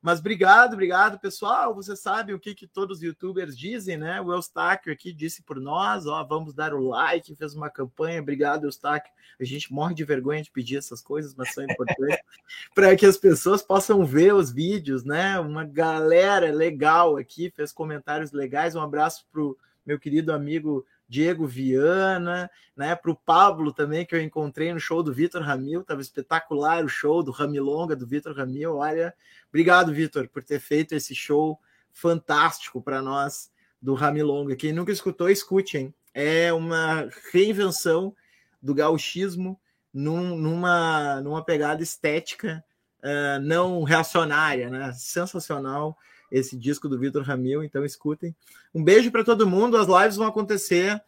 Mas 0.05 0.19
obrigado, 0.19 0.75
obrigado, 0.75 1.19
pessoal. 1.19 1.75
Você 1.75 1.97
sabe 1.97 2.35
o 2.35 2.39
que, 2.39 2.55
que 2.55 2.67
todos 2.67 2.99
os 2.99 3.03
youtubers 3.03 3.57
dizem, 3.57 3.97
né? 3.97 4.21
O 4.21 4.35
Eustáquio 4.35 4.93
aqui 4.93 5.15
disse 5.15 5.43
por 5.43 5.59
nós, 5.59 6.07
ó, 6.07 6.23
vamos 6.23 6.53
dar 6.53 6.75
o 6.75 6.89
like, 6.89 7.35
fez 7.35 7.55
uma 7.55 7.71
campanha. 7.71 8.21
Obrigado, 8.21 8.65
Eustáquio. 8.65 9.11
A 9.41 9.45
gente 9.45 9.73
morre 9.73 9.95
de 9.95 10.05
vergonha 10.05 10.43
de 10.43 10.51
pedir 10.51 10.77
essas 10.77 11.01
coisas, 11.01 11.35
mas 11.35 11.55
são 11.55 11.65
importantes 11.65 12.19
para 12.75 12.95
que 12.95 13.07
as 13.07 13.17
pessoas 13.17 13.63
possam 13.63 14.05
ver 14.05 14.35
os 14.35 14.53
vídeos, 14.53 15.05
né? 15.05 15.41
Uma 15.41 15.65
galera 15.65 16.53
legal 16.53 17.17
aqui 17.17 17.51
fez 17.57 17.73
comentários 17.73 18.31
legais. 18.31 18.77
Um 18.77 18.83
abraço 18.83 19.25
para 19.33 19.41
o 19.41 19.57
meu 19.87 19.99
querido 19.99 20.35
amigo 20.35 20.85
Diego 21.09 21.47
Viana, 21.47 22.51
né? 22.77 22.95
Para 22.95 23.11
o 23.11 23.17
Pablo 23.17 23.73
também, 23.73 24.05
que 24.07 24.15
eu 24.15 24.23
encontrei 24.23 24.73
no 24.73 24.81
show 24.81 25.03
do 25.03 25.13
Vitor 25.13 25.43
Ramil, 25.43 25.83
estava 25.83 26.01
espetacular 26.01 26.85
o 26.85 26.89
show 26.89 27.23
do 27.23 27.31
Ramilonga 27.31 27.95
do 27.95 28.07
Vitor 28.07 28.37
Ramil. 28.37 28.77
Olha, 28.77 29.15
obrigado, 29.49 29.93
Vitor, 29.93 30.29
por 30.29 30.43
ter 30.43 30.61
feito 30.61 30.95
esse 30.95 31.15
show 31.15 31.61
fantástico 31.93 32.83
para 32.83 33.01
nós 33.01 33.51
do 33.81 33.95
Ramilonga. 33.95 34.57
Quem 34.57 34.73
nunca 34.73 34.93
escutou, 34.93 35.29
escute, 35.29 35.79
hein? 35.79 35.95
É 36.13 36.53
uma 36.53 37.09
reinvenção 37.33 38.15
do 38.63 38.75
gauchismo 38.75 39.61
num, 39.93 40.37
numa, 40.37 41.21
numa 41.21 41.45
pegada 41.45 41.83
estética 41.83 42.65
uh, 43.01 43.41
não 43.41 43.83
reacionária, 43.83 44.71
né? 44.71 44.93
Sensacional 44.95 45.97
esse 46.35 46.57
disco 46.57 46.89
do 46.89 46.99
Vitor 46.99 47.23
Ramil, 47.23 47.63
então 47.63 47.85
escutem. 47.85 48.35
Um 48.75 48.83
beijo 48.83 49.09
para 49.13 49.23
todo 49.23 49.47
mundo. 49.47 49.77
As 49.77 49.87
lives 49.87 50.17
vão 50.17 50.27
acontecer 50.27 51.01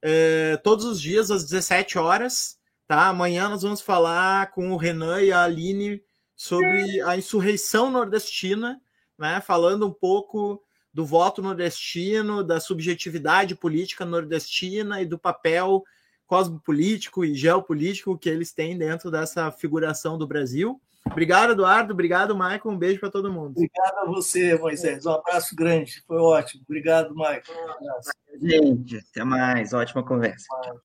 é, 0.00 0.56
todos 0.64 0.86
os 0.86 0.98
dias 0.98 1.30
às 1.30 1.44
17 1.44 1.98
horas, 1.98 2.58
tá? 2.88 3.08
Amanhã 3.08 3.50
nós 3.50 3.60
vamos 3.60 3.82
falar 3.82 4.52
com 4.52 4.72
o 4.72 4.78
Renan 4.78 5.20
e 5.20 5.32
a 5.32 5.42
Aline 5.42 6.02
sobre 6.34 6.98
a 7.02 7.14
insurreição 7.14 7.90
nordestina, 7.90 8.80
né? 9.18 9.42
Falando 9.42 9.86
um 9.86 9.92
pouco 9.92 10.62
do 10.94 11.04
voto 11.04 11.42
nordestino, 11.42 12.42
da 12.42 12.58
subjetividade 12.58 13.54
política 13.54 14.06
nordestina 14.06 15.02
e 15.02 15.04
do 15.04 15.18
papel 15.18 15.84
cosmopolítico 16.26 17.22
e 17.22 17.34
geopolítico 17.34 18.16
que 18.16 18.30
eles 18.30 18.50
têm 18.50 18.78
dentro 18.78 19.10
dessa 19.10 19.52
figuração 19.52 20.16
do 20.16 20.26
Brasil. 20.26 20.80
Obrigado, 21.06 21.52
Eduardo. 21.52 21.92
Obrigado, 21.92 22.34
Michael. 22.34 22.60
Um 22.66 22.78
beijo 22.78 23.00
para 23.00 23.10
todo 23.10 23.32
mundo. 23.32 23.50
Obrigado 23.50 23.98
a 23.98 24.06
você, 24.06 24.56
Moisés. 24.58 25.04
Um 25.06 25.12
abraço 25.12 25.56
grande. 25.56 26.02
Foi 26.06 26.18
ótimo. 26.18 26.62
Obrigado, 26.68 27.14
Michael. 27.14 27.42
Um 27.48 27.70
abraço. 27.70 28.10
Gente, 28.40 28.98
até 28.98 29.24
mais. 29.24 29.72
Ótima 29.72 30.04
conversa. 30.04 30.46